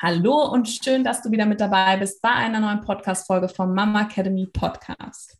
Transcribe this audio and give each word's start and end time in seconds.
Hallo 0.00 0.44
und 0.52 0.68
schön, 0.68 1.02
dass 1.02 1.22
du 1.22 1.32
wieder 1.32 1.44
mit 1.44 1.60
dabei 1.60 1.96
bist 1.96 2.22
bei 2.22 2.28
einer 2.28 2.60
neuen 2.60 2.82
Podcast-Folge 2.82 3.48
vom 3.48 3.74
Mama 3.74 4.02
Academy 4.02 4.46
Podcast. 4.46 5.36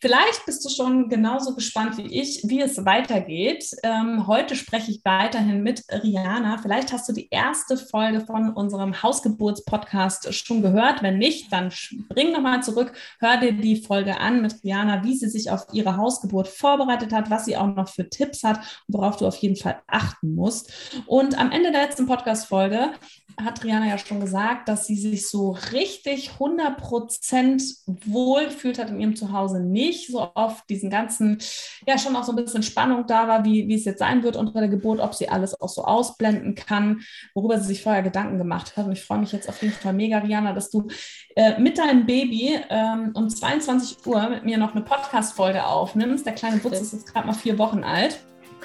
Vielleicht 0.00 0.46
bist 0.46 0.64
du 0.64 0.68
schon 0.68 1.08
genauso 1.08 1.56
gespannt 1.56 1.98
wie 1.98 2.20
ich, 2.20 2.42
wie 2.44 2.60
es 2.60 2.84
weitergeht. 2.84 3.68
Ähm, 3.82 4.28
heute 4.28 4.54
spreche 4.54 4.92
ich 4.92 5.00
weiterhin 5.04 5.64
mit 5.64 5.82
Rihanna. 5.90 6.58
Vielleicht 6.58 6.92
hast 6.92 7.08
du 7.08 7.12
die 7.12 7.28
erste 7.30 7.76
Folge 7.76 8.20
von 8.20 8.52
unserem 8.52 9.02
Hausgeburtspodcast 9.02 10.32
schon 10.32 10.62
gehört. 10.62 11.02
Wenn 11.02 11.18
nicht, 11.18 11.52
dann 11.52 11.72
spring 11.72 12.30
nochmal 12.30 12.62
zurück, 12.62 12.92
hör 13.18 13.38
dir 13.38 13.52
die 13.52 13.82
Folge 13.82 14.20
an 14.20 14.40
mit 14.40 14.62
Rihanna, 14.62 15.02
wie 15.02 15.16
sie 15.16 15.28
sich 15.28 15.50
auf 15.50 15.66
ihre 15.72 15.96
Hausgeburt 15.96 16.46
vorbereitet 16.46 17.12
hat, 17.12 17.28
was 17.28 17.46
sie 17.46 17.56
auch 17.56 17.74
noch 17.74 17.88
für 17.88 18.08
Tipps 18.08 18.44
hat 18.44 18.58
und 18.86 18.94
worauf 18.94 19.16
du 19.16 19.26
auf 19.26 19.36
jeden 19.38 19.56
Fall 19.56 19.82
achten 19.88 20.36
musst. 20.36 20.72
Und 21.06 21.36
am 21.36 21.50
Ende 21.50 21.72
der 21.72 21.82
letzten 21.82 22.06
Podcast-Folge 22.06 22.92
hat 23.36 23.64
Rihanna 23.64 23.88
ja 23.88 23.98
schon 23.98 24.20
gesagt, 24.20 24.68
dass 24.68 24.86
sie 24.86 24.96
sich 24.96 25.28
so 25.28 25.56
richtig 25.72 26.32
100% 26.38 27.78
wohl 28.04 28.50
fühlt 28.50 28.78
hat 28.78 28.90
in 28.90 29.00
ihrem 29.00 29.16
Zuhause 29.16 29.60
nicht 29.60 29.87
so 29.92 30.30
oft 30.34 30.68
diesen 30.68 30.90
ganzen, 30.90 31.38
ja 31.86 31.98
schon 31.98 32.14
auch 32.16 32.24
so 32.24 32.32
ein 32.32 32.36
bisschen 32.36 32.62
Spannung 32.62 33.06
da 33.06 33.28
war, 33.28 33.44
wie, 33.44 33.66
wie 33.68 33.74
es 33.74 33.84
jetzt 33.84 33.98
sein 33.98 34.22
wird 34.22 34.36
unter 34.36 34.58
der 34.60 34.68
Geburt, 34.68 35.00
ob 35.00 35.14
sie 35.14 35.28
alles 35.28 35.60
auch 35.60 35.68
so 35.68 35.84
ausblenden 35.84 36.54
kann, 36.54 37.00
worüber 37.34 37.58
sie 37.58 37.68
sich 37.68 37.82
vorher 37.82 38.02
Gedanken 38.02 38.38
gemacht 38.38 38.76
hat. 38.76 38.86
Und 38.86 38.92
ich 38.92 39.02
freue 39.02 39.18
mich 39.18 39.32
jetzt 39.32 39.48
auf 39.48 39.60
jeden 39.62 39.74
Fall 39.74 39.92
mega, 39.92 40.18
Rihanna, 40.18 40.52
dass 40.52 40.70
du 40.70 40.88
äh, 41.36 41.58
mit 41.58 41.78
deinem 41.78 42.06
Baby 42.06 42.58
ähm, 42.68 43.12
um 43.14 43.28
22 43.28 44.06
Uhr 44.06 44.28
mit 44.28 44.44
mir 44.44 44.58
noch 44.58 44.74
eine 44.74 44.84
Podcast-Folge 44.84 45.64
aufnimmst. 45.64 46.26
Der 46.26 46.34
kleine 46.34 46.58
Butz 46.58 46.80
ist 46.80 46.92
jetzt 46.92 47.12
gerade 47.12 47.26
mal 47.26 47.32
vier 47.32 47.58
Wochen 47.58 47.84
alt. 47.84 48.18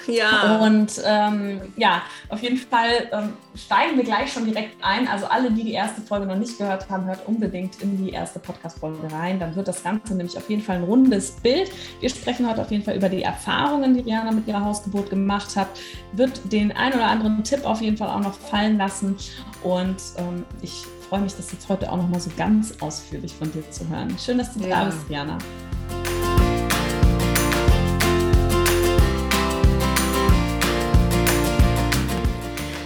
Ja. 0.06 0.58
Und 0.60 1.00
ähm, 1.04 1.60
ja, 1.76 2.02
auf 2.28 2.42
jeden 2.42 2.56
Fall 2.56 3.08
ähm, 3.12 3.32
steigen 3.54 3.96
wir 3.96 4.04
gleich 4.04 4.32
schon 4.32 4.44
direkt 4.44 4.82
ein. 4.82 5.08
Also 5.08 5.26
alle, 5.26 5.50
die 5.50 5.64
die 5.64 5.72
erste 5.72 6.00
Folge 6.02 6.26
noch 6.26 6.36
nicht 6.36 6.58
gehört 6.58 6.88
haben, 6.90 7.06
hört 7.06 7.26
unbedingt 7.26 7.80
in 7.82 8.04
die 8.04 8.10
erste 8.10 8.38
Podcast-Folge 8.38 9.12
rein. 9.12 9.38
Dann 9.38 9.54
wird 9.56 9.68
das 9.68 9.82
Ganze 9.82 10.14
nämlich 10.14 10.36
auf 10.36 10.48
jeden 10.48 10.62
Fall 10.62 10.76
ein 10.76 10.84
rundes 10.84 11.32
Bild. 11.32 11.70
Wir 12.00 12.10
sprechen 12.10 12.48
heute 12.48 12.62
auf 12.62 12.70
jeden 12.70 12.84
Fall 12.84 12.96
über 12.96 13.08
die 13.08 13.22
Erfahrungen, 13.22 13.94
die 13.94 14.00
Rihanna 14.00 14.32
mit 14.32 14.46
ihrer 14.46 14.64
Hausgeburt 14.64 15.10
gemacht 15.10 15.56
hat. 15.56 15.68
Wird 16.12 16.52
den 16.52 16.72
ein 16.72 16.92
oder 16.92 17.06
anderen 17.06 17.44
Tipp 17.44 17.64
auf 17.64 17.80
jeden 17.80 17.96
Fall 17.96 18.08
auch 18.08 18.20
noch 18.20 18.34
fallen 18.34 18.78
lassen. 18.78 19.16
Und 19.62 19.96
ähm, 20.18 20.44
ich 20.62 20.84
freue 21.08 21.20
mich, 21.20 21.34
das 21.36 21.52
jetzt 21.52 21.68
heute 21.68 21.90
auch 21.90 21.96
noch 21.96 22.08
mal 22.08 22.20
so 22.20 22.30
ganz 22.36 22.74
ausführlich 22.80 23.32
von 23.34 23.50
dir 23.52 23.68
zu 23.70 23.88
hören. 23.88 24.16
Schön, 24.18 24.38
dass 24.38 24.52
du 24.54 24.60
ja. 24.60 24.80
da 24.80 24.84
bist, 24.86 25.08
Rihanna. 25.08 25.38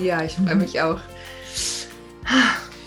Ja, 0.00 0.22
ich 0.22 0.32
freue 0.32 0.54
mich 0.54 0.80
auch. 0.80 0.98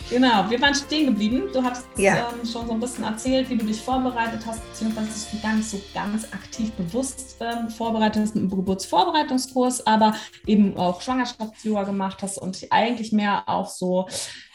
Genau, 0.09 0.49
wir 0.49 0.61
waren 0.61 0.75
stehen 0.75 1.07
geblieben. 1.07 1.43
Du 1.53 1.63
hast 1.63 1.85
ja. 1.97 2.29
ähm, 2.29 2.45
schon 2.45 2.67
so 2.67 2.73
ein 2.73 2.79
bisschen 2.79 3.03
erzählt, 3.03 3.49
wie 3.49 3.57
du 3.57 3.65
dich 3.65 3.81
vorbereitet 3.81 4.41
hast, 4.45 4.61
beziehungsweise 4.69 5.07
dass 5.07 5.31
du 5.31 5.39
gar 5.41 5.55
nicht 5.55 5.69
so 5.69 5.81
ganz 5.93 6.25
aktiv 6.25 6.71
bewusst 6.73 7.37
ähm, 7.39 7.69
vorbereitet 7.69 8.21
hast 8.21 8.35
mit 8.35 8.43
dem 8.43 8.49
Geburtsvorbereitungskurs, 8.49 9.87
aber 9.87 10.15
eben 10.45 10.77
auch 10.77 11.01
Schwangerschaftsyoga 11.01 11.83
gemacht 11.83 12.19
hast 12.21 12.37
und 12.37 12.67
eigentlich 12.69 13.11
mehr 13.11 13.43
auch 13.47 13.69
so 13.69 14.07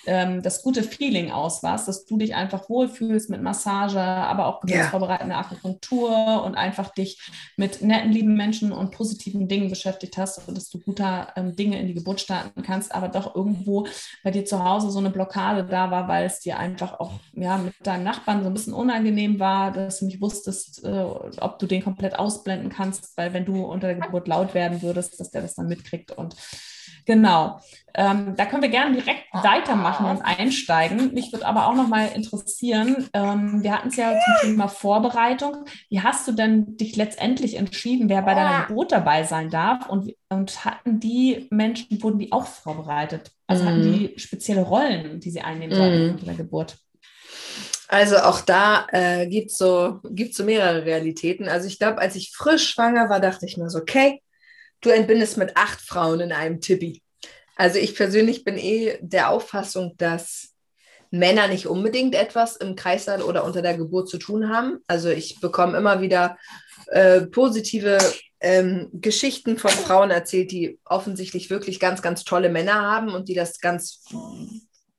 ähm, 0.09 0.43
das 0.43 0.63
gute 0.63 0.83
Feeling 0.83 1.31
aus 1.31 1.63
was, 1.63 1.85
dass 1.85 2.07
du 2.07 2.17
dich 2.17 2.35
einfach 2.35 2.69
wohlfühlst 2.71 3.29
mit 3.29 3.43
Massage, 3.43 4.01
aber 4.01 4.47
auch 4.47 4.61
geburtsvorbereitende 4.61 5.35
ja. 5.35 5.41
Akupunktur 5.41 6.43
und 6.45 6.55
einfach 6.55 6.95
dich 6.95 7.21
mit 7.57 7.83
netten, 7.83 8.11
lieben 8.11 8.35
Menschen 8.35 8.73
und 8.73 8.91
positiven 8.91 9.49
Dingen 9.49 9.69
beschäftigt 9.69 10.17
hast, 10.17 10.41
dass 10.49 10.71
du 10.71 10.79
guter 10.79 11.29
ähm, 11.37 11.55
Dinge 11.55 11.79
in 11.79 11.87
die 11.87 11.95
Geburt 11.95 12.21
starten 12.21 12.63
kannst, 12.63 12.95
aber 12.95 13.09
doch 13.09 13.37
irgendwo 13.37 13.87
bei 14.25 14.31
dir 14.31 14.47
zu 14.47 14.65
Hause 14.65 14.91
so 14.91 14.99
eine 14.99 15.11
Blockade 15.11 15.65
da 15.65 15.91
war, 15.91 16.09
weil 16.09 16.25
es 16.25 16.41
dir 16.41 16.59
einfach 16.59 16.99
auch 16.99 17.13
ja, 17.35 17.59
mit 17.59 17.75
deinem 17.85 18.05
Nachbarn 18.05 18.43
so 18.43 18.49
ein 18.49 18.55
bisschen 18.55 18.73
unangenehm 18.73 19.39
war, 19.39 19.73
dass 19.73 20.01
du 20.01 20.07
nicht 20.07 20.23
wusstest, 20.23 20.85
äh, 20.85 21.05
ob 21.41 21.59
du 21.59 21.67
den 21.67 21.85
komplett 21.85 22.19
ausblenden 22.19 22.71
kannst, 22.71 23.17
weil 23.17 23.35
wenn 23.35 23.45
du 23.45 23.65
unter 23.65 23.89
der 23.89 23.97
Geburt 23.97 24.27
laut 24.27 24.55
werden 24.55 24.81
würdest, 24.81 25.21
dass 25.21 25.31
der 25.31 25.43
das 25.43 25.55
dann 25.55 25.69
mitkriegt 25.69 26.13
und 26.13 26.35
Genau. 27.09 27.59
Ähm, 27.95 28.35
da 28.37 28.45
können 28.45 28.61
wir 28.61 28.69
gerne 28.69 28.95
direkt 28.95 29.25
weitermachen 29.33 30.05
und 30.05 30.21
einsteigen. 30.21 31.15
Mich 31.15 31.33
würde 31.33 31.47
aber 31.47 31.67
auch 31.67 31.75
noch 31.75 31.89
mal 31.89 32.07
interessieren, 32.15 33.09
ähm, 33.15 33.63
wir 33.63 33.73
hatten 33.73 33.89
es 33.89 33.97
ja 33.97 34.11
zum 34.13 34.51
Thema 34.51 34.69
Vorbereitung. 34.69 35.65
Wie 35.89 36.03
hast 36.03 36.29
du 36.29 36.33
denn 36.33 36.77
dich 36.77 36.97
letztendlich 36.97 37.57
entschieden, 37.57 38.11
wer 38.11 38.21
bei 38.21 38.35
deiner 38.35 38.67
Geburt 38.67 38.93
dabei 38.93 39.25
sein 39.25 39.49
darf? 39.49 39.89
Und, 39.89 40.15
und 40.29 40.67
hatten 40.67 41.01
die 41.01 41.47
Menschen, 41.51 42.03
wurden 42.03 42.19
die 42.19 42.31
auch 42.31 42.47
vorbereitet? 42.47 43.33
Also 43.47 43.65
hatten 43.65 43.83
die 43.83 44.09
mhm. 44.09 44.19
spezielle 44.19 44.63
Rollen, 44.63 45.19
die 45.19 45.31
sie 45.31 45.41
einnehmen 45.41 45.75
sollten 45.75 46.17
mm. 46.17 46.19
in 46.19 46.25
der 46.27 46.35
Geburt? 46.35 46.77
Also 47.89 48.19
auch 48.19 48.43
da 48.43 48.87
äh, 48.93 49.27
gibt 49.29 49.51
es 49.51 49.57
so, 49.57 50.01
gibt's 50.11 50.37
so 50.37 50.45
mehrere 50.45 50.85
Realitäten. 50.85 51.49
Also 51.49 51.67
ich 51.67 51.79
glaube, 51.79 52.03
als 52.03 52.17
ich 52.17 52.37
frisch 52.37 52.69
schwanger 52.69 53.09
war, 53.09 53.19
dachte 53.19 53.47
ich 53.47 53.57
mir 53.57 53.71
so, 53.71 53.79
okay, 53.79 54.21
du 54.81 54.91
entbindest 54.91 55.37
mit 55.37 55.57
acht 55.57 55.81
Frauen 55.81 56.21
in 56.21 56.33
einem 56.33 56.61
Tippi. 56.61 57.03
Also 57.57 57.79
ich 57.79 57.97
persönlich 57.97 58.45
bin 58.45 58.57
eh 58.57 58.99
der 59.01 59.31
Auffassung, 59.31 59.95
dass 59.99 60.55
Männer 61.11 61.49
nicht 61.49 61.67
unbedingt 61.67 62.15
etwas 62.15 62.57
im 62.57 62.77
Kreißsaal 62.77 63.23
oder 63.23 63.45
unter 63.45 63.63
der 63.63 63.77
Geburt 63.77 64.09
zu 64.09 64.19
tun 64.19 64.49
haben. 64.49 64.79
Also 64.87 65.09
ich 65.09 65.41
bekomme 65.41 65.77
immer 65.77 66.01
wieder 66.01 66.37
äh, 66.89 67.23
positive 67.23 67.99
ähm, 68.41 68.89
Geschichten 68.93 69.59
von 69.59 69.71
Frauen 69.71 70.11
erzählt, 70.11 70.53
die 70.53 70.79
offensichtlich 70.85 71.51
wirklich 71.51 71.81
ganz, 71.81 72.03
ganz 72.03 72.25
tolle 72.25 72.51
Männer 72.51 72.83
haben 72.83 73.13
und 73.13 73.29
die 73.29 73.35
das 73.35 73.59
ganz, 73.59 74.05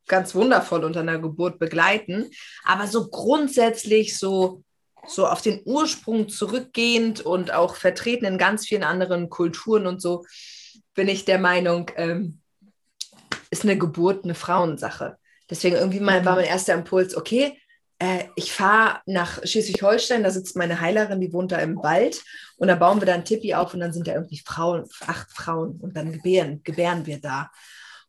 ganz 0.08 0.36
wundervoll 0.36 0.84
unter 0.84 1.02
einer 1.02 1.20
Geburt 1.20 1.60
begleiten. 1.60 2.30
Aber 2.66 2.88
so 2.88 3.10
grundsätzlich 3.10 4.18
so 4.18 4.64
so 5.08 5.28
auf 5.28 5.42
den 5.42 5.62
Ursprung 5.66 6.30
zurückgehend 6.30 7.22
und 7.22 7.54
auch 7.54 7.76
vertreten 7.76 8.26
in 8.26 8.38
ganz 8.38 8.68
vielen 8.68 8.84
anderen 8.84 9.30
Kulturen 9.30 9.88
und 9.88 10.02
so, 10.02 10.26
bin 10.94 11.08
ich 11.08 11.26
der 11.26 11.40
Meinung, 11.40 11.92
ähm, 11.96 12.42
ist 13.50 13.64
eine 13.64 13.78
Geburt 13.78 14.24
eine 14.24 14.36
Frauensache. 14.36 15.18
Deswegen 15.50 15.76
irgendwie 15.76 16.00
mal 16.00 16.26
war 16.26 16.36
mein 16.36 16.46
erster 16.46 16.74
Impuls, 16.74 17.16
okay, 17.16 17.58
äh, 18.00 18.26
ich 18.36 18.54
fahre 18.54 19.02
nach 19.06 19.44
Schleswig-Holstein, 19.44 20.24
da 20.24 20.32
sitzt 20.32 20.56
meine 20.56 20.80
Heilerin, 20.80 21.20
die 21.20 21.34
wohnt 21.34 21.52
da 21.52 21.58
im 21.58 21.78
Wald 21.78 22.24
und 22.58 22.68
da 22.68 22.76
bauen 22.76 23.02
wir 23.02 23.06
dann 23.06 23.26
Tippi 23.26 23.54
auf 23.54 23.74
und 23.74 23.80
dann 23.80 23.94
sind 23.94 24.08
da 24.08 24.14
irgendwie 24.14 24.42
Frauen, 24.46 24.86
acht 25.08 25.32
Frauen 25.32 25.80
und 25.82 25.96
dann 25.98 26.12
gebären, 26.12 26.62
gebären 26.64 27.06
wir 27.06 27.20
da. 27.20 27.52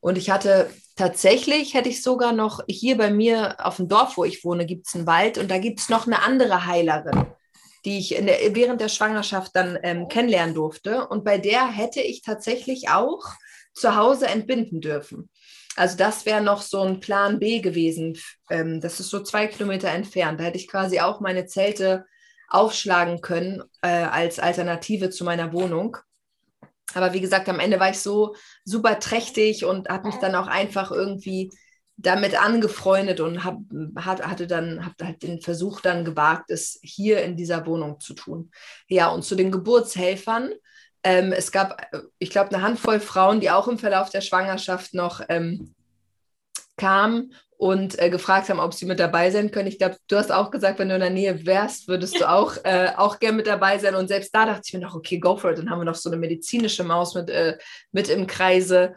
Und 0.01 0.17
ich 0.17 0.31
hatte 0.31 0.71
tatsächlich, 1.01 1.73
hätte 1.73 1.89
ich 1.89 2.03
sogar 2.03 2.33
noch 2.33 2.61
hier 2.69 2.99
bei 2.99 3.11
mir 3.11 3.57
auf 3.65 3.77
dem 3.77 3.89
Dorf, 3.89 4.19
wo 4.19 4.25
ich 4.25 4.45
wohne, 4.45 4.67
gibt 4.67 4.87
es 4.87 4.95
einen 4.95 5.07
Wald 5.07 5.39
und 5.39 5.51
da 5.51 5.57
gibt 5.57 5.81
es 5.81 5.89
noch 5.89 6.07
eine 6.07 6.23
andere 6.23 6.67
Heilerin, 6.67 7.25
die 7.87 7.99
ich 7.99 8.11
der, 8.11 8.55
während 8.55 8.83
der 8.83 8.91
Schwangerschaft 8.91 9.57
dann 9.57 9.79
ähm, 9.83 10.09
kennenlernen 10.09 10.55
durfte. 10.55 11.09
Und 11.09 11.25
bei 11.25 11.39
der 11.39 11.67
hätte 11.69 12.03
ich 12.03 12.21
tatsächlich 12.21 12.91
auch 12.91 13.25
zu 13.73 13.97
Hause 13.97 14.27
entbinden 14.27 14.83
dürfen. 14.83 15.31
Also 15.75 15.97
das 15.97 16.27
wäre 16.27 16.43
noch 16.43 16.61
so 16.61 16.83
ein 16.83 17.01
Plan 17.01 17.39
B 17.39 17.61
gewesen. 17.61 18.19
Ähm, 18.51 18.83
das 18.83 19.01
ist 19.01 19.09
so 19.09 19.23
zwei 19.23 19.47
Kilometer 19.47 19.89
entfernt. 19.89 20.39
Da 20.39 20.45
hätte 20.45 20.59
ich 20.59 20.69
quasi 20.69 21.01
auch 21.01 21.21
meine 21.21 21.47
Zelte 21.47 22.05
aufschlagen 22.49 23.23
können 23.23 23.63
äh, 23.81 23.89
als 23.89 24.39
Alternative 24.39 25.09
zu 25.09 25.25
meiner 25.25 25.55
Wohnung. 25.55 25.97
Aber 26.97 27.13
wie 27.13 27.21
gesagt, 27.21 27.49
am 27.49 27.61
Ende 27.61 27.81
war 27.81 27.91
ich 27.91 28.01
so 28.01 28.35
super 28.65 28.99
trächtig 28.99 29.65
und 29.65 29.89
habe 29.89 30.09
mich 30.09 30.17
dann 30.17 30.35
auch 30.35 30.47
einfach 30.47 30.91
irgendwie 30.91 31.51
damit 31.97 32.41
angefreundet 32.41 33.21
und 33.21 33.45
hab, 33.45 33.59
hat, 33.97 34.27
hatte 34.27 34.47
dann 34.47 34.85
hab 34.85 34.93
halt 35.03 35.23
den 35.23 35.41
Versuch 35.41 35.81
dann 35.81 36.05
gewagt, 36.05 36.51
es 36.51 36.79
hier 36.83 37.23
in 37.23 37.37
dieser 37.37 37.67
Wohnung 37.67 38.01
zu 38.01 38.15
tun. 38.15 38.51
Ja, 38.89 39.09
und 39.09 39.23
zu 39.23 39.35
den 39.35 39.51
Geburtshelfern. 39.51 40.53
Ähm, 41.03 41.33
es 41.33 41.53
gab, 41.53 41.87
ich 42.19 42.31
glaube, 42.31 42.55
eine 42.55 42.63
Handvoll 42.63 43.01
Frauen, 43.01 43.41
die 43.41 43.51
auch 43.51 43.69
im 43.69 43.79
Verlauf 43.79 44.11
der 44.11 44.21
Schwangerschaft 44.21 44.95
noch 44.95 45.21
ähm, 45.29 45.75
kamen 46.77 47.33
und 47.61 47.99
äh, 47.99 48.09
gefragt 48.09 48.49
haben, 48.49 48.59
ob 48.59 48.73
sie 48.73 48.87
mit 48.87 48.99
dabei 48.99 49.31
sein 49.31 49.51
können. 49.51 49.69
Ich 49.69 49.77
glaube, 49.77 49.99
du 50.09 50.17
hast 50.17 50.33
auch 50.33 50.51
gesagt, 50.51 50.79
wenn 50.79 50.89
du 50.89 50.95
in 50.95 51.03
der 51.03 51.11
Nähe 51.11 51.45
wärst, 51.45 51.89
würdest 51.89 52.19
du 52.19 52.27
auch, 52.27 52.57
äh, 52.65 52.89
auch 52.97 53.19
gern 53.19 53.37
mit 53.37 53.47
dabei 53.47 53.79
sein. 53.79 53.95
Und 53.95 54.09
selbst 54.09 54.35
da 54.35 54.47
dachte 54.47 54.63
ich 54.65 54.73
mir 54.73 54.81
noch, 54.81 54.95
okay, 54.95 55.19
go 55.19 55.37
for 55.37 55.51
it. 55.51 55.59
Dann 55.59 55.69
haben 55.69 55.79
wir 55.79 55.85
noch 55.85 55.95
so 55.95 56.09
eine 56.09 56.19
medizinische 56.19 56.85
Maus 56.85 57.15
mit, 57.15 57.29
äh, 57.29 57.59
mit 57.93 58.09
im 58.09 58.27
Kreise. 58.27 58.95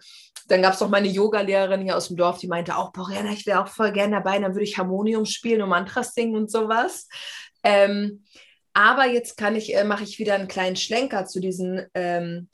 Dann 0.48 0.62
gab 0.62 0.76
es 0.76 0.80
noch 0.80 0.88
meine 0.88 1.10
Yoga-Lehrerin 1.10 1.82
hier 1.82 1.98
aus 1.98 2.08
dem 2.08 2.16
Dorf, 2.16 2.38
die 2.38 2.48
meinte 2.48 2.78
auch, 2.78 2.94
Boriana, 2.94 3.34
ich 3.34 3.46
wäre 3.46 3.62
auch 3.62 3.68
voll 3.68 3.92
gern 3.92 4.14
dabei. 4.14 4.40
Dann 4.40 4.54
würde 4.54 4.64
ich 4.64 4.78
Harmonium 4.78 5.26
spielen 5.26 5.62
und 5.62 5.68
Mantras 5.68 6.14
singen 6.14 6.38
und 6.38 6.50
sowas. 6.50 7.10
Ähm, 7.64 8.24
aber 8.72 9.08
jetzt 9.08 9.36
kann 9.36 9.58
ich, 9.58 9.76
äh, 9.76 9.84
mache 9.84 10.06
ich 10.06 10.20
wieder 10.20 10.36
einen 10.36 10.48
kleinen 10.48 10.78
Schlenker 10.78 11.26
zu 11.26 11.42
diesen 11.42 11.86
ähm, 11.96 12.48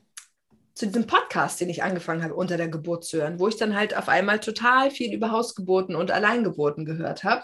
zu 0.80 0.88
diesem 0.88 1.08
Podcast, 1.08 1.60
den 1.60 1.70
ich 1.70 1.84
angefangen 1.84 2.24
habe, 2.24 2.34
unter 2.34 2.56
der 2.56 2.70
Geburt 2.70 3.04
zu 3.04 3.18
hören, 3.18 3.38
wo 3.38 3.50
ich 3.50 3.58
dann 3.58 3.76
halt 3.76 3.98
auf 3.98 4.08
einmal 4.08 4.40
total 4.40 4.92
viel 4.92 5.14
über 5.14 5.30
Hausgeburten 5.30 5.94
und 5.94 6.10
Alleingeburten 6.10 6.86
gehört 6.86 7.26
habe. 7.26 7.44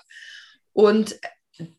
Und 0.71 1.19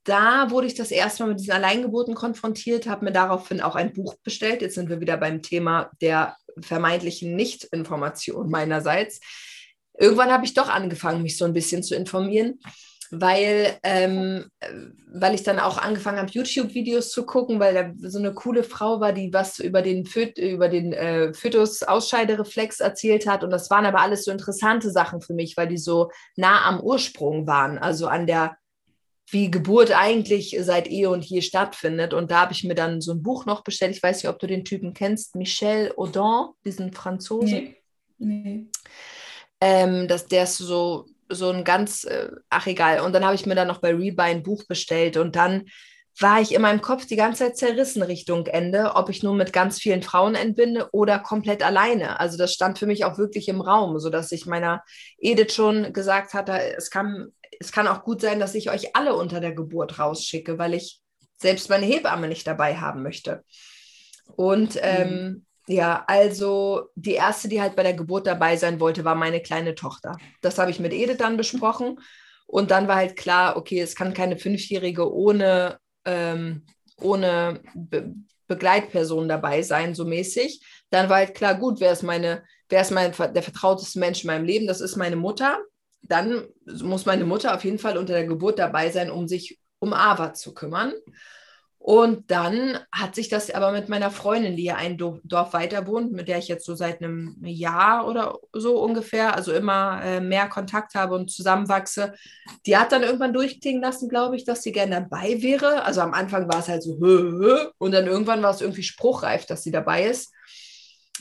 da 0.04 0.50
wurde 0.50 0.66
ich 0.66 0.74
das 0.74 0.90
erste 0.90 1.22
Mal 1.22 1.30
mit 1.30 1.40
diesen 1.40 1.54
Alleingeburten 1.54 2.14
konfrontiert, 2.14 2.86
habe 2.86 3.06
mir 3.06 3.12
daraufhin 3.12 3.62
auch 3.62 3.74
ein 3.74 3.94
Buch 3.94 4.16
bestellt. 4.22 4.60
Jetzt 4.60 4.74
sind 4.74 4.90
wir 4.90 5.00
wieder 5.00 5.16
beim 5.16 5.40
Thema 5.40 5.90
der 6.02 6.36
vermeintlichen 6.60 7.34
Nichtinformation 7.34 8.50
meinerseits. 8.50 9.20
Irgendwann 9.98 10.32
habe 10.32 10.44
ich 10.44 10.52
doch 10.52 10.68
angefangen, 10.68 11.22
mich 11.22 11.38
so 11.38 11.46
ein 11.46 11.54
bisschen 11.54 11.82
zu 11.82 11.94
informieren 11.94 12.60
weil, 13.10 13.78
ähm, 13.82 14.50
weil 15.12 15.34
ich 15.34 15.42
dann 15.42 15.58
auch 15.58 15.78
angefangen 15.78 16.18
habe, 16.18 16.30
YouTube-Videos 16.30 17.10
zu 17.10 17.24
gucken, 17.24 17.60
weil 17.60 17.74
da 17.74 18.08
so 18.08 18.18
eine 18.18 18.34
coole 18.34 18.62
Frau 18.62 19.00
war, 19.00 19.12
die 19.12 19.32
was 19.32 19.58
über 19.58 19.82
den, 19.82 20.06
Föt 20.06 20.38
über 20.38 20.68
den 20.68 20.92
äh, 20.92 21.32
Fötus-Ausscheidereflex 21.32 22.80
erzählt 22.80 23.26
hat. 23.26 23.44
Und 23.44 23.50
das 23.50 23.70
waren 23.70 23.86
aber 23.86 24.00
alles 24.00 24.24
so 24.24 24.30
interessante 24.30 24.90
Sachen 24.90 25.20
für 25.20 25.34
mich, 25.34 25.56
weil 25.56 25.68
die 25.68 25.78
so 25.78 26.10
nah 26.36 26.64
am 26.64 26.80
Ursprung 26.80 27.46
waren, 27.46 27.78
also 27.78 28.06
an 28.06 28.26
der, 28.26 28.56
wie 29.28 29.50
Geburt 29.50 29.92
eigentlich 29.92 30.56
seit 30.60 30.90
eh 30.90 31.06
und 31.06 31.24
je 31.24 31.40
stattfindet. 31.40 32.14
Und 32.14 32.30
da 32.30 32.42
habe 32.42 32.52
ich 32.52 32.64
mir 32.64 32.74
dann 32.74 33.00
so 33.00 33.12
ein 33.12 33.22
Buch 33.22 33.46
noch 33.46 33.64
bestellt. 33.64 33.96
Ich 33.96 34.02
weiß 34.02 34.22
nicht, 34.22 34.28
ob 34.28 34.38
du 34.38 34.46
den 34.46 34.64
Typen 34.64 34.94
kennst, 34.94 35.34
Michel 35.36 35.92
Audin, 35.96 36.52
diesen 36.64 36.92
Franzosen. 36.92 37.74
Nee. 38.18 38.42
nee. 38.44 38.66
Ähm, 39.60 40.06
das, 40.06 40.26
der 40.26 40.44
ist 40.44 40.58
so 40.58 41.06
so 41.28 41.50
ein 41.50 41.64
ganz, 41.64 42.04
äh, 42.04 42.30
ach 42.50 42.66
egal. 42.66 43.00
Und 43.00 43.12
dann 43.12 43.24
habe 43.24 43.34
ich 43.34 43.46
mir 43.46 43.54
dann 43.54 43.68
noch 43.68 43.80
bei 43.80 43.90
Rebuy 43.90 44.24
ein 44.24 44.42
Buch 44.42 44.64
bestellt 44.66 45.16
und 45.16 45.36
dann 45.36 45.64
war 46.18 46.40
ich 46.40 46.54
in 46.54 46.62
meinem 46.62 46.80
Kopf 46.80 47.06
die 47.06 47.16
ganze 47.16 47.44
Zeit 47.44 47.56
zerrissen 47.58 48.02
Richtung 48.02 48.46
Ende, 48.46 48.92
ob 48.94 49.10
ich 49.10 49.22
nur 49.22 49.34
mit 49.34 49.52
ganz 49.52 49.78
vielen 49.78 50.02
Frauen 50.02 50.34
entbinde 50.34 50.88
oder 50.92 51.18
komplett 51.18 51.62
alleine. 51.62 52.18
Also 52.20 52.38
das 52.38 52.54
stand 52.54 52.78
für 52.78 52.86
mich 52.86 53.04
auch 53.04 53.18
wirklich 53.18 53.48
im 53.48 53.60
Raum, 53.60 53.98
sodass 53.98 54.32
ich 54.32 54.46
meiner 54.46 54.82
Edith 55.18 55.52
schon 55.52 55.92
gesagt 55.92 56.32
hatte, 56.32 56.58
es 56.76 56.90
kann, 56.90 57.32
es 57.60 57.70
kann 57.70 57.86
auch 57.86 58.02
gut 58.02 58.22
sein, 58.22 58.40
dass 58.40 58.54
ich 58.54 58.70
euch 58.70 58.96
alle 58.96 59.14
unter 59.14 59.40
der 59.40 59.52
Geburt 59.52 59.98
rausschicke, 59.98 60.58
weil 60.58 60.72
ich 60.72 61.00
selbst 61.36 61.68
meine 61.68 61.84
Hebamme 61.84 62.28
nicht 62.28 62.46
dabei 62.46 62.76
haben 62.76 63.02
möchte. 63.02 63.44
Und 64.36 64.78
ähm, 64.80 65.10
mhm. 65.10 65.46
Ja, 65.68 66.04
also 66.06 66.90
die 66.94 67.14
erste, 67.14 67.48
die 67.48 67.60
halt 67.60 67.74
bei 67.74 67.82
der 67.82 67.94
Geburt 67.94 68.26
dabei 68.26 68.56
sein 68.56 68.78
wollte, 68.78 69.04
war 69.04 69.16
meine 69.16 69.40
kleine 69.40 69.74
Tochter. 69.74 70.16
Das 70.40 70.58
habe 70.58 70.70
ich 70.70 70.78
mit 70.78 70.92
Edith 70.92 71.18
dann 71.18 71.36
besprochen. 71.36 71.98
Und 72.46 72.70
dann 72.70 72.86
war 72.86 72.96
halt 72.96 73.16
klar, 73.16 73.56
okay, 73.56 73.80
es 73.80 73.96
kann 73.96 74.14
keine 74.14 74.38
Fünfjährige 74.38 75.12
ohne, 75.12 75.78
ähm, 76.04 76.64
ohne 76.98 77.60
Be 77.74 78.14
Begleitperson 78.48 79.28
dabei 79.28 79.62
sein, 79.62 79.96
so 79.96 80.04
mäßig. 80.04 80.64
Dann 80.90 81.08
war 81.08 81.16
halt 81.16 81.34
klar, 81.34 81.56
gut, 81.56 81.80
wer 81.80 81.90
ist 81.90 82.04
meine, 82.04 82.44
wer 82.68 82.80
ist 82.80 82.92
mein, 82.92 83.12
der 83.34 83.42
vertrauteste 83.42 83.98
Mensch 83.98 84.22
in 84.22 84.28
meinem 84.28 84.44
Leben? 84.44 84.68
Das 84.68 84.80
ist 84.80 84.94
meine 84.94 85.16
Mutter. 85.16 85.58
Dann 86.02 86.44
muss 86.64 87.06
meine 87.06 87.24
Mutter 87.24 87.56
auf 87.56 87.64
jeden 87.64 87.80
Fall 87.80 87.98
unter 87.98 88.12
der 88.12 88.24
Geburt 88.24 88.60
dabei 88.60 88.90
sein, 88.90 89.10
um 89.10 89.26
sich 89.26 89.58
um 89.80 89.92
Ava 89.92 90.32
zu 90.32 90.54
kümmern. 90.54 90.92
Und 91.86 92.32
dann 92.32 92.80
hat 92.90 93.14
sich 93.14 93.28
das 93.28 93.48
aber 93.48 93.70
mit 93.70 93.88
meiner 93.88 94.10
Freundin, 94.10 94.56
die 94.56 94.64
ja 94.64 94.74
ein 94.74 94.98
Dorf 94.98 95.52
weiter 95.52 95.86
wohnt, 95.86 96.10
mit 96.10 96.26
der 96.26 96.38
ich 96.38 96.48
jetzt 96.48 96.66
so 96.66 96.74
seit 96.74 97.00
einem 97.00 97.36
Jahr 97.44 98.08
oder 98.08 98.40
so 98.52 98.80
ungefähr, 98.80 99.36
also 99.36 99.52
immer 99.52 100.02
äh, 100.02 100.20
mehr 100.20 100.48
Kontakt 100.48 100.96
habe 100.96 101.14
und 101.14 101.30
zusammenwachse, 101.30 102.14
die 102.66 102.76
hat 102.76 102.90
dann 102.90 103.04
irgendwann 103.04 103.32
durchklingen 103.32 103.80
lassen, 103.80 104.08
glaube 104.08 104.34
ich, 104.34 104.44
dass 104.44 104.64
sie 104.64 104.72
gerne 104.72 104.96
dabei 104.96 105.40
wäre. 105.42 105.84
Also 105.84 106.00
am 106.00 106.12
Anfang 106.12 106.48
war 106.48 106.58
es 106.58 106.66
halt 106.66 106.82
so, 106.82 106.98
hö, 106.98 107.38
hö, 107.38 107.70
und 107.78 107.92
dann 107.92 108.08
irgendwann 108.08 108.42
war 108.42 108.50
es 108.50 108.62
irgendwie 108.62 108.82
spruchreif, 108.82 109.46
dass 109.46 109.62
sie 109.62 109.70
dabei 109.70 110.06
ist. 110.06 110.34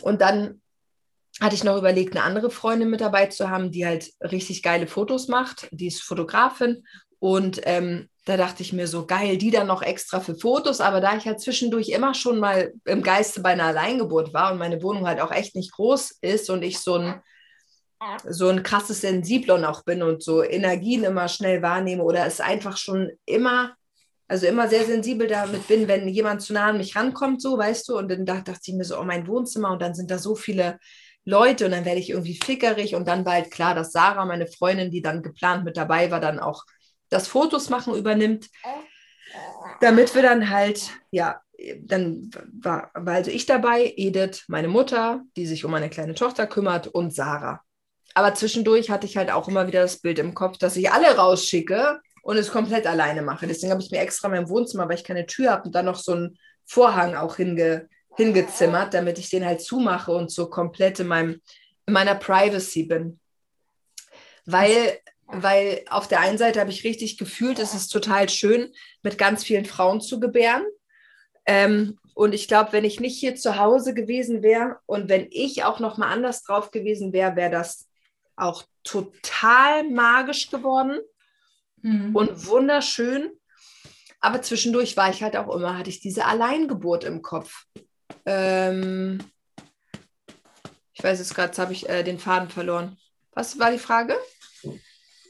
Und 0.01 0.21
dann 0.21 0.63
hatte 1.39 1.53
ich 1.53 1.63
noch 1.63 1.77
überlegt, 1.77 2.15
eine 2.15 2.25
andere 2.25 2.49
Freundin 2.49 2.89
mit 2.89 3.01
dabei 3.01 3.27
zu 3.27 3.51
haben, 3.51 3.69
die 3.69 3.85
halt 3.85 4.09
richtig 4.19 4.63
geile 4.63 4.87
Fotos 4.87 5.27
macht. 5.27 5.67
Die 5.69 5.85
ist 5.85 6.01
Fotografin 6.01 6.87
und 7.19 7.61
ähm, 7.65 8.09
da 8.25 8.37
dachte 8.37 8.63
ich 8.63 8.73
mir 8.73 8.87
so, 8.87 9.05
geil, 9.05 9.37
die 9.37 9.51
dann 9.51 9.67
noch 9.67 9.83
extra 9.83 10.19
für 10.19 10.35
Fotos. 10.35 10.81
Aber 10.81 10.99
da 10.99 11.15
ich 11.15 11.27
halt 11.27 11.39
zwischendurch 11.39 11.89
immer 11.89 12.15
schon 12.15 12.39
mal 12.39 12.73
im 12.85 13.03
Geiste 13.03 13.41
bei 13.41 13.51
einer 13.51 13.65
Alleingeburt 13.65 14.33
war 14.33 14.51
und 14.51 14.57
meine 14.57 14.81
Wohnung 14.81 15.07
halt 15.07 15.21
auch 15.21 15.31
echt 15.31 15.55
nicht 15.55 15.71
groß 15.73 16.17
ist 16.21 16.49
und 16.49 16.63
ich 16.63 16.79
so 16.79 16.95
ein, 16.95 17.21
so 18.27 18.49
ein 18.49 18.63
krasses 18.63 19.01
Sensiblon 19.01 19.63
auch 19.63 19.83
bin 19.83 20.01
und 20.01 20.23
so 20.23 20.43
Energien 20.43 21.03
immer 21.03 21.27
schnell 21.27 21.61
wahrnehme 21.61 22.03
oder 22.03 22.25
es 22.25 22.41
einfach 22.41 22.77
schon 22.77 23.11
immer, 23.25 23.75
also 24.27 24.47
immer 24.47 24.67
sehr 24.69 24.85
sensibel 24.85 25.27
damit 25.27 25.67
bin, 25.67 25.87
wenn 25.87 26.07
jemand 26.07 26.41
zu 26.41 26.53
nah 26.53 26.69
an 26.69 26.79
mich 26.79 26.95
rankommt, 26.95 27.43
so, 27.43 27.59
weißt 27.59 27.87
du. 27.89 27.97
Und 27.97 28.09
dann 28.09 28.25
dachte 28.25 28.53
ich 28.59 28.73
mir 28.73 28.85
so, 28.85 28.99
oh, 28.99 29.03
mein 29.03 29.27
Wohnzimmer 29.27 29.71
und 29.71 29.83
dann 29.83 29.93
sind 29.93 30.09
da 30.09 30.17
so 30.17 30.33
viele 30.33 30.79
Leute 31.25 31.65
und 31.65 31.71
dann 31.71 31.85
werde 31.85 31.99
ich 31.99 32.09
irgendwie 32.09 32.39
fickerig 32.43 32.95
und 32.95 33.07
dann 33.07 33.23
war 33.23 33.33
halt 33.33 33.51
klar, 33.51 33.75
dass 33.75 33.91
Sarah, 33.91 34.25
meine 34.25 34.47
Freundin, 34.47 34.89
die 34.89 35.03
dann 35.03 35.21
geplant 35.21 35.63
mit 35.63 35.77
dabei 35.77 36.09
war, 36.09 36.19
dann 36.19 36.39
auch 36.39 36.63
das 37.09 37.27
Fotos 37.27 37.69
machen 37.69 37.95
übernimmt, 37.95 38.49
damit 39.81 40.15
wir 40.15 40.21
dann 40.21 40.49
halt, 40.49 40.91
ja, 41.11 41.41
dann 41.79 42.29
war, 42.53 42.91
war 42.93 43.15
also 43.15 43.31
ich 43.31 43.45
dabei, 43.45 43.93
Edith, 43.95 44.45
meine 44.47 44.67
Mutter, 44.67 45.21
die 45.35 45.45
sich 45.45 45.65
um 45.65 45.71
meine 45.71 45.89
kleine 45.89 46.15
Tochter 46.15 46.47
kümmert 46.47 46.87
und 46.87 47.13
Sarah. 47.13 47.61
Aber 48.13 48.33
zwischendurch 48.33 48.89
hatte 48.89 49.05
ich 49.05 49.17
halt 49.17 49.31
auch 49.31 49.47
immer 49.47 49.67
wieder 49.67 49.81
das 49.81 49.97
Bild 49.97 50.19
im 50.19 50.33
Kopf, 50.33 50.57
dass 50.57 50.75
ich 50.77 50.91
alle 50.91 51.15
rausschicke 51.15 51.99
und 52.23 52.37
es 52.37 52.51
komplett 52.51 52.87
alleine 52.87 53.21
mache. 53.21 53.47
Deswegen 53.47 53.71
habe 53.71 53.81
ich 53.81 53.91
mir 53.91 53.99
extra 53.99 54.29
mein 54.29 54.49
Wohnzimmer, 54.49 54.87
weil 54.87 54.95
ich 54.95 55.03
keine 55.03 55.25
Tür 55.25 55.51
habe, 55.51 55.63
und 55.63 55.75
dann 55.75 55.85
noch 55.85 55.97
so 55.97 56.13
einen 56.13 56.37
Vorhang 56.65 57.15
auch 57.15 57.35
hinge, 57.35 57.87
hingezimmert, 58.15 58.93
damit 58.93 59.19
ich 59.19 59.29
den 59.29 59.45
halt 59.45 59.61
zumache 59.61 60.11
und 60.11 60.31
so 60.31 60.49
komplett 60.49 60.99
in, 60.99 61.07
meinem, 61.07 61.41
in 61.85 61.93
meiner 61.93 62.15
Privacy 62.15 62.83
bin. 62.83 63.19
Weil 64.45 64.99
weil 65.27 65.83
auf 65.89 66.07
der 66.07 66.19
einen 66.19 66.37
Seite 66.37 66.59
habe 66.59 66.69
ich 66.69 66.83
richtig 66.83 67.17
gefühlt, 67.17 67.59
es 67.59 67.73
ist 67.73 67.89
total 67.89 68.29
schön, 68.29 68.71
mit 69.01 69.17
ganz 69.17 69.43
vielen 69.43 69.65
Frauen 69.65 70.01
zu 70.01 70.19
gebären. 70.19 70.63
Ähm, 71.45 71.99
und 72.13 72.33
ich 72.33 72.47
glaube, 72.47 72.71
wenn 72.71 72.85
ich 72.85 72.99
nicht 72.99 73.19
hier 73.19 73.35
zu 73.35 73.57
Hause 73.57 73.93
gewesen 73.93 74.41
wäre 74.41 74.79
und 74.85 75.09
wenn 75.09 75.27
ich 75.31 75.63
auch 75.63 75.79
noch 75.79 75.97
mal 75.97 76.09
anders 76.09 76.43
drauf 76.43 76.71
gewesen 76.71 77.11
wäre, 77.11 77.35
wäre 77.35 77.51
das 77.51 77.87
auch 78.35 78.63
total 78.83 79.89
magisch 79.89 80.49
geworden 80.49 80.99
mhm. 81.81 82.15
und 82.15 82.47
wunderschön. 82.47 83.31
Aber 84.21 84.41
zwischendurch 84.41 84.95
war 84.97 85.09
ich 85.09 85.21
halt 85.21 85.35
auch 85.35 85.53
immer, 85.53 85.77
hatte 85.77 85.89
ich 85.89 85.99
diese 85.99 86.25
Alleingeburt 86.25 87.03
im 87.03 87.21
Kopf. 87.21 87.65
Ähm, 88.25 89.19
ich 90.93 91.03
weiß 91.03 91.19
es 91.19 91.33
gerade, 91.33 91.49
jetzt 91.49 91.59
habe 91.59 91.73
ich 91.73 91.89
äh, 91.89 92.03
den 92.03 92.17
Faden 92.17 92.49
verloren. 92.49 92.97
Was 93.33 93.59
war 93.59 93.71
die 93.71 93.77
Frage? 93.77 94.15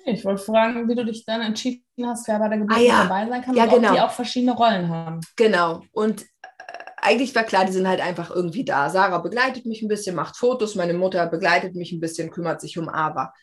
Ich 0.08 0.24
wollte 0.24 0.44
fragen, 0.44 0.88
wie 0.88 0.96
du 0.96 1.04
dich 1.04 1.26
dann 1.26 1.42
entschieden 1.42 1.84
hast, 2.04 2.28
wer 2.28 2.38
bei 2.38 2.50
der 2.50 2.60
Geburt 2.60 2.78
ah, 2.78 2.82
ja. 2.82 3.04
dabei 3.04 3.28
sein 3.28 3.42
kann 3.42 3.56
ja, 3.56 3.64
und 3.64 3.70
genau. 3.72 3.90
ob 3.90 3.96
die 3.96 4.02
auch 4.02 4.12
verschiedene 4.12 4.54
Rollen 4.54 4.88
haben. 4.88 5.20
Genau. 5.36 5.82
Und 5.92 6.22
äh, 6.22 6.26
eigentlich 6.98 7.34
war 7.34 7.44
klar, 7.44 7.66
die 7.66 7.72
sind 7.72 7.88
halt 7.88 8.02
einfach 8.02 8.30
irgendwie 8.30 8.64
da. 8.64 8.90
Sarah 8.90 9.18
begleitet 9.18 9.66
mich 9.66 9.82
ein 9.82 9.88
bisschen, 9.88 10.16
macht 10.16 10.38
Fotos, 10.38 10.76
meine 10.76 10.94
Mutter 10.94 11.26
begleitet 11.26 11.76
mich 11.76 11.92
ein 11.92 12.00
bisschen, 12.00 12.30
kümmert 12.30 12.62
sich 12.62 12.78
um 12.78 12.88
Ava. 12.88 13.34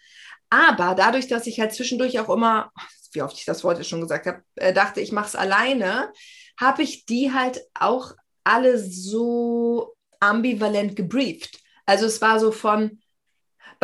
Aber 0.51 0.95
dadurch, 0.95 1.27
dass 1.27 1.47
ich 1.47 1.59
halt 1.59 1.73
zwischendurch 1.73 2.21
auch 2.21 2.29
immer, 2.29 2.71
wie 3.13 3.23
oft 3.23 3.37
ich 3.37 3.45
das 3.45 3.65
Wort 3.65 3.79
jetzt 3.79 3.89
schon 3.89 4.01
gesagt 4.01 4.27
habe, 4.27 4.43
äh, 4.55 4.73
dachte, 4.73 5.01
ich 5.01 5.11
mache 5.11 5.27
es 5.27 5.37
alleine, 5.37 6.13
habe 6.61 6.83
ich 6.83 7.07
die 7.07 7.33
halt 7.33 7.61
auch 7.75 8.13
alle 8.45 8.79
so 8.79 9.97
ambivalent 10.21 10.95
gebrieft. 10.95 11.59
Also 11.87 12.07
es 12.07 12.21
war 12.21 12.39
so 12.39 12.53
von, 12.53 13.02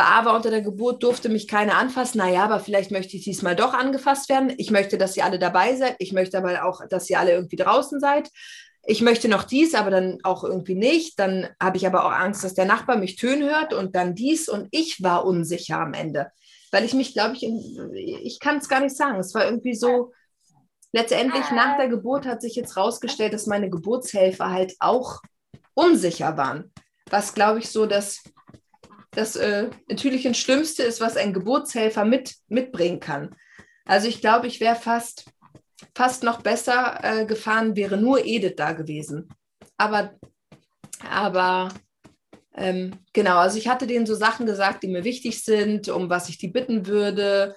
Ava 0.04 0.36
unter 0.36 0.50
der 0.50 0.62
Geburt 0.62 1.02
durfte 1.02 1.28
mich 1.28 1.48
keiner 1.48 1.76
anfassen. 1.76 2.18
Naja, 2.18 2.44
aber 2.44 2.60
vielleicht 2.60 2.90
möchte 2.90 3.16
ich 3.16 3.24
diesmal 3.24 3.56
doch 3.56 3.74
angefasst 3.74 4.28
werden. 4.28 4.52
Ich 4.56 4.70
möchte, 4.70 4.98
dass 4.98 5.16
ihr 5.16 5.24
alle 5.24 5.38
dabei 5.38 5.76
seid. 5.76 5.96
Ich 5.98 6.12
möchte 6.12 6.38
aber 6.38 6.64
auch, 6.64 6.82
dass 6.88 7.08
ihr 7.10 7.18
alle 7.18 7.32
irgendwie 7.32 7.56
draußen 7.56 8.00
seid. 8.00 8.30
Ich 8.84 9.02
möchte 9.02 9.28
noch 9.28 9.44
dies, 9.44 9.74
aber 9.74 9.90
dann 9.90 10.18
auch 10.22 10.44
irgendwie 10.44 10.74
nicht. 10.74 11.18
Dann 11.18 11.48
habe 11.60 11.76
ich 11.76 11.86
aber 11.86 12.04
auch 12.04 12.12
Angst, 12.12 12.44
dass 12.44 12.54
der 12.54 12.64
Nachbar 12.64 12.96
mich 12.96 13.16
tönen 13.16 13.48
hört 13.48 13.74
und 13.74 13.94
dann 13.94 14.14
dies. 14.14 14.48
Und 14.48 14.68
ich 14.70 15.02
war 15.02 15.26
unsicher 15.26 15.80
am 15.80 15.94
Ende, 15.94 16.30
weil 16.70 16.84
ich 16.84 16.94
mich, 16.94 17.12
glaube 17.12 17.34
ich, 17.34 17.44
ich 17.44 18.40
kann 18.40 18.58
es 18.58 18.68
gar 18.68 18.80
nicht 18.80 18.96
sagen. 18.96 19.18
Es 19.18 19.34
war 19.34 19.44
irgendwie 19.44 19.74
so, 19.74 20.12
letztendlich 20.92 21.50
nach 21.50 21.76
der 21.76 21.88
Geburt 21.88 22.26
hat 22.26 22.40
sich 22.40 22.54
jetzt 22.54 22.76
rausgestellt, 22.76 23.32
dass 23.32 23.46
meine 23.46 23.68
Geburtshelfer 23.68 24.50
halt 24.50 24.74
auch 24.80 25.20
unsicher 25.74 26.36
waren. 26.36 26.72
Was, 27.10 27.34
glaube 27.34 27.58
ich, 27.58 27.70
so 27.70 27.86
das 27.86 28.22
das 29.18 29.34
äh, 29.34 29.68
natürlich 29.88 30.22
das 30.22 30.38
Schlimmste 30.38 30.84
ist, 30.84 31.00
was 31.00 31.16
ein 31.16 31.32
Geburtshelfer 31.32 32.04
mit, 32.04 32.36
mitbringen 32.46 33.00
kann. 33.00 33.34
Also 33.84 34.06
ich 34.06 34.20
glaube, 34.20 34.46
ich 34.46 34.60
wäre 34.60 34.76
fast, 34.76 35.24
fast 35.92 36.22
noch 36.22 36.40
besser 36.40 37.00
äh, 37.02 37.26
gefahren, 37.26 37.74
wäre 37.74 37.96
nur 37.96 38.24
Edith 38.24 38.54
da 38.56 38.72
gewesen. 38.72 39.28
Aber, 39.76 40.14
aber 41.10 41.70
ähm, 42.54 42.92
genau, 43.12 43.38
also 43.38 43.58
ich 43.58 43.66
hatte 43.66 43.88
denen 43.88 44.06
so 44.06 44.14
Sachen 44.14 44.46
gesagt, 44.46 44.84
die 44.84 44.88
mir 44.88 45.02
wichtig 45.02 45.42
sind, 45.42 45.88
um 45.88 46.08
was 46.08 46.28
ich 46.28 46.38
die 46.38 46.48
bitten 46.48 46.86
würde, 46.86 47.56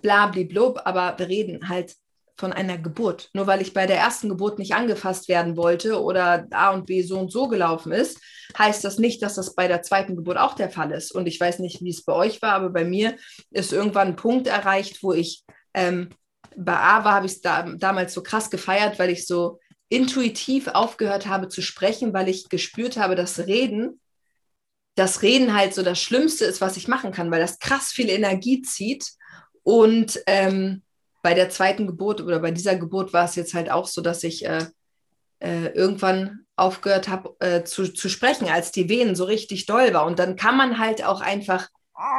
bla, 0.00 0.28
blub, 0.28 0.80
aber 0.84 1.18
wir 1.18 1.28
reden 1.28 1.68
halt 1.68 1.94
von 2.36 2.52
einer 2.52 2.78
Geburt. 2.78 3.30
Nur 3.34 3.46
weil 3.46 3.62
ich 3.62 3.72
bei 3.72 3.86
der 3.86 3.98
ersten 3.98 4.28
Geburt 4.28 4.58
nicht 4.58 4.74
angefasst 4.74 5.28
werden 5.28 5.56
wollte 5.56 6.02
oder 6.02 6.46
A 6.50 6.70
und 6.70 6.86
B 6.86 7.02
so 7.02 7.18
und 7.18 7.30
so 7.30 7.48
gelaufen 7.48 7.92
ist, 7.92 8.20
heißt 8.58 8.84
das 8.84 8.98
nicht, 8.98 9.22
dass 9.22 9.34
das 9.34 9.54
bei 9.54 9.68
der 9.68 9.82
zweiten 9.82 10.16
Geburt 10.16 10.38
auch 10.38 10.54
der 10.54 10.70
Fall 10.70 10.90
ist. 10.92 11.12
Und 11.12 11.26
ich 11.26 11.38
weiß 11.38 11.58
nicht, 11.58 11.82
wie 11.82 11.90
es 11.90 12.04
bei 12.04 12.12
euch 12.12 12.42
war, 12.42 12.52
aber 12.52 12.70
bei 12.70 12.84
mir 12.84 13.16
ist 13.50 13.72
irgendwann 13.72 14.08
ein 14.08 14.16
Punkt 14.16 14.46
erreicht, 14.46 15.02
wo 15.02 15.12
ich 15.12 15.44
ähm, 15.74 16.10
bei 16.56 16.76
Ava 16.76 17.12
habe 17.12 17.26
ich 17.26 17.32
es 17.32 17.40
da, 17.40 17.62
damals 17.62 18.14
so 18.14 18.22
krass 18.22 18.50
gefeiert, 18.50 18.98
weil 18.98 19.10
ich 19.10 19.26
so 19.26 19.60
intuitiv 19.88 20.68
aufgehört 20.68 21.26
habe 21.26 21.48
zu 21.48 21.62
sprechen, 21.62 22.12
weil 22.12 22.28
ich 22.28 22.48
gespürt 22.48 22.96
habe, 22.96 23.14
dass 23.14 23.46
Reden, 23.46 24.00
das 24.94 25.22
Reden 25.22 25.54
halt 25.54 25.74
so 25.74 25.82
das 25.82 26.00
Schlimmste 26.00 26.44
ist, 26.44 26.60
was 26.60 26.76
ich 26.76 26.88
machen 26.88 27.12
kann, 27.12 27.30
weil 27.30 27.40
das 27.40 27.58
krass 27.58 27.92
viel 27.92 28.08
Energie 28.08 28.62
zieht 28.62 29.12
und 29.62 30.20
ähm, 30.26 30.82
bei 31.22 31.34
der 31.34 31.50
zweiten 31.50 31.86
Geburt 31.86 32.20
oder 32.20 32.40
bei 32.40 32.50
dieser 32.50 32.76
Geburt 32.76 33.12
war 33.12 33.24
es 33.24 33.36
jetzt 33.36 33.54
halt 33.54 33.70
auch 33.70 33.86
so, 33.86 34.02
dass 34.02 34.24
ich 34.24 34.44
äh, 34.44 34.66
äh, 35.38 35.68
irgendwann 35.68 36.44
aufgehört 36.56 37.08
habe 37.08 37.34
äh, 37.40 37.64
zu, 37.64 37.92
zu 37.92 38.08
sprechen, 38.08 38.48
als 38.48 38.72
die 38.72 38.88
Venen 38.88 39.14
so 39.14 39.24
richtig 39.24 39.66
doll 39.66 39.94
war. 39.94 40.06
Und 40.06 40.18
dann 40.18 40.36
kann 40.36 40.56
man 40.56 40.78
halt 40.78 41.04
auch 41.04 41.20
einfach 41.20 41.68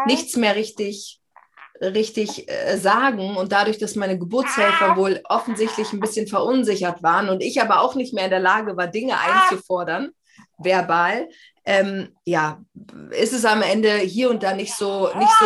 nichts 0.05 0.35
mehr 0.35 0.55
richtig 0.55 1.19
richtig 1.81 2.49
äh, 2.49 2.77
sagen 2.77 3.35
und 3.35 3.51
dadurch, 3.51 3.77
dass 3.77 3.95
meine 3.95 4.17
Geburtshelfer 4.17 4.95
wohl 4.95 5.21
offensichtlich 5.25 5.91
ein 5.91 5.99
bisschen 5.99 6.27
verunsichert 6.27 7.03
waren 7.03 7.29
und 7.29 7.43
ich 7.43 7.61
aber 7.61 7.81
auch 7.81 7.95
nicht 7.95 8.13
mehr 8.13 8.25
in 8.25 8.29
der 8.29 8.39
Lage 8.39 8.77
war, 8.77 8.87
Dinge 8.87 9.15
einzufordern, 9.19 10.11
verbal, 10.57 11.27
ähm, 11.65 12.15
ja, 12.25 12.61
ist 13.11 13.33
es 13.33 13.43
am 13.43 13.61
Ende 13.61 13.97
hier 13.97 14.29
und 14.29 14.43
da 14.43 14.53
nicht 14.53 14.73
so, 14.73 15.09
nicht 15.15 15.33
so 15.39 15.45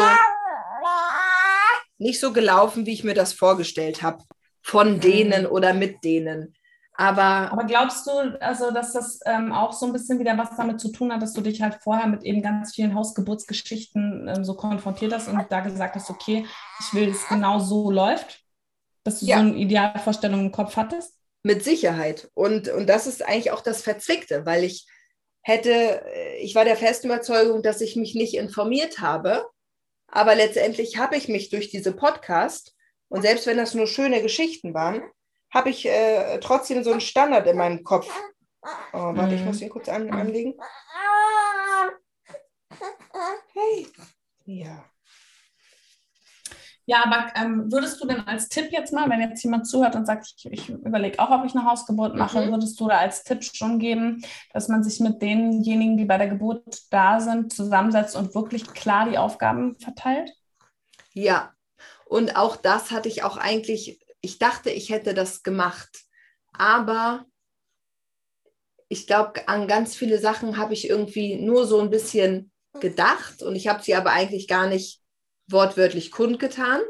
nicht 1.97 2.19
so 2.19 2.33
gelaufen, 2.33 2.85
wie 2.85 2.93
ich 2.93 3.03
mir 3.03 3.13
das 3.13 3.33
vorgestellt 3.33 4.01
habe. 4.01 4.23
Von 4.61 4.95
mhm. 4.95 4.99
denen 4.99 5.45
oder 5.45 5.73
mit 5.73 6.03
denen. 6.03 6.53
Aber, 6.99 7.51
Aber 7.51 7.63
glaubst 7.65 8.07
du, 8.07 8.11
also, 8.41 8.71
dass 8.71 8.91
das 8.93 9.19
ähm, 9.25 9.53
auch 9.53 9.71
so 9.71 9.85
ein 9.85 9.93
bisschen 9.93 10.17
wieder 10.17 10.35
was 10.35 10.57
damit 10.57 10.79
zu 10.79 10.91
tun 10.91 11.13
hat, 11.13 11.21
dass 11.21 11.33
du 11.33 11.41
dich 11.41 11.61
halt 11.61 11.75
vorher 11.75 12.07
mit 12.07 12.23
eben 12.23 12.41
ganz 12.41 12.73
vielen 12.73 12.95
Hausgeburtsgeschichten 12.95 14.27
ähm, 14.27 14.43
so 14.43 14.55
konfrontiert 14.55 15.13
hast 15.13 15.27
und 15.27 15.39
da 15.47 15.59
gesagt 15.59 15.95
hast, 15.95 16.09
okay, 16.09 16.45
ich 16.79 16.93
will, 16.95 17.07
dass 17.07 17.17
es 17.17 17.27
genau 17.27 17.59
so 17.59 17.91
läuft? 17.91 18.41
Dass 19.03 19.19
du 19.19 19.27
ja. 19.27 19.37
so 19.37 19.43
eine 19.43 19.55
Idealvorstellung 19.55 20.39
im 20.39 20.51
Kopf 20.51 20.75
hattest? 20.75 21.13
Mit 21.43 21.63
Sicherheit. 21.63 22.31
Und, 22.33 22.67
und 22.67 22.89
das 22.89 23.05
ist 23.05 23.23
eigentlich 23.23 23.51
auch 23.51 23.61
das 23.61 23.83
Verzwickte, 23.83 24.47
weil 24.47 24.63
ich 24.63 24.87
hätte, 25.41 26.01
äh, 26.03 26.37
ich 26.39 26.55
war 26.55 26.65
der 26.65 26.77
festen 26.77 27.07
Überzeugung, 27.07 27.61
dass 27.61 27.79
ich 27.79 27.95
mich 27.95 28.15
nicht 28.15 28.33
informiert 28.33 28.99
habe 28.99 29.45
aber 30.07 30.35
letztendlich 30.35 30.97
habe 30.97 31.17
ich 31.17 31.27
mich 31.27 31.49
durch 31.49 31.69
diese 31.69 31.91
Podcast, 31.93 32.75
und 33.09 33.21
selbst 33.21 33.47
wenn 33.47 33.57
das 33.57 33.73
nur 33.73 33.87
schöne 33.87 34.21
Geschichten 34.21 34.73
waren, 34.73 35.03
habe 35.49 35.69
ich 35.69 35.85
äh, 35.85 36.39
trotzdem 36.39 36.83
so 36.83 36.91
einen 36.91 37.01
Standard 37.01 37.47
in 37.47 37.57
meinem 37.57 37.83
Kopf. 37.83 38.09
Oh, 38.93 39.15
warte, 39.15 39.35
ich 39.35 39.41
mhm. 39.41 39.47
muss 39.47 39.61
ihn 39.61 39.69
kurz 39.69 39.87
an, 39.87 40.09
anlegen. 40.11 40.55
Hey. 43.53 43.87
Ja. 44.45 44.83
Ja, 46.89 47.03
aber 47.03 47.33
ähm, 47.35 47.69
würdest 47.69 48.01
du 48.01 48.07
denn 48.07 48.25
als 48.25 48.47
Tipp 48.47 48.71
jetzt 48.71 48.93
mal, 48.93 49.09
wenn 49.09 49.19
jetzt 49.19 49.43
jemand 49.43 49.67
zuhört 49.67 49.97
und 49.97 50.05
sagt, 50.05 50.33
ich, 50.37 50.45
ich 50.49 50.69
überlege 50.69 51.19
auch, 51.19 51.29
ob 51.31 51.45
ich 51.45 51.53
eine 51.53 51.65
Hausgeburt 51.69 52.15
mache, 52.15 52.45
mhm. 52.45 52.51
würdest 52.51 52.79
du 52.79 52.87
da 52.87 52.99
als 52.99 53.25
Tipp 53.25 53.43
schon 53.43 53.77
geben, 53.77 54.23
dass 54.53 54.69
man 54.69 54.83
sich 54.83 55.01
mit 55.01 55.21
denjenigen, 55.21 55.97
die 55.97 56.05
bei 56.05 56.17
der 56.17 56.29
Geburt 56.29 56.83
da 56.89 57.19
sind, 57.19 57.51
zusammensetzt 57.51 58.15
und 58.15 58.33
wirklich 58.35 58.67
klar 58.67 59.09
die 59.09 59.17
Aufgaben 59.17 59.77
verteilt? 59.79 60.31
Ja, 61.11 61.51
und 62.05 62.37
auch 62.37 62.55
das 62.55 62.91
hatte 62.91 63.09
ich 63.09 63.21
auch 63.21 63.35
eigentlich, 63.35 63.99
ich 64.21 64.39
dachte, 64.39 64.69
ich 64.69 64.89
hätte 64.89 65.13
das 65.13 65.43
gemacht, 65.43 66.05
aber 66.53 67.25
ich 68.87 69.07
glaube, 69.07 69.45
an 69.49 69.67
ganz 69.67 69.93
viele 69.93 70.19
Sachen 70.19 70.55
habe 70.55 70.73
ich 70.73 70.89
irgendwie 70.89 71.35
nur 71.35 71.67
so 71.67 71.81
ein 71.81 71.89
bisschen 71.89 72.49
gedacht 72.79 73.43
und 73.43 73.57
ich 73.57 73.67
habe 73.67 73.83
sie 73.83 73.93
aber 73.93 74.11
eigentlich 74.11 74.47
gar 74.47 74.67
nicht 74.67 75.01
wortwörtlich 75.47 76.11
kundgetan. 76.11 76.81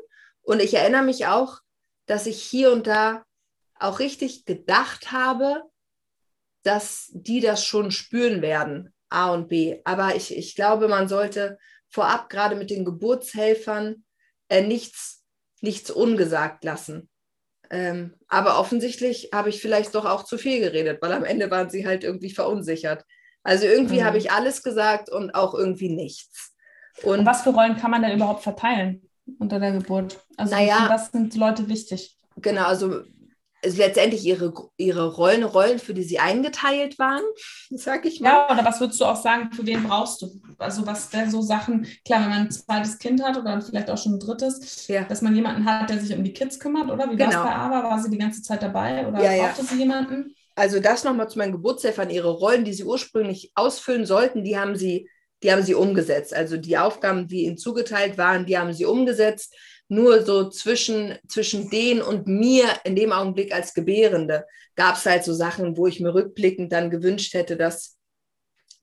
Und 0.41 0.61
ich 0.61 0.73
erinnere 0.73 1.03
mich 1.03 1.27
auch, 1.27 1.59
dass 2.05 2.25
ich 2.25 2.41
hier 2.41 2.71
und 2.71 2.87
da 2.87 3.25
auch 3.79 3.99
richtig 3.99 4.45
gedacht 4.45 5.11
habe, 5.11 5.63
dass 6.63 7.09
die 7.13 7.39
das 7.39 7.65
schon 7.65 7.91
spüren 7.91 8.41
werden, 8.41 8.93
A 9.09 9.31
und 9.31 9.47
B. 9.47 9.79
Aber 9.85 10.15
ich, 10.15 10.35
ich 10.35 10.55
glaube, 10.55 10.87
man 10.87 11.07
sollte 11.07 11.57
vorab 11.89 12.29
gerade 12.29 12.55
mit 12.55 12.69
den 12.69 12.85
Geburtshelfern 12.85 14.03
äh, 14.49 14.61
nichts, 14.61 15.23
nichts 15.61 15.91
ungesagt 15.91 16.63
lassen. 16.63 17.09
Ähm, 17.69 18.15
aber 18.27 18.59
offensichtlich 18.59 19.29
habe 19.33 19.49
ich 19.49 19.61
vielleicht 19.61 19.93
doch 19.95 20.05
auch 20.05 20.23
zu 20.23 20.37
viel 20.37 20.59
geredet, 20.59 21.01
weil 21.01 21.11
am 21.11 21.25
Ende 21.25 21.51
waren 21.51 21.69
sie 21.69 21.85
halt 21.85 22.03
irgendwie 22.03 22.31
verunsichert. 22.31 23.03
Also 23.43 23.65
irgendwie 23.65 24.01
mhm. 24.01 24.05
habe 24.05 24.17
ich 24.17 24.31
alles 24.31 24.63
gesagt 24.63 25.09
und 25.09 25.35
auch 25.35 25.53
irgendwie 25.53 25.89
nichts. 25.89 26.55
Und, 27.03 27.19
und 27.19 27.25
was 27.25 27.41
für 27.41 27.51
Rollen 27.51 27.77
kann 27.77 27.91
man 27.91 28.01
denn 28.01 28.15
überhaupt 28.15 28.43
verteilen 28.43 29.01
unter 29.39 29.59
der 29.59 29.71
Geburt? 29.71 30.19
Also 30.37 30.55
naja, 30.55 30.87
was 30.89 31.11
sind 31.11 31.35
Leute 31.35 31.67
wichtig? 31.67 32.17
Genau, 32.37 32.65
also 32.65 33.03
letztendlich 33.63 34.25
ihre, 34.25 34.53
ihre 34.77 35.15
Rollen, 35.15 35.43
Rollen, 35.43 35.79
für 35.79 35.93
die 35.93 36.03
sie 36.03 36.19
eingeteilt 36.19 36.99
waren, 36.99 37.23
sag 37.71 38.05
ich 38.05 38.21
mal. 38.21 38.29
Ja, 38.29 38.51
oder 38.51 38.63
was 38.63 38.79
würdest 38.79 39.01
du 39.01 39.05
auch 39.05 39.15
sagen, 39.15 39.51
für 39.51 39.65
wen 39.65 39.83
brauchst 39.83 40.21
du? 40.21 40.41
Also 40.57 40.85
was 40.85 41.11
wären 41.11 41.29
so 41.29 41.41
Sachen, 41.41 41.87
klar, 42.05 42.21
wenn 42.21 42.29
man 42.29 42.39
ein 42.41 42.51
zweites 42.51 42.97
Kind 42.99 43.23
hat 43.23 43.37
oder 43.37 43.61
vielleicht 43.61 43.89
auch 43.89 43.97
schon 43.97 44.13
ein 44.13 44.19
drittes, 44.19 44.87
ja. 44.87 45.03
dass 45.03 45.21
man 45.21 45.35
jemanden 45.35 45.65
hat, 45.65 45.89
der 45.89 45.99
sich 45.99 46.15
um 46.15 46.23
die 46.23 46.33
Kids 46.33 46.59
kümmert, 46.59 46.89
oder? 46.89 47.11
Wie 47.11 47.15
genau. 47.15 47.31
war 47.31 47.45
es 47.45 47.49
bei 47.49 47.55
Ava? 47.55 47.83
War 47.89 47.99
sie 47.99 48.09
die 48.09 48.17
ganze 48.17 48.41
Zeit 48.41 48.61
dabei 48.61 49.07
oder 49.07 49.21
ja, 49.21 49.45
brauchte 49.45 49.61
ja. 49.61 49.67
sie 49.67 49.77
jemanden? 49.77 50.35
Also 50.55 50.79
das 50.79 51.03
nochmal 51.03 51.29
zu 51.29 51.37
meinen 51.37 51.51
Geburtshelfern, 51.51 52.09
ihre 52.09 52.31
Rollen, 52.31 52.65
die 52.65 52.73
sie 52.73 52.83
ursprünglich 52.83 53.51
ausfüllen 53.53 54.05
sollten, 54.05 54.43
die 54.43 54.57
haben 54.57 54.75
sie 54.75 55.07
die 55.43 55.51
haben 55.51 55.63
sie 55.63 55.75
umgesetzt. 55.75 56.33
Also 56.33 56.57
die 56.57 56.77
Aufgaben, 56.77 57.27
die 57.27 57.43
ihnen 57.43 57.57
zugeteilt 57.57 58.17
waren, 58.17 58.45
die 58.45 58.57
haben 58.57 58.73
sie 58.73 58.85
umgesetzt. 58.85 59.55
Nur 59.89 60.23
so 60.23 60.49
zwischen, 60.49 61.17
zwischen 61.27 61.69
denen 61.69 62.01
und 62.01 62.27
mir 62.27 62.65
in 62.83 62.95
dem 62.95 63.13
Augenblick 63.13 63.53
als 63.53 63.73
Gebärende 63.73 64.45
gab 64.75 64.95
es 64.95 65.05
halt 65.05 65.23
so 65.23 65.33
Sachen, 65.33 65.77
wo 65.77 65.87
ich 65.87 65.99
mir 66.01 66.13
rückblickend 66.13 66.73
dann 66.73 66.89
gewünscht 66.89 67.33
hätte, 67.33 67.55
dass, 67.55 67.97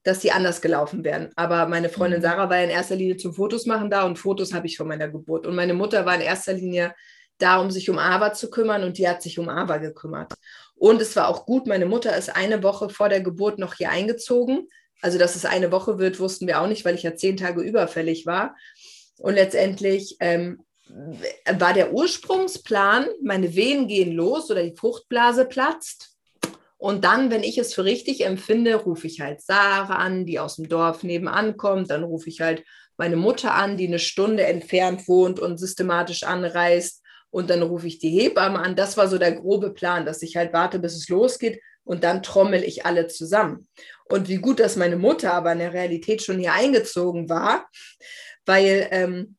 dass 0.02 0.22
sie 0.22 0.30
anders 0.30 0.62
gelaufen 0.62 1.04
wären. 1.04 1.30
Aber 1.36 1.66
meine 1.68 1.90
Freundin 1.90 2.20
mhm. 2.20 2.24
Sarah 2.24 2.48
war 2.48 2.62
in 2.62 2.70
erster 2.70 2.96
Linie 2.96 3.18
zum 3.18 3.34
Fotos 3.34 3.66
machen 3.66 3.90
da 3.90 4.04
und 4.04 4.18
Fotos 4.18 4.54
habe 4.54 4.66
ich 4.66 4.78
von 4.78 4.88
meiner 4.88 5.08
Geburt. 5.08 5.46
Und 5.46 5.54
meine 5.54 5.74
Mutter 5.74 6.06
war 6.06 6.14
in 6.14 6.22
erster 6.22 6.54
Linie 6.54 6.94
da, 7.36 7.60
um 7.60 7.70
sich 7.70 7.90
um 7.90 7.98
Ava 7.98 8.32
zu 8.32 8.48
kümmern 8.48 8.82
und 8.84 8.96
die 8.96 9.08
hat 9.08 9.20
sich 9.20 9.38
um 9.38 9.48
Ava 9.50 9.76
gekümmert. 9.78 10.32
Und 10.74 11.02
es 11.02 11.14
war 11.16 11.28
auch 11.28 11.44
gut, 11.44 11.66
meine 11.66 11.86
Mutter 11.86 12.16
ist 12.16 12.34
eine 12.34 12.62
Woche 12.62 12.88
vor 12.88 13.08
der 13.10 13.20
Geburt 13.20 13.58
noch 13.58 13.74
hier 13.74 13.90
eingezogen 13.90 14.68
also, 15.04 15.18
dass 15.18 15.36
es 15.36 15.44
eine 15.44 15.70
Woche 15.70 15.98
wird, 15.98 16.18
wussten 16.18 16.46
wir 16.46 16.62
auch 16.62 16.66
nicht, 16.66 16.86
weil 16.86 16.94
ich 16.94 17.02
ja 17.02 17.14
zehn 17.14 17.36
Tage 17.36 17.60
überfällig 17.60 18.24
war. 18.24 18.56
Und 19.18 19.34
letztendlich 19.34 20.16
ähm, 20.18 20.62
war 21.58 21.74
der 21.74 21.92
Ursprungsplan, 21.92 23.08
meine 23.22 23.54
Wehen 23.54 23.86
gehen 23.86 24.12
los 24.12 24.50
oder 24.50 24.62
die 24.62 24.74
Fruchtblase 24.74 25.44
platzt. 25.44 26.16
Und 26.78 27.04
dann, 27.04 27.30
wenn 27.30 27.42
ich 27.42 27.58
es 27.58 27.74
für 27.74 27.84
richtig 27.84 28.24
empfinde, 28.24 28.76
rufe 28.76 29.06
ich 29.06 29.20
halt 29.20 29.42
Sarah 29.42 29.96
an, 29.96 30.24
die 30.24 30.38
aus 30.38 30.56
dem 30.56 30.70
Dorf 30.70 31.02
nebenan 31.02 31.58
kommt. 31.58 31.90
Dann 31.90 32.02
rufe 32.02 32.30
ich 32.30 32.40
halt 32.40 32.64
meine 32.96 33.16
Mutter 33.16 33.52
an, 33.52 33.76
die 33.76 33.86
eine 33.86 33.98
Stunde 33.98 34.44
entfernt 34.44 35.06
wohnt 35.06 35.38
und 35.38 35.58
systematisch 35.58 36.22
anreist. 36.22 37.02
Und 37.28 37.50
dann 37.50 37.60
rufe 37.60 37.88
ich 37.88 37.98
die 37.98 38.08
Hebamme 38.08 38.58
an. 38.58 38.74
Das 38.74 38.96
war 38.96 39.08
so 39.08 39.18
der 39.18 39.32
grobe 39.32 39.74
Plan, 39.74 40.06
dass 40.06 40.22
ich 40.22 40.36
halt 40.36 40.54
warte, 40.54 40.78
bis 40.78 40.94
es 40.94 41.10
losgeht 41.10 41.60
und 41.84 42.02
dann 42.04 42.22
trommel 42.22 42.64
ich 42.64 42.86
alle 42.86 43.06
zusammen. 43.06 43.68
Und 44.04 44.28
wie 44.28 44.36
gut, 44.36 44.60
dass 44.60 44.76
meine 44.76 44.96
Mutter 44.96 45.32
aber 45.32 45.52
in 45.52 45.60
der 45.60 45.72
Realität 45.72 46.22
schon 46.22 46.38
hier 46.38 46.52
eingezogen 46.52 47.28
war, 47.28 47.68
weil 48.44 48.88
ähm, 48.90 49.36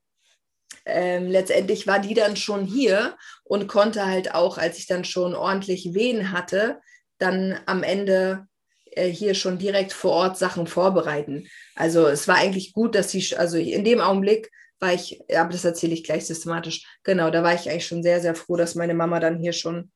ähm, 0.85 1.27
letztendlich 1.27 1.87
war 1.87 1.99
die 1.99 2.13
dann 2.13 2.35
schon 2.35 2.65
hier 2.65 3.17
und 3.43 3.67
konnte 3.67 4.05
halt 4.05 4.33
auch, 4.33 4.57
als 4.57 4.77
ich 4.77 4.87
dann 4.87 5.05
schon 5.05 5.35
ordentlich 5.35 5.93
Wehen 5.93 6.31
hatte, 6.31 6.79
dann 7.17 7.59
am 7.65 7.83
Ende 7.83 8.47
äh, 8.91 9.07
hier 9.07 9.35
schon 9.35 9.57
direkt 9.57 9.93
vor 9.93 10.11
Ort 10.11 10.37
Sachen 10.37 10.67
vorbereiten. 10.67 11.47
Also 11.75 12.07
es 12.07 12.27
war 12.27 12.35
eigentlich 12.35 12.73
gut, 12.73 12.95
dass 12.95 13.11
sie, 13.11 13.35
also 13.35 13.57
in 13.57 13.83
dem 13.83 13.99
Augenblick 13.99 14.51
war 14.79 14.93
ich, 14.93 15.21
aber 15.35 15.51
das 15.51 15.65
erzähle 15.65 15.93
ich 15.93 16.03
gleich 16.03 16.25
systematisch, 16.25 16.85
genau, 17.03 17.29
da 17.31 17.43
war 17.43 17.53
ich 17.53 17.69
eigentlich 17.69 17.87
schon 17.87 18.03
sehr, 18.03 18.21
sehr 18.21 18.35
froh, 18.35 18.55
dass 18.55 18.75
meine 18.75 18.93
Mama 18.93 19.19
dann 19.19 19.39
hier 19.39 19.53
schon 19.53 19.91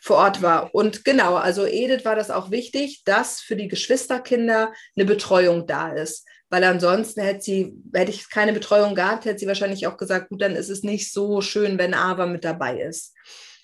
vor 0.00 0.16
Ort 0.16 0.42
war. 0.42 0.74
Und 0.74 1.04
genau, 1.04 1.34
also 1.36 1.66
Edith 1.66 2.04
war 2.04 2.16
das 2.16 2.30
auch 2.30 2.50
wichtig, 2.50 3.02
dass 3.04 3.40
für 3.40 3.56
die 3.56 3.68
Geschwisterkinder 3.68 4.72
eine 4.96 5.04
Betreuung 5.04 5.66
da 5.66 5.90
ist. 5.92 6.26
weil 6.48 6.62
ansonsten 6.64 7.22
hätte 7.22 7.40
sie, 7.42 7.74
hätte 7.92 8.12
ich 8.12 8.30
keine 8.30 8.52
Betreuung 8.52 8.94
gehabt, 8.94 9.24
hätte 9.24 9.38
sie 9.38 9.46
wahrscheinlich 9.48 9.86
auch 9.86 9.96
gesagt, 9.96 10.28
gut, 10.28 10.42
dann 10.42 10.54
ist 10.54 10.68
es 10.68 10.82
nicht 10.82 11.12
so 11.12 11.40
schön, 11.40 11.78
wenn 11.78 11.94
Ava 11.94 12.26
mit 12.26 12.44
dabei 12.44 12.80
ist. 12.80 13.14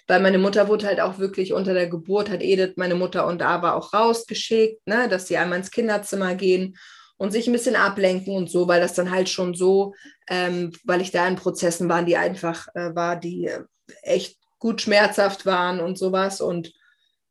Weil 0.08 0.20
meine 0.20 0.38
Mutter 0.38 0.68
wurde 0.68 0.86
halt 0.86 1.00
auch 1.00 1.18
wirklich 1.18 1.52
unter 1.52 1.74
der 1.74 1.88
Geburt, 1.88 2.28
hat 2.28 2.42
Edith, 2.42 2.74
meine 2.76 2.96
Mutter 2.96 3.26
und 3.26 3.40
Ava 3.40 3.74
auch 3.74 3.92
rausgeschickt, 3.92 4.86
ne, 4.86 5.08
dass 5.08 5.28
sie 5.28 5.36
einmal 5.36 5.58
ins 5.58 5.70
Kinderzimmer 5.70 6.34
gehen 6.34 6.76
und 7.18 7.30
sich 7.30 7.46
ein 7.46 7.52
bisschen 7.52 7.76
ablenken 7.76 8.34
und 8.34 8.50
so, 8.50 8.66
weil 8.66 8.80
das 8.80 8.94
dann 8.94 9.12
halt 9.12 9.28
schon 9.28 9.54
so, 9.54 9.94
ähm, 10.28 10.72
weil 10.84 11.00
ich 11.00 11.12
da 11.12 11.26
in 11.28 11.36
Prozessen 11.36 11.88
war, 11.88 12.02
die 12.02 12.16
einfach 12.16 12.66
äh, 12.74 12.94
war, 12.96 13.14
die 13.14 13.46
äh, 13.46 13.62
echt 14.02 14.38
gut 14.62 14.80
schmerzhaft 14.80 15.44
waren 15.44 15.80
und 15.80 15.98
sowas 15.98 16.40
und 16.40 16.72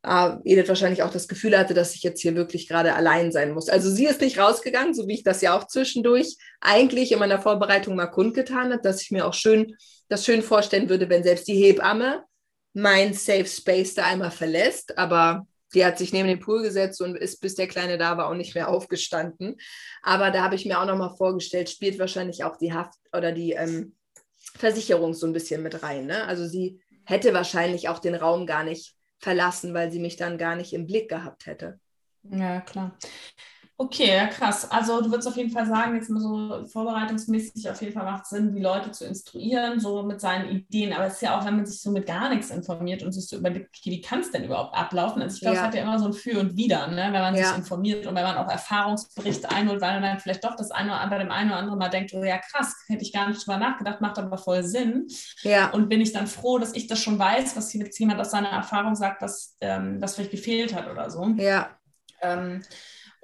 äh, 0.02 0.32
Edith 0.44 0.68
wahrscheinlich 0.68 1.02
auch 1.02 1.10
das 1.10 1.28
Gefühl 1.28 1.56
hatte, 1.56 1.72
dass 1.72 1.94
ich 1.94 2.02
jetzt 2.02 2.20
hier 2.20 2.34
wirklich 2.34 2.68
gerade 2.68 2.94
allein 2.94 3.32
sein 3.32 3.52
muss. 3.52 3.70
Also 3.70 3.90
sie 3.90 4.04
ist 4.04 4.20
nicht 4.20 4.38
rausgegangen, 4.38 4.92
so 4.92 5.08
wie 5.08 5.14
ich 5.14 5.22
das 5.22 5.40
ja 5.40 5.56
auch 5.56 5.66
zwischendurch 5.66 6.36
eigentlich 6.60 7.10
in 7.10 7.18
meiner 7.18 7.40
Vorbereitung 7.40 7.96
mal 7.96 8.08
kundgetan 8.08 8.70
habe, 8.70 8.82
dass 8.82 9.00
ich 9.00 9.12
mir 9.12 9.26
auch 9.26 9.32
schön 9.32 9.74
das 10.10 10.26
schön 10.26 10.42
vorstellen 10.42 10.90
würde, 10.90 11.08
wenn 11.08 11.22
selbst 11.22 11.48
die 11.48 11.54
Hebamme 11.54 12.22
mein 12.74 13.14
Safe 13.14 13.46
Space 13.46 13.94
da 13.94 14.04
einmal 14.04 14.30
verlässt, 14.30 14.98
aber 14.98 15.46
die 15.72 15.86
hat 15.86 15.96
sich 15.96 16.12
neben 16.12 16.28
den 16.28 16.40
Pool 16.40 16.62
gesetzt 16.62 17.00
und 17.00 17.16
ist, 17.16 17.40
bis 17.40 17.54
der 17.54 17.66
Kleine 17.66 17.96
da 17.96 18.18
war, 18.18 18.28
auch 18.28 18.34
nicht 18.34 18.54
mehr 18.54 18.68
aufgestanden. 18.68 19.56
Aber 20.02 20.30
da 20.30 20.42
habe 20.42 20.54
ich 20.54 20.66
mir 20.66 20.78
auch 20.78 20.84
nochmal 20.84 21.16
vorgestellt, 21.16 21.70
spielt 21.70 21.98
wahrscheinlich 21.98 22.44
auch 22.44 22.58
die 22.58 22.74
Haft 22.74 22.98
oder 23.16 23.32
die 23.32 23.52
ähm, 23.52 23.96
Versicherung 24.54 25.14
so 25.14 25.26
ein 25.26 25.32
bisschen 25.32 25.62
mit 25.62 25.82
rein. 25.82 26.04
Ne? 26.04 26.26
Also 26.26 26.46
sie 26.46 26.78
hätte 27.04 27.34
wahrscheinlich 27.34 27.88
auch 27.88 27.98
den 27.98 28.14
Raum 28.14 28.46
gar 28.46 28.64
nicht 28.64 28.94
verlassen, 29.18 29.74
weil 29.74 29.90
sie 29.90 30.00
mich 30.00 30.16
dann 30.16 30.38
gar 30.38 30.56
nicht 30.56 30.72
im 30.72 30.86
Blick 30.86 31.08
gehabt 31.08 31.46
hätte. 31.46 31.78
Ja, 32.24 32.60
klar. 32.60 32.96
Okay, 33.82 34.14
ja, 34.14 34.26
krass. 34.28 34.70
Also 34.70 35.00
du 35.00 35.10
würdest 35.10 35.26
auf 35.26 35.36
jeden 35.36 35.50
Fall 35.50 35.66
sagen, 35.66 35.96
jetzt 35.96 36.08
mal 36.08 36.20
so 36.20 36.64
vorbereitungsmäßig 36.68 37.68
auf 37.68 37.80
jeden 37.82 37.92
Fall 37.92 38.04
macht 38.04 38.22
es 38.22 38.30
Sinn, 38.30 38.54
die 38.54 38.62
Leute 38.62 38.92
zu 38.92 39.04
instruieren, 39.04 39.80
so 39.80 40.04
mit 40.04 40.20
seinen 40.20 40.48
Ideen. 40.50 40.92
Aber 40.92 41.06
es 41.06 41.14
ist 41.14 41.22
ja 41.22 41.36
auch, 41.36 41.44
wenn 41.44 41.56
man 41.56 41.66
sich 41.66 41.80
so 41.80 41.90
mit 41.90 42.06
gar 42.06 42.28
nichts 42.28 42.50
informiert 42.50 43.02
und 43.02 43.10
sich 43.10 43.26
so 43.26 43.38
überlegt, 43.38 43.70
okay, 43.76 43.90
wie 43.90 44.00
kann 44.00 44.20
es 44.20 44.30
denn 44.30 44.44
überhaupt 44.44 44.72
ablaufen? 44.76 45.20
Also 45.20 45.34
ich 45.34 45.40
glaube, 45.40 45.56
ja. 45.56 45.62
es 45.62 45.66
hat 45.66 45.74
ja 45.74 45.82
immer 45.82 45.98
so 45.98 46.04
ein 46.04 46.12
Für 46.12 46.38
und 46.38 46.56
Wider, 46.56 46.86
ne? 46.86 47.08
wenn 47.10 47.22
man 47.22 47.34
ja. 47.34 47.48
sich 47.48 47.56
informiert 47.56 48.06
und 48.06 48.14
wenn 48.14 48.22
man 48.22 48.36
auch 48.36 48.48
Erfahrungsberichte 48.48 49.50
einholt, 49.50 49.80
weil 49.80 49.94
man 49.94 50.02
dann 50.02 50.20
vielleicht 50.20 50.44
doch 50.44 50.54
das 50.54 50.70
eine 50.70 50.92
oder 50.92 51.10
bei 51.10 51.18
dem 51.18 51.32
einen 51.32 51.50
oder 51.50 51.58
anderen 51.58 51.78
mal 51.80 51.88
denkt, 51.88 52.14
oh 52.14 52.22
ja 52.22 52.38
krass, 52.38 52.76
hätte 52.86 53.02
ich 53.02 53.12
gar 53.12 53.28
nicht 53.28 53.44
drüber 53.44 53.58
nachgedacht, 53.58 54.00
macht 54.00 54.16
aber 54.16 54.38
voll 54.38 54.62
Sinn. 54.62 55.08
Ja. 55.42 55.70
Und 55.70 55.88
bin 55.88 56.00
ich 56.00 56.12
dann 56.12 56.28
froh, 56.28 56.58
dass 56.58 56.72
ich 56.74 56.86
das 56.86 57.00
schon 57.00 57.18
weiß, 57.18 57.56
was 57.56 57.72
jetzt 57.72 57.98
jemand 57.98 58.20
aus 58.20 58.30
seiner 58.30 58.50
Erfahrung 58.50 58.94
sagt, 58.94 59.22
dass 59.22 59.56
ähm, 59.60 59.98
das 59.98 60.14
vielleicht 60.14 60.30
gefehlt 60.30 60.72
hat 60.72 60.88
oder 60.88 61.10
so. 61.10 61.26
Ja. 61.36 61.70
Ähm, 62.20 62.62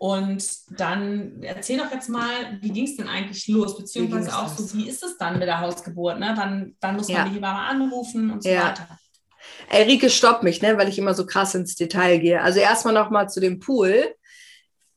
und 0.00 0.44
dann 0.78 1.42
erzähl 1.42 1.76
doch 1.76 1.90
jetzt 1.90 2.08
mal, 2.08 2.56
wie 2.60 2.70
ging 2.70 2.84
es 2.84 2.96
denn 2.96 3.08
eigentlich 3.08 3.48
los? 3.48 3.76
Beziehungsweise 3.76 4.32
auch 4.32 4.46
so, 4.46 4.72
wie 4.72 4.88
ist 4.88 5.02
es 5.02 5.18
dann 5.18 5.40
mit 5.40 5.48
der 5.48 5.60
Hausgeburt? 5.60 6.20
Ne? 6.20 6.34
Wann, 6.36 6.76
wann 6.80 6.94
muss 6.94 7.08
man 7.08 7.16
ja. 7.16 7.24
die 7.24 7.34
Hebamme 7.34 7.58
anrufen 7.58 8.30
und 8.30 8.44
so 8.44 8.48
ja. 8.48 8.68
weiter? 8.68 8.86
Ey, 9.68 9.82
Rike 9.82 10.08
stoppt 10.08 10.44
mich, 10.44 10.62
ne, 10.62 10.78
weil 10.78 10.88
ich 10.88 11.00
immer 11.00 11.14
so 11.14 11.26
krass 11.26 11.56
ins 11.56 11.74
Detail 11.74 12.18
gehe. 12.18 12.40
Also 12.40 12.60
erstmal 12.60 12.94
nochmal 12.94 13.28
zu 13.28 13.40
dem 13.40 13.58
Pool. 13.58 14.14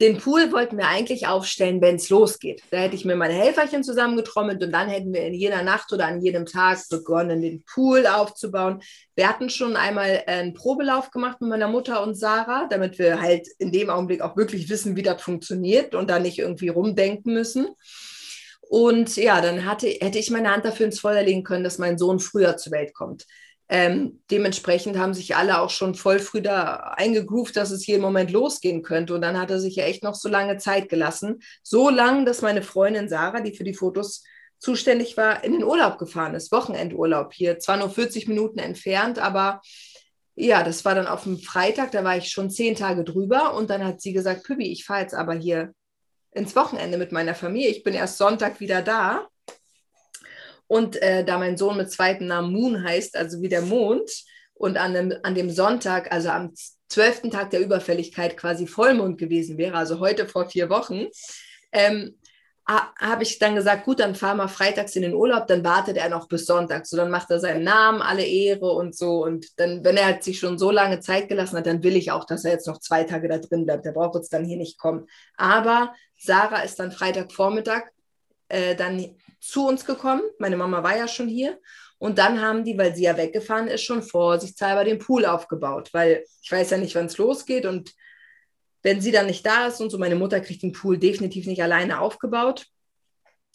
Den 0.01 0.17
Pool 0.17 0.51
wollten 0.51 0.79
wir 0.79 0.87
eigentlich 0.87 1.27
aufstellen, 1.27 1.79
wenn 1.79 1.97
es 1.97 2.09
losgeht. 2.09 2.63
Da 2.71 2.77
hätte 2.77 2.95
ich 2.95 3.05
mir 3.05 3.15
meine 3.15 3.35
Helferchen 3.35 3.83
zusammengetrommelt 3.83 4.63
und 4.63 4.71
dann 4.71 4.89
hätten 4.89 5.13
wir 5.13 5.21
in 5.21 5.35
jeder 5.35 5.61
Nacht 5.61 5.93
oder 5.93 6.07
an 6.07 6.23
jedem 6.23 6.47
Tag 6.47 6.79
begonnen, 6.89 7.43
den 7.43 7.63
Pool 7.63 8.07
aufzubauen. 8.07 8.81
Wir 9.15 9.29
hatten 9.29 9.51
schon 9.51 9.75
einmal 9.75 10.23
einen 10.25 10.55
Probelauf 10.55 11.11
gemacht 11.11 11.39
mit 11.39 11.51
meiner 11.51 11.67
Mutter 11.67 12.01
und 12.01 12.15
Sarah, 12.15 12.67
damit 12.67 12.97
wir 12.97 13.21
halt 13.21 13.47
in 13.59 13.71
dem 13.71 13.91
Augenblick 13.91 14.21
auch 14.21 14.35
wirklich 14.35 14.69
wissen, 14.69 14.95
wie 14.95 15.03
das 15.03 15.21
funktioniert 15.21 15.93
und 15.93 16.09
da 16.09 16.17
nicht 16.17 16.39
irgendwie 16.39 16.69
rumdenken 16.69 17.35
müssen. 17.35 17.67
Und 18.61 19.17
ja, 19.17 19.39
dann 19.39 19.65
hatte, 19.65 19.85
hätte 19.85 20.17
ich 20.17 20.31
meine 20.31 20.51
Hand 20.51 20.65
dafür 20.65 20.87
ins 20.87 20.99
Feuer 20.99 21.21
legen 21.21 21.43
können, 21.43 21.63
dass 21.63 21.77
mein 21.77 21.99
Sohn 21.99 22.19
früher 22.19 22.57
zur 22.57 22.71
Welt 22.71 22.95
kommt. 22.95 23.27
Ähm, 23.73 24.21
dementsprechend 24.29 24.97
haben 24.97 25.13
sich 25.13 25.37
alle 25.37 25.61
auch 25.61 25.69
schon 25.69 25.95
voll 25.95 26.19
früh 26.19 26.41
da 26.41 26.93
eingegroovt, 26.97 27.55
dass 27.55 27.71
es 27.71 27.87
jeden 27.87 28.01
Moment 28.01 28.29
losgehen 28.29 28.83
könnte. 28.83 29.15
Und 29.15 29.21
dann 29.21 29.39
hat 29.39 29.49
er 29.49 29.61
sich 29.61 29.77
ja 29.77 29.85
echt 29.85 30.03
noch 30.03 30.13
so 30.13 30.27
lange 30.27 30.57
Zeit 30.57 30.89
gelassen. 30.89 31.41
So 31.63 31.89
lang, 31.89 32.25
dass 32.25 32.41
meine 32.41 32.63
Freundin 32.63 33.07
Sarah, 33.07 33.39
die 33.39 33.55
für 33.55 33.63
die 33.63 33.73
Fotos 33.73 34.25
zuständig 34.59 35.15
war, 35.15 35.45
in 35.45 35.53
den 35.53 35.63
Urlaub 35.63 35.97
gefahren 35.99 36.35
ist. 36.35 36.51
Wochenendurlaub 36.51 37.33
hier. 37.33 37.59
Zwar 37.59 37.77
nur 37.77 37.89
40 37.89 38.27
Minuten 38.27 38.59
entfernt, 38.59 39.19
aber 39.19 39.61
ja, 40.35 40.63
das 40.63 40.83
war 40.83 40.93
dann 40.93 41.07
auf 41.07 41.23
dem 41.23 41.39
Freitag, 41.39 41.91
da 41.91 42.03
war 42.03 42.17
ich 42.17 42.27
schon 42.27 42.49
zehn 42.49 42.75
Tage 42.75 43.05
drüber. 43.05 43.53
Und 43.53 43.69
dann 43.69 43.85
hat 43.85 44.01
sie 44.01 44.11
gesagt, 44.11 44.43
Pübi, 44.43 44.69
ich 44.69 44.83
fahre 44.83 45.03
jetzt 45.03 45.13
aber 45.13 45.33
hier 45.33 45.73
ins 46.31 46.57
Wochenende 46.57 46.97
mit 46.97 47.13
meiner 47.13 47.35
Familie. 47.35 47.69
Ich 47.69 47.83
bin 47.83 47.93
erst 47.93 48.17
Sonntag 48.17 48.59
wieder 48.59 48.81
da. 48.81 49.27
Und 50.71 51.01
äh, 51.01 51.25
da 51.25 51.37
mein 51.37 51.57
Sohn 51.57 51.75
mit 51.75 51.91
zweiten 51.91 52.27
Namen 52.27 52.53
Moon 52.53 52.81
heißt, 52.81 53.17
also 53.17 53.41
wie 53.41 53.49
der 53.49 53.61
Mond, 53.61 54.09
und 54.53 54.77
an 54.77 54.93
dem, 54.93 55.13
an 55.21 55.35
dem 55.35 55.49
Sonntag, 55.49 56.13
also 56.13 56.29
am 56.29 56.53
zwölften 56.87 57.29
Tag 57.29 57.49
der 57.49 57.59
Überfälligkeit 57.59 58.37
quasi 58.37 58.67
Vollmond 58.67 59.17
gewesen 59.17 59.57
wäre, 59.57 59.75
also 59.75 59.99
heute 59.99 60.29
vor 60.29 60.47
vier 60.47 60.69
Wochen, 60.69 61.07
ähm, 61.73 62.15
habe 62.65 63.23
ich 63.23 63.37
dann 63.37 63.55
gesagt, 63.55 63.83
gut, 63.83 63.99
dann 63.99 64.15
fahren 64.15 64.37
wir 64.37 64.47
freitags 64.47 64.95
in 64.95 65.01
den 65.01 65.13
Urlaub, 65.13 65.45
dann 65.45 65.65
wartet 65.65 65.97
er 65.97 66.07
noch 66.07 66.29
bis 66.29 66.45
Sonntag. 66.45 66.85
So, 66.85 66.95
dann 66.95 67.11
macht 67.11 67.29
er 67.31 67.41
seinen 67.41 67.65
Namen, 67.65 68.01
alle 68.01 68.23
Ehre 68.23 68.71
und 68.71 68.95
so. 68.95 69.25
Und 69.25 69.59
dann, 69.59 69.83
wenn 69.83 69.97
er 69.97 70.21
sich 70.21 70.39
schon 70.39 70.57
so 70.57 70.71
lange 70.71 71.01
Zeit 71.01 71.27
gelassen 71.27 71.57
hat, 71.57 71.65
dann 71.65 71.83
will 71.83 71.97
ich 71.97 72.11
auch, 72.11 72.23
dass 72.23 72.45
er 72.45 72.53
jetzt 72.53 72.67
noch 72.67 72.79
zwei 72.79 73.03
Tage 73.03 73.27
da 73.27 73.39
drin 73.39 73.65
bleibt. 73.65 73.83
Der 73.83 73.91
braucht 73.91 74.15
jetzt 74.15 74.31
dann 74.31 74.45
hier 74.45 74.55
nicht 74.55 74.79
kommen. 74.79 75.05
Aber 75.35 75.93
Sarah 76.17 76.61
ist 76.61 76.79
dann 76.79 76.93
Freitagvormittag 76.93 77.89
äh, 78.47 78.73
dann 78.75 79.17
zu 79.41 79.67
uns 79.67 79.85
gekommen. 79.85 80.21
Meine 80.39 80.55
Mama 80.55 80.83
war 80.83 80.95
ja 80.95 81.07
schon 81.07 81.27
hier. 81.27 81.59
Und 81.97 82.17
dann 82.17 82.41
haben 82.41 82.63
die, 82.63 82.77
weil 82.77 82.95
sie 82.95 83.03
ja 83.03 83.17
weggefahren 83.17 83.67
ist, 83.67 83.83
schon 83.83 84.01
vorsichtshalber 84.01 84.83
den 84.83 84.97
Pool 84.97 85.25
aufgebaut, 85.25 85.89
weil 85.93 86.23
ich 86.41 86.51
weiß 86.51 86.71
ja 86.71 86.77
nicht, 86.77 86.95
wann 86.95 87.05
es 87.07 87.17
losgeht. 87.17 87.65
Und 87.65 87.93
wenn 88.81 89.01
sie 89.01 89.11
dann 89.11 89.27
nicht 89.27 89.45
da 89.45 89.67
ist 89.67 89.81
und 89.81 89.89
so, 89.89 89.97
meine 89.97 90.15
Mutter 90.15 90.39
kriegt 90.39 90.63
den 90.63 90.71
Pool 90.71 90.97
definitiv 90.97 91.45
nicht 91.45 91.61
alleine 91.61 91.99
aufgebaut. 91.99 92.65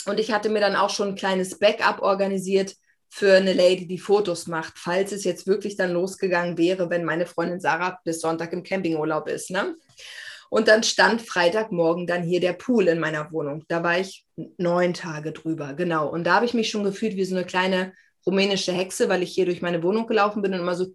Und 0.07 0.20
ich 0.20 0.31
hatte 0.33 0.49
mir 0.49 0.61
dann 0.61 0.77
auch 0.77 0.90
schon 0.90 1.09
ein 1.09 1.14
kleines 1.16 1.59
Backup 1.59 2.03
organisiert 2.03 2.77
für 3.09 3.37
eine 3.37 3.53
Lady, 3.53 3.87
die 3.87 3.99
Fotos 3.99 4.46
macht, 4.46 4.75
falls 4.77 5.12
es 5.12 5.25
jetzt 5.25 5.46
wirklich 5.46 5.77
dann 5.77 5.92
losgegangen 5.92 6.59
wäre, 6.59 6.90
wenn 6.90 7.05
meine 7.05 7.27
Freundin 7.27 7.61
Sarah 7.61 7.99
bis 8.05 8.20
Sonntag 8.20 8.53
im 8.53 8.62
Campingurlaub 8.62 9.29
ist. 9.29 9.51
Ne? 9.51 9.75
Und 10.51 10.69
dann 10.69 10.83
stand 10.83 11.23
Freitagmorgen 11.23 12.07
dann 12.07 12.23
hier 12.23 12.41
der 12.41 12.53
Pool 12.53 12.89
in 12.89 13.01
meiner 13.01 13.31
Wohnung. 13.33 13.65
Da 13.69 13.83
war 13.83 13.99
ich 13.99 14.25
neun 14.59 14.95
Tage 14.95 15.33
drüber, 15.33 15.75
genau. 15.75 16.09
Und 16.09 16.25
da 16.25 16.35
habe 16.35 16.47
ich 16.47 16.55
mich 16.55 16.71
schon 16.71 16.85
gefühlt 16.85 17.17
wie 17.17 17.25
so 17.25 17.37
eine 17.37 17.45
kleine 17.45 17.93
rumänische 18.27 18.73
Hexe, 18.73 19.09
weil 19.09 19.23
ich 19.23 19.33
hier 19.33 19.45
durch 19.47 19.63
meine 19.63 19.83
Wohnung 19.83 20.07
gelaufen 20.07 20.43
bin 20.43 20.53
und 20.55 20.61
immer 20.61 20.75
so 20.75 20.87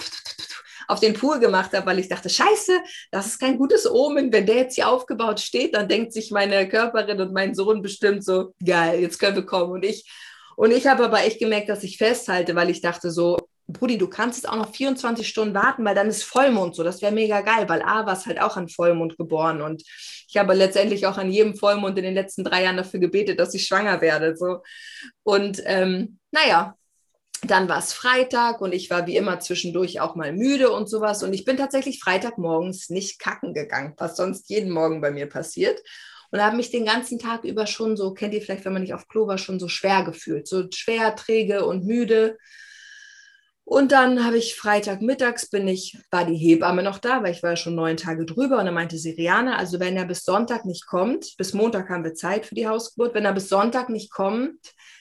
auf 0.87 0.99
den 0.99 1.13
Pool 1.13 1.39
gemacht 1.39 1.71
habe, 1.73 1.85
weil 1.85 1.99
ich 1.99 2.09
dachte, 2.09 2.29
scheiße, 2.29 2.79
das 3.11 3.27
ist 3.27 3.39
kein 3.39 3.57
gutes 3.57 3.89
Omen. 3.89 4.31
Wenn 4.33 4.45
der 4.45 4.57
jetzt 4.57 4.75
hier 4.75 4.89
aufgebaut 4.89 5.39
steht, 5.39 5.75
dann 5.75 5.87
denkt 5.87 6.11
sich 6.11 6.31
meine 6.31 6.67
Körperin 6.67 7.21
und 7.21 7.33
mein 7.33 7.55
Sohn 7.55 7.81
bestimmt 7.81 8.25
so, 8.25 8.53
geil, 8.63 8.99
jetzt 8.99 9.17
können 9.17 9.35
wir 9.35 9.45
kommen. 9.45 9.71
Und 9.71 9.85
ich, 9.85 10.11
und 10.57 10.71
ich 10.71 10.87
habe 10.87 11.05
aber 11.05 11.23
echt 11.23 11.39
gemerkt, 11.39 11.69
dass 11.69 11.83
ich 11.83 11.97
festhalte, 11.97 12.55
weil 12.55 12.69
ich 12.69 12.81
dachte 12.81 13.09
so, 13.09 13.37
Brudi, 13.71 13.97
du 13.97 14.07
kannst 14.07 14.41
jetzt 14.41 14.49
auch 14.49 14.55
noch 14.55 14.73
24 14.73 15.27
Stunden 15.27 15.53
warten, 15.53 15.85
weil 15.85 15.95
dann 15.95 16.07
ist 16.07 16.23
Vollmond 16.23 16.75
so. 16.75 16.83
Das 16.83 17.01
wäre 17.01 17.11
mega 17.11 17.41
geil, 17.41 17.67
weil 17.67 17.81
A 17.81 18.05
war 18.05 18.13
es 18.13 18.25
halt 18.25 18.41
auch 18.41 18.57
an 18.57 18.69
Vollmond 18.69 19.17
geboren 19.17 19.61
und 19.61 19.83
ich 20.27 20.37
habe 20.37 20.53
letztendlich 20.53 21.05
auch 21.07 21.17
an 21.17 21.29
jedem 21.29 21.55
Vollmond 21.55 21.97
in 21.97 22.05
den 22.05 22.13
letzten 22.13 22.43
drei 22.43 22.63
Jahren 22.63 22.77
dafür 22.77 22.99
gebetet, 22.99 23.39
dass 23.39 23.53
ich 23.53 23.65
schwanger 23.65 23.99
werde. 23.99 24.37
So. 24.37 24.61
Und 25.23 25.61
ähm, 25.65 26.19
naja, 26.31 26.75
dann 27.43 27.67
war 27.67 27.79
es 27.79 27.91
Freitag 27.91 28.61
und 28.61 28.73
ich 28.73 28.89
war 28.89 29.07
wie 29.07 29.17
immer 29.17 29.39
zwischendurch 29.39 29.99
auch 29.99 30.15
mal 30.15 30.31
müde 30.31 30.71
und 30.71 30.87
sowas. 30.87 31.23
Und 31.23 31.33
ich 31.33 31.43
bin 31.43 31.57
tatsächlich 31.57 31.99
Freitagmorgens 31.99 32.89
nicht 32.89 33.19
kacken 33.19 33.53
gegangen, 33.53 33.93
was 33.97 34.15
sonst 34.15 34.49
jeden 34.49 34.71
Morgen 34.71 35.01
bei 35.01 35.11
mir 35.11 35.27
passiert. 35.27 35.81
Und 36.31 36.41
habe 36.41 36.55
mich 36.55 36.71
den 36.71 36.85
ganzen 36.85 37.19
Tag 37.19 37.43
über 37.43 37.67
schon 37.67 37.97
so, 37.97 38.13
kennt 38.13 38.33
ihr 38.33 38.41
vielleicht, 38.41 38.63
wenn 38.63 38.73
man 38.73 38.83
nicht 38.83 38.93
auf 38.93 39.07
Klo 39.09 39.27
war, 39.27 39.37
schon 39.37 39.59
so 39.59 39.67
schwer 39.67 40.03
gefühlt. 40.03 40.47
So 40.47 40.65
schwer, 40.71 41.15
träge 41.15 41.65
und 41.65 41.83
müde. 41.83 42.37
Und 43.63 43.91
dann 43.91 44.25
habe 44.25 44.37
ich 44.37 44.55
Freitagmittags 44.55 45.49
bin 45.49 45.67
ich, 45.67 45.97
war 46.09 46.25
die 46.25 46.35
Hebamme 46.35 46.83
noch 46.83 46.97
da, 46.97 47.23
weil 47.23 47.31
ich 47.31 47.43
war 47.43 47.55
schon 47.55 47.75
neun 47.75 47.95
Tage 47.95 48.25
drüber 48.25 48.59
und 48.59 48.65
dann 48.65 48.73
meinte 48.73 48.97
sie, 48.97 49.11
Riane, 49.11 49.57
also 49.57 49.79
wenn 49.79 49.95
er 49.95 50.05
bis 50.05 50.23
Sonntag 50.23 50.65
nicht 50.65 50.87
kommt, 50.87 51.37
bis 51.37 51.53
Montag 51.53 51.89
haben 51.89 52.03
wir 52.03 52.13
Zeit 52.13 52.45
für 52.45 52.55
die 52.55 52.67
Hausgeburt, 52.67 53.13
wenn 53.13 53.25
er 53.25 53.33
bis 53.33 53.49
Sonntag 53.49 53.89
nicht 53.89 54.11
kommt, 54.11 54.59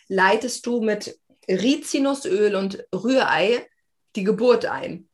leitest 0.09 0.67
du 0.67 0.83
mit 0.83 1.19
Rizinusöl 1.49 2.55
und 2.55 2.85
Rührei 2.95 3.67
die 4.15 4.25
Geburt 4.25 4.67
ein. 4.67 5.09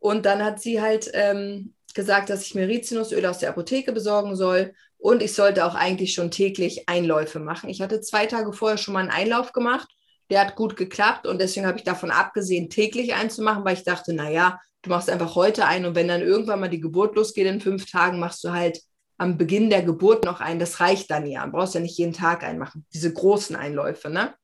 Und 0.00 0.26
dann 0.26 0.42
hat 0.42 0.60
sie 0.60 0.80
halt 0.80 1.10
ähm, 1.12 1.74
gesagt, 1.94 2.30
dass 2.30 2.42
ich 2.42 2.54
mir 2.54 2.68
Rizinusöl 2.68 3.24
aus 3.26 3.38
der 3.38 3.50
Apotheke 3.50 3.92
besorgen 3.92 4.34
soll 4.34 4.74
und 4.96 5.22
ich 5.22 5.34
sollte 5.34 5.64
auch 5.64 5.74
eigentlich 5.74 6.14
schon 6.14 6.30
täglich 6.30 6.88
Einläufe 6.88 7.38
machen. 7.38 7.68
Ich 7.68 7.80
hatte 7.80 8.00
zwei 8.00 8.26
Tage 8.26 8.52
vorher 8.52 8.78
schon 8.78 8.94
mal 8.94 9.00
einen 9.00 9.10
Einlauf 9.10 9.52
gemacht 9.52 9.88
der 10.30 10.40
hat 10.40 10.56
gut 10.56 10.76
geklappt 10.76 11.26
und 11.26 11.40
deswegen 11.40 11.66
habe 11.66 11.78
ich 11.78 11.84
davon 11.84 12.10
abgesehen, 12.10 12.70
täglich 12.70 13.14
einzumachen, 13.14 13.64
weil 13.64 13.74
ich 13.74 13.84
dachte, 13.84 14.12
naja, 14.12 14.60
du 14.82 14.90
machst 14.90 15.10
einfach 15.10 15.34
heute 15.34 15.64
ein 15.64 15.86
und 15.86 15.94
wenn 15.94 16.08
dann 16.08 16.22
irgendwann 16.22 16.60
mal 16.60 16.68
die 16.68 16.80
Geburt 16.80 17.16
losgeht 17.16 17.46
in 17.46 17.60
fünf 17.60 17.90
Tagen, 17.90 18.18
machst 18.18 18.44
du 18.44 18.52
halt 18.52 18.80
am 19.18 19.36
Beginn 19.36 19.68
der 19.68 19.82
Geburt 19.82 20.24
noch 20.24 20.40
einen. 20.40 20.60
Das 20.60 20.80
reicht 20.80 21.10
dann 21.10 21.26
ja. 21.26 21.44
Du 21.44 21.52
brauchst 21.52 21.74
ja 21.74 21.80
nicht 21.80 21.98
jeden 21.98 22.12
Tag 22.12 22.44
einen 22.44 22.58
machen. 22.58 22.86
Diese 22.94 23.12
großen 23.12 23.56
Einläufe, 23.56 24.08
ne? 24.08 24.34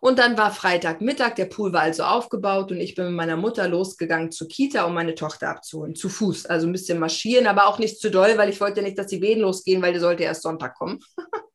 Und 0.00 0.18
dann 0.18 0.36
war 0.38 0.52
Freitagmittag, 0.52 1.34
der 1.34 1.46
Pool 1.46 1.72
war 1.72 1.82
also 1.82 2.04
aufgebaut 2.04 2.70
und 2.70 2.80
ich 2.80 2.94
bin 2.94 3.06
mit 3.06 3.14
meiner 3.14 3.36
Mutter 3.36 3.66
losgegangen 3.66 4.30
zur 4.30 4.46
Kita, 4.46 4.84
um 4.84 4.94
meine 4.94 5.14
Tochter 5.14 5.48
abzuholen, 5.48 5.94
zu 5.94 6.08
Fuß. 6.08 6.46
Also 6.46 6.66
ein 6.66 6.72
bisschen 6.72 6.98
marschieren, 6.98 7.46
aber 7.46 7.66
auch 7.66 7.78
nicht 7.78 7.98
zu 7.98 8.10
doll, 8.10 8.36
weil 8.36 8.50
ich 8.50 8.60
wollte 8.60 8.82
nicht, 8.82 8.98
dass 8.98 9.08
die 9.08 9.22
Wehen 9.22 9.40
losgehen, 9.40 9.82
weil 9.82 9.94
die 9.94 9.98
sollte 9.98 10.22
erst 10.22 10.42
Sonntag 10.42 10.74
kommen. 10.74 11.00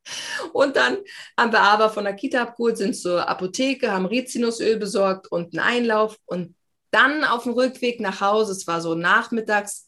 und 0.54 0.76
dann 0.76 0.98
haben 1.38 1.52
wir 1.52 1.62
aber 1.62 1.90
von 1.90 2.04
der 2.04 2.16
Kita 2.16 2.44
abgeholt, 2.44 2.78
sind 2.78 2.96
zur 2.96 3.28
Apotheke, 3.28 3.92
haben 3.92 4.06
Rizinusöl 4.06 4.78
besorgt 4.78 5.32
und 5.32 5.54
einen 5.54 5.66
Einlauf. 5.66 6.18
Und 6.26 6.56
dann 6.92 7.24
auf 7.24 7.44
dem 7.44 7.54
Rückweg 7.54 8.00
nach 8.00 8.22
Hause, 8.22 8.52
es 8.52 8.68
war 8.68 8.82
so 8.82 8.96
nachmittags, 8.96 9.88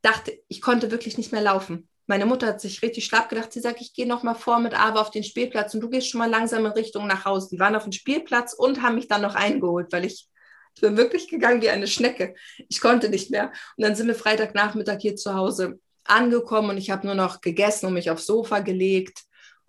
dachte 0.00 0.32
ich, 0.48 0.60
konnte 0.60 0.90
wirklich 0.90 1.16
nicht 1.18 1.32
mehr 1.32 1.42
laufen. 1.42 1.88
Meine 2.06 2.26
Mutter 2.26 2.48
hat 2.48 2.60
sich 2.60 2.82
richtig 2.82 3.04
schlapp 3.04 3.28
gedacht. 3.28 3.52
Sie 3.52 3.60
sagt, 3.60 3.80
ich 3.80 3.94
gehe 3.94 4.08
noch 4.08 4.24
mal 4.24 4.34
vor 4.34 4.58
mit 4.58 4.78
Ava 4.78 5.00
auf 5.00 5.10
den 5.10 5.22
Spielplatz 5.22 5.72
und 5.74 5.80
du 5.80 5.88
gehst 5.88 6.08
schon 6.08 6.18
mal 6.18 6.28
langsam 6.28 6.66
in 6.66 6.72
Richtung 6.72 7.06
nach 7.06 7.24
Hause. 7.24 7.48
Die 7.52 7.60
waren 7.60 7.76
auf 7.76 7.84
dem 7.84 7.92
Spielplatz 7.92 8.54
und 8.54 8.82
haben 8.82 8.96
mich 8.96 9.06
dann 9.06 9.22
noch 9.22 9.36
eingeholt, 9.36 9.92
weil 9.92 10.04
ich, 10.04 10.28
ich 10.74 10.80
bin 10.80 10.96
wirklich 10.96 11.28
gegangen 11.28 11.62
wie 11.62 11.70
eine 11.70 11.86
Schnecke. 11.86 12.34
Ich 12.68 12.80
konnte 12.80 13.08
nicht 13.08 13.30
mehr. 13.30 13.52
Und 13.76 13.84
dann 13.84 13.94
sind 13.94 14.08
wir 14.08 14.16
Freitagnachmittag 14.16 14.98
hier 15.00 15.14
zu 15.16 15.34
Hause 15.34 15.78
angekommen 16.04 16.70
und 16.70 16.78
ich 16.78 16.90
habe 16.90 17.06
nur 17.06 17.14
noch 17.14 17.40
gegessen 17.40 17.86
und 17.86 17.94
mich 17.94 18.10
aufs 18.10 18.26
Sofa 18.26 18.58
gelegt. 18.58 19.22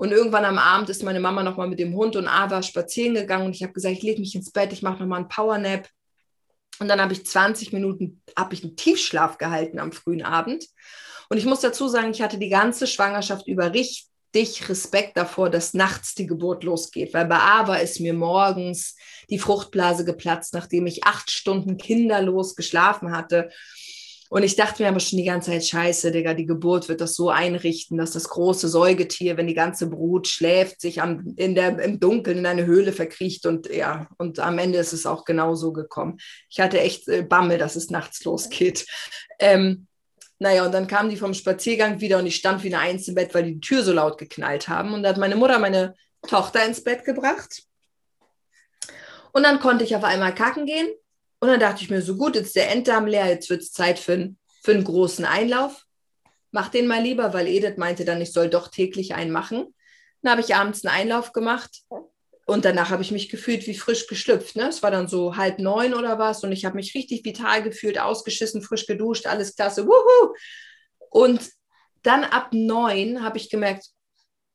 Und 0.03 0.11
irgendwann 0.11 0.43
am 0.43 0.57
Abend 0.57 0.89
ist 0.89 1.01
meine 1.01 1.21
Mama 1.21 1.43
noch 1.43 1.55
mal 1.55 1.69
mit 1.69 1.79
dem 1.79 1.95
Hund 1.95 2.17
und 2.17 2.27
Ava 2.27 2.61
spazieren 2.61 3.13
gegangen 3.13 3.45
und 3.45 3.55
ich 3.55 3.63
habe 3.63 3.71
gesagt, 3.71 3.95
ich 3.95 4.03
lege 4.03 4.19
mich 4.19 4.35
ins 4.35 4.51
Bett, 4.51 4.73
ich 4.73 4.81
mache 4.81 4.99
noch 4.99 5.07
mal 5.07 5.15
einen 5.15 5.29
Powernap. 5.29 5.87
Und 6.79 6.89
dann 6.89 6.99
habe 6.99 7.13
ich 7.13 7.25
20 7.25 7.71
Minuten, 7.71 8.21
habe 8.37 8.53
ich 8.53 8.65
einen 8.65 8.75
Tiefschlaf 8.75 9.37
gehalten 9.37 9.79
am 9.79 9.93
frühen 9.93 10.21
Abend. 10.21 10.67
Und 11.29 11.37
ich 11.37 11.45
muss 11.45 11.61
dazu 11.61 11.87
sagen, 11.87 12.11
ich 12.11 12.21
hatte 12.21 12.37
die 12.37 12.49
ganze 12.49 12.85
Schwangerschaft 12.85 13.47
über 13.47 13.73
richtig 13.73 14.67
Respekt 14.67 15.15
davor, 15.15 15.49
dass 15.49 15.73
nachts 15.73 16.15
die 16.15 16.27
Geburt 16.27 16.65
losgeht, 16.65 17.13
weil 17.13 17.25
bei 17.25 17.39
Ava 17.39 17.77
ist 17.77 18.01
mir 18.01 18.13
morgens 18.13 18.97
die 19.29 19.39
Fruchtblase 19.39 20.03
geplatzt, 20.03 20.53
nachdem 20.53 20.85
ich 20.85 21.05
acht 21.05 21.31
Stunden 21.31 21.77
kinderlos 21.77 22.57
geschlafen 22.57 23.15
hatte. 23.15 23.51
Und 24.33 24.41
ich 24.41 24.55
dachte 24.55 24.81
mir 24.81 24.89
aber 24.89 24.99
schon 24.99 25.17
die 25.17 25.25
ganze 25.25 25.51
Zeit, 25.51 25.63
scheiße, 25.63 26.11
Digga, 26.11 26.33
die 26.33 26.47
Geburt 26.47 26.89
wird 26.89 27.01
das 27.01 27.13
so 27.13 27.29
einrichten, 27.29 27.99
dass 27.99 28.13
das 28.13 28.29
große 28.29 28.67
Säugetier, 28.67 29.37
wenn 29.37 29.45
die 29.45 29.53
ganze 29.53 29.85
Brut 29.85 30.27
schläft, 30.27 30.81
sich 30.81 31.03
am, 31.03 31.35
in 31.35 31.53
der, 31.53 31.77
im 31.77 31.99
Dunkeln 31.99 32.39
in 32.39 32.47
eine 32.47 32.65
Höhle 32.65 32.93
verkriecht. 32.93 33.45
Und 33.45 33.69
ja, 33.69 34.07
und 34.17 34.39
am 34.39 34.57
Ende 34.57 34.79
ist 34.79 34.91
es 34.91 35.05
auch 35.05 35.23
genau 35.25 35.53
so 35.53 35.71
gekommen. 35.71 36.17
Ich 36.49 36.59
hatte 36.59 36.79
echt 36.79 37.07
äh, 37.09 37.21
Bammel, 37.21 37.59
dass 37.59 37.75
es 37.75 37.91
nachts 37.91 38.23
losgeht. 38.23 38.87
Ähm, 39.37 39.85
naja, 40.39 40.65
und 40.65 40.71
dann 40.71 40.87
kam 40.87 41.11
die 41.11 41.17
vom 41.17 41.35
Spaziergang 41.35 42.01
wieder 42.01 42.17
und 42.17 42.25
ich 42.25 42.37
stand 42.37 42.63
wie 42.63 42.73
eine 42.73 42.79
Eins 42.79 43.07
im 43.07 43.13
Bett, 43.13 43.35
weil 43.35 43.43
die, 43.43 43.53
die 43.53 43.61
Tür 43.61 43.83
so 43.83 43.93
laut 43.93 44.17
geknallt 44.17 44.67
haben. 44.67 44.95
Und 44.95 45.03
da 45.03 45.09
hat 45.09 45.17
meine 45.19 45.35
Mutter 45.35 45.59
meine 45.59 45.93
Tochter 46.27 46.65
ins 46.65 46.83
Bett 46.83 47.05
gebracht. 47.05 47.61
Und 49.31 49.43
dann 49.43 49.59
konnte 49.59 49.83
ich 49.83 49.95
auf 49.95 50.03
einmal 50.03 50.33
kacken 50.33 50.65
gehen. 50.65 50.87
Und 51.43 51.49
dann 51.49 51.59
dachte 51.59 51.83
ich 51.83 51.89
mir, 51.89 52.01
so 52.01 52.15
gut, 52.15 52.37
jetzt 52.37 52.45
ist 52.47 52.55
der 52.55 52.71
Enddarm 52.71 53.05
leer, 53.05 53.27
jetzt 53.27 53.49
wird 53.49 53.63
es 53.63 53.73
Zeit 53.73 53.99
für, 53.99 54.33
für 54.63 54.71
einen 54.71 54.85
großen 54.85 55.25
Einlauf. 55.25 55.83
Mach 56.51 56.69
den 56.69 56.87
mal 56.87 57.03
lieber, 57.03 57.33
weil 57.33 57.49
Edith 57.49 57.75
meinte 57.75 58.05
dann, 58.05 58.21
ich 58.21 58.31
soll 58.31 58.49
doch 58.49 58.69
täglich 58.69 59.13
einen 59.13 59.29
machen. 59.29 59.75
Dann 60.21 60.31
habe 60.31 60.39
ich 60.39 60.55
abends 60.55 60.85
einen 60.85 60.95
Einlauf 60.95 61.33
gemacht 61.33 61.81
und 62.45 62.63
danach 62.63 62.91
habe 62.91 63.01
ich 63.01 63.11
mich 63.11 63.27
gefühlt 63.27 63.67
wie 63.67 63.75
frisch 63.75 64.07
geschlüpft. 64.07 64.55
Ne? 64.55 64.69
Es 64.69 64.83
war 64.83 64.91
dann 64.91 65.09
so 65.09 65.35
halb 65.35 65.59
neun 65.59 65.93
oder 65.93 66.17
was 66.17 66.45
und 66.45 66.53
ich 66.53 66.63
habe 66.63 66.77
mich 66.77 66.95
richtig 66.95 67.25
vital 67.25 67.61
gefühlt, 67.61 67.99
ausgeschissen, 67.99 68.61
frisch 68.61 68.87
geduscht, 68.87 69.27
alles 69.27 69.57
klasse. 69.57 69.85
Wuhu! 69.85 70.33
Und 71.09 71.49
dann 72.03 72.23
ab 72.23 72.53
neun 72.53 73.21
habe 73.21 73.37
ich 73.37 73.49
gemerkt, 73.49 73.87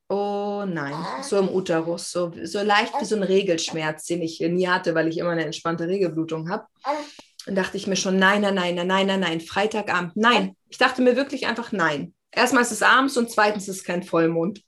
oh 0.09 0.65
nein, 0.67 0.95
so 1.23 1.39
im 1.39 1.49
Uterus, 1.49 2.11
so, 2.11 2.33
so 2.43 2.63
leicht 2.63 2.95
wie 3.01 3.05
so 3.05 3.17
ein 3.17 3.23
Regelschmerz, 3.23 4.07
den 4.07 4.23
ich 4.23 4.41
nie 4.41 4.67
hatte, 4.67 4.95
weil 4.95 5.09
ich 5.09 5.19
immer 5.19 5.31
eine 5.31 5.45
entspannte 5.45 5.87
Regelblutung 5.87 6.51
habe. 6.51 6.67
Dann 7.47 7.55
dachte 7.55 7.77
ich 7.77 7.87
mir 7.87 7.97
schon, 7.97 8.19
nein, 8.19 8.43
nein, 8.43 8.55
nein, 8.55 8.75
nein, 8.75 8.87
nein, 8.87 9.07
nein, 9.07 9.21
nein, 9.21 9.41
Freitagabend, 9.41 10.17
nein. 10.17 10.57
Ich 10.69 10.79
dachte 10.79 11.03
mir 11.03 11.17
wirklich 11.17 11.47
einfach 11.47 11.73
nein. 11.73 12.15
Erstmal 12.31 12.63
ist 12.63 12.73
es 12.73 12.83
abends 12.83 13.17
und 13.17 13.31
zweitens 13.31 13.69
ist 13.69 13.79
es 13.79 13.85
kein 13.85 14.03
Vollmond. 14.03 14.63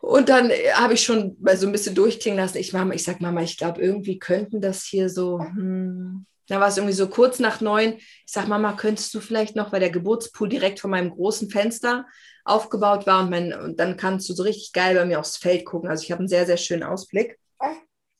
Und 0.00 0.28
dann 0.28 0.50
habe 0.74 0.94
ich 0.94 1.02
schon 1.02 1.36
so 1.54 1.66
ein 1.66 1.72
bisschen 1.72 1.94
durchklingen 1.94 2.38
lassen. 2.38 2.58
Ich, 2.58 2.72
Mama, 2.72 2.94
ich 2.94 3.04
sag 3.04 3.20
Mama, 3.20 3.42
ich 3.42 3.58
glaube, 3.58 3.82
irgendwie 3.82 4.18
könnten 4.18 4.60
das 4.60 4.84
hier 4.84 5.10
so, 5.10 5.40
hm, 5.40 6.24
da 6.46 6.60
war 6.60 6.68
es 6.68 6.76
irgendwie 6.76 6.94
so 6.94 7.08
kurz 7.08 7.40
nach 7.40 7.60
neun. 7.60 7.94
Ich 7.98 8.32
sage, 8.32 8.48
Mama, 8.48 8.72
könntest 8.74 9.12
du 9.12 9.20
vielleicht 9.20 9.56
noch, 9.56 9.72
weil 9.72 9.80
der 9.80 9.90
Geburtspool 9.90 10.48
direkt 10.48 10.80
vor 10.80 10.88
meinem 10.88 11.10
großen 11.10 11.50
Fenster 11.50 12.06
aufgebaut 12.48 13.06
war 13.06 13.22
und, 13.22 13.30
mein, 13.30 13.52
und 13.52 13.78
dann 13.78 13.96
kannst 13.96 14.28
du 14.28 14.34
so 14.34 14.42
richtig 14.42 14.72
geil 14.72 14.94
bei 14.94 15.04
mir 15.04 15.20
aufs 15.20 15.36
Feld 15.36 15.64
gucken. 15.64 15.88
Also 15.88 16.02
ich 16.04 16.12
habe 16.12 16.20
einen 16.20 16.28
sehr, 16.28 16.46
sehr 16.46 16.56
schönen 16.56 16.82
Ausblick. 16.82 17.38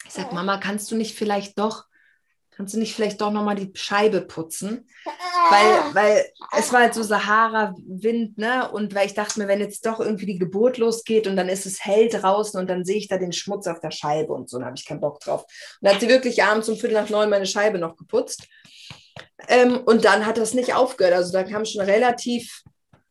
Ich 0.04 0.12
sage, 0.12 0.34
Mama, 0.34 0.58
kannst 0.58 0.90
du 0.90 0.96
nicht 0.96 1.14
vielleicht 1.14 1.58
doch 1.58 1.88
kannst 2.58 2.74
du 2.74 2.78
nicht 2.80 2.92
vielleicht 2.92 3.20
doch 3.20 3.30
nochmal 3.30 3.54
die 3.54 3.70
Scheibe 3.74 4.20
putzen? 4.20 4.88
Weil, 5.04 5.94
weil 5.94 6.24
es 6.58 6.72
war 6.72 6.80
halt 6.80 6.92
so 6.92 7.04
Sahara-Wind, 7.04 8.36
ne? 8.36 8.68
Und 8.72 8.96
weil 8.96 9.06
ich 9.06 9.14
dachte 9.14 9.38
mir, 9.38 9.46
wenn 9.46 9.60
jetzt 9.60 9.86
doch 9.86 10.00
irgendwie 10.00 10.26
die 10.26 10.40
Geburt 10.40 10.76
losgeht 10.76 11.28
und 11.28 11.36
dann 11.36 11.48
ist 11.48 11.66
es 11.66 11.84
hell 11.84 12.08
draußen 12.08 12.58
und 12.58 12.68
dann 12.68 12.84
sehe 12.84 12.96
ich 12.96 13.06
da 13.06 13.16
den 13.16 13.32
Schmutz 13.32 13.68
auf 13.68 13.78
der 13.78 13.92
Scheibe 13.92 14.32
und 14.32 14.50
so, 14.50 14.58
dann 14.58 14.66
habe 14.66 14.76
ich 14.76 14.84
keinen 14.84 15.00
Bock 15.00 15.20
drauf. 15.20 15.42
Und 15.42 15.86
dann 15.86 15.94
hat 15.94 16.00
sie 16.00 16.08
wirklich 16.08 16.42
abends 16.42 16.68
um 16.68 16.76
Viertel 16.76 17.00
nach 17.00 17.08
neun 17.08 17.30
meine 17.30 17.46
Scheibe 17.46 17.78
noch 17.78 17.96
geputzt. 17.96 18.48
Ähm, 19.46 19.78
und 19.86 20.04
dann 20.04 20.26
hat 20.26 20.36
das 20.36 20.52
nicht 20.52 20.74
aufgehört. 20.74 21.14
Also 21.14 21.32
da 21.32 21.44
kam 21.44 21.64
schon 21.64 21.82
relativ 21.82 22.62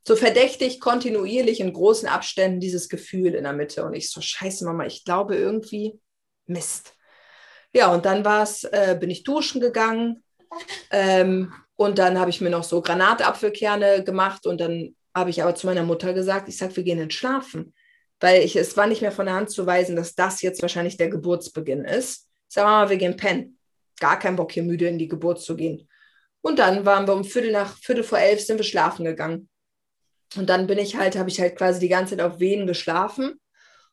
so 0.08 0.16
verdächtig 0.16 0.80
kontinuierlich 0.80 1.60
in 1.60 1.74
großen 1.74 2.08
Abständen 2.08 2.62
dieses 2.62 2.88
Gefühl 2.88 3.36
in 3.36 3.44
der 3.44 3.52
Mitte. 3.52 3.84
Und 3.84 3.94
ich 3.94 4.10
so, 4.10 4.22
scheiße, 4.22 4.64
Mama, 4.64 4.86
ich 4.86 5.04
glaube 5.04 5.36
irgendwie, 5.36 6.00
Mist. 6.46 6.94
Ja, 7.74 7.94
und 7.94 8.06
dann 8.06 8.24
war's, 8.24 8.64
äh, 8.64 8.96
bin 8.98 9.10
ich 9.10 9.24
duschen 9.24 9.60
gegangen. 9.60 10.24
Ähm, 10.92 11.52
und 11.76 12.00
dann 12.00 12.18
habe 12.18 12.30
ich 12.30 12.40
mir 12.40 12.50
noch 12.50 12.64
so 12.64 12.82
Granatapfelkerne 12.82 14.06
gemacht 14.06 14.48
und 14.48 14.62
dann 14.62 14.96
habe 15.14 15.30
ich 15.30 15.44
aber 15.44 15.56
zu 15.56 15.68
meiner 15.68 15.84
Mutter 15.84 16.14
gesagt, 16.14 16.48
ich 16.48 16.58
sage, 16.58 16.78
wir 16.78 16.84
gehen 16.84 17.02
ins 17.02 17.14
Schlafen. 17.14 17.74
Weil 18.22 18.44
ich, 18.44 18.56
es 18.56 18.78
war 18.78 18.88
nicht 18.88 19.02
mehr 19.02 19.12
von 19.12 19.26
der 19.26 19.36
Hand 19.36 19.52
zu 19.52 19.66
weisen, 19.66 19.98
dass 19.98 20.16
das 20.16 20.42
jetzt 20.42 20.62
wahrscheinlich 20.62 20.96
der 20.96 21.10
Geburtsbeginn 21.10 21.84
ist. 21.84 22.30
Sage, 22.48 22.66
Mama, 22.66 22.90
wir 22.90 22.98
gehen 22.98 23.18
pennen. 23.18 23.60
Gar 24.00 24.20
kein 24.20 24.38
Bock, 24.38 24.54
hier 24.54 24.64
müde 24.64 24.88
in 24.88 25.00
die 25.00 25.10
Geburt 25.10 25.42
zu 25.42 25.58
gehen. 25.58 25.90
Und 26.40 26.60
dann 26.60 26.86
waren 26.86 27.06
wir 27.06 27.14
um 27.14 27.26
Viertel 27.26 27.52
nach 27.52 27.76
Viertel 27.78 28.06
vor 28.06 28.20
elf 28.20 28.40
sind 28.40 28.58
wir 28.58 28.64
schlafen 28.64 29.04
gegangen. 29.04 29.50
Und 30.36 30.50
dann 30.50 30.68
bin 30.68 30.78
ich 30.78 30.98
halt, 30.98 31.16
habe 31.16 31.30
ich 31.30 31.40
halt 31.40 31.56
quasi 31.56 31.80
die 31.80 31.90
ganze 31.90 32.18
Zeit 32.18 32.26
auf 32.26 32.40
Wehen 32.40 32.68
geschlafen 32.68 33.40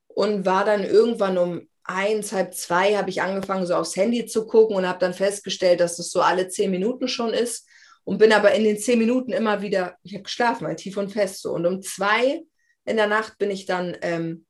und 0.08 0.44
war 0.44 0.64
dann 0.64 0.84
irgendwann 0.84 1.38
um 1.38 1.68
eins, 1.84 2.32
halb 2.32 2.54
zwei 2.54 2.96
habe 2.96 3.10
ich 3.10 3.22
angefangen, 3.22 3.66
so 3.66 3.74
aufs 3.74 3.96
Handy 3.96 4.26
zu 4.26 4.46
gucken 4.46 4.76
und 4.76 4.88
habe 4.88 4.98
dann 4.98 5.14
festgestellt, 5.14 5.80
dass 5.80 5.96
das 5.96 6.10
so 6.10 6.22
alle 6.22 6.48
zehn 6.48 6.70
Minuten 6.70 7.08
schon 7.08 7.34
ist 7.34 7.68
und 8.04 8.18
bin 8.18 8.32
aber 8.32 8.52
in 8.52 8.64
den 8.64 8.78
zehn 8.78 8.98
Minuten 8.98 9.32
immer 9.32 9.62
wieder, 9.62 9.96
ich 10.02 10.14
habe 10.14 10.24
geschlafen, 10.24 10.66
halt 10.66 10.78
tief 10.78 10.96
und 10.96 11.12
fest 11.12 11.42
so. 11.42 11.52
Und 11.52 11.66
um 11.66 11.82
zwei 11.82 12.42
in 12.84 12.96
der 12.96 13.06
Nacht 13.06 13.38
bin 13.38 13.50
ich 13.50 13.66
dann 13.66 13.96
ähm, 14.02 14.46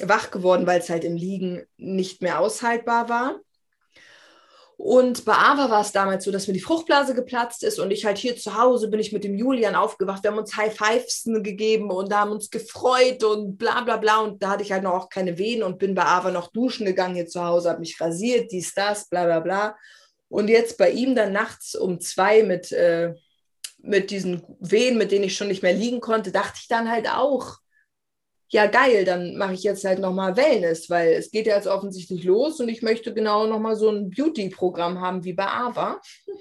wach 0.00 0.30
geworden, 0.30 0.66
weil 0.66 0.80
es 0.80 0.90
halt 0.90 1.04
im 1.04 1.16
Liegen 1.16 1.64
nicht 1.76 2.22
mehr 2.22 2.40
aushaltbar 2.40 3.08
war. 3.08 3.40
Und 4.78 5.24
bei 5.24 5.32
Ava 5.32 5.70
war 5.70 5.80
es 5.80 5.92
damals 5.92 6.24
so, 6.24 6.30
dass 6.30 6.48
mir 6.48 6.52
die 6.52 6.60
Fruchtblase 6.60 7.14
geplatzt 7.14 7.64
ist 7.64 7.78
und 7.78 7.90
ich 7.90 8.04
halt 8.04 8.18
hier 8.18 8.36
zu 8.36 8.58
Hause 8.58 8.88
bin 8.88 9.00
ich 9.00 9.10
mit 9.10 9.24
dem 9.24 9.34
Julian 9.34 9.74
aufgewacht. 9.74 10.22
Wir 10.22 10.30
haben 10.30 10.38
uns 10.38 10.54
High 10.54 10.76
Fives 10.76 11.22
gegeben 11.24 11.90
und 11.90 12.14
haben 12.14 12.32
uns 12.32 12.50
gefreut 12.50 13.24
und 13.24 13.56
bla 13.56 13.80
bla 13.80 13.96
bla. 13.96 14.18
Und 14.18 14.42
da 14.42 14.50
hatte 14.50 14.62
ich 14.62 14.72
halt 14.72 14.82
noch 14.82 14.92
auch 14.92 15.08
keine 15.08 15.38
Wehen 15.38 15.62
und 15.62 15.78
bin 15.78 15.94
bei 15.94 16.04
Ava 16.04 16.30
noch 16.30 16.52
duschen 16.52 16.84
gegangen 16.84 17.14
hier 17.14 17.26
zu 17.26 17.42
Hause, 17.42 17.70
habe 17.70 17.80
mich 17.80 17.98
rasiert, 17.98 18.52
dies, 18.52 18.74
das, 18.74 19.08
bla 19.08 19.24
bla 19.24 19.40
bla. 19.40 19.76
Und 20.28 20.48
jetzt 20.48 20.76
bei 20.76 20.90
ihm 20.90 21.14
dann 21.14 21.32
nachts 21.32 21.74
um 21.74 21.98
zwei 21.98 22.42
mit, 22.42 22.70
äh, 22.72 23.14
mit 23.78 24.10
diesen 24.10 24.42
Wehen, 24.60 24.98
mit 24.98 25.10
denen 25.10 25.24
ich 25.24 25.36
schon 25.36 25.48
nicht 25.48 25.62
mehr 25.62 25.72
liegen 25.72 26.00
konnte, 26.00 26.32
dachte 26.32 26.58
ich 26.60 26.68
dann 26.68 26.90
halt 26.90 27.08
auch, 27.08 27.58
ja 28.50 28.66
geil, 28.66 29.04
dann 29.04 29.36
mache 29.36 29.54
ich 29.54 29.62
jetzt 29.62 29.84
halt 29.84 29.98
nochmal 29.98 30.36
Wellness, 30.36 30.88
weil 30.88 31.12
es 31.12 31.30
geht 31.30 31.46
ja 31.46 31.56
jetzt 31.56 31.66
offensichtlich 31.66 32.24
los 32.24 32.60
und 32.60 32.68
ich 32.68 32.82
möchte 32.82 33.12
genau 33.12 33.46
nochmal 33.46 33.76
so 33.76 33.90
ein 33.90 34.10
Beauty-Programm 34.10 35.00
haben 35.00 35.24
wie 35.24 35.32
bei 35.32 35.46
Ava. 35.46 36.00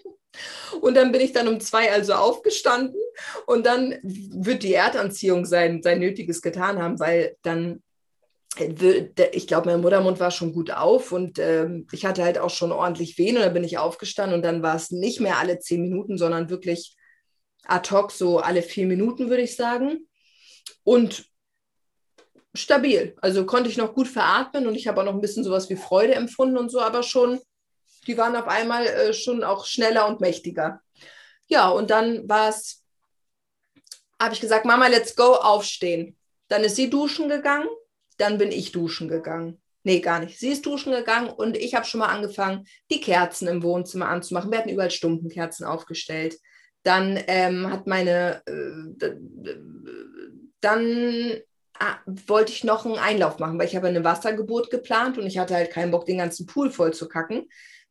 Und 0.81 0.95
dann 0.95 1.13
bin 1.13 1.21
ich 1.21 1.31
dann 1.31 1.47
um 1.47 1.61
zwei 1.61 1.93
also 1.93 2.13
aufgestanden 2.13 2.99
und 3.45 3.65
dann 3.65 3.95
wird 4.03 4.63
die 4.63 4.73
Erdanziehung 4.73 5.45
sein, 5.45 5.81
sein 5.81 5.99
Nötiges 5.99 6.41
getan 6.41 6.81
haben, 6.81 6.99
weil 6.99 7.37
dann, 7.41 7.81
ich 9.31 9.47
glaube, 9.47 9.69
mein 9.69 9.79
Muttermund 9.79 10.19
war 10.19 10.31
schon 10.31 10.51
gut 10.51 10.71
auf 10.71 11.13
und 11.13 11.39
ähm, 11.39 11.87
ich 11.93 12.05
hatte 12.05 12.25
halt 12.25 12.37
auch 12.37 12.49
schon 12.49 12.73
ordentlich 12.73 13.17
Wehen 13.17 13.37
und 13.37 13.43
dann 13.43 13.53
bin 13.53 13.63
ich 13.63 13.77
aufgestanden 13.77 14.35
und 14.35 14.43
dann 14.43 14.61
war 14.61 14.75
es 14.75 14.91
nicht 14.91 15.21
mehr 15.21 15.37
alle 15.39 15.59
zehn 15.59 15.81
Minuten, 15.81 16.17
sondern 16.17 16.49
wirklich 16.49 16.97
ad 17.65 17.89
hoc 17.91 18.11
so 18.11 18.39
alle 18.39 18.61
vier 18.61 18.87
Minuten, 18.87 19.29
würde 19.29 19.43
ich 19.43 19.55
sagen. 19.55 20.07
Und 20.83 21.25
stabil. 22.55 23.15
Also 23.21 23.45
konnte 23.45 23.69
ich 23.69 23.77
noch 23.77 23.93
gut 23.93 24.07
veratmen 24.07 24.67
und 24.67 24.75
ich 24.75 24.87
habe 24.87 25.01
auch 25.01 25.05
noch 25.05 25.13
ein 25.13 25.21
bisschen 25.21 25.43
sowas 25.43 25.69
wie 25.69 25.75
Freude 25.75 26.15
empfunden 26.15 26.57
und 26.57 26.69
so, 26.69 26.81
aber 26.81 27.03
schon, 27.03 27.39
die 28.07 28.17
waren 28.17 28.35
auf 28.35 28.47
einmal 28.47 28.85
äh, 28.85 29.13
schon 29.13 29.43
auch 29.43 29.65
schneller 29.65 30.07
und 30.07 30.21
mächtiger. 30.21 30.81
Ja, 31.47 31.69
und 31.69 31.91
dann 31.91 32.27
war 32.27 32.49
es 32.49 32.85
habe 34.21 34.33
ich 34.33 34.41
gesagt, 34.41 34.65
Mama, 34.65 34.87
let's 34.87 35.15
go, 35.15 35.33
aufstehen. 35.33 36.15
Dann 36.47 36.63
ist 36.63 36.75
sie 36.75 36.89
duschen 36.89 37.29
gegangen, 37.29 37.67
dann 38.17 38.37
bin 38.37 38.51
ich 38.51 38.71
duschen 38.71 39.07
gegangen. 39.07 39.61
Nee, 39.83 39.99
gar 39.99 40.19
nicht. 40.19 40.39
Sie 40.39 40.49
ist 40.49 40.65
duschen 40.65 40.93
gegangen 40.93 41.29
und 41.29 41.57
ich 41.57 41.75
habe 41.75 41.85
schon 41.85 41.99
mal 41.99 42.07
angefangen, 42.07 42.65
die 42.89 43.01
Kerzen 43.01 43.47
im 43.47 43.61
Wohnzimmer 43.61 44.09
anzumachen. 44.09 44.51
Wir 44.51 44.59
hatten 44.59 44.69
überall 44.69 44.89
Stumpenkerzen 44.89 45.65
aufgestellt. 45.65 46.37
Dann 46.81 47.19
ähm, 47.27 47.69
hat 47.69 47.85
meine, 47.85 48.41
äh, 48.47 49.11
dann 50.59 51.41
wollte 52.27 52.51
ich 52.51 52.63
noch 52.63 52.85
einen 52.85 52.97
Einlauf 52.97 53.39
machen, 53.39 53.59
weil 53.59 53.67
ich 53.67 53.75
habe 53.75 53.87
eine 53.87 54.03
Wassergeburt 54.03 54.69
geplant 54.69 55.17
und 55.17 55.25
ich 55.25 55.37
hatte 55.37 55.55
halt 55.55 55.71
keinen 55.71 55.91
Bock, 55.91 56.05
den 56.05 56.17
ganzen 56.17 56.45
Pool 56.45 56.69
voll 56.69 56.93
zu 56.93 57.07
kacken 57.07 57.47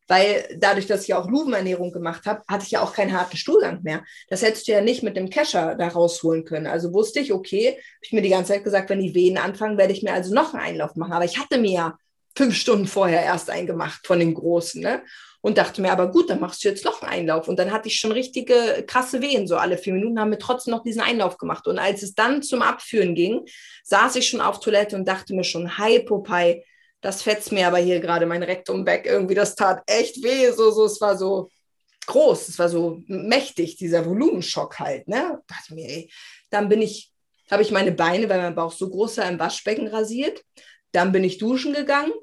weil 0.07 0.47
dadurch, 0.57 0.87
dass 0.87 1.03
ich 1.03 1.13
auch 1.13 1.29
Luvenernährung 1.29 1.91
gemacht 1.91 2.25
habe, 2.25 2.43
hatte 2.47 2.65
ich 2.65 2.71
ja 2.71 2.81
auch 2.81 2.93
keinen 2.93 3.17
harten 3.17 3.37
Stuhlgang 3.37 3.81
mehr. 3.83 4.03
Das 4.29 4.41
hättest 4.41 4.67
du 4.67 4.71
ja 4.71 4.81
nicht 4.81 5.03
mit 5.03 5.17
dem 5.17 5.29
Kescher 5.29 5.75
da 5.75 5.87
rausholen 5.87 6.45
können. 6.45 6.67
Also 6.67 6.93
wusste 6.93 7.19
ich, 7.19 7.33
okay, 7.33 7.69
habe 7.69 7.79
ich 8.01 8.13
mir 8.13 8.21
die 8.21 8.29
ganze 8.29 8.53
Zeit 8.53 8.63
gesagt, 8.63 8.89
wenn 8.89 8.99
die 8.99 9.15
Wehen 9.15 9.37
anfangen, 9.37 9.77
werde 9.77 9.93
ich 9.93 10.03
mir 10.03 10.13
also 10.13 10.33
noch 10.33 10.53
einen 10.53 10.63
Einlauf 10.63 10.95
machen. 10.95 11.13
Aber 11.13 11.25
ich 11.25 11.39
hatte 11.39 11.57
mir 11.57 11.71
ja 11.71 11.97
fünf 12.35 12.55
Stunden 12.55 12.87
vorher 12.87 13.23
erst 13.23 13.49
eingemacht 13.49 14.05
von 14.05 14.19
den 14.19 14.33
Großen, 14.33 14.81
ne? 14.81 15.03
Und 15.41 15.59
dachte 15.59 15.79
mir, 15.79 15.91
aber 15.91 16.09
gut, 16.09 16.31
dann 16.31 16.39
machst 16.39 16.63
du 16.63 16.69
jetzt 16.69 16.83
noch 16.83 17.03
einen 17.03 17.11
Einlauf. 17.11 17.47
Und 17.47 17.59
dann 17.59 17.71
hatte 17.71 17.87
ich 17.87 17.99
schon 17.99 18.11
richtige 18.11 18.83
krasse 18.87 19.21
Wehen. 19.21 19.45
So 19.45 19.57
alle 19.57 19.77
vier 19.77 19.93
Minuten 19.93 20.19
haben 20.19 20.31
wir 20.31 20.39
trotzdem 20.39 20.71
noch 20.73 20.81
diesen 20.81 21.01
Einlauf 21.03 21.37
gemacht. 21.37 21.67
Und 21.67 21.77
als 21.77 22.01
es 22.01 22.15
dann 22.15 22.41
zum 22.41 22.63
Abführen 22.63 23.13
ging, 23.13 23.45
saß 23.83 24.15
ich 24.15 24.27
schon 24.27 24.41
auf 24.41 24.59
Toilette 24.59 24.95
und 24.95 25.07
dachte 25.07 25.35
mir 25.35 25.43
schon, 25.43 25.77
hi 25.77 25.99
Popeye, 25.99 26.63
das 26.99 27.21
fetzt 27.21 27.51
mir 27.51 27.67
aber 27.67 27.77
hier 27.77 27.99
gerade 27.99 28.25
mein 28.25 28.41
Rektum 28.41 28.87
weg. 28.87 29.05
Irgendwie, 29.05 29.35
das 29.35 29.53
tat 29.53 29.83
echt 29.85 30.23
weh. 30.23 30.49
So, 30.49 30.71
so, 30.71 30.85
es 30.85 30.99
war 30.99 31.15
so 31.15 31.51
groß, 32.07 32.49
es 32.49 32.57
war 32.57 32.69
so 32.69 33.03
mächtig, 33.05 33.77
dieser 33.77 34.03
Volumenschock 34.03 34.79
halt. 34.79 35.07
Ne? 35.07 35.43
Dachte 35.45 35.75
mir, 35.75 35.87
ey, 35.87 36.11
dann 36.49 36.69
bin 36.69 36.81
ich, 36.81 37.11
habe 37.51 37.61
ich 37.61 37.69
meine 37.69 37.91
Beine, 37.91 38.27
weil 38.29 38.41
mein 38.41 38.55
Bauch 38.55 38.71
so 38.71 38.89
groß 38.89 39.17
war, 39.17 39.29
im 39.29 39.37
Waschbecken 39.37 39.87
rasiert. 39.87 40.41
Dann 40.91 41.11
bin 41.11 41.23
ich 41.23 41.37
duschen 41.37 41.73
gegangen 41.73 42.13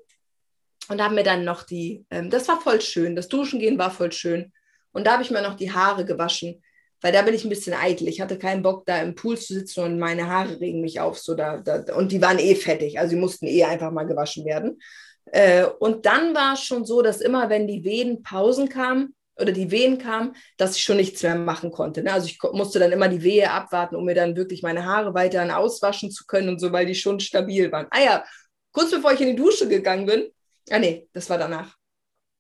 und 0.89 1.03
habe 1.03 1.15
mir 1.15 1.25
dann 1.25 1.45
noch 1.45 1.63
die, 1.63 2.05
ähm, 2.11 2.31
das 2.31 2.49
war 2.49 2.61
voll 2.61 2.81
schön, 2.81 3.17
das 3.17 3.29
Duschen 3.29 3.61
gehen 3.61 3.79
war 3.79 3.91
voll 3.91 4.13
schön. 4.13 4.53
Und 4.93 5.07
da 5.07 5.13
habe 5.13 5.23
ich 5.23 5.31
mir 5.31 5.43
noch 5.43 5.55
die 5.55 5.73
Haare 5.73 6.05
gewaschen 6.05 6.63
weil 7.03 7.13
da 7.13 7.23
bin 7.23 7.35
ich 7.35 7.45
ein 7.45 7.51
bisschen 7.51 7.75
eitel. 7.75 8.09
Ich 8.09 8.21
hatte 8.21 8.39
keinen 8.39 8.63
Bock, 8.63 8.87
da 8.87 9.03
im 9.03 9.15
Pool 9.15 9.37
zu 9.37 9.53
sitzen 9.55 9.81
und 9.81 9.99
meine 9.99 10.29
Haare 10.29 10.61
regen 10.61 10.81
mich 10.81 11.01
auf. 11.01 11.19
So 11.19 11.35
da, 11.35 11.59
da, 11.59 11.95
und 11.97 12.13
die 12.13 12.23
waren 12.23 12.39
eh 12.39 12.55
fettig, 12.55 12.99
also 12.99 13.15
die 13.15 13.21
mussten 13.21 13.47
eh 13.47 13.65
einfach 13.65 13.91
mal 13.91 14.07
gewaschen 14.07 14.45
werden. 14.45 14.81
Äh, 15.27 15.65
und 15.65 16.07
dann 16.07 16.35
war 16.35 16.55
es 16.55 16.63
schon 16.63 16.85
so, 16.85 17.03
dass 17.03 17.21
immer, 17.21 17.51
wenn 17.51 17.67
die 17.67 17.85
Wehen 17.85 18.23
Pausen 18.23 18.69
kamen 18.69 19.15
oder 19.37 19.51
die 19.51 19.71
Wehen 19.71 19.99
kamen, 19.99 20.37
dass 20.57 20.77
ich 20.77 20.85
schon 20.85 20.97
nichts 20.97 21.23
mehr 21.23 21.35
machen 21.35 21.73
konnte. 21.73 22.03
Ne? 22.03 22.13
Also 22.13 22.27
ich 22.27 22.39
musste 22.53 22.79
dann 22.79 22.93
immer 22.93 23.09
die 23.09 23.23
Wehe 23.23 23.51
abwarten, 23.51 23.97
um 23.97 24.05
mir 24.05 24.15
dann 24.15 24.37
wirklich 24.37 24.63
meine 24.63 24.85
Haare 24.85 25.13
weiterhin 25.13 25.51
auswaschen 25.51 26.11
zu 26.11 26.25
können 26.27 26.51
und 26.51 26.61
so, 26.61 26.71
weil 26.71 26.87
die 26.87 26.95
schon 26.95 27.19
stabil 27.19 27.73
waren. 27.73 27.87
Ah 27.91 28.01
ja, 28.01 28.25
kurz 28.73 28.93
bevor 28.93 29.13
ich 29.13 29.21
in 29.21 29.29
die 29.29 29.43
Dusche 29.43 29.69
gegangen 29.69 30.07
bin, 30.07 30.29
ah 30.71 30.79
nee, 30.79 31.09
das 31.13 31.29
war 31.31 31.39
danach. 31.39 31.77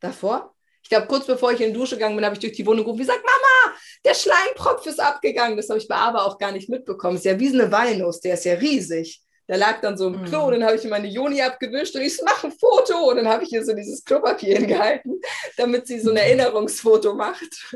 Davor 0.00 0.52
ich 0.82 0.88
glaube, 0.88 1.06
kurz 1.06 1.26
bevor 1.26 1.52
ich 1.52 1.60
in 1.60 1.72
die 1.72 1.78
Dusche 1.78 1.94
gegangen 1.94 2.16
bin, 2.16 2.24
habe 2.24 2.34
ich 2.34 2.40
durch 2.40 2.54
die 2.54 2.66
Wohnung 2.66 2.84
gerufen, 2.84 2.98
wie 2.98 3.06
gesagt, 3.06 3.24
Mama, 3.24 3.76
der 4.04 4.14
Schleimpropf 4.14 4.84
ist 4.86 5.00
abgegangen. 5.00 5.56
Das 5.56 5.68
habe 5.68 5.78
ich 5.78 5.86
bei 5.88 5.94
Aber 5.94 6.26
auch 6.26 6.38
gar 6.38 6.52
nicht 6.52 6.68
mitbekommen. 6.68 7.16
Ist 7.16 7.24
ja 7.24 7.38
wie 7.38 7.48
eine 7.48 7.70
Walnuss, 7.70 8.20
der 8.20 8.34
ist 8.34 8.44
ja 8.44 8.54
riesig. 8.54 9.22
Der 9.48 9.58
lag 9.58 9.80
dann 9.80 9.98
so 9.98 10.06
im 10.06 10.24
Klo, 10.24 10.44
und 10.44 10.48
mhm. 10.48 10.60
dann 10.60 10.64
habe 10.64 10.76
ich 10.76 10.84
meine 10.84 11.08
Joni 11.08 11.42
abgewischt 11.42 11.94
und 11.94 12.02
ich 12.02 12.16
so, 12.16 12.24
mach 12.24 12.42
ein 12.44 12.52
Foto. 12.52 13.10
Und 13.10 13.16
dann 13.16 13.28
habe 13.28 13.44
ich 13.44 13.52
ihr 13.52 13.64
so 13.64 13.74
dieses 13.74 14.04
Klopapier 14.04 14.58
hingehalten, 14.58 15.20
damit 15.56 15.86
sie 15.86 16.00
so 16.00 16.10
ein 16.10 16.16
Erinnerungsfoto 16.16 17.14
macht. 17.14 17.74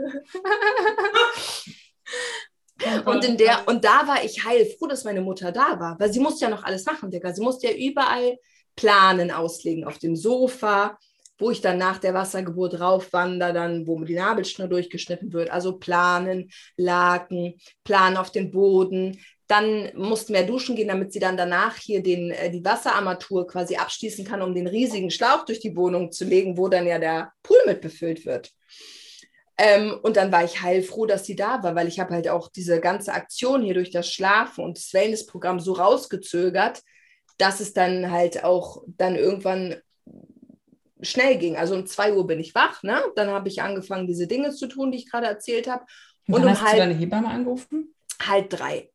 und, 3.05 3.25
in 3.25 3.37
der, 3.37 3.67
und 3.67 3.85
da 3.85 4.07
war 4.07 4.25
ich 4.25 4.45
heilfroh, 4.45 4.87
dass 4.87 5.05
meine 5.05 5.21
Mutter 5.21 5.53
da 5.53 5.79
war, 5.79 5.97
weil 5.99 6.13
sie 6.13 6.21
musste 6.21 6.45
ja 6.45 6.51
noch 6.51 6.65
alles 6.65 6.85
machen, 6.87 7.11
Digga. 7.11 7.33
Sie 7.33 7.43
musste 7.43 7.69
ja 7.69 7.75
überall 7.75 8.39
Planen 8.77 9.31
auslegen, 9.31 9.85
auf 9.85 9.99
dem 9.99 10.15
Sofa, 10.15 10.99
wo 11.39 11.51
ich 11.51 11.61
dann 11.61 11.79
nach 11.79 11.99
der 11.99 12.15
Wassergeburt 12.15 12.81
raufwandere, 12.81 13.53
dann, 13.53 13.87
wo 13.87 14.03
die 14.05 14.15
Nabelschnur 14.15 14.69
durchgeschnitten 14.69 15.33
wird. 15.33 15.51
Also 15.51 15.79
planen, 15.79 16.51
Laken, 16.77 17.55
planen 17.85 18.17
auf 18.17 18.31
den 18.31 18.51
Boden. 18.51 19.19
Dann 19.47 19.91
mussten 19.95 20.33
wir 20.35 20.43
duschen 20.45 20.77
gehen, 20.77 20.89
damit 20.89 21.13
sie 21.13 21.21
dann 21.21 21.37
danach 21.37 21.77
hier 21.77 22.03
den, 22.03 22.31
äh, 22.31 22.51
die 22.51 22.65
Wasserarmatur 22.65 23.47
quasi 23.47 23.77
abschließen 23.77 24.25
kann, 24.25 24.43
um 24.43 24.55
den 24.55 24.67
riesigen 24.67 25.11
Schlauch 25.11 25.45
durch 25.45 25.61
die 25.61 25.77
Wohnung 25.77 26.11
zu 26.11 26.25
legen, 26.25 26.57
wo 26.57 26.69
dann 26.69 26.87
ja 26.87 26.99
der 26.99 27.33
Pool 27.43 27.59
mit 27.67 27.81
befüllt 27.81 28.27
wird. 28.27 28.51
Ähm, 29.59 29.99
und 30.03 30.17
dann 30.17 30.33
war 30.33 30.45
ich 30.45 30.61
heilfroh, 30.61 31.07
dass 31.07 31.25
sie 31.25 31.37
da 31.37 31.63
war, 31.63 31.75
weil 31.75 31.89
ich 31.89 31.99
habe 31.99 32.13
halt 32.13 32.29
auch 32.29 32.49
diese 32.49 32.81
ganze 32.81 33.13
Aktion 33.13 33.63
hier 33.63 33.75
durch 33.75 33.91
das 33.91 34.13
Schlafen 34.13 34.65
und 34.65 34.77
das 34.77 34.93
Wellnessprogramm 34.93 35.61
so 35.61 35.73
rausgezögert, 35.73 36.83
dass 37.39 37.61
es 37.61 37.73
dann 37.73 38.11
halt 38.11 38.45
auch 38.45 38.83
dann 38.87 39.17
irgendwann 39.17 39.77
schnell 41.03 41.37
ging. 41.39 41.57
Also 41.57 41.75
um 41.75 41.87
zwei 41.87 42.15
Uhr 42.15 42.27
bin 42.27 42.41
ich 42.41 42.55
wach, 42.55 42.83
ne? 42.83 43.01
Dann 43.17 43.29
habe 43.29 43.49
ich 43.49 43.63
angefangen, 43.63 44.07
diese 44.07 44.27
Dinge 44.27 44.51
zu 44.51 44.67
tun, 44.67 44.93
die 44.93 44.99
ich 44.99 45.11
gerade 45.11 45.27
erzählt 45.27 45.69
habe. 45.69 45.85
Und, 46.27 46.37
und 46.37 46.45
um 46.45 46.51
hast 46.51 46.63
halb, 46.63 46.73
du 46.73 46.79
deine 46.79 46.95
Hebamme 46.95 47.29
angerufen? 47.29 47.95
Halb 48.21 48.51
drei. 48.51 48.91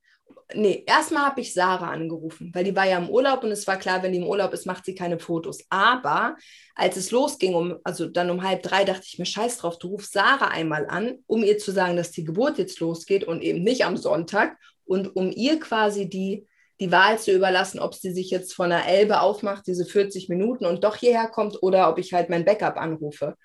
Nee, 0.54 0.84
erstmal 0.86 1.28
habe 1.28 1.40
ich 1.40 1.54
Sarah 1.54 1.92
angerufen, 1.92 2.52
weil 2.54 2.66
die 2.66 2.76
war 2.76 2.86
ja 2.86 2.98
im 2.98 3.10
Urlaub 3.10 3.42
und 3.44 3.52
es 3.52 3.66
war 3.68 3.78
klar, 3.78 4.04
wenn 4.04 4.12
die 4.12 4.18
im 4.18 4.28
Urlaub 4.28 4.54
ist, 4.54 4.66
macht 4.66 4.84
sie 4.84 4.96
keine 4.96 5.18
Fotos. 5.18 5.64
Aber 5.70 6.36
als 6.76 6.98
es 6.98 7.12
losging, 7.12 7.56
um, 7.56 7.78
also 7.86 8.08
dann 8.08 8.30
um 8.30 8.44
halb 8.44 8.62
drei, 8.62 8.84
dachte 8.84 9.04
ich 9.06 9.18
mir, 9.18 9.26
scheiß 9.26 9.58
drauf, 9.58 9.80
du 9.80 9.90
rufst 9.90 10.12
Sarah 10.12 10.50
einmal 10.50 10.88
an, 10.88 11.20
um 11.26 11.44
ihr 11.44 11.58
zu 11.58 11.72
sagen, 11.72 11.96
dass 11.96 12.12
die 12.12 12.26
Geburt 12.26 12.58
jetzt 12.58 12.82
losgeht 12.82 13.24
und 13.24 13.42
eben 13.42 13.64
nicht 13.64 13.86
am 13.86 13.96
Sonntag 13.96 14.58
und 14.84 15.16
um 15.16 15.32
ihr 15.32 15.58
quasi 15.60 16.10
die 16.10 16.46
die 16.82 16.92
Wahl 16.92 17.20
zu 17.20 17.32
überlassen, 17.32 17.80
ob 17.80 17.94
sie 17.94 18.12
sich 18.12 18.32
jetzt 18.32 18.54
von 18.56 18.72
der 18.72 18.88
Elbe 18.88 19.22
aufmacht, 19.22 19.68
diese 19.68 19.86
40 19.86 20.30
Minuten 20.30 20.66
und 20.66 20.84
doch 20.84 20.96
hierher 20.96 21.28
kommt 21.28 21.62
oder 21.62 21.90
ob 21.90 22.00
ich 22.00 22.12
halt 22.12 22.30
mein 22.30 22.44
Backup 22.44 22.76
anrufe. 22.76 23.36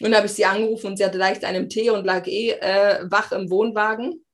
Und 0.00 0.12
da 0.12 0.16
habe 0.16 0.26
ich 0.26 0.32
sie 0.32 0.46
angerufen 0.46 0.86
und 0.86 0.96
sie 0.96 1.04
hatte 1.04 1.18
leicht 1.18 1.44
einen 1.44 1.68
Tee 1.68 1.90
und 1.90 2.06
lag 2.06 2.26
eh 2.26 2.52
äh, 2.52 3.04
wach 3.10 3.32
im 3.32 3.50
Wohnwagen. 3.50 4.24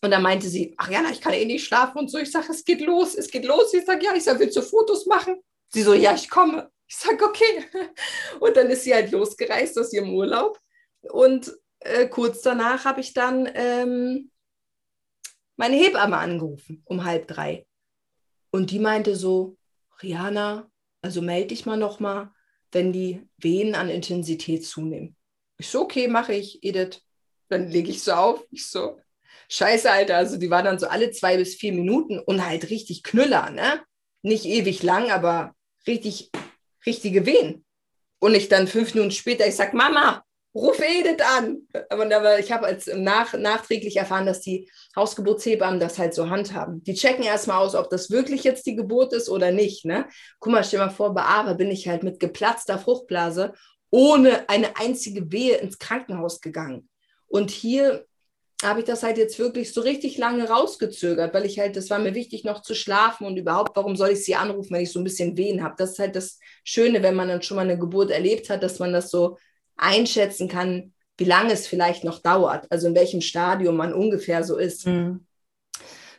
Und 0.00 0.10
da 0.10 0.18
meinte 0.18 0.48
sie, 0.48 0.74
ach 0.78 0.90
ja, 0.90 1.02
ich 1.12 1.20
kann 1.20 1.34
eh 1.34 1.44
nicht 1.44 1.66
schlafen 1.66 1.98
und 1.98 2.10
so. 2.10 2.16
Ich 2.16 2.30
sage, 2.30 2.46
es 2.50 2.64
geht 2.64 2.80
los, 2.80 3.14
es 3.14 3.30
geht 3.30 3.44
los. 3.44 3.74
Ich 3.74 3.84
sage, 3.84 4.04
ja, 4.04 4.14
ich 4.14 4.24
sage, 4.24 4.40
willst 4.40 4.56
du 4.56 4.62
Fotos 4.62 5.04
machen? 5.04 5.36
Sie 5.68 5.82
so, 5.82 5.92
ja, 5.92 6.14
ich 6.14 6.30
komme. 6.30 6.70
Ich 6.86 6.96
sage, 6.96 7.22
okay. 7.22 7.64
Und 8.40 8.56
dann 8.56 8.70
ist 8.70 8.84
sie 8.84 8.94
halt 8.94 9.10
losgereist 9.10 9.78
aus 9.78 9.92
ihrem 9.92 10.14
Urlaub. 10.14 10.58
Und 11.02 11.52
äh, 11.80 12.06
kurz 12.08 12.40
danach 12.40 12.86
habe 12.86 13.00
ich 13.00 13.12
dann 13.12 13.50
ähm, 13.54 14.30
meine 15.56 15.76
Hebamme 15.76 16.18
angerufen 16.18 16.82
um 16.84 17.04
halb 17.04 17.28
drei. 17.28 17.66
Und 18.50 18.70
die 18.70 18.78
meinte 18.78 19.16
so, 19.16 19.56
Rihanna, 20.02 20.70
also 21.02 21.22
melde 21.22 21.48
dich 21.48 21.66
mal 21.66 21.76
nochmal, 21.76 22.30
wenn 22.72 22.92
die 22.92 23.22
Wehen 23.38 23.74
an 23.74 23.88
Intensität 23.88 24.66
zunehmen. 24.66 25.16
Ich 25.58 25.68
so, 25.68 25.82
okay, 25.82 26.08
mache 26.08 26.34
ich, 26.34 26.62
Edith. 26.62 27.00
Dann 27.48 27.68
lege 27.68 27.90
ich 27.90 28.02
so 28.02 28.12
auf. 28.12 28.44
Ich 28.50 28.66
so, 28.66 28.98
scheiße, 29.48 29.90
Alter. 29.90 30.16
Also 30.16 30.36
die 30.36 30.50
war 30.50 30.62
dann 30.62 30.78
so 30.78 30.88
alle 30.88 31.10
zwei 31.10 31.36
bis 31.36 31.54
vier 31.54 31.72
Minuten 31.72 32.18
und 32.18 32.44
halt 32.44 32.70
richtig 32.70 33.02
Knüller, 33.02 33.50
ne? 33.50 33.82
Nicht 34.22 34.44
ewig 34.44 34.82
lang, 34.82 35.10
aber 35.10 35.54
richtig, 35.86 36.30
richtige 36.84 37.24
Wehen. 37.24 37.64
Und 38.18 38.34
ich 38.34 38.48
dann 38.48 38.66
fünf 38.66 38.94
Minuten 38.94 39.12
später, 39.12 39.46
ich 39.46 39.54
sag, 39.54 39.72
Mama, 39.72 40.24
ruf 40.56 40.80
Edith 40.80 41.22
an. 41.22 41.58
Aber 41.90 42.38
ich 42.38 42.50
habe 42.50 42.66
als 42.66 42.86
nach, 42.94 43.34
nachträglich 43.34 43.96
erfahren, 43.96 44.26
dass 44.26 44.40
die 44.40 44.68
Hausgeburtshebammen 44.96 45.78
das 45.78 45.98
halt 45.98 46.14
so 46.14 46.30
handhaben. 46.30 46.82
Die 46.84 46.94
checken 46.94 47.24
erstmal 47.24 47.58
aus, 47.58 47.74
ob 47.74 47.90
das 47.90 48.10
wirklich 48.10 48.44
jetzt 48.44 48.66
die 48.66 48.76
Geburt 48.76 49.12
ist 49.12 49.28
oder 49.28 49.52
nicht. 49.52 49.84
Ne? 49.84 50.06
Guck 50.40 50.52
mal, 50.52 50.64
stell 50.64 50.80
mal 50.80 50.90
vor, 50.90 51.14
bei 51.14 51.22
Ava 51.22 51.52
bin 51.52 51.70
ich 51.70 51.86
halt 51.86 52.02
mit 52.02 52.18
geplatzter 52.18 52.78
Fruchtblase 52.78 53.52
ohne 53.90 54.48
eine 54.48 54.76
einzige 54.76 55.30
Wehe 55.30 55.58
ins 55.58 55.78
Krankenhaus 55.78 56.40
gegangen. 56.40 56.88
Und 57.28 57.50
hier 57.50 58.06
habe 58.62 58.80
ich 58.80 58.86
das 58.86 59.02
halt 59.02 59.18
jetzt 59.18 59.38
wirklich 59.38 59.72
so 59.72 59.82
richtig 59.82 60.16
lange 60.16 60.48
rausgezögert, 60.48 61.34
weil 61.34 61.44
ich 61.44 61.58
halt, 61.58 61.76
das 61.76 61.90
war 61.90 61.98
mir 61.98 62.14
wichtig, 62.14 62.44
noch 62.44 62.62
zu 62.62 62.74
schlafen 62.74 63.26
und 63.26 63.36
überhaupt, 63.36 63.76
warum 63.76 63.96
soll 63.96 64.10
ich 64.10 64.24
sie 64.24 64.34
anrufen, 64.34 64.74
wenn 64.74 64.82
ich 64.82 64.92
so 64.92 65.00
ein 65.00 65.04
bisschen 65.04 65.36
Wehen 65.36 65.62
habe? 65.62 65.74
Das 65.76 65.92
ist 65.92 65.98
halt 65.98 66.16
das 66.16 66.38
Schöne, 66.64 67.02
wenn 67.02 67.14
man 67.14 67.28
dann 67.28 67.42
schon 67.42 67.56
mal 67.56 67.62
eine 67.62 67.78
Geburt 67.78 68.10
erlebt 68.10 68.48
hat, 68.48 68.62
dass 68.62 68.78
man 68.78 68.92
das 68.92 69.10
so 69.10 69.36
einschätzen 69.76 70.48
kann, 70.48 70.92
wie 71.18 71.24
lange 71.24 71.52
es 71.52 71.66
vielleicht 71.66 72.04
noch 72.04 72.20
dauert, 72.20 72.66
also 72.70 72.88
in 72.88 72.94
welchem 72.94 73.20
Stadium 73.20 73.76
man 73.76 73.94
ungefähr 73.94 74.44
so 74.44 74.56
ist. 74.56 74.86
Mhm. 74.86 75.26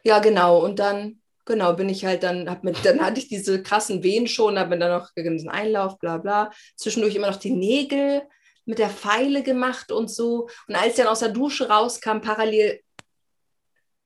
Ja, 0.03 0.19
genau. 0.19 0.63
Und 0.63 0.79
dann, 0.79 1.21
genau, 1.45 1.73
bin 1.73 1.89
ich 1.89 2.05
halt 2.05 2.23
dann, 2.23 2.49
hab 2.49 2.63
mit, 2.63 2.83
dann 2.83 3.01
hatte 3.01 3.19
ich 3.19 3.27
diese 3.27 3.61
krassen 3.61 4.03
Wehen 4.03 4.27
schon, 4.27 4.57
habe 4.57 4.71
mir 4.71 4.79
dann 4.79 4.99
noch 4.99 5.11
diesen 5.15 5.49
Einlauf, 5.49 5.99
bla 5.99 6.17
bla. 6.17 6.51
Zwischendurch 6.75 7.15
immer 7.15 7.29
noch 7.29 7.37
die 7.37 7.51
Nägel 7.51 8.23
mit 8.65 8.79
der 8.79 8.89
Pfeile 8.89 9.43
gemacht 9.43 9.91
und 9.91 10.09
so. 10.09 10.49
Und 10.67 10.75
als 10.75 10.91
ich 10.91 10.95
dann 10.95 11.07
aus 11.07 11.19
der 11.19 11.29
Dusche 11.29 11.69
rauskam, 11.69 12.21
parallel, 12.21 12.81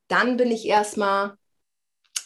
dann 0.08 0.38
bin 0.38 0.52
ich 0.52 0.68
erstmal, 0.68 1.36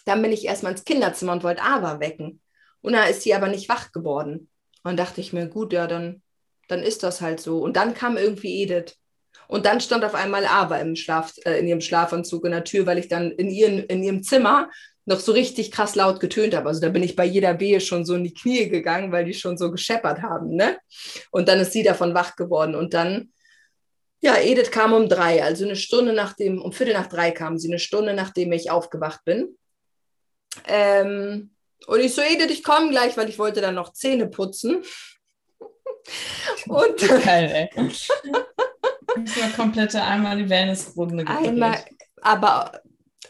dann 0.06 0.22
bin 0.22 0.32
ich 0.32 0.46
erstmal 0.46 0.72
ins 0.72 0.86
Kinderzimmer 0.86 1.34
und 1.34 1.44
wollte 1.44 1.62
Ava 1.62 2.00
wecken. 2.00 2.42
Und 2.82 2.94
da 2.94 3.06
ist 3.06 3.22
sie 3.22 3.34
aber 3.34 3.48
nicht 3.48 3.70
wach 3.70 3.92
geworden. 3.92 4.50
Und 4.84 4.98
dachte 4.98 5.22
ich 5.22 5.34
mir, 5.34 5.48
gut, 5.48 5.74
ja, 5.74 5.88
dann 5.88 6.22
dann 6.68 6.84
ist 6.84 7.04
das 7.04 7.22
halt 7.22 7.40
so. 7.40 7.60
Und 7.60 7.76
dann 7.76 7.94
kam 7.94 8.18
irgendwie 8.18 8.62
Edith. 8.62 8.96
Und 9.48 9.66
dann 9.66 9.80
stand 9.80 10.04
auf 10.04 10.16
einmal 10.16 10.46
Ava 10.46 10.78
im 10.78 10.96
Schlaf, 10.96 11.34
äh, 11.46 11.60
in 11.60 11.68
ihrem 11.68 11.82
Schlafanzug 11.82 12.46
in 12.46 12.52
der 12.52 12.64
Tür, 12.64 12.86
weil 12.86 12.98
ich 12.98 13.08
dann 13.08 13.32
in, 13.32 13.50
ihren, 13.50 13.80
in 13.80 14.04
ihrem 14.04 14.24
Zimmer 14.24 14.70
noch 15.06 15.20
so 15.20 15.32
richtig 15.32 15.72
krass 15.72 15.96
laut 15.96 16.20
getönt 16.20 16.56
habe. 16.56 16.68
Also 16.68 16.82
da 16.82 16.90
bin 16.90 17.04
ich 17.04 17.16
bei 17.16 17.26
jeder 17.26 17.60
Wehe 17.60 17.80
schon 17.80 18.06
so 18.06 18.16
in 18.16 18.24
die 18.24 18.34
Knie 18.34 18.70
gegangen, 18.70 19.12
weil 19.12 19.26
die 19.26 19.36
schon 19.36 19.58
so 19.58 19.72
gescheppert 19.72 20.22
haben. 20.22 20.56
Ne? 20.56 20.78
Und 21.30 21.48
dann 21.48 21.60
ist 21.60 21.74
sie 21.74 21.84
davon 21.84 22.16
wach 22.16 22.36
geworden. 22.36 22.74
Und 22.74 22.96
dann, 22.96 23.32
ja, 24.22 24.36
Edith 24.38 24.72
kam 24.72 24.94
um 24.94 25.08
drei, 25.08 25.44
also 25.44 25.64
eine 25.66 25.76
Stunde 25.76 26.14
nachdem, 26.14 26.60
um 26.60 26.72
Viertel 26.72 26.96
nach 26.96 27.08
drei 27.08 27.30
kam 27.32 27.60
sie, 27.60 27.68
eine 27.68 27.80
Stunde 27.80 28.16
nachdem 28.16 28.52
ich 28.52 28.72
aufgewacht 28.72 29.24
bin. 29.26 29.56
Ähm, 30.68 31.52
und 31.86 32.00
ich 32.00 32.16
so, 32.16 32.22
Edith, 32.22 32.50
ich 32.50 32.64
komme 32.64 32.90
gleich, 32.90 33.16
weil 33.16 33.30
ich 33.30 33.38
wollte 33.38 33.62
dann 33.62 33.76
noch 33.76 33.94
Zähne 33.94 34.28
putzen. 34.28 34.84
Und 36.68 36.98
Geil, 37.24 37.70
ey. 37.74 37.88
Das 39.16 39.42
war 39.42 39.50
komplette 39.56 40.02
einmal 40.02 40.38
die 40.38 40.50
Wellnessrunde. 40.50 41.26
Einmal, 41.28 41.78
aber 42.22 42.72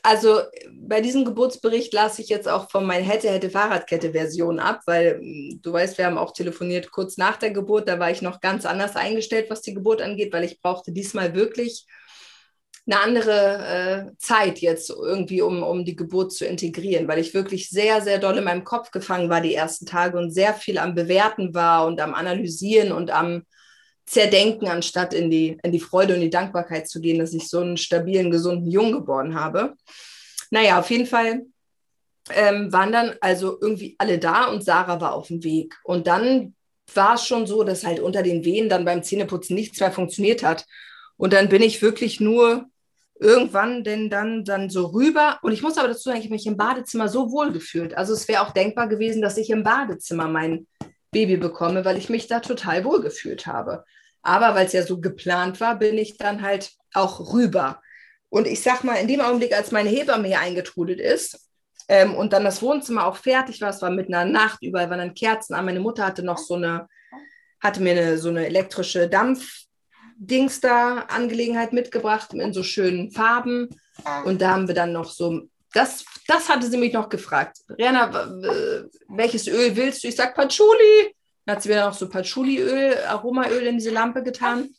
also 0.05 0.41
bei 0.71 1.01
diesem 1.01 1.25
Geburtsbericht 1.25 1.91
lasse 1.93 2.21
ich 2.21 2.29
jetzt 2.29 2.47
auch 2.47 2.69
von 2.69 2.85
meiner 2.85 3.03
hätte 3.03 3.29
hätte 3.29 3.49
Fahrradkette 3.49 4.11
Version 4.11 4.59
ab, 4.59 4.81
weil 4.85 5.17
hm, 5.19 5.59
du 5.63 5.73
weißt, 5.73 5.97
wir 5.97 6.05
haben 6.05 6.17
auch 6.17 6.31
telefoniert 6.31 6.91
kurz 6.91 7.17
nach 7.17 7.37
der 7.37 7.51
Geburt, 7.51 7.87
da 7.87 7.99
war 7.99 8.11
ich 8.11 8.21
noch 8.21 8.39
ganz 8.39 8.65
anders 8.65 8.95
eingestellt, 8.95 9.49
was 9.49 9.61
die 9.61 9.73
Geburt 9.73 10.01
angeht, 10.01 10.31
weil 10.31 10.43
ich 10.43 10.61
brauchte 10.61 10.91
diesmal 10.91 11.33
wirklich 11.33 11.87
eine 12.87 12.99
andere 12.99 14.11
äh, 14.11 14.17
Zeit 14.17 14.59
jetzt 14.59 14.91
irgendwie, 14.91 15.41
um, 15.41 15.63
um 15.63 15.85
die 15.85 15.95
Geburt 15.95 16.31
zu 16.31 16.45
integrieren, 16.45 17.07
weil 17.07 17.19
ich 17.19 17.33
wirklich 17.33 17.69
sehr, 17.69 18.01
sehr 18.01 18.19
doll 18.19 18.37
in 18.37 18.43
meinem 18.43 18.63
Kopf 18.63 18.91
gefangen 18.91 19.29
war 19.29 19.41
die 19.41 19.55
ersten 19.55 19.85
Tage 19.85 20.17
und 20.17 20.31
sehr 20.31 20.53
viel 20.53 20.77
am 20.77 20.93
Bewerten 20.93 21.53
war 21.55 21.87
und 21.87 21.99
am 21.99 22.13
Analysieren 22.13 22.91
und 22.91 23.09
am 23.09 23.43
Zerdenken, 24.05 24.67
anstatt 24.67 25.15
in 25.15 25.31
die, 25.31 25.57
in 25.63 25.71
die 25.71 25.79
Freude 25.79 26.13
und 26.13 26.21
die 26.21 26.29
Dankbarkeit 26.29 26.87
zu 26.87 27.01
gehen, 27.01 27.17
dass 27.17 27.33
ich 27.33 27.47
so 27.47 27.59
einen 27.59 27.77
stabilen, 27.77 28.29
gesunden 28.29 28.69
Jungen 28.69 28.91
geboren 28.91 29.33
habe. 29.33 29.73
Naja, 30.51 30.79
auf 30.79 30.91
jeden 30.91 31.07
Fall 31.07 31.41
ähm, 32.29 32.71
waren 32.71 32.91
dann 32.91 33.15
also 33.19 33.57
irgendwie 33.59 33.95
alle 33.97 34.19
da 34.19 34.45
und 34.45 34.63
Sarah 34.63 35.01
war 35.01 35.13
auf 35.13 35.27
dem 35.27 35.43
Weg. 35.43 35.75
Und 35.83 36.05
dann 36.05 36.53
war 36.93 37.15
es 37.15 37.25
schon 37.25 37.47
so, 37.47 37.63
dass 37.63 37.83
halt 37.83 37.99
unter 37.99 38.21
den 38.21 38.45
Wehen 38.45 38.69
dann 38.69 38.85
beim 38.85 39.01
Zähneputzen 39.01 39.55
nichts 39.55 39.79
mehr 39.79 39.91
funktioniert 39.91 40.43
hat. 40.43 40.67
Und 41.17 41.33
dann 41.33 41.49
bin 41.49 41.63
ich 41.63 41.81
wirklich 41.81 42.19
nur 42.19 42.69
irgendwann 43.19 43.83
denn 43.83 44.09
dann, 44.09 44.43
dann 44.43 44.69
so 44.69 44.87
rüber. 44.87 45.39
Und 45.41 45.51
ich 45.51 45.61
muss 45.61 45.77
aber 45.77 45.87
dazu 45.87 46.03
sagen, 46.03 46.19
ich 46.19 46.25
habe 46.25 46.33
mich 46.33 46.47
im 46.47 46.57
Badezimmer 46.57 47.07
so 47.07 47.31
wohl 47.31 47.51
gefühlt. 47.51 47.97
Also 47.97 48.13
es 48.13 48.27
wäre 48.27 48.41
auch 48.41 48.51
denkbar 48.51 48.87
gewesen, 48.87 49.21
dass 49.21 49.37
ich 49.37 49.49
im 49.49 49.63
Badezimmer 49.63 50.27
mein 50.27 50.67
Baby 51.11 51.37
bekomme, 51.37 51.85
weil 51.85 51.97
ich 51.97 52.09
mich 52.09 52.27
da 52.27 52.41
total 52.41 52.83
wohl 52.83 53.01
gefühlt 53.01 53.47
habe. 53.47 53.85
Aber 54.21 54.55
weil 54.55 54.65
es 54.65 54.73
ja 54.73 54.83
so 54.83 54.99
geplant 54.99 55.61
war, 55.61 55.77
bin 55.77 55.97
ich 55.97 56.17
dann 56.17 56.41
halt 56.41 56.71
auch 56.93 57.33
rüber. 57.33 57.81
Und 58.29 58.47
ich 58.47 58.61
sag 58.61 58.83
mal, 58.83 58.95
in 58.95 59.07
dem 59.07 59.21
Augenblick, 59.21 59.55
als 59.55 59.71
meine 59.71 59.89
Hebamme 59.89 60.27
hier 60.27 60.39
eingetrudelt 60.39 60.99
ist 60.99 61.47
ähm, 61.87 62.15
und 62.15 62.33
dann 62.33 62.43
das 62.43 62.61
Wohnzimmer 62.61 63.05
auch 63.05 63.15
fertig 63.15 63.61
war, 63.61 63.69
es 63.69 63.81
war 63.81 63.91
mitten 63.91 64.13
in 64.13 64.19
der 64.19 64.25
Nacht, 64.25 64.61
überall 64.61 64.89
waren 64.89 64.99
dann 64.99 65.13
Kerzen 65.13 65.53
an. 65.53 65.65
Meine 65.65 65.79
Mutter 65.79 66.05
hatte 66.05 66.23
noch 66.23 66.39
so 66.39 66.55
eine, 66.55 66.89
hatte 67.61 67.81
mir 67.81 67.91
eine, 67.91 68.17
so 68.17 68.29
eine 68.29 68.47
elektrische 68.47 69.07
Dampf, 69.07 69.64
Dings 70.17 70.61
da 70.61 71.05
Angelegenheit 71.09 71.73
mitgebracht 71.73 72.33
in 72.33 72.53
so 72.53 72.63
schönen 72.63 73.11
Farben. 73.11 73.69
Und 74.25 74.41
da 74.41 74.51
haben 74.51 74.67
wir 74.67 74.75
dann 74.75 74.91
noch 74.91 75.11
so, 75.11 75.43
das, 75.73 76.05
das 76.27 76.49
hatte 76.49 76.67
sie 76.67 76.77
mich 76.77 76.93
noch 76.93 77.09
gefragt. 77.09 77.57
Rihanna, 77.69 78.11
welches 79.09 79.47
Öl 79.47 79.75
willst 79.75 80.03
du? 80.03 80.07
Ich 80.07 80.15
sag 80.15 80.35
Patchouli. 80.35 81.15
Dann 81.45 81.55
hat 81.55 81.63
sie 81.63 81.69
mir 81.69 81.85
noch 81.85 81.93
so 81.93 82.09
Patchouli-Öl, 82.09 82.97
Aromaöl 83.07 83.67
in 83.67 83.77
diese 83.77 83.91
Lampe 83.91 84.23
getan. 84.23 84.69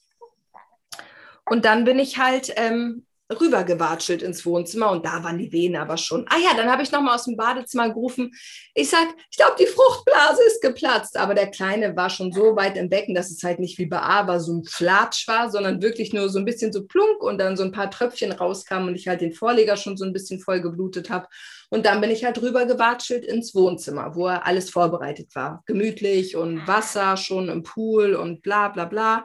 Und 1.49 1.65
dann 1.65 1.85
bin 1.85 1.99
ich 1.99 2.19
halt 2.19 2.53
ähm, 2.57 3.06
rübergewatschelt 3.31 4.23
ins 4.23 4.47
Wohnzimmer 4.47 4.91
und 4.91 5.05
da 5.05 5.23
waren 5.25 5.39
die 5.39 5.53
Venen 5.53 5.77
aber 5.77 5.97
schon. 5.97 6.27
Ah 6.29 6.39
ja, 6.39 6.57
dann 6.57 6.71
habe 6.71 6.83
ich 6.83 6.93
nochmal 6.93 7.17
aus 7.17 7.25
dem 7.25 7.37
Badezimmer 7.37 7.89
gerufen. 7.89 8.33
Ich 8.75 8.89
sage, 8.89 9.09
ich 9.31 9.37
glaube, 9.37 9.57
die 9.59 9.67
Fruchtblase 9.67 10.43
ist 10.47 10.63
geplatzt. 10.63 11.17
Aber 11.17 11.35
der 11.35 11.51
Kleine 11.51 11.97
war 11.97 12.11
schon 12.11 12.33
so 12.33 12.57
weit 12.57 12.77
im 12.77 12.89
Becken, 12.89 13.15
dass 13.15 13.31
es 13.31 13.43
halt 13.43 13.59
nicht 13.59 13.79
wie 13.79 13.87
bei 13.87 14.01
A 14.01 14.39
so 14.39 14.53
ein 14.53 14.65
Flatsch 14.65 15.27
war, 15.27 15.51
sondern 15.51 15.83
wirklich 15.83 16.13
nur 16.13 16.29
so 16.29 16.39
ein 16.39 16.45
bisschen 16.45 16.73
so 16.73 16.85
plunk 16.87 17.23
und 17.23 17.39
dann 17.39 17.57
so 17.57 17.65
ein 17.65 17.73
paar 17.73 17.91
Tröpfchen 17.91 18.33
rauskamen 18.33 18.89
und 18.89 18.95
ich 18.95 19.09
halt 19.09 19.21
den 19.21 19.33
Vorleger 19.33 19.77
schon 19.77 19.97
so 19.97 20.05
ein 20.05 20.13
bisschen 20.13 20.41
voll 20.41 20.61
geblutet 20.61 21.11
habe. 21.11 21.27
Und 21.69 21.85
dann 21.85 22.01
bin 22.01 22.11
ich 22.11 22.25
halt 22.25 22.41
rübergewatschelt 22.41 23.25
ins 23.25 23.55
Wohnzimmer, 23.55 24.15
wo 24.15 24.27
alles 24.27 24.71
vorbereitet 24.71 25.35
war. 25.35 25.63
Gemütlich 25.67 26.37
und 26.37 26.67
Wasser 26.67 27.17
schon 27.17 27.49
im 27.49 27.63
Pool 27.65 28.15
und 28.15 28.43
bla 28.43 28.69
bla 28.69 28.85
bla. 28.85 29.25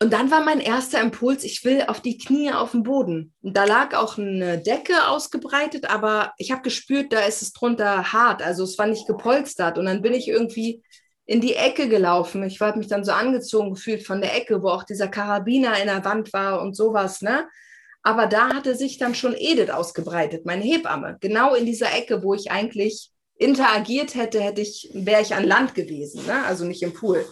Und 0.00 0.12
dann 0.12 0.30
war 0.30 0.44
mein 0.44 0.60
erster 0.60 1.00
Impuls, 1.00 1.42
ich 1.42 1.64
will 1.64 1.82
auf 1.88 2.00
die 2.00 2.18
Knie 2.18 2.52
auf 2.52 2.70
dem 2.70 2.84
Boden. 2.84 3.34
Und 3.42 3.56
da 3.56 3.64
lag 3.64 3.96
auch 3.96 4.16
eine 4.16 4.58
Decke 4.58 5.08
ausgebreitet, 5.08 5.90
aber 5.90 6.32
ich 6.38 6.52
habe 6.52 6.62
gespürt, 6.62 7.12
da 7.12 7.20
ist 7.20 7.42
es 7.42 7.52
drunter 7.52 8.12
hart. 8.12 8.40
Also 8.42 8.62
es 8.62 8.78
war 8.78 8.86
nicht 8.86 9.08
gepolstert. 9.08 9.76
Und 9.76 9.86
dann 9.86 10.00
bin 10.00 10.14
ich 10.14 10.28
irgendwie 10.28 10.84
in 11.26 11.40
die 11.40 11.56
Ecke 11.56 11.88
gelaufen. 11.88 12.44
Ich 12.44 12.60
habe 12.60 12.78
mich 12.78 12.86
dann 12.86 13.04
so 13.04 13.10
angezogen 13.10 13.74
gefühlt 13.74 14.06
von 14.06 14.20
der 14.20 14.36
Ecke, 14.36 14.62
wo 14.62 14.68
auch 14.68 14.84
dieser 14.84 15.08
Karabiner 15.08 15.80
in 15.80 15.86
der 15.86 16.04
Wand 16.04 16.32
war 16.32 16.62
und 16.62 16.76
sowas, 16.76 17.20
ne? 17.20 17.48
Aber 18.02 18.26
da 18.26 18.54
hatte 18.54 18.76
sich 18.76 18.96
dann 18.96 19.14
schon 19.14 19.34
Edith 19.36 19.70
ausgebreitet, 19.70 20.46
meine 20.46 20.62
Hebamme. 20.62 21.18
Genau 21.20 21.54
in 21.54 21.66
dieser 21.66 21.92
Ecke, 21.92 22.22
wo 22.22 22.32
ich 22.32 22.50
eigentlich 22.50 23.10
interagiert 23.36 24.14
hätte, 24.14 24.40
hätte 24.40 24.60
ich, 24.60 24.90
wäre 24.94 25.20
ich 25.20 25.34
an 25.34 25.44
Land 25.44 25.74
gewesen, 25.74 26.24
ne? 26.26 26.44
also 26.44 26.64
nicht 26.64 26.82
im 26.82 26.94
Pool. 26.94 27.26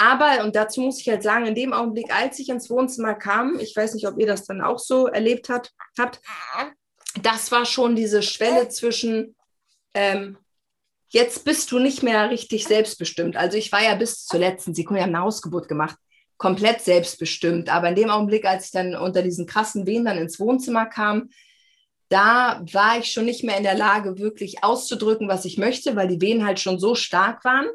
Aber, 0.00 0.42
und 0.44 0.56
dazu 0.56 0.80
muss 0.80 0.98
ich 0.98 1.10
halt 1.10 1.22
sagen, 1.22 1.44
in 1.44 1.54
dem 1.54 1.74
Augenblick, 1.74 2.10
als 2.10 2.38
ich 2.38 2.48
ins 2.48 2.70
Wohnzimmer 2.70 3.14
kam, 3.14 3.60
ich 3.60 3.76
weiß 3.76 3.92
nicht, 3.92 4.08
ob 4.08 4.18
ihr 4.18 4.26
das 4.26 4.46
dann 4.46 4.62
auch 4.62 4.78
so 4.78 5.08
erlebt 5.08 5.50
hat, 5.50 5.72
habt, 5.98 6.22
das 7.20 7.52
war 7.52 7.66
schon 7.66 7.96
diese 7.96 8.22
Schwelle 8.22 8.70
zwischen, 8.70 9.36
ähm, 9.92 10.38
jetzt 11.10 11.44
bist 11.44 11.70
du 11.70 11.78
nicht 11.78 12.02
mehr 12.02 12.30
richtig 12.30 12.64
selbstbestimmt. 12.64 13.36
Also 13.36 13.58
ich 13.58 13.72
war 13.72 13.82
ja 13.82 13.94
bis 13.94 14.24
zur 14.24 14.40
letzten 14.40 14.74
Sekunde, 14.74 15.00
ich 15.00 15.06
habe 15.06 15.14
eine 15.14 15.22
Hausgeburt 15.22 15.68
gemacht, 15.68 15.96
komplett 16.38 16.80
selbstbestimmt. 16.80 17.68
Aber 17.68 17.90
in 17.90 17.94
dem 17.94 18.08
Augenblick, 18.08 18.46
als 18.46 18.66
ich 18.66 18.70
dann 18.70 18.94
unter 18.94 19.20
diesen 19.20 19.44
krassen 19.44 19.86
Wehen 19.86 20.06
dann 20.06 20.16
ins 20.16 20.40
Wohnzimmer 20.40 20.86
kam, 20.86 21.28
da 22.08 22.64
war 22.72 22.98
ich 22.98 23.12
schon 23.12 23.26
nicht 23.26 23.44
mehr 23.44 23.58
in 23.58 23.64
der 23.64 23.76
Lage, 23.76 24.18
wirklich 24.18 24.64
auszudrücken, 24.64 25.28
was 25.28 25.44
ich 25.44 25.58
möchte, 25.58 25.94
weil 25.94 26.08
die 26.08 26.22
Wehen 26.22 26.46
halt 26.46 26.58
schon 26.58 26.78
so 26.78 26.94
stark 26.94 27.44
waren. 27.44 27.66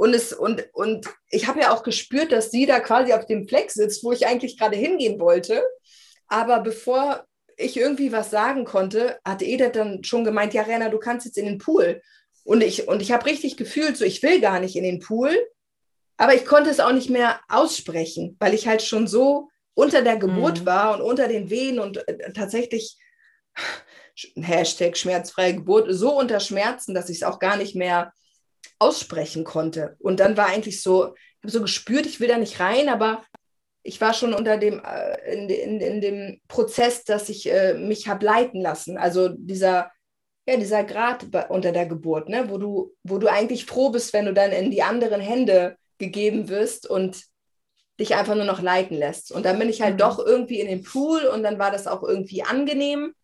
Und, 0.00 0.14
es, 0.14 0.32
und, 0.32 0.66
und 0.72 1.06
ich 1.28 1.46
habe 1.46 1.60
ja 1.60 1.74
auch 1.74 1.82
gespürt, 1.82 2.32
dass 2.32 2.50
sie 2.50 2.64
da 2.64 2.80
quasi 2.80 3.12
auf 3.12 3.26
dem 3.26 3.46
Fleck 3.46 3.70
sitzt, 3.70 4.02
wo 4.02 4.12
ich 4.12 4.26
eigentlich 4.26 4.58
gerade 4.58 4.74
hingehen 4.74 5.20
wollte. 5.20 5.62
Aber 6.26 6.60
bevor 6.60 7.26
ich 7.58 7.76
irgendwie 7.76 8.10
was 8.10 8.30
sagen 8.30 8.64
konnte, 8.64 9.18
hatte 9.26 9.44
Edith 9.44 9.72
dann 9.74 10.02
schon 10.02 10.24
gemeint, 10.24 10.54
ja, 10.54 10.62
Rena, 10.62 10.88
du 10.88 10.98
kannst 10.98 11.26
jetzt 11.26 11.36
in 11.36 11.44
den 11.44 11.58
Pool. 11.58 12.00
Und 12.44 12.62
ich, 12.62 12.88
und 12.88 13.02
ich 13.02 13.12
habe 13.12 13.26
richtig 13.26 13.58
gefühlt, 13.58 13.98
so, 13.98 14.06
ich 14.06 14.22
will 14.22 14.40
gar 14.40 14.58
nicht 14.58 14.74
in 14.74 14.84
den 14.84 15.00
Pool, 15.00 15.36
aber 16.16 16.32
ich 16.34 16.46
konnte 16.46 16.70
es 16.70 16.80
auch 16.80 16.92
nicht 16.92 17.10
mehr 17.10 17.38
aussprechen, 17.50 18.38
weil 18.40 18.54
ich 18.54 18.66
halt 18.66 18.80
schon 18.80 19.06
so 19.06 19.50
unter 19.74 20.00
der 20.00 20.16
Geburt 20.16 20.62
mhm. 20.62 20.66
war 20.66 20.94
und 20.94 21.02
unter 21.02 21.28
den 21.28 21.50
Wehen 21.50 21.78
und 21.78 22.08
äh, 22.08 22.32
tatsächlich 22.32 22.96
Hashtag 24.34 24.96
schmerzfreie 24.96 25.56
Geburt 25.56 25.88
so 25.90 26.18
unter 26.18 26.40
Schmerzen, 26.40 26.94
dass 26.94 27.10
ich 27.10 27.18
es 27.18 27.22
auch 27.22 27.38
gar 27.38 27.58
nicht 27.58 27.74
mehr 27.74 28.14
aussprechen 28.80 29.44
konnte. 29.44 29.96
Und 30.00 30.20
dann 30.20 30.36
war 30.36 30.46
eigentlich 30.46 30.82
so, 30.82 31.14
ich 31.14 31.44
habe 31.44 31.52
so 31.52 31.60
gespürt, 31.62 32.06
ich 32.06 32.18
will 32.18 32.28
da 32.28 32.38
nicht 32.38 32.58
rein, 32.58 32.88
aber 32.88 33.22
ich 33.82 34.00
war 34.00 34.12
schon 34.12 34.34
unter 34.34 34.58
dem, 34.58 34.82
äh, 34.84 35.32
in, 35.32 35.48
in, 35.48 35.80
in 35.80 36.00
dem 36.00 36.40
Prozess, 36.48 37.04
dass 37.04 37.28
ich 37.28 37.50
äh, 37.50 37.74
mich 37.74 38.08
habe 38.08 38.24
leiten 38.24 38.60
lassen. 38.60 38.98
Also 38.98 39.28
dieser, 39.28 39.90
ja, 40.46 40.56
dieser 40.56 40.84
Grad 40.84 41.26
unter 41.48 41.72
der 41.72 41.86
Geburt, 41.86 42.28
ne? 42.28 42.50
wo, 42.50 42.58
du, 42.58 42.94
wo 43.04 43.18
du 43.18 43.28
eigentlich 43.28 43.66
froh 43.66 43.90
bist, 43.90 44.12
wenn 44.12 44.26
du 44.26 44.34
dann 44.34 44.52
in 44.52 44.70
die 44.70 44.82
anderen 44.82 45.20
Hände 45.20 45.76
gegeben 45.98 46.48
wirst 46.48 46.88
und 46.88 47.22
dich 47.98 48.14
einfach 48.14 48.34
nur 48.34 48.44
noch 48.44 48.62
leiten 48.62 48.96
lässt. 48.96 49.30
Und 49.30 49.44
dann 49.44 49.58
bin 49.58 49.68
ich 49.68 49.82
halt 49.82 49.94
mhm. 49.94 49.98
doch 49.98 50.18
irgendwie 50.18 50.60
in 50.60 50.66
den 50.66 50.82
Pool 50.82 51.24
und 51.26 51.42
dann 51.42 51.58
war 51.58 51.70
das 51.70 51.86
auch 51.86 52.02
irgendwie 52.02 52.42
angenehm. 52.42 53.14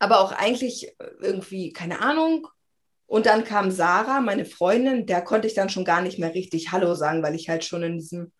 Aber 0.00 0.20
auch 0.20 0.32
eigentlich 0.32 0.94
irgendwie, 1.20 1.72
keine 1.72 2.00
Ahnung, 2.00 2.48
und 3.08 3.24
dann 3.24 3.42
kam 3.42 3.70
Sarah, 3.70 4.20
meine 4.20 4.44
Freundin, 4.44 5.06
der 5.06 5.22
konnte 5.22 5.48
ich 5.48 5.54
dann 5.54 5.70
schon 5.70 5.86
gar 5.86 6.02
nicht 6.02 6.18
mehr 6.18 6.34
richtig 6.34 6.72
Hallo 6.72 6.94
sagen, 6.94 7.22
weil 7.22 7.34
ich 7.34 7.48
halt 7.48 7.64
schon 7.64 7.82
in 7.82 7.96
diesem, 7.96 8.32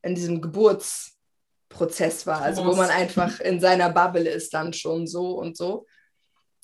in 0.00 0.14
diesem 0.14 0.40
Geburtsprozess 0.40 2.24
war. 2.24 2.40
Also 2.40 2.64
wo 2.64 2.76
man 2.76 2.88
einfach 2.88 3.40
in 3.40 3.58
seiner 3.58 3.90
Bubble 3.90 4.30
ist 4.30 4.54
dann 4.54 4.72
schon 4.72 5.08
so 5.08 5.32
und 5.32 5.56
so. 5.56 5.86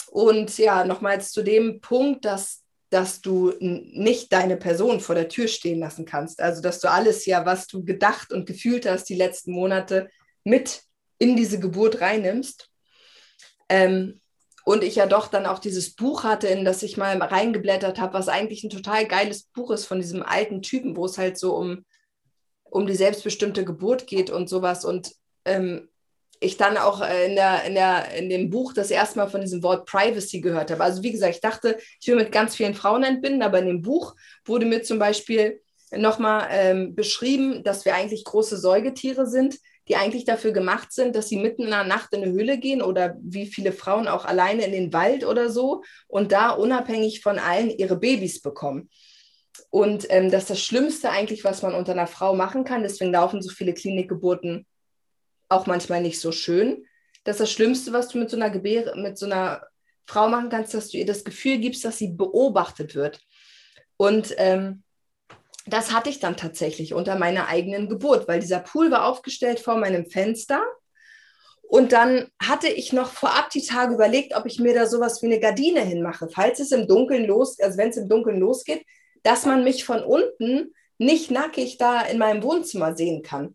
Und 0.06 0.56
ja, 0.56 0.84
nochmals 0.84 1.32
zu 1.32 1.42
dem 1.42 1.80
Punkt, 1.80 2.24
dass, 2.24 2.62
dass 2.90 3.22
du 3.22 3.52
nicht 3.58 4.32
deine 4.32 4.56
Person 4.56 5.00
vor 5.00 5.16
der 5.16 5.28
Tür 5.28 5.48
stehen 5.48 5.80
lassen 5.80 6.04
kannst. 6.04 6.40
Also 6.40 6.62
dass 6.62 6.78
du 6.78 6.88
alles 6.88 7.26
ja, 7.26 7.44
was 7.44 7.66
du 7.66 7.84
gedacht 7.84 8.32
und 8.32 8.46
gefühlt 8.46 8.88
hast 8.88 9.08
die 9.08 9.16
letzten 9.16 9.50
Monate, 9.50 10.08
mit 10.44 10.82
in 11.18 11.34
diese 11.34 11.58
Geburt 11.58 12.00
reinnimmst. 12.00 12.70
Ähm, 13.68 14.20
und 14.68 14.84
ich 14.84 14.96
ja 14.96 15.06
doch 15.06 15.28
dann 15.28 15.46
auch 15.46 15.60
dieses 15.60 15.94
Buch 15.94 16.24
hatte, 16.24 16.46
in 16.46 16.62
das 16.62 16.82
ich 16.82 16.98
mal 16.98 17.16
reingeblättert 17.16 17.98
habe, 17.98 18.12
was 18.12 18.28
eigentlich 18.28 18.64
ein 18.64 18.68
total 18.68 19.06
geiles 19.06 19.44
Buch 19.44 19.70
ist 19.70 19.86
von 19.86 19.98
diesem 19.98 20.22
alten 20.22 20.60
Typen, 20.60 20.94
wo 20.94 21.06
es 21.06 21.16
halt 21.16 21.38
so 21.38 21.56
um 21.56 21.86
um 22.70 22.86
die 22.86 22.94
selbstbestimmte 22.94 23.64
Geburt 23.64 24.06
geht 24.06 24.28
und 24.28 24.46
sowas. 24.50 24.84
Und 24.84 25.12
ähm, 25.46 25.88
ich 26.38 26.58
dann 26.58 26.76
auch 26.76 27.00
äh, 27.00 27.24
in, 27.24 27.34
der, 27.34 27.64
in, 27.64 27.74
der, 27.74 28.12
in 28.12 28.28
dem 28.28 28.50
Buch 28.50 28.74
das 28.74 28.90
erste 28.90 29.18
Mal 29.18 29.28
von 29.28 29.40
diesem 29.40 29.62
Wort 29.62 29.86
Privacy 29.86 30.42
gehört 30.42 30.70
habe. 30.70 30.84
Also 30.84 31.02
wie 31.02 31.12
gesagt, 31.12 31.36
ich 31.36 31.40
dachte, 31.40 31.78
ich 31.98 32.06
will 32.06 32.16
mit 32.16 32.30
ganz 32.30 32.54
vielen 32.54 32.74
Frauen 32.74 33.04
entbinden, 33.04 33.42
aber 33.42 33.60
in 33.60 33.68
dem 33.68 33.80
Buch 33.80 34.16
wurde 34.44 34.66
mir 34.66 34.82
zum 34.82 34.98
Beispiel 34.98 35.62
nochmal 35.92 36.48
ähm, 36.50 36.94
beschrieben, 36.94 37.62
dass 37.62 37.84
wir 37.84 37.94
eigentlich 37.94 38.24
große 38.24 38.58
Säugetiere 38.58 39.26
sind, 39.26 39.58
die 39.88 39.96
eigentlich 39.96 40.24
dafür 40.24 40.52
gemacht 40.52 40.92
sind, 40.92 41.16
dass 41.16 41.28
sie 41.28 41.38
mitten 41.38 41.62
in 41.62 41.70
der 41.70 41.84
Nacht 41.84 42.12
in 42.12 42.22
eine 42.22 42.32
Höhle 42.32 42.58
gehen 42.58 42.82
oder 42.82 43.16
wie 43.22 43.46
viele 43.46 43.72
Frauen 43.72 44.06
auch 44.06 44.24
alleine 44.26 44.64
in 44.64 44.72
den 44.72 44.92
Wald 44.92 45.24
oder 45.24 45.50
so 45.50 45.82
und 46.06 46.32
da 46.32 46.50
unabhängig 46.50 47.22
von 47.22 47.38
allen 47.38 47.70
ihre 47.70 47.96
Babys 47.96 48.42
bekommen. 48.42 48.90
Und 49.70 50.06
ähm, 50.10 50.30
das 50.30 50.44
ist 50.44 50.50
das 50.50 50.60
Schlimmste 50.62 51.10
eigentlich, 51.10 51.44
was 51.44 51.62
man 51.62 51.74
unter 51.74 51.92
einer 51.92 52.06
Frau 52.06 52.34
machen 52.34 52.64
kann. 52.64 52.82
Deswegen 52.82 53.12
laufen 53.12 53.42
so 53.42 53.50
viele 53.50 53.74
Klinikgeburten 53.74 54.66
auch 55.48 55.66
manchmal 55.66 56.02
nicht 56.02 56.20
so 56.20 56.32
schön. 56.32 56.86
Das 57.24 57.36
ist 57.36 57.40
das 57.40 57.52
Schlimmste, 57.52 57.92
was 57.92 58.08
du 58.08 58.18
mit 58.18 58.30
so 58.30 58.36
einer 58.36 58.50
Gebäre, 58.50 58.96
mit 58.96 59.18
so 59.18 59.26
einer 59.26 59.62
Frau 60.06 60.28
machen 60.28 60.48
kannst, 60.48 60.74
dass 60.74 60.88
du 60.88 60.98
ihr 60.98 61.06
das 61.06 61.24
Gefühl 61.24 61.58
gibst, 61.58 61.84
dass 61.84 61.98
sie 61.98 62.08
beobachtet 62.08 62.94
wird. 62.94 63.20
Und 63.96 64.34
ähm, 64.38 64.82
das 65.68 65.92
hatte 65.92 66.10
ich 66.10 66.20
dann 66.20 66.36
tatsächlich 66.36 66.94
unter 66.94 67.16
meiner 67.16 67.48
eigenen 67.48 67.88
Geburt, 67.88 68.28
weil 68.28 68.40
dieser 68.40 68.60
Pool 68.60 68.90
war 68.90 69.06
aufgestellt 69.06 69.60
vor 69.60 69.76
meinem 69.76 70.06
Fenster. 70.06 70.62
Und 71.62 71.92
dann 71.92 72.28
hatte 72.42 72.68
ich 72.68 72.92
noch 72.92 73.10
vorab 73.10 73.50
die 73.50 73.64
Tage 73.64 73.94
überlegt, 73.94 74.34
ob 74.34 74.46
ich 74.46 74.58
mir 74.58 74.74
da 74.74 74.86
sowas 74.86 75.20
wie 75.22 75.26
eine 75.26 75.40
Gardine 75.40 75.80
hinmache, 75.80 76.28
falls 76.32 76.60
es 76.60 76.72
im 76.72 76.86
Dunkeln 76.86 77.26
los, 77.26 77.60
also 77.60 77.76
wenn 77.76 77.90
es 77.90 77.98
im 77.98 78.08
Dunkeln 78.08 78.40
losgeht, 78.40 78.84
dass 79.22 79.44
man 79.44 79.64
mich 79.64 79.84
von 79.84 80.02
unten 80.02 80.72
nicht 80.96 81.30
nackig 81.30 81.76
da 81.76 82.00
in 82.02 82.18
meinem 82.18 82.42
Wohnzimmer 82.42 82.96
sehen 82.96 83.22
kann. 83.22 83.54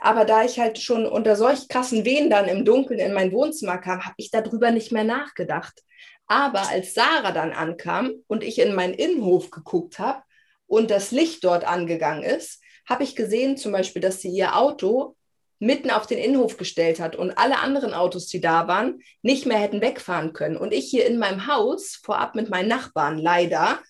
Aber 0.00 0.24
da 0.24 0.44
ich 0.44 0.60
halt 0.60 0.78
schon 0.78 1.06
unter 1.06 1.34
solch 1.34 1.68
krassen 1.68 2.04
Wehen 2.04 2.30
dann 2.30 2.46
im 2.46 2.64
Dunkeln 2.64 3.00
in 3.00 3.12
mein 3.12 3.32
Wohnzimmer 3.32 3.78
kam, 3.78 4.04
habe 4.04 4.14
ich 4.16 4.30
darüber 4.30 4.70
nicht 4.70 4.92
mehr 4.92 5.04
nachgedacht. 5.04 5.82
Aber 6.28 6.68
als 6.68 6.94
Sarah 6.94 7.32
dann 7.32 7.52
ankam 7.52 8.12
und 8.28 8.44
ich 8.44 8.60
in 8.60 8.74
meinen 8.74 8.94
Innenhof 8.94 9.50
geguckt 9.50 9.98
habe 9.98 10.22
und 10.68 10.90
das 10.90 11.10
Licht 11.10 11.42
dort 11.42 11.66
angegangen 11.66 12.22
ist, 12.22 12.60
habe 12.88 13.02
ich 13.02 13.16
gesehen 13.16 13.56
zum 13.56 13.72
Beispiel, 13.72 14.00
dass 14.00 14.20
sie 14.20 14.30
ihr 14.30 14.56
Auto 14.56 15.16
mitten 15.58 15.90
auf 15.90 16.06
den 16.06 16.18
Innenhof 16.18 16.56
gestellt 16.56 17.00
hat 17.00 17.16
und 17.16 17.36
alle 17.36 17.58
anderen 17.58 17.92
Autos, 17.92 18.28
die 18.28 18.40
da 18.40 18.68
waren, 18.68 19.00
nicht 19.22 19.44
mehr 19.44 19.58
hätten 19.58 19.80
wegfahren 19.80 20.32
können. 20.32 20.56
Und 20.56 20.72
ich 20.72 20.86
hier 20.86 21.06
in 21.06 21.18
meinem 21.18 21.48
Haus 21.48 21.98
vorab 22.00 22.36
mit 22.36 22.48
meinen 22.48 22.68
Nachbarn 22.68 23.18
leider 23.18 23.80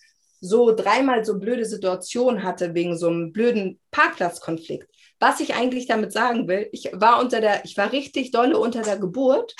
so 0.41 0.75
dreimal 0.75 1.25
so 1.25 1.39
blöde 1.39 1.65
Situationen 1.65 2.43
hatte 2.43 2.75
wegen 2.75 2.97
so 2.97 3.09
einem 3.09 3.33
blöden 3.33 3.81
Parkplatzkonflikt. 3.91 4.89
Was 5.21 5.41
ich 5.41 5.55
eigentlich 5.55 5.87
damit 5.87 6.13
sagen 6.13 6.47
will, 6.47 6.69
ich 6.73 6.91
war 6.93 7.21
unter 7.21 7.41
der, 7.41 7.65
ich 7.65 7.77
war 7.77 7.93
richtig 7.93 8.31
dolle 8.31 8.57
unter 8.57 8.83
der 8.83 8.99
Geburt 8.99 9.55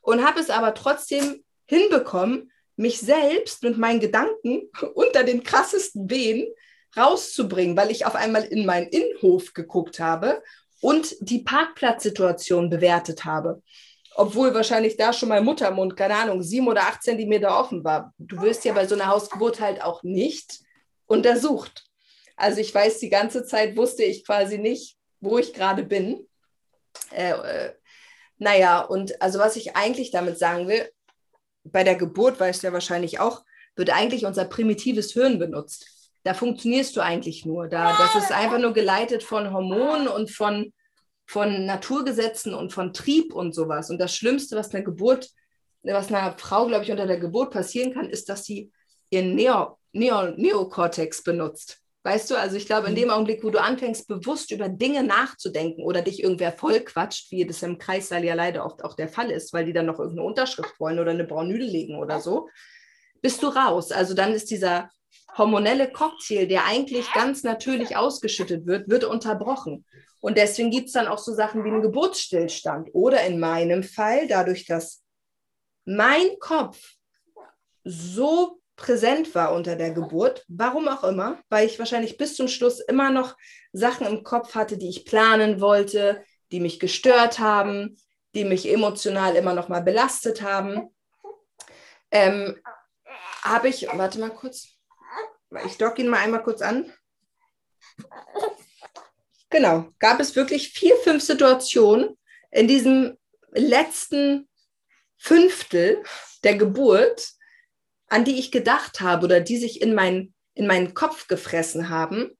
und 0.00 0.24
habe 0.24 0.40
es 0.40 0.48
aber 0.48 0.74
trotzdem 0.74 1.42
hinbekommen, 1.66 2.51
mich 2.76 3.00
selbst 3.00 3.62
mit 3.62 3.78
meinen 3.78 4.00
Gedanken 4.00 4.68
unter 4.94 5.24
den 5.24 5.42
krassesten 5.42 6.10
Wehen 6.10 6.46
rauszubringen, 6.96 7.76
weil 7.76 7.90
ich 7.90 8.06
auf 8.06 8.14
einmal 8.14 8.44
in 8.44 8.66
meinen 8.66 8.88
Innenhof 8.88 9.54
geguckt 9.54 9.98
habe 9.98 10.42
und 10.80 11.14
die 11.20 11.38
Parkplatzsituation 11.38 12.68
bewertet 12.68 13.24
habe. 13.24 13.62
Obwohl 14.14 14.52
wahrscheinlich 14.52 14.98
da 14.98 15.12
schon 15.12 15.30
mein 15.30 15.44
Muttermund, 15.44 15.96
keine 15.96 16.16
Ahnung, 16.16 16.42
sieben 16.42 16.68
oder 16.68 16.82
acht 16.82 17.02
Zentimeter 17.02 17.58
offen 17.58 17.82
war. 17.82 18.12
Du 18.18 18.42
wirst 18.42 18.64
ja 18.66 18.74
bei 18.74 18.86
so 18.86 18.94
einer 18.94 19.06
Hausgeburt 19.06 19.60
halt 19.60 19.82
auch 19.82 20.02
nicht 20.02 20.60
untersucht. 21.06 21.86
Also 22.36 22.60
ich 22.60 22.74
weiß, 22.74 22.98
die 22.98 23.08
ganze 23.08 23.44
Zeit 23.44 23.76
wusste 23.76 24.02
ich 24.02 24.26
quasi 24.26 24.58
nicht, 24.58 24.96
wo 25.20 25.38
ich 25.38 25.54
gerade 25.54 25.82
bin. 25.82 26.26
Äh, 27.10 27.32
äh, 27.32 27.72
naja, 28.38 28.80
und 28.80 29.22
also 29.22 29.38
was 29.38 29.56
ich 29.56 29.76
eigentlich 29.76 30.10
damit 30.10 30.38
sagen 30.38 30.68
will, 30.68 30.90
bei 31.64 31.84
der 31.84 31.96
Geburt, 31.96 32.40
weißt 32.40 32.62
du 32.62 32.68
ja 32.68 32.72
wahrscheinlich 32.72 33.20
auch, 33.20 33.44
wird 33.76 33.90
eigentlich 33.90 34.26
unser 34.26 34.44
primitives 34.44 35.12
Hirn 35.12 35.38
benutzt. 35.38 35.86
Da 36.24 36.34
funktionierst 36.34 36.96
du 36.96 37.00
eigentlich 37.00 37.44
nur. 37.46 37.68
Da, 37.68 37.96
das 37.96 38.24
ist 38.24 38.32
einfach 38.32 38.58
nur 38.58 38.72
geleitet 38.72 39.22
von 39.22 39.52
Hormonen 39.52 40.08
und 40.08 40.30
von, 40.30 40.72
von 41.26 41.66
Naturgesetzen 41.66 42.54
und 42.54 42.72
von 42.72 42.92
Trieb 42.92 43.34
und 43.34 43.54
sowas. 43.54 43.90
Und 43.90 43.98
das 43.98 44.14
Schlimmste, 44.14 44.56
was 44.56 44.72
einer 44.72 44.84
Geburt, 44.84 45.30
was 45.82 46.12
einer 46.12 46.36
Frau, 46.38 46.66
glaube 46.66 46.84
ich, 46.84 46.90
unter 46.90 47.06
der 47.06 47.18
Geburt 47.18 47.52
passieren 47.52 47.92
kann, 47.92 48.08
ist, 48.08 48.28
dass 48.28 48.44
sie 48.44 48.70
ihren 49.10 49.34
Neo, 49.34 49.78
Neo, 49.92 50.30
Neokortex 50.36 51.22
benutzt. 51.22 51.81
Weißt 52.04 52.30
du, 52.30 52.36
also 52.36 52.56
ich 52.56 52.66
glaube, 52.66 52.88
in 52.88 52.94
mhm. 52.94 52.96
dem 52.96 53.10
Augenblick, 53.10 53.44
wo 53.44 53.50
du 53.50 53.60
anfängst, 53.60 54.08
bewusst 54.08 54.50
über 54.50 54.68
Dinge 54.68 55.04
nachzudenken 55.04 55.84
oder 55.84 56.02
dich 56.02 56.22
irgendwer 56.22 56.52
vollquatscht, 56.52 57.30
wie 57.30 57.46
das 57.46 57.62
im 57.62 57.78
Kreissaal 57.78 58.24
ja 58.24 58.34
leider 58.34 58.66
oft 58.66 58.84
auch 58.84 58.94
der 58.94 59.08
Fall 59.08 59.30
ist, 59.30 59.52
weil 59.52 59.64
die 59.64 59.72
dann 59.72 59.86
noch 59.86 60.00
irgendeine 60.00 60.26
Unterschrift 60.26 60.78
wollen 60.80 60.98
oder 60.98 61.12
eine 61.12 61.24
Braunüde 61.24 61.64
legen 61.64 61.96
oder 61.96 62.20
so, 62.20 62.48
bist 63.20 63.42
du 63.42 63.48
raus. 63.48 63.92
Also 63.92 64.14
dann 64.14 64.32
ist 64.32 64.50
dieser 64.50 64.90
hormonelle 65.36 65.90
Cocktail, 65.90 66.46
der 66.46 66.66
eigentlich 66.66 67.10
ganz 67.12 67.44
natürlich 67.44 67.96
ausgeschüttet 67.96 68.66
wird, 68.66 68.88
wird 68.88 69.04
unterbrochen. 69.04 69.84
Und 70.20 70.36
deswegen 70.38 70.70
gibt 70.70 70.86
es 70.86 70.92
dann 70.92 71.08
auch 71.08 71.18
so 71.18 71.32
Sachen 71.32 71.64
wie 71.64 71.68
einen 71.68 71.82
Geburtsstillstand. 71.82 72.90
Oder 72.92 73.24
in 73.24 73.40
meinem 73.40 73.82
Fall, 73.82 74.26
dadurch, 74.28 74.66
dass 74.66 75.02
mein 75.84 76.38
Kopf 76.38 76.78
so 77.84 78.60
präsent 78.76 79.34
war 79.34 79.52
unter 79.52 79.76
der 79.76 79.90
Geburt, 79.90 80.44
warum 80.48 80.88
auch 80.88 81.04
immer, 81.04 81.38
weil 81.48 81.66
ich 81.66 81.78
wahrscheinlich 81.78 82.16
bis 82.16 82.36
zum 82.36 82.48
Schluss 82.48 82.80
immer 82.80 83.10
noch 83.10 83.36
Sachen 83.72 84.06
im 84.06 84.22
Kopf 84.24 84.54
hatte, 84.54 84.78
die 84.78 84.88
ich 84.88 85.04
planen 85.04 85.60
wollte, 85.60 86.24
die 86.50 86.60
mich 86.60 86.80
gestört 86.80 87.38
haben, 87.38 87.96
die 88.34 88.44
mich 88.44 88.68
emotional 88.70 89.36
immer 89.36 89.54
noch 89.54 89.68
mal 89.68 89.82
belastet 89.82 90.42
haben. 90.42 90.90
Ähm, 92.10 92.60
habe 93.42 93.68
ich, 93.68 93.86
warte 93.92 94.20
mal 94.20 94.30
kurz, 94.30 94.68
ich 95.66 95.78
dock 95.78 95.98
ihn 95.98 96.08
mal 96.08 96.20
einmal 96.20 96.42
kurz 96.42 96.62
an. 96.62 96.92
Genau, 99.50 99.88
gab 99.98 100.18
es 100.20 100.34
wirklich 100.34 100.72
vier, 100.72 100.96
fünf 100.96 101.22
Situationen 101.22 102.16
in 102.50 102.68
diesem 102.68 103.18
letzten 103.50 104.48
Fünftel 105.18 106.02
der 106.42 106.56
Geburt, 106.56 107.32
an 108.12 108.26
die 108.26 108.38
ich 108.38 108.52
gedacht 108.52 109.00
habe 109.00 109.24
oder 109.24 109.40
die 109.40 109.56
sich 109.56 109.80
in, 109.80 109.94
mein, 109.94 110.34
in 110.54 110.66
meinen 110.66 110.92
Kopf 110.92 111.28
gefressen 111.28 111.88
haben, 111.88 112.30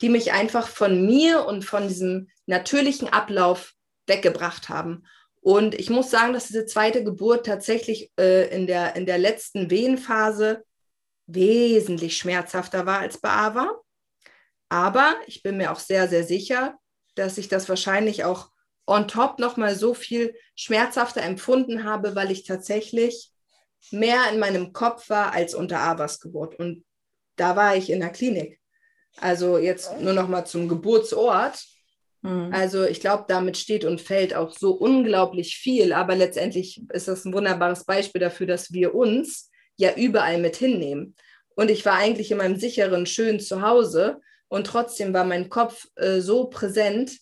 die 0.00 0.08
mich 0.08 0.32
einfach 0.32 0.66
von 0.66 1.06
mir 1.06 1.46
und 1.46 1.64
von 1.64 1.86
diesem 1.86 2.28
natürlichen 2.46 3.08
Ablauf 3.08 3.74
weggebracht 4.08 4.68
haben. 4.68 5.06
Und 5.40 5.76
ich 5.76 5.88
muss 5.88 6.10
sagen, 6.10 6.32
dass 6.32 6.48
diese 6.48 6.66
zweite 6.66 7.04
Geburt 7.04 7.46
tatsächlich 7.46 8.10
äh, 8.18 8.52
in, 8.54 8.66
der, 8.66 8.96
in 8.96 9.06
der 9.06 9.18
letzten 9.18 9.70
Wehenphase 9.70 10.64
wesentlich 11.26 12.16
schmerzhafter 12.16 12.84
war 12.84 12.98
als 12.98 13.18
bei 13.18 13.30
Ava. 13.30 13.80
Aber 14.68 15.14
ich 15.26 15.44
bin 15.44 15.56
mir 15.56 15.70
auch 15.70 15.78
sehr, 15.78 16.08
sehr 16.08 16.24
sicher, 16.24 16.76
dass 17.14 17.38
ich 17.38 17.46
das 17.46 17.68
wahrscheinlich 17.68 18.24
auch 18.24 18.50
on 18.84 19.06
top 19.06 19.38
nochmal 19.38 19.76
so 19.76 19.94
viel 19.94 20.34
schmerzhafter 20.56 21.22
empfunden 21.22 21.84
habe, 21.84 22.16
weil 22.16 22.32
ich 22.32 22.44
tatsächlich 22.44 23.29
mehr 23.90 24.30
in 24.32 24.38
meinem 24.38 24.72
Kopf 24.72 25.08
war 25.08 25.32
als 25.32 25.54
unter 25.54 25.80
Avas 25.80 26.20
Geburt. 26.20 26.58
Und 26.58 26.84
da 27.36 27.56
war 27.56 27.76
ich 27.76 27.90
in 27.90 28.00
der 28.00 28.10
Klinik. 28.10 28.60
Also 29.16 29.58
jetzt 29.58 30.00
nur 30.00 30.12
noch 30.12 30.28
mal 30.28 30.44
zum 30.44 30.68
Geburtsort. 30.68 31.64
Mhm. 32.22 32.50
Also 32.52 32.84
ich 32.84 33.00
glaube, 33.00 33.24
damit 33.28 33.56
steht 33.56 33.84
und 33.84 34.00
fällt 34.00 34.34
auch 34.34 34.52
so 34.52 34.72
unglaublich 34.72 35.56
viel. 35.56 35.92
Aber 35.92 36.14
letztendlich 36.14 36.82
ist 36.92 37.08
das 37.08 37.24
ein 37.24 37.32
wunderbares 37.32 37.84
Beispiel 37.84 38.20
dafür, 38.20 38.46
dass 38.46 38.72
wir 38.72 38.94
uns 38.94 39.50
ja 39.76 39.94
überall 39.94 40.38
mit 40.38 40.56
hinnehmen. 40.56 41.14
Und 41.56 41.70
ich 41.70 41.84
war 41.84 41.94
eigentlich 41.94 42.30
in 42.30 42.38
meinem 42.38 42.56
sicheren, 42.56 43.06
schönen 43.06 43.40
Zuhause 43.40 44.20
und 44.48 44.66
trotzdem 44.66 45.12
war 45.14 45.24
mein 45.24 45.48
Kopf 45.48 45.86
äh, 45.96 46.20
so 46.20 46.46
präsent, 46.46 47.18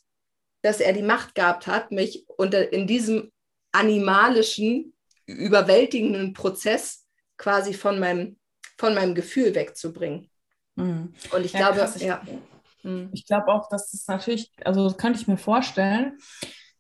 dass 0.63 0.81
er 0.81 0.93
die 0.93 1.03
Macht 1.03 1.35
gehabt 1.35 1.67
hat, 1.67 1.93
mich 1.93 2.25
unter, 2.37 2.73
in 2.73 2.87
diesem 2.87 3.31
animalischen 3.73 4.95
überwältigenden 5.29 6.33
Prozess 6.33 7.07
quasi 7.37 7.75
von 7.75 7.99
meinem, 7.99 8.39
von 8.77 8.95
meinem 8.95 9.15
Gefühl 9.15 9.55
wegzubringen. 9.55 10.31
Mhm. 10.75 11.13
Und 11.33 11.45
ich 11.45 11.53
ja, 11.53 11.59
glaube, 11.61 11.79
krass, 11.79 12.01
ja. 12.01 12.23
Mhm. 12.83 13.11
Ich 13.13 13.27
glaube 13.27 13.49
auch, 13.49 13.69
dass 13.69 13.91
das 13.91 14.07
natürlich, 14.07 14.53
also 14.65 14.91
könnte 14.95 15.21
ich 15.21 15.29
mir 15.29 15.37
vorstellen, 15.37 16.19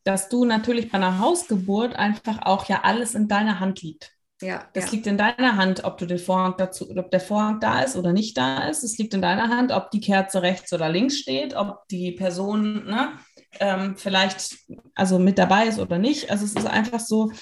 dass 0.04 0.28
du 0.28 0.44
natürlich 0.44 0.90
bei 0.90 0.96
einer 0.96 1.18
Hausgeburt 1.18 1.94
einfach 1.94 2.42
auch 2.42 2.68
ja 2.68 2.80
alles 2.82 3.14
in 3.14 3.28
deiner 3.28 3.60
Hand 3.60 3.82
liegt. 3.82 4.12
Ja, 4.40 4.68
das 4.72 4.86
ja. 4.86 4.90
liegt 4.92 5.06
in 5.08 5.18
deiner 5.18 5.56
Hand, 5.56 5.82
ob 5.82 5.98
du 5.98 6.06
den 6.06 6.18
Vorhang 6.18 6.54
dazu, 6.56 6.88
ob 6.96 7.10
der 7.10 7.20
Vorhang 7.20 7.58
da 7.58 7.82
ist 7.82 7.96
oder 7.96 8.12
nicht 8.12 8.38
da 8.38 8.68
ist. 8.68 8.84
Es 8.84 8.96
liegt 8.96 9.12
in 9.12 9.20
deiner 9.20 9.48
Hand, 9.48 9.72
ob 9.72 9.90
die 9.90 10.00
Kerze 10.00 10.42
rechts 10.42 10.72
oder 10.72 10.88
links 10.88 11.18
steht, 11.18 11.54
ob 11.54 11.88
die 11.88 12.12
Person 12.12 12.86
ne, 12.86 13.12
ähm, 13.58 13.96
vielleicht 13.96 14.58
also 14.94 15.18
mit 15.18 15.38
dabei 15.38 15.66
ist 15.66 15.80
oder 15.80 15.98
nicht. 15.98 16.30
Also 16.30 16.44
es 16.44 16.54
ist 16.54 16.66
einfach 16.66 17.00
so, 17.00 17.32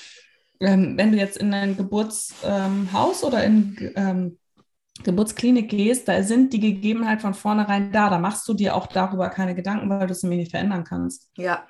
ähm, 0.61 0.97
wenn 0.97 1.13
du 1.13 1.19
jetzt 1.19 1.37
in 1.37 1.53
ein 1.55 1.77
Geburtshaus 1.77 2.43
ähm, 2.45 2.89
oder 3.29 3.45
in 3.45 3.93
ähm, 3.97 4.39
Geburtsklinik 5.05 5.69
gehst, 5.69 6.09
da 6.09 6.23
sind 6.23 6.53
die 6.53 6.61
Gegebenheiten 6.61 7.21
von 7.21 7.35
vornherein 7.35 7.93
da. 7.93 8.09
Da 8.09 8.19
machst 8.19 8.49
du 8.49 8.55
dir 8.55 8.75
auch 8.75 8.87
darüber 8.87 9.29
keine 9.29 9.55
Gedanken, 9.55 9.89
weil 9.91 10.07
du 10.07 10.13
es 10.13 10.23
nämlich 10.23 10.41
nicht 10.41 10.51
verändern 10.53 10.85
kannst. 10.85 11.31
Ja. 11.37 11.67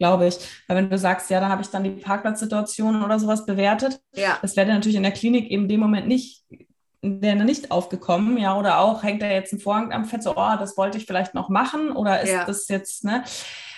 Glaube 0.00 0.26
ich. 0.26 0.38
Weil 0.66 0.78
wenn 0.78 0.90
du 0.90 0.98
sagst, 0.98 1.30
ja, 1.30 1.38
da 1.38 1.48
habe 1.48 1.62
ich 1.62 1.68
dann 1.68 1.84
die 1.84 1.90
Parkplatzsituation 1.90 3.02
oder 3.04 3.18
sowas 3.20 3.46
bewertet, 3.46 4.00
Ja. 4.14 4.38
das 4.42 4.56
wäre 4.56 4.68
natürlich 4.68 4.96
in 4.96 5.04
der 5.04 5.12
Klinik 5.12 5.50
eben 5.50 5.62
in 5.64 5.68
dem 5.68 5.80
Moment 5.80 6.08
nicht, 6.08 6.44
wäre 7.00 7.44
nicht 7.44 7.70
aufgekommen, 7.70 8.36
ja, 8.38 8.58
oder 8.58 8.80
auch 8.80 9.02
hängt 9.04 9.22
da 9.22 9.26
jetzt 9.26 9.52
ein 9.52 9.60
Vorhang 9.60 9.92
am 9.92 10.04
Fett, 10.06 10.22
so, 10.24 10.32
oh, 10.36 10.56
das 10.58 10.76
wollte 10.76 10.98
ich 10.98 11.06
vielleicht 11.06 11.34
noch 11.34 11.48
machen, 11.48 11.92
oder 11.92 12.22
ist 12.22 12.32
Ja. 12.32 12.44
das 12.44 12.66
jetzt, 12.68 13.04
ne, 13.04 13.22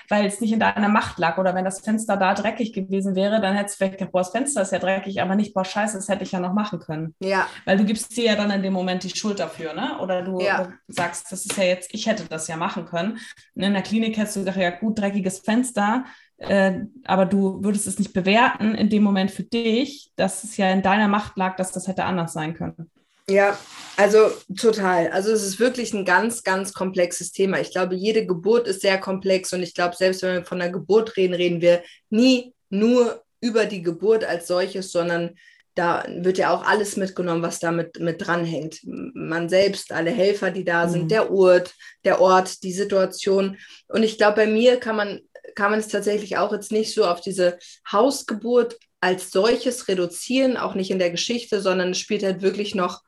weil 0.09 0.27
es 0.27 0.41
nicht 0.41 0.53
in 0.53 0.61
deiner 0.61 0.89
Macht 0.89 1.19
lag, 1.19 1.39
oder 1.39 1.55
wenn 1.55 1.65
das 1.65 1.81
Fenster 1.81 2.17
da 2.17 2.35
dreckig 2.35 2.73
gewesen 2.73 3.15
wäre, 3.15 3.41
dann 3.41 3.55
hättest 3.57 3.75
du 3.75 3.79
vielleicht 3.79 3.99
gedacht, 3.99 4.13
boah, 4.13 4.21
das 4.21 4.31
Fenster 4.31 4.63
ist 4.63 4.73
ja 4.73 4.79
dreckig, 4.79 5.21
aber 5.23 5.35
nicht, 5.35 5.55
boah, 5.55 5.65
scheiße, 5.65 5.97
das 5.97 6.09
hätte 6.09 6.25
ich 6.25 6.33
ja 6.33 6.41
noch 6.41 6.53
machen 6.53 6.79
können. 6.79 7.15
Ja. 7.21 7.47
Weil 7.65 7.77
du 7.79 7.85
gibst 7.85 8.17
dir 8.17 8.25
ja 8.25 8.37
dann 8.37 8.51
in 8.51 8.63
dem 8.63 8.73
Moment 8.73 9.03
die 9.05 9.11
Schuld 9.17 9.39
dafür, 9.41 9.73
ne? 9.73 9.99
Oder 10.01 10.23
du 10.23 10.41
Ja. 10.41 10.69
sagst, 10.89 11.31
das 11.33 11.47
ist 11.47 11.57
ja 11.57 11.65
jetzt, 11.65 11.93
ich 11.93 12.07
hätte 12.07 12.25
das 12.29 12.49
ja 12.49 12.57
machen 12.57 12.87
können. 12.87 13.19
Und 13.55 13.63
in 13.63 13.73
der 13.73 13.83
Klinik 13.83 14.17
hättest 14.17 14.37
du 14.37 14.41
gesagt, 14.41 14.57
ja 14.57 14.71
gut, 14.71 14.99
dreckiges 14.99 15.41
Fenster, 15.41 16.05
äh, 16.39 16.81
aber 17.05 17.25
du 17.25 17.65
würdest 17.65 17.87
es 17.87 17.99
nicht 17.99 18.13
bewerten 18.13 18.75
in 18.75 18.91
dem 18.91 19.03
Moment 19.03 19.31
für 19.31 19.43
dich, 19.43 20.13
dass 20.17 20.45
es 20.45 20.57
ja 20.57 20.71
in 20.71 20.83
deiner 20.83 21.09
Macht 21.09 21.37
lag, 21.37 21.57
dass 21.57 21.73
das 21.73 21.89
hätte 21.89 22.05
anders 22.05 22.33
sein 22.35 22.55
können. 22.55 22.91
Ja, 23.29 23.59
also 23.97 24.31
total. 24.57 25.09
Also 25.09 25.33
es 25.33 25.43
ist 25.43 25.59
wirklich 25.59 25.93
ein 25.93 26.05
ganz, 26.05 26.45
ganz 26.45 26.73
komplexes 26.73 27.33
Thema. 27.33 27.61
Ich 27.61 27.73
glaube, 27.73 27.95
jede 27.97 28.25
Geburt 28.25 28.69
ist 28.69 28.83
sehr 28.83 28.99
komplex 28.99 29.53
und 29.53 29.63
ich 29.63 29.75
glaube, 29.75 29.97
selbst 29.97 30.23
wenn 30.23 30.35
wir 30.37 30.45
von 30.45 30.59
der 30.61 30.71
Geburt 30.71 31.17
reden, 31.17 31.35
reden 31.35 31.61
wir 31.61 31.83
nie 32.09 32.55
nur 32.71 33.23
über 33.41 33.67
die 33.67 33.83
Geburt 33.83 34.25
als 34.25 34.47
solches, 34.47 34.93
sondern 34.93 35.37
da 35.75 36.05
wird 36.09 36.39
ja 36.39 36.55
auch 36.55 36.65
alles 36.65 36.97
mitgenommen, 36.97 37.43
was 37.43 37.59
da 37.59 37.71
mit, 37.71 38.01
mit 38.01 38.25
dranhängt. 38.27 38.81
Man 38.85 39.49
selbst, 39.49 39.93
alle 39.93 40.11
Helfer, 40.11 40.51
die 40.51 40.65
da 40.65 40.89
sind, 40.89 41.05
Mhm. 41.05 41.09
der 41.09 41.31
Ort, 41.31 41.75
der 42.05 42.21
Ort, 42.21 42.63
die 42.63 42.73
Situation. 42.73 43.59
Und 43.89 44.03
ich 44.03 44.17
glaube, 44.17 44.37
bei 44.37 44.47
mir 44.47 44.79
kann 44.79 44.97
man, 44.97 45.21
kann 45.55 45.71
man 45.73 45.81
es 45.81 45.89
tatsächlich 45.89 46.39
auch 46.39 46.53
jetzt 46.53 46.73
nicht 46.73 46.95
so 46.95 47.05
auf 47.05 47.21
diese 47.21 47.59
Hausgeburt 47.91 48.79
als 49.01 49.31
solches 49.31 49.89
reduzieren, 49.89 50.57
auch 50.57 50.75
nicht 50.75 50.91
in 50.91 50.99
der 50.99 51.11
Geschichte, 51.11 51.61
sondern 51.61 51.91
es 51.91 51.99
spielt 51.99 52.23
halt 52.23 52.41
wirklich 52.41 52.75
noch 52.75 53.03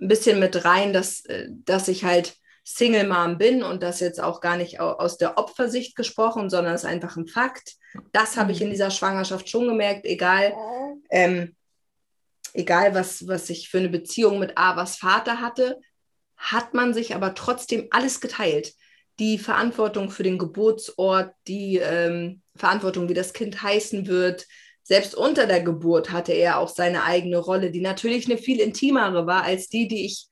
ein 0.00 0.08
bisschen 0.08 0.40
mit 0.40 0.64
rein, 0.64 0.92
dass, 0.92 1.24
äh, 1.26 1.48
dass 1.50 1.88
ich 1.88 2.04
halt 2.04 2.34
Single 2.64 3.08
Mom 3.08 3.38
bin 3.38 3.62
und 3.62 3.82
das 3.82 4.00
jetzt 4.00 4.22
auch 4.22 4.40
gar 4.40 4.56
nicht 4.56 4.80
au- 4.80 4.92
aus 4.92 5.16
der 5.16 5.38
Opfersicht 5.38 5.96
gesprochen, 5.96 6.50
sondern 6.50 6.74
es 6.74 6.82
ist 6.82 6.88
einfach 6.88 7.16
ein 7.16 7.26
Fakt. 7.26 7.74
Das 8.12 8.36
habe 8.36 8.52
ich 8.52 8.60
in 8.62 8.70
dieser 8.70 8.90
Schwangerschaft 8.90 9.48
schon 9.48 9.66
gemerkt, 9.66 10.04
egal, 10.04 10.54
ähm, 11.10 11.56
egal 12.52 12.94
was, 12.94 13.26
was 13.26 13.50
ich 13.50 13.68
für 13.68 13.78
eine 13.78 13.88
Beziehung 13.88 14.38
mit 14.38 14.56
Avas 14.56 14.96
Vater 14.96 15.40
hatte, 15.40 15.80
hat 16.36 16.74
man 16.74 16.94
sich 16.94 17.14
aber 17.14 17.34
trotzdem 17.34 17.88
alles 17.90 18.20
geteilt. 18.20 18.72
Die 19.18 19.38
Verantwortung 19.38 20.10
für 20.10 20.22
den 20.22 20.38
Geburtsort, 20.38 21.34
die 21.46 21.78
ähm, 21.78 22.42
Verantwortung, 22.56 23.08
wie 23.08 23.14
das 23.14 23.32
Kind 23.32 23.62
heißen 23.62 24.06
wird, 24.06 24.46
selbst 24.90 25.14
unter 25.14 25.46
der 25.46 25.62
Geburt 25.62 26.10
hatte 26.10 26.32
er 26.32 26.58
auch 26.58 26.68
seine 26.68 27.04
eigene 27.04 27.38
Rolle, 27.38 27.70
die 27.70 27.80
natürlich 27.80 28.26
eine 28.26 28.36
viel 28.36 28.58
intimere 28.58 29.24
war 29.24 29.44
als 29.44 29.68
die, 29.68 29.86
die 29.86 30.04
ich 30.04 30.26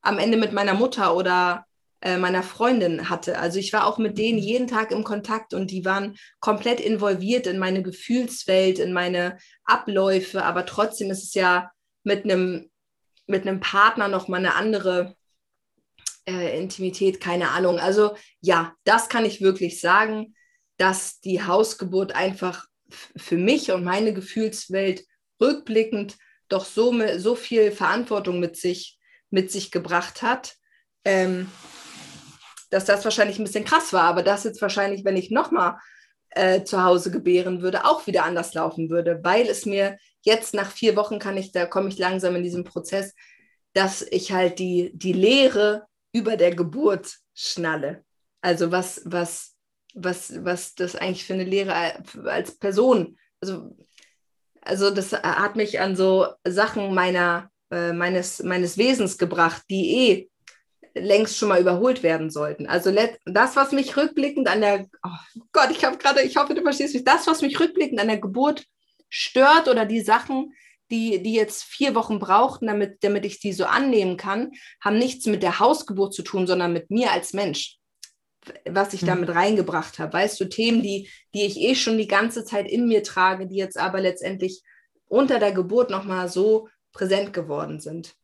am 0.00 0.18
Ende 0.18 0.38
mit 0.38 0.54
meiner 0.54 0.72
Mutter 0.72 1.14
oder 1.14 1.66
äh, 2.00 2.16
meiner 2.16 2.42
Freundin 2.42 3.10
hatte. 3.10 3.38
Also 3.38 3.58
ich 3.58 3.74
war 3.74 3.86
auch 3.86 3.98
mit 3.98 4.16
denen 4.16 4.38
jeden 4.38 4.68
Tag 4.68 4.90
im 4.90 5.04
Kontakt 5.04 5.52
und 5.52 5.70
die 5.70 5.84
waren 5.84 6.16
komplett 6.40 6.80
involviert 6.80 7.46
in 7.46 7.58
meine 7.58 7.82
Gefühlswelt, 7.82 8.78
in 8.78 8.94
meine 8.94 9.36
Abläufe, 9.64 10.44
aber 10.44 10.64
trotzdem 10.64 11.10
ist 11.10 11.22
es 11.22 11.34
ja 11.34 11.70
mit 12.02 12.24
einem 12.24 12.70
mit 13.26 13.46
einem 13.46 13.60
Partner 13.60 14.08
noch 14.08 14.28
mal 14.28 14.38
eine 14.38 14.54
andere 14.54 15.14
äh, 16.26 16.58
Intimität, 16.58 17.20
keine 17.20 17.50
Ahnung. 17.50 17.78
Also 17.78 18.16
ja, 18.40 18.72
das 18.84 19.10
kann 19.10 19.26
ich 19.26 19.42
wirklich 19.42 19.78
sagen, 19.78 20.34
dass 20.78 21.20
die 21.20 21.42
Hausgeburt 21.42 22.14
einfach 22.14 22.69
für 23.16 23.36
mich 23.36 23.70
und 23.72 23.84
meine 23.84 24.12
Gefühlswelt 24.12 25.04
rückblickend 25.40 26.16
doch 26.48 26.64
so, 26.64 26.94
so 27.18 27.34
viel 27.34 27.72
Verantwortung 27.72 28.40
mit 28.40 28.56
sich, 28.56 28.98
mit 29.30 29.50
sich 29.50 29.70
gebracht 29.70 30.22
hat, 30.22 30.54
ähm, 31.04 31.50
dass 32.70 32.84
das 32.84 33.04
wahrscheinlich 33.04 33.38
ein 33.38 33.44
bisschen 33.44 33.64
krass 33.64 33.92
war, 33.92 34.04
aber 34.04 34.22
das 34.22 34.44
jetzt 34.44 34.62
wahrscheinlich, 34.62 35.04
wenn 35.04 35.16
ich 35.16 35.30
nochmal 35.30 35.76
äh, 36.30 36.62
zu 36.62 36.84
Hause 36.84 37.10
gebären 37.10 37.62
würde, 37.62 37.84
auch 37.84 38.06
wieder 38.06 38.24
anders 38.24 38.54
laufen 38.54 38.90
würde, 38.90 39.20
weil 39.22 39.48
es 39.48 39.66
mir 39.66 39.98
jetzt 40.22 40.54
nach 40.54 40.70
vier 40.70 40.96
Wochen 40.96 41.18
kann 41.18 41.36
ich, 41.36 41.52
da 41.52 41.66
komme 41.66 41.88
ich 41.88 41.98
langsam 41.98 42.36
in 42.36 42.42
diesem 42.42 42.64
Prozess, 42.64 43.14
dass 43.72 44.02
ich 44.02 44.32
halt 44.32 44.58
die, 44.58 44.90
die 44.94 45.12
Lehre 45.12 45.86
über 46.12 46.36
der 46.36 46.54
Geburt 46.54 47.16
schnalle. 47.34 48.04
Also 48.40 48.70
was, 48.70 49.02
was, 49.04 49.56
was, 49.94 50.44
was 50.44 50.74
das 50.74 50.96
eigentlich 50.96 51.24
für 51.24 51.34
eine 51.34 51.44
Lehre 51.44 51.74
als 52.24 52.56
Person, 52.56 53.18
also, 53.40 53.76
also 54.60 54.90
das 54.90 55.12
hat 55.12 55.56
mich 55.56 55.80
an 55.80 55.96
so 55.96 56.28
Sachen 56.46 56.94
meiner, 56.94 57.50
äh, 57.70 57.92
meines, 57.92 58.42
meines 58.42 58.76
Wesens 58.76 59.18
gebracht, 59.18 59.62
die 59.70 59.96
eh 59.96 60.30
längst 60.94 61.36
schon 61.36 61.48
mal 61.48 61.60
überholt 61.60 62.02
werden 62.02 62.30
sollten. 62.30 62.66
Also 62.66 62.92
das, 63.24 63.56
was 63.56 63.72
mich 63.72 63.96
rückblickend 63.96 64.48
an 64.48 64.60
der, 64.60 64.86
oh 65.04 65.40
Gott, 65.52 65.70
ich 65.70 65.84
habe 65.84 65.98
gerade, 65.98 66.22
ich 66.22 66.36
hoffe, 66.36 66.54
du 66.54 66.62
verstehst 66.62 66.94
mich, 66.94 67.04
das, 67.04 67.26
was 67.26 67.42
mich 67.42 67.58
rückblickend 67.60 68.00
an 68.00 68.08
der 68.08 68.18
Geburt 68.18 68.64
stört 69.08 69.68
oder 69.68 69.86
die 69.86 70.00
Sachen, 70.00 70.52
die, 70.90 71.22
die 71.22 71.34
jetzt 71.34 71.62
vier 71.62 71.94
Wochen 71.94 72.18
brauchten, 72.18 72.66
damit, 72.66 73.04
damit 73.04 73.24
ich 73.24 73.38
die 73.38 73.52
so 73.52 73.64
annehmen 73.64 74.16
kann, 74.16 74.50
haben 74.82 74.98
nichts 74.98 75.26
mit 75.26 75.42
der 75.42 75.60
Hausgeburt 75.60 76.12
zu 76.12 76.22
tun, 76.22 76.46
sondern 76.46 76.72
mit 76.72 76.90
mir 76.90 77.12
als 77.12 77.32
Mensch, 77.32 77.78
was 78.68 78.92
ich 78.94 79.02
Mhm. 79.02 79.06
damit 79.06 79.28
reingebracht 79.30 79.98
habe. 79.98 80.12
Weißt 80.12 80.38
du, 80.40 80.46
Themen, 80.48 80.82
die, 80.82 81.08
die 81.34 81.44
ich 81.44 81.58
eh 81.60 81.74
schon 81.74 81.98
die 81.98 82.06
ganze 82.08 82.44
Zeit 82.44 82.68
in 82.70 82.86
mir 82.88 83.02
trage, 83.02 83.46
die 83.46 83.56
jetzt 83.56 83.78
aber 83.78 84.00
letztendlich 84.00 84.62
unter 85.06 85.38
der 85.38 85.52
Geburt 85.52 85.90
nochmal 85.90 86.28
so 86.28 86.68
präsent 86.92 87.32
geworden 87.32 87.80
sind. 87.80 88.14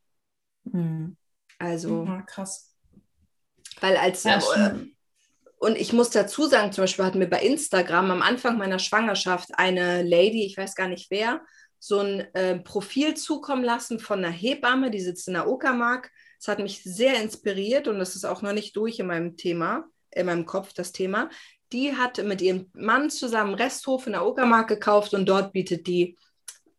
Also, 1.58 2.04
Ja, 2.04 2.22
krass. 2.22 2.74
weil 3.80 3.96
als 3.96 4.24
Ja, 4.24 4.38
äh, 4.38 4.74
und 5.58 5.76
ich 5.76 5.92
muss 5.92 6.10
dazu 6.10 6.46
sagen, 6.46 6.72
zum 6.72 6.82
Beispiel 6.82 7.04
hatten 7.04 7.20
wir 7.20 7.30
bei 7.30 7.40
Instagram 7.42 8.10
am 8.10 8.22
Anfang 8.22 8.58
meiner 8.58 8.78
Schwangerschaft 8.78 9.50
eine 9.56 10.02
Lady, 10.02 10.44
ich 10.44 10.56
weiß 10.56 10.74
gar 10.74 10.88
nicht 10.88 11.10
wer, 11.10 11.40
so 11.78 12.00
ein 12.00 12.20
äh, 12.34 12.58
Profil 12.58 13.14
zukommen 13.14 13.64
lassen 13.64 13.98
von 14.00 14.18
einer 14.24 14.32
Hebamme, 14.32 14.90
die 14.90 15.00
sitzt 15.00 15.28
in 15.28 15.34
der 15.34 15.48
Uckermark. 15.48 16.10
Das 16.38 16.48
hat 16.48 16.58
mich 16.58 16.82
sehr 16.82 17.22
inspiriert 17.22 17.88
und 17.88 17.98
das 17.98 18.14
ist 18.16 18.24
auch 18.24 18.42
noch 18.42 18.52
nicht 18.52 18.76
durch 18.76 18.98
in 18.98 19.06
meinem 19.06 19.36
Thema, 19.36 19.84
in 20.16 20.26
meinem 20.26 20.46
Kopf 20.46 20.72
das 20.72 20.92
Thema. 20.92 21.30
Die 21.72 21.94
hat 21.94 22.22
mit 22.24 22.40
ihrem 22.40 22.70
Mann 22.74 23.10
zusammen 23.10 23.50
einen 23.50 23.62
Resthof 23.62 24.06
in 24.06 24.12
der 24.12 24.26
Uckermark 24.26 24.68
gekauft 24.68 25.14
und 25.14 25.26
dort 25.28 25.52
bietet 25.52 25.86
die 25.86 26.16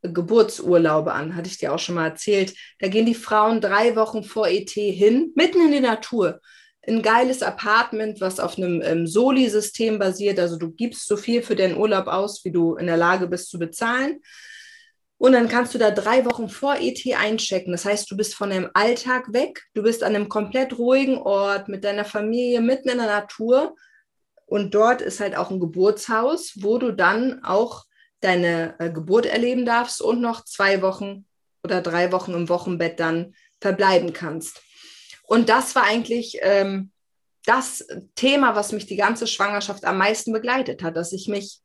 Geburtsurlaube 0.01 1.11
an, 1.13 1.35
hatte 1.35 1.49
ich 1.49 1.57
dir 1.57 1.73
auch 1.73 1.79
schon 1.79 1.95
mal 1.95 2.07
erzählt. 2.07 2.53
Da 2.79 2.88
gehen 2.88 3.05
die 3.05 3.15
Frauen 3.15 3.61
drei 3.61 3.95
Wochen 3.95 4.23
vor 4.23 4.47
ET 4.47 4.69
hin, 4.69 5.31
mitten 5.35 5.59
in 5.61 5.71
die 5.71 5.79
Natur. 5.79 6.39
Ein 6.88 7.01
geiles 7.01 7.43
Apartment, 7.43 8.21
was 8.21 8.39
auf 8.39 8.57
einem 8.57 8.81
ähm, 8.81 9.07
Soli-System 9.07 9.99
basiert. 9.99 10.39
Also 10.39 10.57
du 10.57 10.71
gibst 10.71 11.07
so 11.07 11.17
viel 11.17 11.41
für 11.41 11.55
deinen 11.55 11.75
Urlaub 11.75 12.07
aus, 12.07 12.45
wie 12.45 12.51
du 12.51 12.75
in 12.75 12.88
der 12.88 12.95
Lage 12.95 13.27
bist 13.27 13.49
zu 13.49 13.59
bezahlen. 13.59 14.21
Und 15.20 15.32
dann 15.32 15.49
kannst 15.49 15.74
du 15.74 15.80
da 15.80 15.89
drei 15.89 16.26
Wochen 16.26 16.47
vor 16.47 16.76
ET 16.80 17.01
einchecken. 17.15 17.72
Das 17.72 17.86
heißt, 17.86 18.09
du 18.09 18.15
bist 18.15 18.36
von 18.36 18.51
deinem 18.51 18.70
Alltag 18.74 19.34
weg. 19.34 19.63
Du 19.74 19.82
bist 19.82 20.03
an 20.03 20.15
einem 20.15 20.30
komplett 20.30 20.78
ruhigen 20.78 21.18
Ort 21.18 21.70
mit 21.70 21.84
deiner 21.84 22.05
Familie 22.05 22.61
mitten 22.61 22.89
in 22.89 22.97
der 22.97 23.07
Natur. 23.07 23.76
Und 24.45 24.76
dort 24.76 25.01
ist 25.01 25.20
halt 25.20 25.36
auch 25.36 25.49
ein 25.49 25.59
Geburtshaus, 25.59 26.53
wo 26.57 26.78
du 26.78 26.91
dann 26.91 27.43
auch 27.43 27.86
deine 28.22 28.76
äh, 28.80 28.91
Geburt 28.91 29.26
erleben 29.26 29.65
darfst 29.65 30.01
und 30.01 30.22
noch 30.22 30.43
zwei 30.45 30.82
Wochen 30.82 31.26
oder 31.63 31.82
drei 31.82 32.11
Wochen 32.11 32.34
im 32.34 32.49
Wochenbett 32.49 32.99
dann 32.99 33.34
verbleiben 33.59 34.13
kannst. 34.13 34.61
Und 35.24 35.49
das 35.49 35.76
war 35.76 35.84
eigentlich 35.84 36.38
ähm, 36.41 36.91
das 37.45 37.86
Thema, 38.15 38.55
was 38.55 38.72
mich 38.72 38.86
die 38.86 38.95
ganze 38.95 39.28
Schwangerschaft 39.28 39.86
am 39.86 39.97
meisten 39.97 40.32
begleitet 40.32 40.84
hat, 40.84 40.95
dass 40.95 41.11
ich 41.11 41.28
mich, 41.28 41.59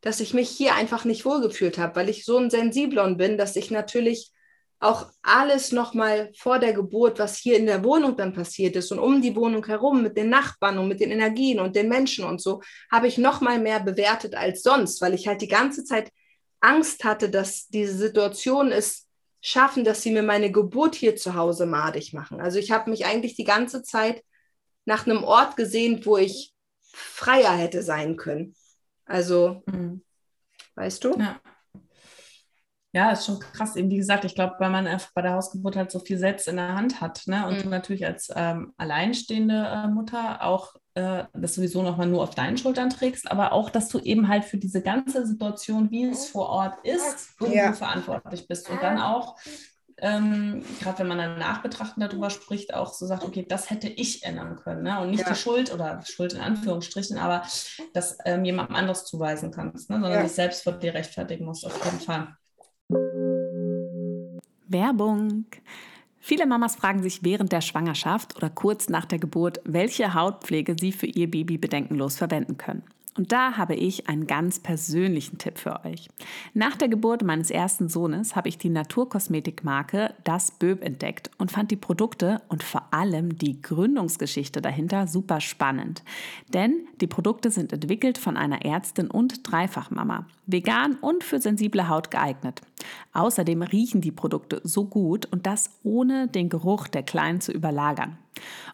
dass 0.00 0.20
ich 0.20 0.34
mich 0.34 0.48
hier 0.48 0.74
einfach 0.74 1.04
nicht 1.04 1.24
wohlgefühlt 1.24 1.78
habe, 1.78 1.96
weil 1.96 2.08
ich 2.08 2.24
so 2.24 2.38
ein 2.38 2.50
Sensiblon 2.50 3.16
bin, 3.16 3.36
dass 3.36 3.56
ich 3.56 3.70
natürlich 3.70 4.32
auch 4.80 5.10
alles 5.22 5.72
nochmal 5.72 6.32
vor 6.36 6.58
der 6.58 6.72
Geburt, 6.72 7.18
was 7.18 7.36
hier 7.36 7.58
in 7.58 7.66
der 7.66 7.84
Wohnung 7.84 8.16
dann 8.16 8.32
passiert 8.32 8.76
ist 8.76 8.90
und 8.90 8.98
um 8.98 9.20
die 9.20 9.36
Wohnung 9.36 9.64
herum 9.66 10.02
mit 10.02 10.16
den 10.16 10.30
Nachbarn 10.30 10.78
und 10.78 10.88
mit 10.88 11.00
den 11.00 11.10
Energien 11.10 11.60
und 11.60 11.76
den 11.76 11.88
Menschen 11.88 12.24
und 12.24 12.40
so, 12.40 12.62
habe 12.90 13.06
ich 13.06 13.18
nochmal 13.18 13.58
mehr 13.58 13.80
bewertet 13.80 14.34
als 14.34 14.62
sonst, 14.62 15.02
weil 15.02 15.12
ich 15.12 15.28
halt 15.28 15.42
die 15.42 15.48
ganze 15.48 15.84
Zeit 15.84 16.10
Angst 16.60 17.04
hatte, 17.04 17.28
dass 17.28 17.68
diese 17.68 17.96
Situation 17.96 18.72
es 18.72 19.06
schaffen, 19.42 19.84
dass 19.84 20.02
sie 20.02 20.12
mir 20.12 20.22
meine 20.22 20.50
Geburt 20.50 20.94
hier 20.94 21.14
zu 21.16 21.34
Hause 21.34 21.66
madig 21.66 22.14
machen. 22.14 22.40
Also 22.40 22.58
ich 22.58 22.70
habe 22.70 22.90
mich 22.90 23.04
eigentlich 23.04 23.34
die 23.36 23.44
ganze 23.44 23.82
Zeit 23.82 24.22
nach 24.86 25.06
einem 25.06 25.24
Ort 25.24 25.56
gesehen, 25.56 26.04
wo 26.04 26.16
ich 26.16 26.54
freier 26.92 27.52
hätte 27.52 27.82
sein 27.82 28.16
können. 28.16 28.54
Also, 29.10 29.62
Mhm. 29.66 30.02
weißt 30.76 31.04
du? 31.04 31.18
Ja. 31.18 31.40
Ja, 32.92 33.12
ist 33.12 33.26
schon 33.26 33.38
krass. 33.38 33.76
Eben 33.76 33.90
wie 33.90 33.98
gesagt, 33.98 34.24
ich 34.24 34.34
glaube, 34.34 34.56
weil 34.58 34.70
man 34.70 34.86
einfach 34.88 35.12
bei 35.14 35.22
der 35.22 35.34
Hausgeburt 35.34 35.76
halt 35.76 35.92
so 35.92 36.00
viel 36.00 36.18
selbst 36.18 36.48
in 36.48 36.56
der 36.56 36.74
Hand 36.74 37.00
hat. 37.00 37.22
Ne? 37.26 37.46
Und 37.46 37.58
mhm. 37.58 37.62
du 37.62 37.68
natürlich 37.68 38.04
als 38.04 38.32
ähm, 38.34 38.72
alleinstehende 38.78 39.54
äh, 39.54 39.86
Mutter 39.86 40.42
auch 40.42 40.74
äh, 40.94 41.24
das 41.32 41.54
sowieso 41.54 41.82
nochmal 41.82 42.08
nur 42.08 42.22
auf 42.22 42.34
deinen 42.34 42.58
Schultern 42.58 42.90
trägst, 42.90 43.30
aber 43.30 43.52
auch, 43.52 43.70
dass 43.70 43.88
du 43.88 44.00
eben 44.00 44.26
halt 44.26 44.44
für 44.44 44.58
diese 44.58 44.82
ganze 44.82 45.24
Situation, 45.24 45.90
wie 45.92 46.06
es 46.06 46.28
vor 46.30 46.48
Ort 46.48 46.84
ist, 46.84 47.30
ja. 47.48 47.72
verantwortlich 47.72 48.48
bist. 48.48 48.68
Und 48.68 48.82
dann 48.82 48.98
auch, 48.98 49.36
ähm, 50.02 50.64
gerade 50.80 51.00
wenn 51.00 51.08
man 51.08 51.18
dann 51.18 51.38
nachbetrachten 51.38 52.00
darüber 52.00 52.30
spricht, 52.30 52.74
auch 52.74 52.92
so 52.92 53.06
sagt, 53.06 53.24
okay, 53.24 53.44
das 53.48 53.70
hätte 53.70 53.88
ich 53.88 54.24
ändern 54.24 54.56
können. 54.56 54.82
Ne? 54.82 55.00
Und 55.00 55.10
nicht 55.10 55.20
ja. 55.20 55.30
die 55.30 55.38
Schuld 55.38 55.72
oder 55.72 56.02
Schuld 56.04 56.32
in 56.32 56.40
Anführungsstrichen, 56.40 57.18
aber 57.18 57.42
das 57.92 58.18
ähm, 58.24 58.44
jemandem 58.44 58.76
anderes 58.76 59.04
zuweisen 59.04 59.50
kannst, 59.50 59.90
ne? 59.90 59.96
sondern 59.96 60.12
ja. 60.12 60.22
dich 60.22 60.32
selbst 60.32 60.62
vor 60.62 60.74
dir 60.74 60.94
rechtfertigen 60.94 61.44
musst, 61.44 61.66
auf 61.66 61.84
jeden 61.84 62.00
Fall. 62.00 62.36
Werbung. 64.68 65.46
Viele 66.18 66.46
Mamas 66.46 66.76
fragen 66.76 67.02
sich 67.02 67.24
während 67.24 67.50
der 67.50 67.60
Schwangerschaft 67.60 68.36
oder 68.36 68.50
kurz 68.50 68.88
nach 68.88 69.06
der 69.06 69.18
Geburt, 69.18 69.60
welche 69.64 70.14
Hautpflege 70.14 70.76
sie 70.78 70.92
für 70.92 71.06
ihr 71.06 71.30
Baby 71.30 71.58
bedenkenlos 71.58 72.16
verwenden 72.16 72.58
können. 72.58 72.82
Und 73.16 73.32
da 73.32 73.56
habe 73.56 73.74
ich 73.74 74.08
einen 74.08 74.26
ganz 74.26 74.60
persönlichen 74.60 75.38
Tipp 75.38 75.58
für 75.58 75.84
euch. 75.84 76.08
Nach 76.54 76.76
der 76.76 76.88
Geburt 76.88 77.24
meines 77.24 77.50
ersten 77.50 77.88
Sohnes 77.88 78.36
habe 78.36 78.48
ich 78.48 78.56
die 78.56 78.68
Naturkosmetikmarke 78.68 80.14
Das 80.22 80.52
Böb 80.52 80.82
entdeckt 80.82 81.30
und 81.36 81.50
fand 81.50 81.70
die 81.70 81.76
Produkte 81.76 82.40
und 82.48 82.62
vor 82.62 82.92
allem 82.92 83.36
die 83.36 83.60
Gründungsgeschichte 83.60 84.62
dahinter 84.62 85.08
super 85.08 85.40
spannend. 85.40 86.04
Denn 86.54 86.86
die 87.00 87.08
Produkte 87.08 87.50
sind 87.50 87.72
entwickelt 87.72 88.16
von 88.16 88.36
einer 88.36 88.64
Ärztin 88.64 89.10
und 89.10 89.50
Dreifachmama, 89.50 90.26
vegan 90.46 90.94
und 91.00 91.24
für 91.24 91.40
sensible 91.40 91.88
Haut 91.88 92.10
geeignet. 92.10 92.62
Außerdem 93.12 93.62
riechen 93.62 94.00
die 94.00 94.12
Produkte 94.12 94.60
so 94.62 94.84
gut 94.84 95.26
und 95.26 95.46
das 95.46 95.70
ohne 95.82 96.28
den 96.28 96.48
Geruch 96.48 96.86
der 96.86 97.02
Kleinen 97.02 97.40
zu 97.40 97.52
überlagern. 97.52 98.18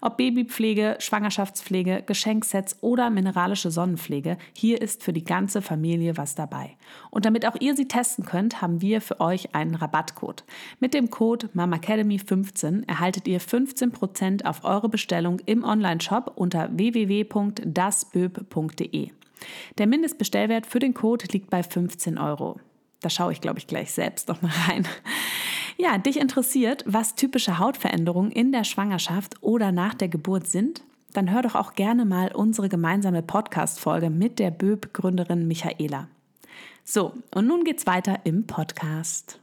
Ob 0.01 0.17
Babypflege, 0.17 0.97
Schwangerschaftspflege, 0.99 2.03
Geschenksets 2.07 2.77
oder 2.81 3.11
mineralische 3.11 3.71
Sonnenpflege, 3.71 4.39
hier 4.53 4.81
ist 4.81 5.03
für 5.03 5.13
die 5.13 5.25
ganze 5.25 5.63
Familie 5.63 6.17
was 6.17 6.35
dabei. 6.35 6.77
Und 7.11 7.25
damit 7.25 7.47
auch 7.47 7.57
ihr 7.61 7.75
sie 7.75 7.89
testen 7.89 8.25
könnt, 8.25 8.63
haben 8.63 8.81
wir 8.81 9.01
für 9.01 9.21
euch 9.21 9.55
einen 9.55 9.75
Rabattcode. 9.75 10.45
Mit 10.81 10.95
dem 10.95 11.11
Code 11.11 11.49
MAMACADEMY15 11.55 12.89
erhaltet 12.89 13.27
ihr 13.27 13.41
15% 13.41 14.45
auf 14.45 14.65
eure 14.65 14.89
Bestellung 14.89 15.41
im 15.47 15.65
Onlineshop 15.65 16.33
unter 16.37 16.69
www.dasböb.de. 16.77 19.11
Der 19.79 19.87
Mindestbestellwert 19.87 20.67
für 20.67 20.79
den 20.79 20.95
Code 20.95 21.27
liegt 21.33 21.51
bei 21.51 21.63
15 21.63 22.19
Euro. 22.19 22.59
Da 23.01 23.11
schaue 23.11 23.33
ich, 23.33 23.41
glaube 23.41 23.59
ich, 23.59 23.67
gleich 23.67 23.93
selbst 23.93 24.29
noch 24.29 24.43
mal 24.43 24.53
rein. 24.69 24.87
Ja, 25.79 25.99
dich 25.99 26.19
interessiert, 26.19 26.85
was 26.87 27.17
typische 27.17 27.59
Hautveränderungen 27.59 28.31
in 28.33 28.51
der 28.51 28.65
Schwangerschaft 28.65 29.35
oder 29.43 29.73
nach 29.73 29.93
der 29.93 30.09
Geburt 30.09 30.47
sind? 30.47 30.83
Dann 31.13 31.31
hör 31.31 31.43
doch 31.43 31.55
auch 31.55 31.75
gerne 31.75 32.07
mal 32.07 32.35
unsere 32.35 32.71
gemeinsame 32.71 33.23
Podcast-Folge 33.23 34.09
mit 34.09 34.39
der 34.39 34.51
Böb-Gründerin 34.51 35.47
Michaela. 35.47 36.09
So, 36.83 37.13
und 37.35 37.47
nun 37.47 37.65
geht's 37.65 37.87
weiter 37.87 38.21
im 38.25 38.47
Podcast. 38.47 39.39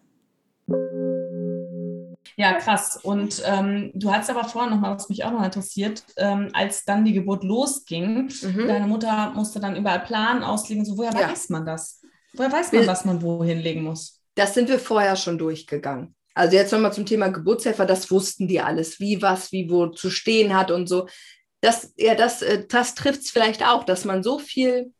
Ja, 2.35 2.53
krass. 2.53 2.99
Und 3.03 3.43
ähm, 3.45 3.91
du 3.93 4.11
hast 4.11 4.31
aber 4.31 4.45
vorhin 4.45 4.71
noch 4.71 4.79
mal, 4.79 4.95
was 4.95 5.09
mich 5.09 5.23
auch 5.25 5.31
noch 5.31 5.43
interessiert, 5.43 6.03
ähm, 6.17 6.49
als 6.53 6.83
dann 6.83 7.05
die 7.05 7.13
Geburt 7.13 7.43
losging, 7.43 8.31
mhm. 8.41 8.67
deine 8.67 8.87
Mutter 8.87 9.33
musste 9.35 9.59
dann 9.59 9.75
überall 9.75 9.99
Plan 9.99 10.43
auslegen. 10.43 10.83
So, 10.83 10.97
woher 10.97 11.13
ja. 11.13 11.29
weiß 11.29 11.49
man 11.49 11.63
das? 11.63 12.01
Woher 12.33 12.51
weiß 12.51 12.71
man, 12.71 12.87
was 12.87 13.05
man 13.05 13.21
wohin 13.21 13.59
legen 13.59 13.83
muss? 13.83 14.19
Das 14.33 14.55
sind 14.55 14.67
wir 14.67 14.79
vorher 14.79 15.15
schon 15.15 15.37
durchgegangen. 15.37 16.15
Also 16.33 16.55
jetzt 16.55 16.71
nochmal 16.71 16.93
zum 16.93 17.05
Thema 17.05 17.27
Geburtshelfer, 17.29 17.85
das 17.85 18.09
wussten 18.09 18.47
die 18.47 18.59
alles, 18.59 18.99
wie 18.99 19.21
was, 19.21 19.51
wie 19.51 19.69
wo 19.69 19.87
zu 19.87 20.09
stehen 20.09 20.55
hat 20.55 20.71
und 20.71 20.87
so. 20.87 21.07
Das, 21.61 21.93
ja, 21.95 22.15
das, 22.15 22.41
äh, 22.41 22.65
das 22.67 22.95
trifft 22.95 23.21
es 23.21 23.31
vielleicht 23.31 23.63
auch, 23.65 23.83
dass 23.83 24.03
man 24.03 24.23
so 24.23 24.39
viel, 24.39 24.91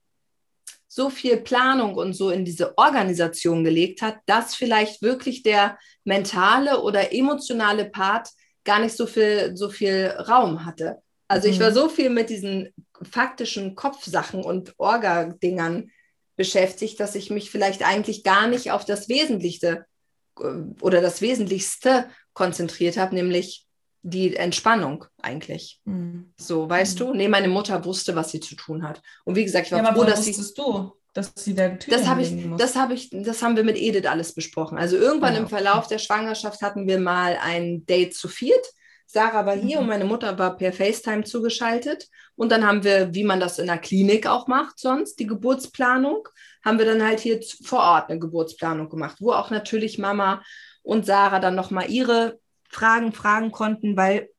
so 0.87 1.09
viel 1.09 1.37
Planung 1.37 1.95
und 1.95 2.13
so 2.13 2.29
in 2.29 2.45
diese 2.45 2.77
Organisation 2.77 3.63
gelegt 3.63 4.01
hat, 4.01 4.17
dass 4.27 4.55
vielleicht 4.55 5.01
wirklich 5.01 5.41
der 5.41 5.77
mentale 6.03 6.81
oder 6.81 7.13
emotionale 7.13 7.85
Part 7.85 8.29
gar 8.63 8.79
nicht 8.79 8.95
so 8.95 9.07
viel, 9.07 9.57
so 9.57 9.69
viel 9.69 10.07
Raum 10.07 10.65
hatte. 10.65 11.01
Also 11.27 11.47
mhm. 11.47 11.53
ich 11.53 11.59
war 11.59 11.71
mhm. 11.71 11.75
so 11.75 11.89
viel 11.89 12.09
mit 12.11 12.29
diesen 12.29 12.69
faktischen 13.01 13.75
Kopfsachen 13.75 14.43
und 14.43 14.75
Orga-Dingern 14.77 15.89
beschäftigt, 16.35 16.99
dass 16.99 17.15
ich 17.15 17.29
mich 17.29 17.49
vielleicht 17.51 17.83
eigentlich 17.83 18.23
gar 18.23 18.47
nicht 18.47 18.71
auf 18.71 18.85
das 18.85 19.09
Wesentliche 19.09 19.67
äh, 19.69 19.92
oder 20.35 21.01
das 21.01 21.21
Wesentlichste 21.21 22.09
konzentriert 22.33 22.97
habe, 22.97 23.15
nämlich 23.15 23.67
die 24.01 24.35
Entspannung 24.35 25.05
eigentlich. 25.21 25.79
Mhm. 25.85 26.33
So, 26.37 26.69
weißt 26.69 26.99
mhm. 26.99 27.05
du? 27.05 27.13
Nee, 27.13 27.27
meine 27.27 27.47
Mutter 27.47 27.83
wusste, 27.85 28.15
was 28.15 28.31
sie 28.31 28.39
zu 28.39 28.55
tun 28.55 28.87
hat. 28.87 29.01
Und 29.23 29.35
wie 29.35 29.45
gesagt, 29.45 29.67
ich 29.67 29.71
war 29.71 29.83
ja, 29.83 29.93
froh, 29.93 30.03
dass 30.03 30.25
sie. 30.25 30.35
du, 30.57 30.91
dass 31.13 31.31
sie 31.35 31.53
da 31.53 31.69
Tür 31.69 31.97
das 31.97 32.07
habe 32.07 32.21
ich, 32.21 32.31
muss. 32.31 32.59
das 32.59 32.75
habe 32.75 32.93
ich, 32.95 33.09
das 33.11 33.41
haben 33.41 33.55
wir 33.55 33.63
mit 33.63 33.77
Edith 33.77 34.05
alles 34.05 34.33
besprochen. 34.33 34.77
Also 34.77 34.97
irgendwann 34.97 35.35
ja, 35.35 35.39
im 35.39 35.47
Verlauf 35.47 35.87
der 35.87 35.99
Schwangerschaft 35.99 36.61
hatten 36.61 36.87
wir 36.87 36.99
mal 36.99 37.37
ein 37.41 37.85
Date 37.85 38.13
zu 38.15 38.27
viert 38.27 38.65
Sarah 39.05 39.45
war 39.45 39.55
hier 39.55 39.77
mhm. 39.77 39.83
und 39.83 39.89
meine 39.89 40.05
Mutter 40.05 40.37
war 40.39 40.57
per 40.57 40.73
FaceTime 40.73 41.23
zugeschaltet. 41.23 42.07
Und 42.35 42.51
dann 42.51 42.65
haben 42.65 42.83
wir, 42.83 43.13
wie 43.13 43.23
man 43.23 43.39
das 43.39 43.59
in 43.59 43.67
der 43.67 43.77
Klinik 43.77 44.27
auch 44.27 44.47
macht, 44.47 44.79
sonst 44.79 45.19
die 45.19 45.27
Geburtsplanung, 45.27 46.27
haben 46.65 46.79
wir 46.79 46.85
dann 46.85 47.03
halt 47.05 47.19
hier 47.19 47.39
vor 47.63 47.79
Ort 47.79 48.09
eine 48.09 48.19
Geburtsplanung 48.19 48.89
gemacht, 48.89 49.17
wo 49.19 49.31
auch 49.31 49.51
natürlich 49.51 49.99
Mama 49.99 50.41
und 50.81 51.05
Sarah 51.05 51.39
dann 51.39 51.55
nochmal 51.55 51.89
ihre 51.89 52.39
Fragen 52.69 53.13
fragen 53.13 53.51
konnten, 53.51 53.95
weil 53.95 54.29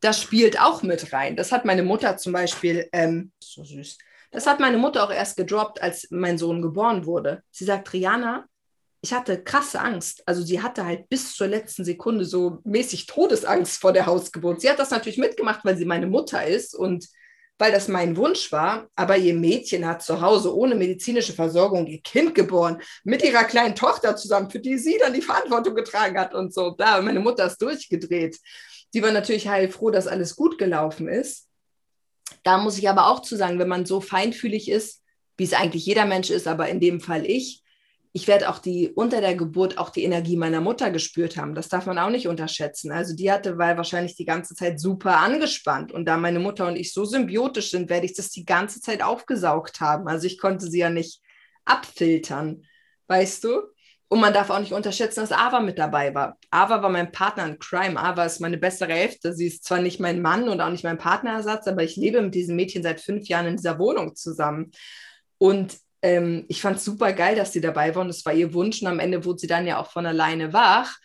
das 0.00 0.20
spielt 0.20 0.60
auch 0.60 0.82
mit 0.82 1.12
rein. 1.12 1.36
Das 1.36 1.52
hat 1.52 1.64
meine 1.64 1.82
Mutter 1.82 2.16
zum 2.16 2.32
Beispiel, 2.32 2.88
ähm, 2.92 3.32
so 3.38 3.64
süß, 3.64 3.98
das 4.32 4.46
hat 4.46 4.60
meine 4.60 4.78
Mutter 4.78 5.02
auch 5.04 5.10
erst 5.10 5.36
gedroppt, 5.36 5.82
als 5.82 6.08
mein 6.10 6.38
Sohn 6.38 6.62
geboren 6.62 7.04
wurde. 7.04 7.42
Sie 7.50 7.64
sagt, 7.64 7.92
Rihanna, 7.92 8.46
ich 9.02 9.12
hatte 9.12 9.42
krasse 9.42 9.80
Angst. 9.80 10.22
Also 10.26 10.42
sie 10.42 10.62
hatte 10.62 10.84
halt 10.84 11.08
bis 11.08 11.34
zur 11.34 11.46
letzten 11.46 11.84
Sekunde 11.84 12.24
so 12.24 12.58
mäßig 12.64 13.06
Todesangst 13.06 13.80
vor 13.80 13.92
der 13.92 14.06
Hausgeburt. 14.06 14.60
Sie 14.60 14.68
hat 14.68 14.78
das 14.78 14.90
natürlich 14.90 15.18
mitgemacht, 15.18 15.64
weil 15.64 15.76
sie 15.76 15.86
meine 15.86 16.06
Mutter 16.06 16.46
ist 16.46 16.74
und 16.74 17.06
weil 17.58 17.72
das 17.72 17.88
mein 17.88 18.16
Wunsch 18.16 18.52
war. 18.52 18.88
Aber 18.96 19.16
ihr 19.16 19.34
Mädchen 19.34 19.86
hat 19.86 20.02
zu 20.02 20.20
Hause 20.20 20.54
ohne 20.54 20.74
medizinische 20.74 21.32
Versorgung 21.32 21.86
ihr 21.86 22.02
Kind 22.02 22.34
geboren, 22.34 22.80
mit 23.04 23.24
ihrer 23.24 23.44
kleinen 23.44 23.74
Tochter 23.74 24.16
zusammen, 24.16 24.50
für 24.50 24.60
die 24.60 24.76
sie 24.78 24.98
dann 24.98 25.14
die 25.14 25.22
Verantwortung 25.22 25.74
getragen 25.74 26.18
hat 26.18 26.34
und 26.34 26.52
so. 26.52 26.70
Da, 26.70 27.00
meine 27.00 27.20
Mutter 27.20 27.46
ist 27.46 27.60
durchgedreht. 27.62 28.38
Sie 28.92 29.02
war 29.02 29.12
natürlich 29.12 29.48
heilfroh, 29.48 29.90
dass 29.90 30.08
alles 30.08 30.36
gut 30.36 30.58
gelaufen 30.58 31.08
ist. 31.08 31.48
Da 32.42 32.58
muss 32.58 32.78
ich 32.78 32.88
aber 32.88 33.08
auch 33.08 33.22
zu 33.22 33.36
sagen, 33.36 33.58
wenn 33.58 33.68
man 33.68 33.86
so 33.86 34.00
feinfühlig 34.00 34.70
ist, 34.70 35.02
wie 35.36 35.44
es 35.44 35.54
eigentlich 35.54 35.86
jeder 35.86 36.04
Mensch 36.04 36.30
ist, 36.30 36.46
aber 36.46 36.68
in 36.68 36.80
dem 36.80 37.00
Fall 37.00 37.24
ich, 37.24 37.62
ich 38.12 38.26
werde 38.26 38.48
auch 38.48 38.58
die 38.58 38.88
unter 38.88 39.20
der 39.20 39.36
Geburt 39.36 39.78
auch 39.78 39.90
die 39.90 40.02
Energie 40.02 40.36
meiner 40.36 40.60
Mutter 40.60 40.90
gespürt 40.90 41.36
haben. 41.36 41.54
Das 41.54 41.68
darf 41.68 41.86
man 41.86 41.98
auch 41.98 42.10
nicht 42.10 42.26
unterschätzen. 42.26 42.90
Also 42.90 43.14
die 43.14 43.30
hatte, 43.30 43.56
weil 43.56 43.76
wahrscheinlich 43.76 44.16
die 44.16 44.24
ganze 44.24 44.54
Zeit 44.56 44.80
super 44.80 45.18
angespannt. 45.18 45.92
Und 45.92 46.06
da 46.06 46.16
meine 46.16 46.40
Mutter 46.40 46.66
und 46.66 46.76
ich 46.76 46.92
so 46.92 47.04
symbiotisch 47.04 47.70
sind, 47.70 47.88
werde 47.88 48.06
ich 48.06 48.14
das 48.14 48.30
die 48.30 48.44
ganze 48.44 48.80
Zeit 48.80 49.02
aufgesaugt 49.02 49.80
haben. 49.80 50.08
Also 50.08 50.26
ich 50.26 50.38
konnte 50.38 50.68
sie 50.68 50.80
ja 50.80 50.90
nicht 50.90 51.20
abfiltern, 51.64 52.64
weißt 53.06 53.44
du? 53.44 53.60
Und 54.08 54.18
man 54.18 54.34
darf 54.34 54.50
auch 54.50 54.58
nicht 54.58 54.72
unterschätzen, 54.72 55.20
dass 55.20 55.30
Ava 55.30 55.60
mit 55.60 55.78
dabei 55.78 56.12
war. 56.12 56.36
Ava 56.50 56.82
war 56.82 56.90
mein 56.90 57.12
Partner 57.12 57.46
in 57.46 57.60
Crime. 57.60 57.96
Ava 57.96 58.24
ist 58.24 58.40
meine 58.40 58.58
bessere 58.58 58.92
Hälfte. 58.92 59.32
Sie 59.32 59.46
ist 59.46 59.62
zwar 59.62 59.80
nicht 59.80 60.00
mein 60.00 60.20
Mann 60.20 60.48
und 60.48 60.60
auch 60.60 60.70
nicht 60.70 60.82
mein 60.82 60.98
Partnerersatz, 60.98 61.68
aber 61.68 61.84
ich 61.84 61.94
lebe 61.94 62.20
mit 62.20 62.34
diesem 62.34 62.56
Mädchen 62.56 62.82
seit 62.82 63.00
fünf 63.00 63.28
Jahren 63.28 63.46
in 63.46 63.56
dieser 63.56 63.78
Wohnung 63.78 64.16
zusammen. 64.16 64.72
Und 65.38 65.78
ähm, 66.02 66.44
ich 66.48 66.60
fand 66.62 66.78
es 66.78 66.84
super 66.84 67.12
geil, 67.12 67.36
dass 67.36 67.52
sie 67.52 67.60
dabei 67.60 67.94
war 67.94 68.02
und 68.02 68.10
es 68.10 68.24
war 68.24 68.32
ihr 68.32 68.52
Wunsch 68.54 68.80
und 68.82 68.88
am 68.88 69.00
Ende 69.00 69.24
wurde 69.24 69.38
sie 69.38 69.46
dann 69.46 69.66
ja 69.66 69.78
auch 69.78 69.90
von 69.90 70.06
alleine 70.06 70.52
wach. 70.52 70.96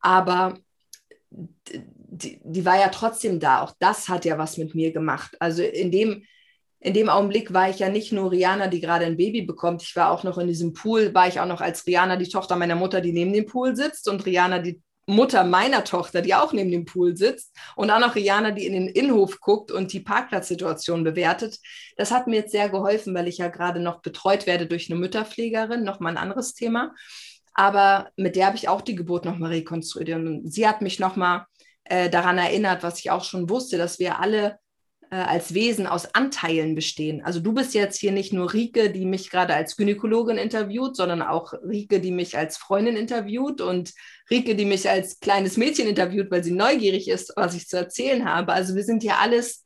Aber 0.00 0.58
die, 1.30 2.40
die 2.42 2.64
war 2.64 2.78
ja 2.78 2.88
trotzdem 2.88 3.40
da. 3.40 3.62
Auch 3.62 3.72
das 3.78 4.08
hat 4.08 4.24
ja 4.24 4.38
was 4.38 4.58
mit 4.58 4.74
mir 4.74 4.92
gemacht. 4.92 5.36
Also 5.40 5.62
in 5.62 5.90
dem, 5.90 6.24
in 6.80 6.94
dem 6.94 7.08
Augenblick 7.08 7.52
war 7.52 7.70
ich 7.70 7.78
ja 7.78 7.88
nicht 7.88 8.12
nur 8.12 8.30
Rihanna, 8.30 8.66
die 8.66 8.80
gerade 8.80 9.06
ein 9.06 9.16
Baby 9.16 9.42
bekommt. 9.42 9.82
Ich 9.82 9.96
war 9.96 10.10
auch 10.10 10.24
noch 10.24 10.36
in 10.38 10.48
diesem 10.48 10.74
Pool, 10.74 11.14
war 11.14 11.28
ich 11.28 11.40
auch 11.40 11.46
noch 11.46 11.60
als 11.60 11.86
Rihanna, 11.86 12.16
die 12.16 12.28
Tochter 12.28 12.56
meiner 12.56 12.74
Mutter, 12.74 13.00
die 13.00 13.12
neben 13.12 13.32
dem 13.32 13.46
Pool 13.46 13.74
sitzt 13.76 14.08
und 14.08 14.26
Rihanna, 14.26 14.58
die 14.58 14.82
Mutter 15.06 15.44
meiner 15.44 15.84
Tochter, 15.84 16.22
die 16.22 16.34
auch 16.34 16.52
neben 16.52 16.70
dem 16.70 16.84
Pool 16.84 17.16
sitzt 17.16 17.54
und 17.76 17.90
auch 17.90 17.98
noch 17.98 18.14
Rihanna, 18.14 18.52
die 18.52 18.66
in 18.66 18.72
den 18.72 18.88
Innenhof 18.88 19.40
guckt 19.40 19.72
und 19.72 19.92
die 19.92 20.00
Parkplatzsituation 20.00 21.02
bewertet. 21.04 21.58
Das 21.96 22.12
hat 22.12 22.26
mir 22.26 22.36
jetzt 22.36 22.52
sehr 22.52 22.68
geholfen, 22.68 23.14
weil 23.14 23.28
ich 23.28 23.38
ja 23.38 23.48
gerade 23.48 23.80
noch 23.80 24.00
betreut 24.00 24.46
werde 24.46 24.66
durch 24.66 24.90
eine 24.90 25.00
Mütterpflegerin, 25.00 25.82
nochmal 25.82 26.12
ein 26.12 26.22
anderes 26.22 26.54
Thema. 26.54 26.94
Aber 27.54 28.10
mit 28.16 28.36
der 28.36 28.46
habe 28.46 28.56
ich 28.56 28.68
auch 28.68 28.80
die 28.80 28.94
Geburt 28.94 29.24
nochmal 29.24 29.50
rekonstruiert. 29.50 30.16
Und 30.16 30.52
sie 30.52 30.66
hat 30.66 30.82
mich 30.82 30.98
nochmal 30.98 31.46
äh, 31.84 32.08
daran 32.08 32.38
erinnert, 32.38 32.82
was 32.82 33.00
ich 33.00 33.10
auch 33.10 33.24
schon 33.24 33.50
wusste, 33.50 33.78
dass 33.78 33.98
wir 33.98 34.20
alle 34.20 34.58
äh, 35.12 35.16
als 35.16 35.52
Wesen 35.52 35.86
aus 35.86 36.14
Anteilen 36.14 36.74
bestehen. 36.74 37.22
Also 37.22 37.38
du 37.38 37.52
bist 37.52 37.74
jetzt 37.74 38.00
hier 38.00 38.12
nicht 38.12 38.32
nur 38.32 38.54
Rike, 38.54 38.90
die 38.90 39.04
mich 39.04 39.28
gerade 39.28 39.54
als 39.54 39.76
Gynäkologin 39.76 40.38
interviewt, 40.38 40.96
sondern 40.96 41.20
auch 41.20 41.52
Rike, 41.52 42.00
die 42.00 42.10
mich 42.10 42.38
als 42.38 42.56
Freundin 42.56 42.96
interviewt 42.96 43.60
und 43.60 43.92
Rike, 44.30 44.54
die 44.54 44.64
mich 44.64 44.88
als 44.88 45.20
kleines 45.20 45.58
Mädchen 45.58 45.86
interviewt, 45.86 46.30
weil 46.30 46.42
sie 46.42 46.52
neugierig 46.52 47.08
ist, 47.08 47.34
was 47.36 47.54
ich 47.54 47.68
zu 47.68 47.76
erzählen 47.76 48.24
habe. 48.24 48.54
Also 48.54 48.74
wir 48.74 48.84
sind 48.84 49.04
ja 49.04 49.18
alles, 49.18 49.64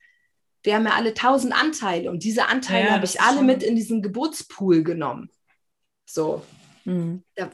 wir 0.65 0.75
haben 0.75 0.87
ja 0.87 0.95
alle 0.97 1.15
tausend 1.15 1.55
Anteile 1.55 2.11
und 2.11 2.25
diese 2.25 2.49
Anteile 2.49 2.87
ja, 2.87 2.95
habe 2.95 3.05
ich 3.05 3.21
alle 3.21 3.43
mit 3.43 3.63
in 3.63 3.77
diesen 3.77 4.03
Geburtspool 4.03 4.83
genommen. 4.83 5.31
So. 6.07 6.43
Mhm. 6.85 7.23
Da, 7.37 7.53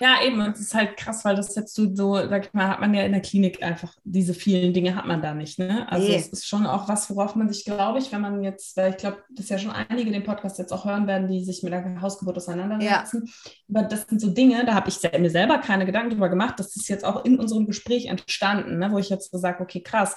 ja, 0.00 0.22
eben, 0.22 0.40
es 0.40 0.60
ist 0.60 0.74
halt 0.74 0.96
krass, 0.96 1.24
weil 1.24 1.36
das 1.36 1.54
jetzt 1.54 1.74
so, 1.74 1.94
so, 1.94 2.14
sag 2.14 2.46
ich 2.46 2.52
mal, 2.52 2.68
hat 2.68 2.80
man 2.80 2.94
ja 2.94 3.02
in 3.02 3.12
der 3.12 3.20
Klinik 3.20 3.62
einfach 3.62 3.94
diese 4.04 4.34
vielen 4.34 4.72
Dinge 4.72 4.94
hat 4.94 5.06
man 5.06 5.22
da 5.22 5.34
nicht. 5.34 5.58
Ne? 5.58 5.86
Also 5.90 6.06
nee. 6.06 6.16
es 6.16 6.28
ist 6.28 6.46
schon 6.46 6.66
auch 6.66 6.88
was, 6.88 7.10
worauf 7.10 7.34
man 7.34 7.48
sich, 7.52 7.64
glaube 7.64 7.98
ich, 7.98 8.12
wenn 8.12 8.20
man 8.20 8.42
jetzt, 8.42 8.76
weil 8.76 8.90
ich 8.90 8.96
glaube, 8.96 9.18
dass 9.30 9.48
ja 9.48 9.58
schon 9.58 9.72
einige 9.72 10.10
den 10.10 10.24
Podcast 10.24 10.58
jetzt 10.58 10.72
auch 10.72 10.84
hören 10.84 11.06
werden, 11.06 11.28
die 11.28 11.44
sich 11.44 11.62
mit 11.62 11.72
der 11.72 12.00
Hausgeburt 12.00 12.36
auseinandersetzen. 12.36 13.24
Ja. 13.26 13.52
Aber 13.80 13.88
das 13.88 14.06
sind 14.06 14.20
so 14.20 14.30
Dinge, 14.30 14.64
da 14.64 14.74
habe 14.74 14.88
ich 14.88 15.00
mir 15.18 15.30
selber 15.30 15.58
keine 15.58 15.86
Gedanken 15.86 16.10
drüber 16.10 16.28
gemacht. 16.28 16.54
Das 16.58 16.76
ist 16.76 16.88
jetzt 16.88 17.04
auch 17.04 17.24
in 17.24 17.38
unserem 17.38 17.66
Gespräch 17.66 18.06
entstanden, 18.06 18.78
ne? 18.78 18.90
wo 18.92 18.98
ich 18.98 19.08
jetzt 19.08 19.30
so 19.30 19.38
sage, 19.38 19.62
okay, 19.62 19.80
krass 19.80 20.14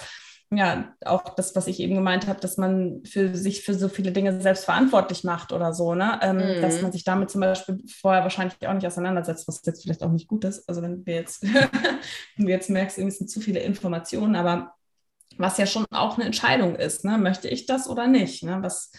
ja, 0.51 0.95
auch 1.05 1.35
das, 1.35 1.55
was 1.55 1.67
ich 1.67 1.79
eben 1.79 1.93
gemeint 1.93 2.25
habe, 2.25 2.39
dass 2.39 2.57
man 2.57 3.03
für 3.05 3.35
sich 3.35 3.63
für 3.63 3.75
so 3.75 3.87
viele 3.87 4.11
Dinge 4.11 4.41
selbst 4.41 4.65
verantwortlich 4.65 5.23
macht 5.23 5.53
oder 5.53 5.73
so, 5.73 5.93
ne? 5.93 6.19
Ähm, 6.23 6.37
mhm. 6.37 6.61
Dass 6.61 6.81
man 6.81 6.91
sich 6.91 7.03
damit 7.03 7.29
zum 7.29 7.41
Beispiel 7.41 7.83
vorher 7.87 8.23
wahrscheinlich 8.23 8.55
auch 8.67 8.73
nicht 8.73 8.87
auseinandersetzt, 8.87 9.47
was 9.47 9.61
jetzt 9.65 9.83
vielleicht 9.83 10.01
auch 10.01 10.11
nicht 10.11 10.27
gut 10.27 10.43
ist. 10.45 10.67
Also 10.67 10.81
wenn 10.81 11.05
wir 11.05 11.15
jetzt, 11.15 11.43
wenn 12.35 12.45
du 12.45 12.51
jetzt 12.51 12.69
merkst, 12.69 12.97
irgendwie 12.97 13.15
sind 13.15 13.29
zu 13.29 13.41
viele 13.41 13.59
Informationen, 13.59 14.35
aber 14.35 14.73
was 15.37 15.59
ja 15.59 15.67
schon 15.67 15.85
auch 15.91 16.17
eine 16.17 16.25
Entscheidung 16.25 16.75
ist, 16.75 17.05
ne? 17.05 17.19
Möchte 17.19 17.47
ich 17.47 17.67
das 17.67 17.87
oder 17.87 18.07
nicht? 18.07 18.43
Ne? 18.43 18.57
Was 18.61 18.91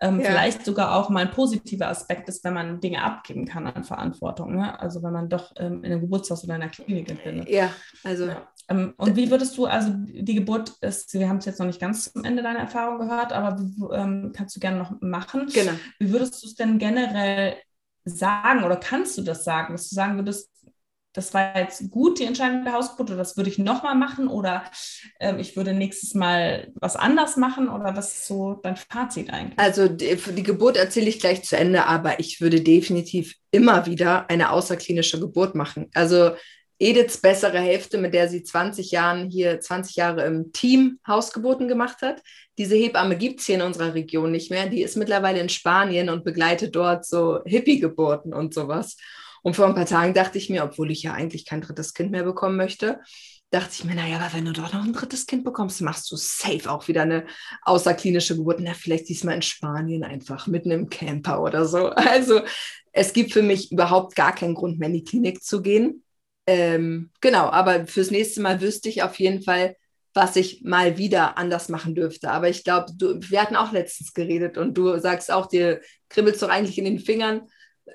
ähm, 0.00 0.20
ja. 0.20 0.26
vielleicht 0.26 0.64
sogar 0.64 0.94
auch 0.94 1.08
mal 1.08 1.20
ein 1.20 1.30
positiver 1.30 1.88
Aspekt 1.88 2.28
ist, 2.28 2.44
wenn 2.44 2.54
man 2.54 2.80
Dinge 2.80 3.02
abgeben 3.02 3.46
kann 3.46 3.66
an 3.66 3.84
Verantwortung. 3.84 4.56
Ne? 4.56 4.78
Also 4.78 5.02
wenn 5.02 5.12
man 5.12 5.28
doch 5.28 5.52
ähm, 5.58 5.84
in 5.84 5.92
einem 5.92 6.00
Geburtshaus 6.00 6.44
oder 6.44 6.56
in 6.56 6.62
einer 6.62 6.70
Klinik 6.70 7.10
findet. 7.20 7.48
Ja, 7.48 7.70
also. 8.04 8.26
Ja. 8.26 8.48
Ähm, 8.68 8.94
und 8.96 9.16
wie 9.16 9.30
würdest 9.30 9.56
du, 9.56 9.66
also 9.66 9.90
die 9.94 10.34
Geburt 10.34 10.70
ist, 10.80 11.14
wir 11.14 11.28
haben 11.28 11.38
es 11.38 11.44
jetzt 11.44 11.60
noch 11.60 11.66
nicht 11.66 11.80
ganz 11.80 12.12
zum 12.12 12.24
Ende 12.24 12.42
deiner 12.42 12.60
Erfahrung 12.60 12.98
gehört, 12.98 13.32
aber 13.32 13.60
ähm, 13.92 14.32
kannst 14.34 14.56
du 14.56 14.60
gerne 14.60 14.78
noch 14.78 15.00
machen. 15.00 15.46
Genau. 15.52 15.72
Wie 15.98 16.12
würdest 16.12 16.42
du 16.42 16.48
es 16.48 16.54
denn 16.54 16.78
generell 16.78 17.56
sagen 18.04 18.64
oder 18.64 18.76
kannst 18.76 19.18
du 19.18 19.22
das 19.22 19.44
sagen, 19.44 19.74
dass 19.74 19.88
du 19.88 19.94
sagen 19.94 20.16
würdest, 20.16 20.50
das 21.16 21.32
war 21.32 21.58
jetzt 21.58 21.90
gut, 21.90 22.18
die 22.18 22.24
Entscheidung 22.24 22.62
der 22.62 22.74
Hausgeburt, 22.74 23.08
oder 23.08 23.18
das 23.18 23.38
würde 23.38 23.48
ich 23.48 23.58
nochmal 23.58 23.94
machen 23.94 24.28
oder 24.28 24.64
ähm, 25.18 25.38
ich 25.38 25.56
würde 25.56 25.72
nächstes 25.72 26.14
Mal 26.14 26.70
was 26.74 26.94
anders 26.94 27.38
machen 27.38 27.70
oder 27.70 27.96
was 27.96 28.12
ist 28.12 28.26
so 28.26 28.60
dein 28.62 28.76
Fazit 28.76 29.30
eigentlich? 29.30 29.58
Also 29.58 29.88
die, 29.88 30.14
die 30.14 30.42
Geburt 30.42 30.76
erzähle 30.76 31.08
ich 31.08 31.18
gleich 31.18 31.42
zu 31.42 31.56
Ende, 31.56 31.86
aber 31.86 32.20
ich 32.20 32.42
würde 32.42 32.60
definitiv 32.60 33.34
immer 33.50 33.86
wieder 33.86 34.28
eine 34.28 34.50
außerklinische 34.50 35.18
Geburt 35.18 35.54
machen. 35.54 35.88
Also 35.94 36.32
Ediths 36.78 37.16
bessere 37.16 37.60
Hälfte, 37.60 37.96
mit 37.96 38.12
der 38.12 38.28
sie 38.28 38.42
20 38.42 38.90
Jahren 38.90 39.30
hier, 39.30 39.58
20 39.58 39.96
Jahre 39.96 40.26
im 40.26 40.52
Team 40.52 40.98
Hausgeburten 41.06 41.66
gemacht 41.66 42.02
hat. 42.02 42.20
Diese 42.58 42.76
Hebamme 42.76 43.16
gibt 43.16 43.40
es 43.40 43.46
hier 43.46 43.54
in 43.54 43.62
unserer 43.62 43.94
Region 43.94 44.30
nicht 44.30 44.50
mehr. 44.50 44.68
Die 44.68 44.82
ist 44.82 44.98
mittlerweile 44.98 45.40
in 45.40 45.48
Spanien 45.48 46.10
und 46.10 46.24
begleitet 46.24 46.76
dort 46.76 47.06
so 47.06 47.40
Hippie-Geburten 47.46 48.34
und 48.34 48.52
sowas. 48.52 48.98
Und 49.46 49.54
vor 49.54 49.66
ein 49.66 49.76
paar 49.76 49.86
Tagen 49.86 50.12
dachte 50.12 50.38
ich 50.38 50.50
mir, 50.50 50.64
obwohl 50.64 50.90
ich 50.90 51.04
ja 51.04 51.12
eigentlich 51.12 51.46
kein 51.46 51.60
drittes 51.60 51.94
Kind 51.94 52.10
mehr 52.10 52.24
bekommen 52.24 52.56
möchte, 52.56 52.98
dachte 53.50 53.70
ich 53.74 53.84
mir, 53.84 53.94
naja, 53.94 54.16
aber 54.16 54.32
wenn 54.32 54.44
du 54.44 54.52
doch 54.52 54.72
noch 54.72 54.82
ein 54.82 54.92
drittes 54.92 55.24
Kind 55.24 55.44
bekommst, 55.44 55.80
machst 55.82 56.10
du 56.10 56.16
safe 56.16 56.68
auch 56.68 56.88
wieder 56.88 57.02
eine 57.02 57.26
außerklinische 57.62 58.36
Geburt. 58.36 58.58
Na, 58.58 58.74
vielleicht 58.74 59.08
diesmal 59.08 59.36
in 59.36 59.42
Spanien 59.42 60.02
einfach, 60.02 60.48
mitten 60.48 60.72
im 60.72 60.88
Camper 60.88 61.40
oder 61.40 61.64
so. 61.64 61.90
Also 61.94 62.40
es 62.90 63.12
gibt 63.12 63.32
für 63.32 63.42
mich 63.42 63.70
überhaupt 63.70 64.16
gar 64.16 64.34
keinen 64.34 64.54
Grund 64.54 64.80
mehr 64.80 64.88
in 64.88 64.94
die 64.94 65.04
Klinik 65.04 65.44
zu 65.44 65.62
gehen. 65.62 66.02
Ähm, 66.48 67.12
genau, 67.20 67.48
aber 67.48 67.86
fürs 67.86 68.10
nächste 68.10 68.40
Mal 68.40 68.60
wüsste 68.60 68.88
ich 68.88 69.04
auf 69.04 69.16
jeden 69.20 69.44
Fall, 69.44 69.76
was 70.12 70.34
ich 70.34 70.62
mal 70.64 70.98
wieder 70.98 71.38
anders 71.38 71.68
machen 71.68 71.94
dürfte. 71.94 72.32
Aber 72.32 72.48
ich 72.48 72.64
glaube, 72.64 72.90
wir 72.98 73.40
hatten 73.40 73.54
auch 73.54 73.70
letztens 73.70 74.12
geredet 74.12 74.58
und 74.58 74.76
du 74.76 74.98
sagst 74.98 75.30
auch, 75.30 75.46
dir 75.46 75.82
kribbelt 76.08 76.34
es 76.34 76.40
doch 76.40 76.48
eigentlich 76.48 76.78
in 76.78 76.84
den 76.84 76.98
Fingern 76.98 77.42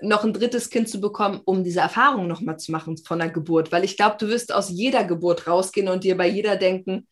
noch 0.02 0.24
ein 0.24 0.34
drittes 0.34 0.70
Kind 0.70 0.90
zu 0.90 1.02
bekommen, 1.02 1.42
um 1.46 1.64
diese 1.64 1.82
Erfahrung 1.82 2.28
nochmal 2.28 2.58
zu 2.58 2.72
machen 2.72 2.98
von 2.98 3.20
der 3.20 3.30
Geburt. 3.30 3.72
Weil 3.72 3.84
ich 3.84 3.98
glaube, 3.98 4.16
du 4.20 4.28
wirst 4.28 4.54
aus 4.54 4.70
jeder 4.70 5.04
Geburt 5.04 5.48
rausgehen 5.48 5.90
und 5.90 6.04
dir 6.04 6.16
bei 6.18 6.28
jeder 6.28 6.56
denken, 6.56 7.08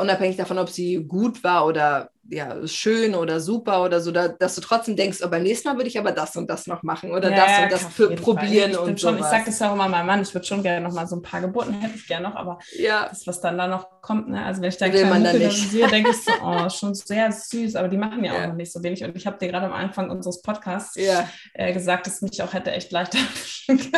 unabhängig 0.00 0.36
davon, 0.36 0.58
ob 0.58 0.70
sie 0.70 1.04
gut 1.04 1.44
war 1.44 1.66
oder 1.66 2.10
ja, 2.30 2.66
schön 2.66 3.14
oder 3.14 3.38
super 3.38 3.84
oder 3.84 4.00
so, 4.00 4.10
da, 4.10 4.28
dass 4.28 4.54
du 4.54 4.62
trotzdem 4.62 4.96
denkst, 4.96 5.18
oh, 5.22 5.28
beim 5.28 5.42
nächsten 5.42 5.68
Mal 5.68 5.76
würde 5.76 5.88
ich 5.88 5.98
aber 5.98 6.10
das 6.10 6.34
und 6.36 6.48
das 6.48 6.66
noch 6.66 6.82
machen 6.82 7.12
oder 7.12 7.30
ja, 7.30 7.36
das 7.36 7.58
und 7.62 7.72
das 7.72 7.94
für, 7.94 8.14
probieren 8.16 8.70
ich 8.70 8.78
und 8.78 8.98
so. 8.98 9.14
Ich 9.14 9.22
sage 9.24 9.44
das 9.46 9.58
ja 9.58 9.68
auch 9.68 9.74
immer 9.74 9.88
meinem 9.88 10.06
Mann, 10.06 10.22
ich 10.22 10.32
würde 10.32 10.46
schon 10.46 10.62
gerne 10.62 10.80
noch 10.86 10.94
mal 10.94 11.06
so 11.06 11.16
ein 11.16 11.22
paar 11.22 11.42
Geburten 11.42 11.74
hätte 11.74 11.96
ich 11.96 12.06
gerne 12.06 12.28
noch, 12.28 12.34
aber 12.34 12.58
ja. 12.78 13.08
das, 13.08 13.26
was 13.26 13.42
dann 13.42 13.58
da 13.58 13.68
noch 13.68 14.00
kommt, 14.00 14.30
ne? 14.30 14.42
also 14.42 14.62
wenn 14.62 14.70
ich 14.70 14.78
da 14.78 14.88
kleine 14.88 15.50
sehe, 15.50 15.86
denke 15.86 16.10
ich 16.10 16.24
so, 16.24 16.32
oh, 16.42 16.68
schon 16.70 16.94
sehr 16.94 17.30
süß, 17.30 17.76
aber 17.76 17.88
die 17.88 17.98
machen 17.98 18.24
ja, 18.24 18.34
ja. 18.34 18.42
auch 18.42 18.48
noch 18.48 18.54
nicht 18.54 18.72
so 18.72 18.82
wenig 18.82 19.04
und 19.04 19.14
ich 19.14 19.26
habe 19.26 19.36
dir 19.38 19.48
gerade 19.48 19.66
am 19.66 19.74
Anfang 19.74 20.10
unseres 20.10 20.40
Podcasts 20.40 20.96
äh, 20.96 21.72
gesagt, 21.74 22.06
dass 22.06 22.22
mich 22.22 22.42
auch 22.42 22.54
hätte 22.54 22.72
echt 22.72 22.90
leichter 22.90 23.18
können. 23.66 23.92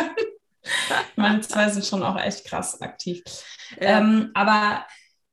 Meine 1.15 1.41
zwei 1.41 1.69
sind 1.69 1.85
schon 1.85 2.03
auch 2.03 2.19
echt 2.19 2.45
krass 2.45 2.81
aktiv. 2.81 3.23
Ähm, 3.79 4.31
aber 4.33 4.85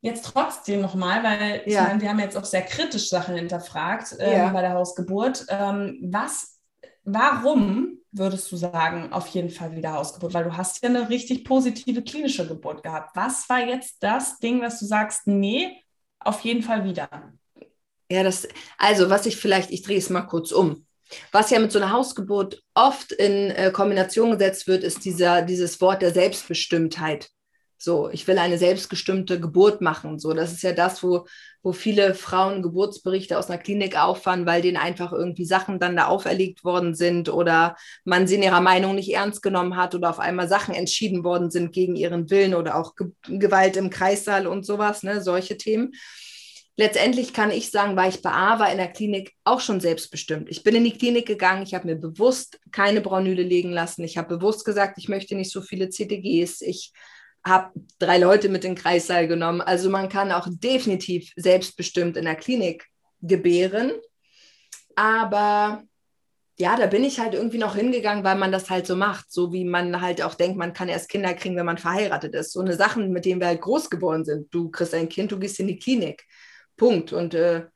Jetzt 0.05 0.27
trotzdem 0.27 0.83
nochmal, 0.83 1.25
weil 1.25 1.63
ja. 1.65 1.81
ich 1.81 1.89
meine, 1.89 2.03
wir 2.03 2.11
haben 2.11 2.19
jetzt 2.19 2.37
auch 2.37 2.45
sehr 2.45 2.61
kritisch 2.61 3.09
Sachen 3.09 3.37
hinterfragt 3.37 4.15
ähm, 4.19 4.33
ja. 4.33 4.49
bei 4.51 4.61
der 4.61 4.75
Hausgeburt. 4.75 5.47
Ähm, 5.49 5.99
was, 6.03 6.59
warum 7.05 8.01
würdest 8.13 8.53
du 8.53 8.57
sagen, 8.59 9.15
auf 9.15 9.29
jeden 9.29 9.49
Fall 9.49 9.75
wieder 9.75 9.95
Hausgeburt? 9.95 10.35
Weil 10.35 10.45
du 10.45 10.55
hast 10.55 10.83
ja 10.83 10.91
eine 10.91 11.09
richtig 11.09 11.47
positive 11.47 12.03
klinische 12.03 12.47
Geburt 12.47 12.83
gehabt. 12.83 13.17
Was 13.17 13.49
war 13.49 13.67
jetzt 13.67 14.03
das 14.03 14.39
Ding, 14.41 14.61
was 14.61 14.79
du 14.79 14.85
sagst, 14.85 15.27
nee, 15.27 15.83
auf 16.19 16.41
jeden 16.41 16.63
Fall 16.63 16.85
wieder? 16.85 17.09
Ja, 18.11 18.23
das, 18.23 18.47
also 18.77 19.09
was 19.09 19.25
ich 19.25 19.39
vielleicht, 19.39 19.71
ich 19.71 19.81
drehe 19.81 19.97
es 19.97 20.11
mal 20.11 20.21
kurz 20.21 20.53
um. 20.53 20.85
Was 21.33 21.49
ja 21.49 21.59
mit 21.59 21.73
so 21.73 21.79
einer 21.79 21.93
Hausgeburt 21.93 22.63
oft 22.75 23.11
in 23.11 23.53
äh, 23.53 23.71
Kombination 23.73 24.33
gesetzt 24.33 24.67
wird, 24.67 24.85
ist 24.85 25.07
dieser, 25.07 25.41
dieses 25.41 25.81
Wort 25.81 26.03
der 26.03 26.13
Selbstbestimmtheit. 26.13 27.31
So, 27.77 28.09
ich 28.11 28.27
will 28.27 28.39
eine 28.39 28.59
selbstbestimmte 28.59 29.41
Geburt 29.41 29.81
machen. 29.81 30.19
So, 30.19 30.33
das 30.33 30.53
ist 30.53 30.63
ja 30.63 30.73
das, 30.73 31.03
wo, 31.03 31.27
wo 31.63 31.73
viele 31.73 32.15
Frauen 32.15 32.63
Geburtsberichte 32.63 33.39
aus 33.39 33.51
einer 33.51 33.61
Klinik 33.61 34.01
auffahren, 34.01 34.47
weil 34.47 34.63
denen 34.63 34.77
einfach 34.77 35.13
irgendwie 35.13 35.45
Sachen 35.45 35.79
dann 35.79 35.97
da 35.97 36.07
auferlegt 36.07 36.65
worden 36.65 36.95
sind 36.95 37.29
oder 37.29 37.77
man 38.05 38.27
sie 38.27 38.37
in 38.37 38.43
ihrer 38.43 38.61
Meinung 38.61 38.95
nicht 38.95 39.13
ernst 39.13 39.43
genommen 39.43 39.77
hat 39.77 39.95
oder 39.95 40.11
auf 40.11 40.19
einmal 40.19 40.49
Sachen 40.49 40.75
entschieden 40.75 41.25
worden 41.25 41.51
sind 41.51 41.73
gegen 41.73 41.97
ihren 41.97 42.31
Willen 42.31 42.55
oder 42.55 42.77
auch 42.77 42.95
Ge 42.97 43.09
Gewalt 43.27 43.77
im 43.77 43.91
Kreissaal 43.91 44.47
und 44.47 44.65
sowas, 44.65 45.03
ne, 45.03 45.21
solche 45.21 45.57
Themen. 45.57 45.93
Letztendlich 46.77 47.33
kann 47.33 47.53
ich 47.53 47.71
sagen, 47.71 47.97
war 47.97 48.09
ich 48.09 48.21
bei 48.21 48.33
AWA 48.33 48.67
in 48.67 48.79
der 48.79 48.91
Klinik 48.91 49.33
auch 49.45 49.61
schon 49.61 49.79
selbstbestimmt. 49.79 50.49
Ich 50.51 50.65
bin 50.65 50.75
in 50.75 50.83
die 50.83 50.99
Klinik 50.99 51.27
gegangen, 51.27 51.63
ich 51.63 51.73
habe 51.73 51.87
mir 51.87 51.95
bewusst 51.95 52.59
keine 52.73 53.01
Braunüle 53.01 53.45
legen 53.45 53.71
lassen. 53.71 54.03
Ich 54.03 54.19
habe 54.19 54.37
bewusst 54.37 54.65
gesagt, 54.65 54.99
ich 54.99 55.09
möchte 55.09 55.37
nicht 55.37 55.53
so 55.53 55.61
viele 55.63 55.89
CTGs. 55.89 56.63
Ich 56.63 56.93
habe 57.47 57.73
drei 57.99 58.19
Leute 58.19 58.49
mit 58.49 58.65
in 58.65 58.75
den 58.75 58.83
Kreissaal 58.83 59.29
genommen. 59.29 59.61
Also 59.61 59.91
man 59.91 60.09
kann 60.09 60.33
auch 60.33 60.49
definitiv 60.51 61.33
selbstbestimmt 61.37 62.17
in 62.17 62.25
der 62.25 62.37
Klinik 62.37 62.87
gebären. 63.21 63.93
Aber 64.97 65.83
ja, 66.57 66.77
da 66.77 66.87
bin 66.87 67.05
ich 67.05 67.19
halt 67.19 67.35
irgendwie 67.35 67.59
noch 67.59 67.75
hingegangen, 67.75 68.25
weil 68.25 68.37
man 68.37 68.53
das 68.53 68.71
halt 68.71 68.87
so 68.87 68.97
macht. 68.97 69.31
So 69.31 69.53
wie 69.53 69.65
man 69.65 70.01
halt 70.01 70.23
auch 70.23 70.35
denkt, 70.35 70.57
man 70.57 70.73
kann 70.73 70.89
erst 70.89 71.09
Kinder 71.09 71.35
kriegen, 71.35 71.57
wenn 71.57 71.67
man 71.67 71.79
verheiratet 71.79 72.35
ist. 72.35 72.53
So 72.53 72.61
eine 72.61 72.77
Sachen, 72.77 73.13
mit 73.13 73.25
denen 73.25 73.41
wir 73.41 73.49
halt 73.49 73.61
groß 73.61 73.91
geworden 73.91 74.25
sind. 74.25 74.53
Du 74.55 74.71
kriegst 74.71 74.95
ein 74.95 75.09
Kind, 75.09 75.33
du 75.33 75.39
gehst 75.39 75.61
in 75.61 75.67
die 75.67 75.79
Klinik. 75.79 76.25
Punkt. 76.77 77.13
Und 77.13 77.35
äh, 77.35 77.67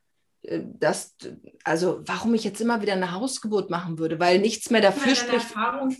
das, 0.42 1.16
also 1.64 2.00
warum 2.06 2.34
ich 2.34 2.44
jetzt 2.44 2.60
immer 2.60 2.80
wieder 2.80 2.92
eine 2.92 3.12
Hausgeburt 3.12 3.70
machen 3.70 3.98
würde, 3.98 4.20
weil 4.20 4.38
nichts 4.38 4.70
mehr 4.70 4.80
dafür 4.80 5.14
spricht. 5.14 5.34
Erfahrung 5.34 5.94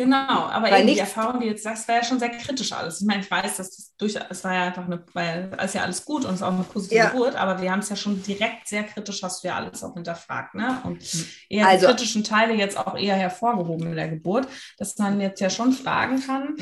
Genau, 0.00 0.16
aber 0.16 0.78
eben 0.78 0.86
die 0.86 0.98
Erfahrung, 0.98 1.40
die 1.40 1.46
jetzt 1.48 1.62
sagst, 1.62 1.86
war 1.86 1.96
ja 1.96 2.02
schon 2.02 2.18
sehr 2.18 2.30
kritisch 2.30 2.72
alles. 2.72 3.02
Ich 3.02 3.06
meine, 3.06 3.20
ich 3.20 3.30
weiß, 3.30 3.58
dass 3.58 3.76
das 3.76 3.94
durch, 3.98 4.16
es 4.30 4.42
war 4.44 4.54
ja 4.54 4.62
einfach 4.62 4.86
eine, 4.86 5.04
weil 5.12 5.52
es 5.58 5.74
ja 5.74 5.82
alles 5.82 6.06
gut 6.06 6.24
und 6.24 6.30
es 6.30 6.36
ist 6.36 6.42
auch 6.42 6.54
eine 6.54 6.62
positive 6.62 6.96
ja. 6.96 7.10
Geburt, 7.10 7.36
aber 7.36 7.60
wir 7.60 7.70
haben 7.70 7.80
es 7.80 7.90
ja 7.90 7.96
schon 7.96 8.22
direkt 8.22 8.66
sehr 8.66 8.84
kritisch, 8.84 9.22
hast 9.22 9.44
du 9.44 9.48
ja 9.48 9.56
alles 9.56 9.84
auch 9.84 9.92
hinterfragt, 9.92 10.54
ne? 10.54 10.80
Und 10.84 11.02
eher 11.50 11.68
also, 11.68 11.86
die 11.86 11.92
kritischen 11.92 12.24
Teile 12.24 12.54
jetzt 12.54 12.78
auch 12.78 12.96
eher 12.96 13.14
hervorgehoben 13.14 13.88
in 13.88 13.96
der 13.96 14.08
Geburt, 14.08 14.48
dass 14.78 14.96
man 14.96 15.20
jetzt 15.20 15.38
ja 15.38 15.50
schon 15.50 15.74
fragen 15.74 16.24
kann, 16.24 16.56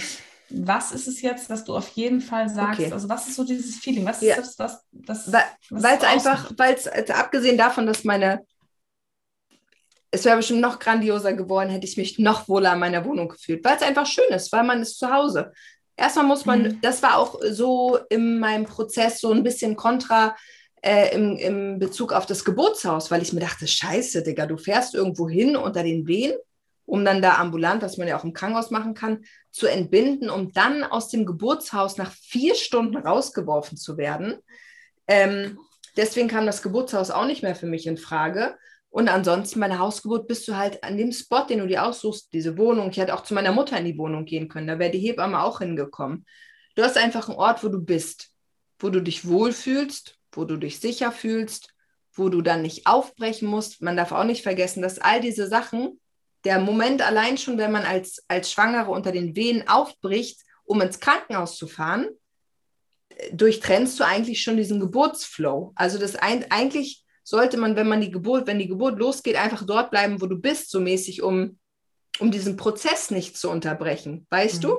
was 0.51 0.91
ist 0.91 1.07
es 1.07 1.23
jetzt, 1.23 1.49
was 1.49 1.63
du 1.63 1.77
auf 1.77 1.91
jeden 1.91 2.21
Fall 2.21 2.49
sagst? 2.49 2.81
Okay. 2.81 2.93
Also 2.93 3.09
was 3.09 3.29
ist 3.29 3.37
so 3.37 3.45
dieses 3.45 3.77
Feeling? 3.77 4.05
Was 4.05 4.21
ja. 4.21 4.35
ist 4.35 4.57
das, 4.57 4.85
das, 4.91 5.27
das 5.27 5.47
Weil 5.71 5.97
es 5.97 6.05
einfach, 6.05 6.51
weil 6.57 6.75
es 6.75 6.89
also 6.89 7.13
abgesehen 7.13 7.57
davon, 7.57 7.87
dass 7.87 8.03
meine 8.03 8.45
es 10.11 10.25
wäre 10.25 10.37
bestimmt 10.37 10.61
noch 10.61 10.79
grandioser 10.79 11.35
geworden, 11.35 11.71
hätte 11.71 11.87
ich 11.87 11.97
mich 11.97 12.19
noch 12.19 12.49
wohler 12.49 12.73
in 12.75 12.79
meiner 12.79 13.05
Wohnung 13.05 13.29
gefühlt, 13.29 13.65
weil 13.65 13.77
es 13.77 13.83
einfach 13.83 14.07
schön 14.07 14.29
ist, 14.31 14.53
weil 14.53 14.65
man 14.65 14.83
ist 14.83 14.99
zu 14.99 15.13
Hause. 15.13 15.53
Erstmal 15.97 16.27
muss 16.27 16.47
man, 16.47 16.63
mhm. 16.63 16.81
das 16.81 17.03
war 17.03 17.19
auch 17.19 17.41
so 17.51 17.99
in 18.09 18.39
meinem 18.39 18.65
Prozess 18.65 19.21
so 19.21 19.33
ein 19.33 19.43
bisschen 19.43 19.77
kontra. 19.77 20.35
äh, 20.83 21.15
im, 21.15 21.37
im 21.37 21.79
Bezug 21.79 22.13
auf 22.13 22.27
das 22.27 22.45
Geburtshaus, 22.45 23.11
weil 23.11 23.23
ich 23.23 23.33
mir 23.33 23.41
dachte, 23.41 23.67
scheiße, 23.67 24.23
Digga, 24.23 24.47
du 24.47 24.57
fährst 24.57 24.95
irgendwo 24.95 25.29
hin 25.29 25.57
unter 25.57 25.83
den 25.83 26.07
Wehen, 26.07 26.35
um 26.87 27.05
dann 27.05 27.21
da 27.21 27.37
ambulant, 27.37 27.83
was 27.83 27.97
man 27.97 28.09
ja 28.09 28.19
auch 28.19 28.25
im 28.25 28.33
Krankenhaus 28.33 28.71
machen 28.71 28.95
kann, 28.95 29.25
zu 29.51 29.67
entbinden, 29.67 30.31
um 30.31 30.53
dann 30.53 30.85
aus 30.85 31.09
dem 31.09 31.27
Geburtshaus 31.27 31.97
nach 31.97 32.13
vier 32.13 32.55
Stunden 32.55 32.97
rausgeworfen 32.97 33.77
zu 33.77 33.97
werden. 33.97 34.37
Ähm, 35.07 35.59
deswegen 35.97 36.29
kam 36.29 36.47
das 36.47 36.63
Geburtshaus 36.63 37.11
auch 37.11 37.27
nicht 37.27 37.43
mehr 37.43 37.57
für 37.57 37.67
mich 37.67 37.87
in 37.87 37.97
Frage. 37.97 38.57
Und 38.91 39.09
ansonsten, 39.09 39.61
meine 39.61 39.79
Hausgeburt 39.79 40.27
bist 40.27 40.49
du 40.49 40.57
halt 40.57 40.83
an 40.83 40.97
dem 40.97 41.13
Spot, 41.13 41.45
den 41.49 41.59
du 41.59 41.67
dir 41.67 41.85
aussuchst, 41.85 42.33
diese 42.33 42.57
Wohnung. 42.57 42.91
Ich 42.91 42.97
hätte 42.97 43.15
auch 43.15 43.23
zu 43.23 43.35
meiner 43.35 43.53
Mutter 43.53 43.79
in 43.79 43.85
die 43.85 43.99
Wohnung 43.99 44.25
gehen 44.25 44.49
können. 44.49 44.67
Da 44.67 44.79
wäre 44.79 44.91
die 44.91 44.99
Hebamme 44.99 45.43
auch 45.43 45.59
hingekommen. 45.59 46.25
Du 46.75 46.83
hast 46.83 46.97
einfach 46.97 47.29
einen 47.29 47.39
Ort, 47.39 47.63
wo 47.63 47.69
du 47.69 47.81
bist, 47.81 48.31
wo 48.79 48.89
du 48.89 49.01
dich 49.01 49.29
wohlfühlst, 49.29 50.17
wo 50.33 50.45
du 50.45 50.57
dich 50.57 50.81
sicher 50.81 51.13
fühlst, 51.13 51.75
wo 52.13 52.29
du 52.29 52.41
dann 52.41 52.63
nicht 52.63 52.87
aufbrechen 52.87 53.49
musst. 53.49 53.83
Man 53.83 53.97
darf 53.97 54.13
auch 54.13 54.25
nicht 54.25 54.43
vergessen, 54.43 54.83
dass 54.83 54.99
all 54.99 55.21
diese 55.21 55.49
Sachen, 55.49 56.01
der 56.45 56.59
Moment 56.59 57.03
allein 57.03 57.37
schon, 57.37 57.59
wenn 57.59 57.73
man 57.73 57.85
als, 57.85 58.25
als 58.29 58.51
Schwangere 58.51 58.91
unter 58.91 59.13
den 59.13 59.37
Wehen 59.37 59.69
aufbricht, 59.69 60.41
um 60.65 60.81
ins 60.81 61.01
Krankenhaus 61.01 61.57
zu 61.57 61.67
fahren, 61.67 62.09
durchtrennst 63.33 63.99
du 63.99 64.05
eigentlich 64.05 64.43
schon 64.43 64.57
diesen 64.57 64.81
Geburtsflow. 64.81 65.73
Also 65.75 65.99
das 65.99 66.17
ein, 66.17 66.51
eigentlich 66.51 67.05
sollte 67.29 67.59
man, 67.59 67.77
wenn 67.77 67.89
man 67.89 68.01
die 68.01 68.11
Geburt, 68.11 68.47
wenn 68.47 68.59
die 68.59 68.69
Geburt 68.69 68.99
losgeht, 68.99 69.37
einfach 69.37 69.65
dort 69.67 69.91
bleiben, 69.91 70.21
wo 70.23 70.27
du 70.27 70.39
bist, 70.39 70.71
so 70.71 70.81
mäßig, 70.81 71.23
um, 71.23 71.59
um 72.21 72.31
diesen 72.31 72.57
Prozess 72.57 73.11
nicht 73.11 73.37
zu 73.37 73.51
unterbrechen. 73.51 74.27
Weißt 74.31 74.57
mhm. 74.57 74.69
du? 74.69 74.79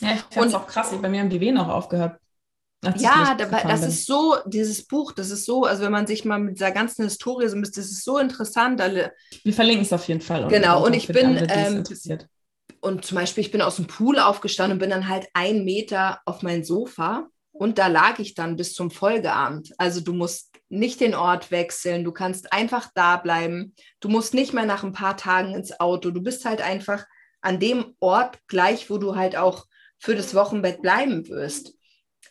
Ja, 0.00 0.14
ich 0.14 0.22
finde 0.22 0.48
es 0.48 0.54
auch 0.54 0.66
krass. 0.66 0.90
Bei 1.00 1.08
mir 1.08 1.20
haben 1.20 1.30
die 1.30 1.40
Wehen 1.40 1.56
auch 1.56 1.68
aufgehört. 1.68 2.18
Ja, 2.96 3.36
da, 3.36 3.46
das 3.46 3.80
bin. 3.80 3.90
ist 3.90 4.06
so, 4.06 4.38
dieses 4.46 4.84
Buch, 4.84 5.12
das 5.12 5.30
ist 5.30 5.44
so, 5.44 5.64
also 5.64 5.84
wenn 5.84 5.92
man 5.92 6.08
sich 6.08 6.24
mal 6.24 6.40
mit 6.40 6.56
dieser 6.56 6.72
ganzen 6.72 7.04
Historie 7.04 7.46
so 7.46 7.60
das 7.60 7.76
ist 7.76 8.02
so 8.02 8.18
interessant. 8.18 8.80
Alle, 8.80 9.12
Wir 9.44 9.52
verlinken 9.52 9.84
es 9.84 9.92
auf 9.92 10.08
jeden 10.08 10.20
Fall. 10.20 10.48
Genau, 10.48 10.84
und 10.84 10.94
ich 10.94 11.06
bin, 11.06 11.38
andere, 11.38 11.46
ähm, 11.48 11.84
und 12.80 13.04
zum 13.04 13.18
Beispiel, 13.18 13.44
ich 13.44 13.52
bin 13.52 13.62
aus 13.62 13.76
dem 13.76 13.86
Pool 13.86 14.18
aufgestanden 14.18 14.74
und 14.76 14.80
bin 14.80 14.90
dann 14.90 15.08
halt 15.08 15.28
einen 15.32 15.64
Meter 15.64 16.22
auf 16.26 16.42
mein 16.42 16.64
Sofa 16.64 17.28
und 17.52 17.78
da 17.78 17.86
lag 17.86 18.18
ich 18.18 18.34
dann 18.34 18.56
bis 18.56 18.74
zum 18.74 18.90
Folgeabend. 18.90 19.72
Also 19.78 20.00
du 20.00 20.12
musst 20.12 20.51
nicht 20.72 21.00
den 21.00 21.14
Ort 21.14 21.50
wechseln, 21.50 22.04
du 22.04 22.12
kannst 22.12 22.52
einfach 22.52 22.90
da 22.94 23.16
bleiben, 23.16 23.74
du 24.00 24.08
musst 24.08 24.34
nicht 24.34 24.52
mehr 24.52 24.66
nach 24.66 24.82
ein 24.82 24.92
paar 24.92 25.16
Tagen 25.16 25.54
ins 25.54 25.78
Auto, 25.80 26.10
du 26.10 26.22
bist 26.22 26.44
halt 26.44 26.60
einfach 26.60 27.04
an 27.40 27.60
dem 27.60 27.94
Ort 28.00 28.38
gleich, 28.46 28.88
wo 28.90 28.98
du 28.98 29.16
halt 29.16 29.36
auch 29.36 29.66
für 29.98 30.14
das 30.14 30.34
Wochenbett 30.34 30.82
bleiben 30.82 31.28
wirst 31.28 31.74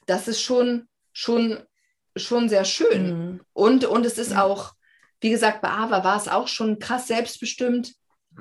das 0.06 0.28
ist 0.28 0.42
schon, 0.42 0.88
schon, 1.14 1.60
schon 2.16 2.50
sehr 2.50 2.66
schön. 2.66 3.04
Mhm. 3.08 3.42
Und, 3.54 3.86
und 3.86 4.06
es 4.06 4.18
ist 4.18 4.36
auch, 4.36 4.74
wie 5.20 5.30
gesagt, 5.30 5.62
bei 5.62 5.70
Ava 5.70 6.04
war 6.04 6.18
es 6.18 6.28
auch 6.28 6.48
schon 6.48 6.80
krass 6.80 7.08
selbstbestimmt, 7.08 7.94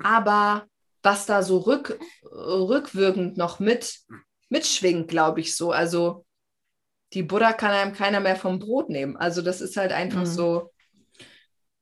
aber 0.03 0.66
was 1.03 1.26
da 1.26 1.42
so 1.42 1.59
rück, 1.59 1.98
rückwirkend 2.24 3.36
noch 3.36 3.59
mit, 3.59 4.01
mitschwingt, 4.48 5.09
glaube 5.09 5.40
ich 5.40 5.57
so. 5.57 5.72
Also 5.72 6.24
die 7.12 7.22
Buddha 7.22 7.52
kann 7.52 7.72
einem 7.72 7.92
keiner 7.92 8.20
mehr 8.20 8.36
vom 8.36 8.58
Brot 8.58 8.88
nehmen. 8.88 9.16
Also 9.16 9.42
das 9.42 9.61
ist 9.61 9.76
halt 9.76 9.92
einfach 9.92 10.20
mhm. 10.20 10.26
so, 10.26 10.70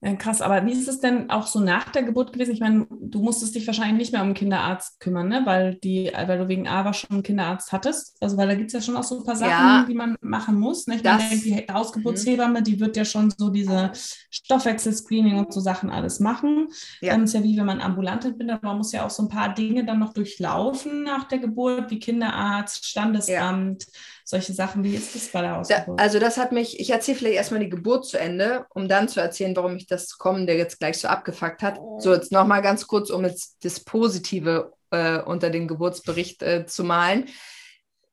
ja, 0.01 0.15
krass, 0.15 0.43
aber 0.43 0.65
wie 0.65 0.73
ist 0.73 0.87
es 0.87 1.01
denn 1.01 1.29
auch 1.29 1.49
so 1.49 1.59
nach 1.59 1.91
der 1.91 2.05
Geburt 2.05 2.33
gewesen? 2.33 2.53
Ich 2.53 2.61
meine, 2.61 2.87
du 2.89 3.21
musstest 3.21 3.57
dich 3.57 3.67
wahrscheinlich 3.67 3.99
nicht 3.99 4.13
mehr 4.13 4.21
um 4.21 4.29
einen 4.29 4.35
Kinderarzt 4.35 5.01
kümmern, 5.01 5.27
ne? 5.27 5.43
weil, 5.45 5.75
die, 5.75 6.13
weil 6.15 6.39
du 6.39 6.47
wegen 6.47 6.69
AWA 6.69 6.93
schon 6.93 7.11
einen 7.11 7.23
Kinderarzt 7.25 7.73
hattest. 7.73 8.17
Also, 8.21 8.37
weil 8.37 8.47
da 8.47 8.55
gibt 8.55 8.69
es 8.69 8.75
ja 8.75 8.81
schon 8.81 8.97
auch 8.97 9.03
so 9.03 9.19
ein 9.19 9.25
paar 9.25 9.35
Sachen, 9.35 9.51
ja, 9.51 9.85
die 9.89 9.95
man 9.95 10.17
machen 10.21 10.57
muss. 10.57 10.87
Ne? 10.87 10.97
Ich 10.97 11.03
das, 11.03 11.21
meine, 11.21 11.41
die 11.41 11.67
Hausgeburtshebamme, 11.69 12.63
die 12.63 12.79
wird 12.79 12.97
ja 12.97 13.05
schon 13.05 13.35
so 13.37 13.49
diese 13.49 13.91
Stoffwechselscreening 14.31 15.37
und 15.37 15.53
so 15.53 15.59
Sachen 15.59 15.91
alles 15.91 16.21
machen. 16.21 16.69
Ja. 17.01 17.15
Dann 17.15 17.25
ist 17.25 17.35
ja 17.35 17.43
wie 17.43 17.57
wenn 17.57 17.67
man 17.67 17.81
ambulant 17.81 18.25
entbindet, 18.25 18.63
man 18.63 18.77
muss 18.77 18.93
ja 18.93 19.05
auch 19.05 19.11
so 19.11 19.25
ein 19.25 19.29
paar 19.29 19.53
Dinge 19.53 19.85
dann 19.85 19.99
noch 19.99 20.13
durchlaufen 20.13 21.03
nach 21.03 21.25
der 21.25 21.41
Geburt, 21.41 21.91
wie 21.91 21.99
Kinderarzt, 21.99 22.87
Standesamt. 22.87 23.83
Ja 23.83 23.93
solche 24.29 24.53
Sachen. 24.53 24.85
Wie 24.85 24.95
ist 24.95 25.15
das 25.15 25.29
bei 25.29 25.41
der 25.41 25.59
Ausgeburt? 25.59 25.99
Da, 25.99 26.03
also 26.03 26.19
das 26.19 26.37
hat 26.37 26.53
mich, 26.53 26.79
ich 26.79 26.91
erzähle 26.91 27.17
vielleicht 27.17 27.37
erstmal 27.37 27.61
die 27.61 27.71
Geburt 27.71 28.05
zu 28.05 28.19
Ende, 28.19 28.67
um 28.75 28.87
dann 28.87 29.09
zu 29.09 29.21
erzählen, 29.21 29.57
warum 29.57 29.77
ich 29.77 29.87
das 29.87 30.19
Kommen, 30.19 30.47
der 30.47 30.57
jetzt 30.57 30.79
gleich 30.79 30.99
so 30.99 31.09
abgefuckt 31.09 31.63
hat. 31.63 31.81
So, 31.99 32.13
jetzt 32.13 32.31
nochmal 32.31 32.61
ganz 32.61 32.87
kurz, 32.87 33.09
um 33.09 33.25
jetzt 33.25 33.57
das 33.65 33.81
Positive 33.81 34.73
äh, 34.91 35.23
unter 35.23 35.49
den 35.49 35.67
Geburtsbericht 35.67 36.43
äh, 36.43 36.67
zu 36.67 36.85
malen. 36.85 37.25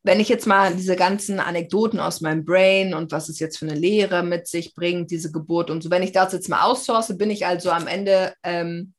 Wenn 0.04 0.22
ich 0.22 0.30
jetzt 0.30 0.48
mal 0.48 0.74
diese 0.74 0.96
ganzen 0.96 1.42
Anekdoten 1.42 2.00
aus 2.00 2.22
meinem 2.22 2.46
Brain 2.46 2.94
und 2.94 3.12
was 3.12 3.28
es 3.28 3.40
jetzt 3.40 3.58
für 3.58 3.66
eine 3.66 3.78
Lehre 3.78 4.24
mit 4.24 4.48
sich 4.48 4.74
bringt, 4.74 5.12
diese 5.12 5.34
Geburt 5.34 5.70
und 5.70 5.84
so, 5.84 5.90
wenn 5.90 6.04
ich 6.04 6.14
das 6.14 6.32
jetzt 6.32 6.48
mal 6.48 6.62
aussource, 6.62 7.18
bin 7.18 7.30
ich 7.30 7.46
also 7.46 7.72
am 7.72 7.88
Ende 7.88 8.34
ähm, 8.44 8.94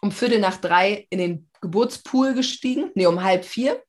um 0.00 0.12
Viertel 0.12 0.38
nach 0.38 0.58
drei 0.58 1.06
in 1.10 1.18
den 1.18 1.50
Geburtspool 1.60 2.34
gestiegen, 2.34 2.90
nee, 2.94 3.06
um 3.06 3.24
halb 3.24 3.44
vier 3.44 3.82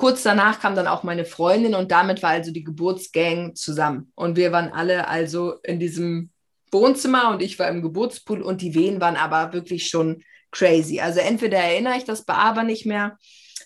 Kurz 0.00 0.22
danach 0.22 0.60
kam 0.60 0.74
dann 0.74 0.86
auch 0.86 1.02
meine 1.02 1.26
Freundin 1.26 1.74
und 1.74 1.90
damit 1.92 2.22
war 2.22 2.30
also 2.30 2.52
die 2.52 2.64
Geburtsgang 2.64 3.54
zusammen. 3.54 4.10
Und 4.14 4.38
wir 4.38 4.50
waren 4.50 4.72
alle 4.72 5.08
also 5.08 5.56
in 5.62 5.78
diesem 5.78 6.30
Wohnzimmer 6.72 7.28
und 7.28 7.42
ich 7.42 7.58
war 7.58 7.68
im 7.68 7.82
Geburtspool 7.82 8.40
und 8.40 8.62
die 8.62 8.74
Wehen 8.74 9.02
waren 9.02 9.16
aber 9.16 9.52
wirklich 9.52 9.88
schon 9.88 10.22
crazy. 10.52 11.00
Also 11.00 11.20
entweder 11.20 11.58
erinnere 11.58 11.98
ich 11.98 12.04
das 12.04 12.24
bei 12.24 12.32
aber 12.32 12.62
nicht 12.62 12.86
mehr, 12.86 13.18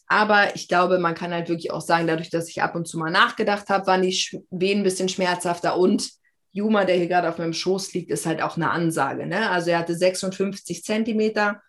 aber 0.09 0.57
ich 0.57 0.66
glaube, 0.66 0.99
man 0.99 1.14
kann 1.14 1.32
halt 1.32 1.49
wirklich 1.49 1.70
auch 1.70 1.80
sagen, 1.80 2.09
dadurch, 2.09 2.30
dass 2.30 2.49
ich 2.49 2.61
ab 2.61 2.74
und 2.74 2.89
zu 2.89 2.99
mal 2.99 3.12
nachgedacht 3.12 3.68
habe, 3.68 3.87
waren 3.87 4.03
die 4.03 4.43
Wehen 4.51 4.80
ein 4.80 4.82
bisschen 4.82 5.09
schmerzhafter 5.09 5.78
und 5.78 6.11
Juma, 6.51 6.85
der 6.85 6.97
hier 6.97 7.07
gerade 7.07 7.28
auf 7.28 7.39
meinem 7.39 7.53
Schoß 7.53 7.95
liegt, 7.95 8.11
ist 8.11 8.26
halt 8.26 8.43
auch 8.43 8.57
eine 8.57 8.72
Ansage. 8.72 9.24
Ne? 9.24 9.51
Also 9.51 9.70
er 9.70 9.78
hatte 9.78 9.95
56 9.95 10.82
Zentimeter 10.82 11.61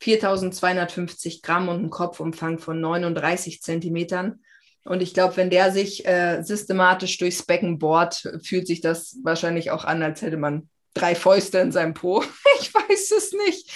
4250 0.00 1.42
Gramm 1.42 1.68
und 1.68 1.76
einen 1.76 1.90
Kopfumfang 1.90 2.58
von 2.58 2.80
39 2.80 3.62
Zentimetern. 3.62 4.40
Und 4.84 5.02
ich 5.02 5.14
glaube, 5.14 5.36
wenn 5.36 5.50
der 5.50 5.72
sich 5.72 6.06
äh, 6.06 6.42
systematisch 6.42 7.16
durchs 7.18 7.42
Becken 7.42 7.78
bohrt, 7.78 8.28
fühlt 8.42 8.66
sich 8.66 8.80
das 8.80 9.16
wahrscheinlich 9.22 9.70
auch 9.70 9.84
an, 9.84 10.02
als 10.02 10.20
hätte 10.20 10.36
man 10.36 10.68
drei 10.92 11.14
Fäuste 11.14 11.58
in 11.58 11.72
seinem 11.72 11.94
Po. 11.94 12.22
ich 12.60 12.72
weiß 12.74 13.10
es 13.12 13.32
nicht. 13.32 13.70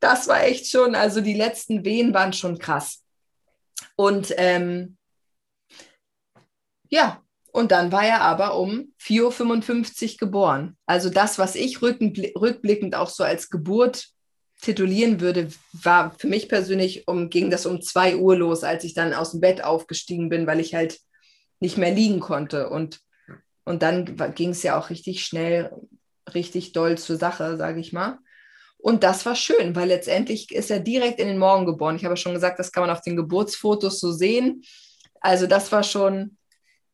Das 0.00 0.28
war 0.28 0.44
echt 0.44 0.70
schon, 0.70 0.94
also 0.94 1.20
die 1.20 1.34
letzten 1.34 1.84
Wehen 1.84 2.14
waren 2.14 2.32
schon 2.32 2.58
krass. 2.58 3.02
Und 3.96 4.34
ähm, 4.36 4.96
ja, 6.88 7.22
und 7.52 7.72
dann 7.72 7.90
war 7.90 8.04
er 8.04 8.20
aber 8.20 8.58
um 8.58 8.92
4.55 9.00 10.12
Uhr 10.12 10.16
geboren. 10.18 10.76
Also 10.84 11.08
das, 11.08 11.38
was 11.38 11.54
ich 11.54 11.80
rückblickend 11.80 12.94
auch 12.94 13.08
so 13.08 13.24
als 13.24 13.48
Geburt 13.48 14.08
titulieren 14.60 15.20
würde, 15.20 15.48
war 15.72 16.14
für 16.18 16.26
mich 16.26 16.48
persönlich, 16.48 17.06
um, 17.06 17.30
ging 17.30 17.50
das 17.50 17.66
um 17.66 17.82
zwei 17.82 18.16
Uhr 18.16 18.36
los, 18.36 18.64
als 18.64 18.84
ich 18.84 18.94
dann 18.94 19.14
aus 19.14 19.32
dem 19.32 19.40
Bett 19.40 19.62
aufgestiegen 19.62 20.28
bin, 20.28 20.46
weil 20.46 20.60
ich 20.60 20.74
halt 20.74 20.98
nicht 21.60 21.78
mehr 21.78 21.92
liegen 21.92 22.20
konnte. 22.20 22.68
Und, 22.68 23.00
und 23.64 23.82
dann 23.82 24.16
ging 24.34 24.50
es 24.50 24.62
ja 24.62 24.78
auch 24.78 24.90
richtig 24.90 25.24
schnell, 25.24 25.70
richtig 26.34 26.72
doll 26.72 26.98
zur 26.98 27.16
Sache, 27.16 27.56
sage 27.56 27.80
ich 27.80 27.92
mal. 27.92 28.18
Und 28.78 29.02
das 29.02 29.26
war 29.26 29.34
schön, 29.34 29.74
weil 29.74 29.88
letztendlich 29.88 30.52
ist 30.52 30.70
er 30.70 30.80
direkt 30.80 31.18
in 31.18 31.28
den 31.28 31.38
Morgen 31.38 31.66
geboren. 31.66 31.96
Ich 31.96 32.04
habe 32.04 32.16
schon 32.16 32.34
gesagt, 32.34 32.58
das 32.58 32.72
kann 32.72 32.82
man 32.82 32.90
auf 32.90 33.00
den 33.00 33.16
Geburtsfotos 33.16 34.00
so 34.00 34.12
sehen. 34.12 34.62
Also 35.20 35.46
das 35.46 35.72
war 35.72 35.82
schon, 35.82 36.36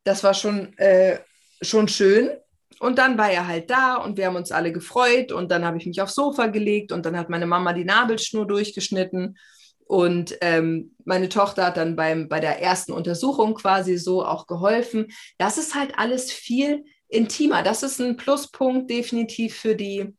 das 0.05 0.25
war 0.25 0.35
schon, 0.35 0.77
äh, 0.79 1.19
schon 1.61 1.89
schön. 1.89 2.31
Und 2.83 2.99
dann 2.99 3.17
war 3.17 3.31
er 3.31 3.47
halt 3.47 3.71
da 3.71 3.95
und 3.95 4.17
wir 4.17 4.27
haben 4.27 4.35
uns 4.35 4.51
alle 4.51 4.73
gefreut 4.73 5.31
und 5.31 5.53
dann 5.53 5.65
habe 5.65 5.77
ich 5.77 5.87
mich 5.87 6.03
aufs 6.03 6.17
Sofa 6.17 6.49
gelegt 6.49 6.91
und 6.91 7.07
dann 7.07 7.17
hat 7.17 7.31
meine 7.31 7.47
Mama 7.47 7.73
die 7.75 7.85
Nabelschnur 7.85 8.45
durchgeschnitten 8.45 9.39
und 9.85 10.37
ähm, 10.41 10.97
meine 11.05 11.29
Tochter 11.29 11.67
hat 11.67 11.77
dann 11.77 11.95
beim, 11.95 12.29
bei 12.29 12.41
der 12.41 12.61
ersten 12.61 12.91
Untersuchung 12.91 13.55
quasi 13.55 13.99
so 13.99 14.27
auch 14.27 14.49
geholfen. 14.49 15.13
Das 15.39 15.59
ist 15.59 15.77
halt 15.77 15.97
alles 15.97 16.33
viel 16.33 16.85
intimer. 17.07 17.63
Das 17.63 17.85
ist 17.85 18.01
ein 18.01 18.17
Pluspunkt 18.17 18.91
definitiv 18.91 19.55
für 19.55 19.77
die 19.77 20.17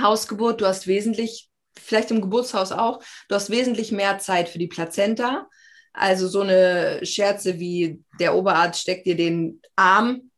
Hausgeburt. 0.00 0.62
Du 0.62 0.66
hast 0.66 0.86
wesentlich, 0.86 1.50
vielleicht 1.78 2.10
im 2.10 2.22
Geburtshaus 2.22 2.72
auch, 2.72 3.02
du 3.28 3.34
hast 3.34 3.50
wesentlich 3.50 3.92
mehr 3.92 4.18
Zeit 4.18 4.48
für 4.48 4.58
die 4.58 4.68
Plazenta. 4.68 5.46
Also 5.92 6.26
so 6.26 6.40
eine 6.40 7.04
Scherze 7.04 7.58
wie 7.58 8.02
der 8.18 8.34
Oberarzt 8.34 8.80
steckt 8.80 9.04
dir 9.04 9.16
den 9.16 9.60
Arm 9.76 10.30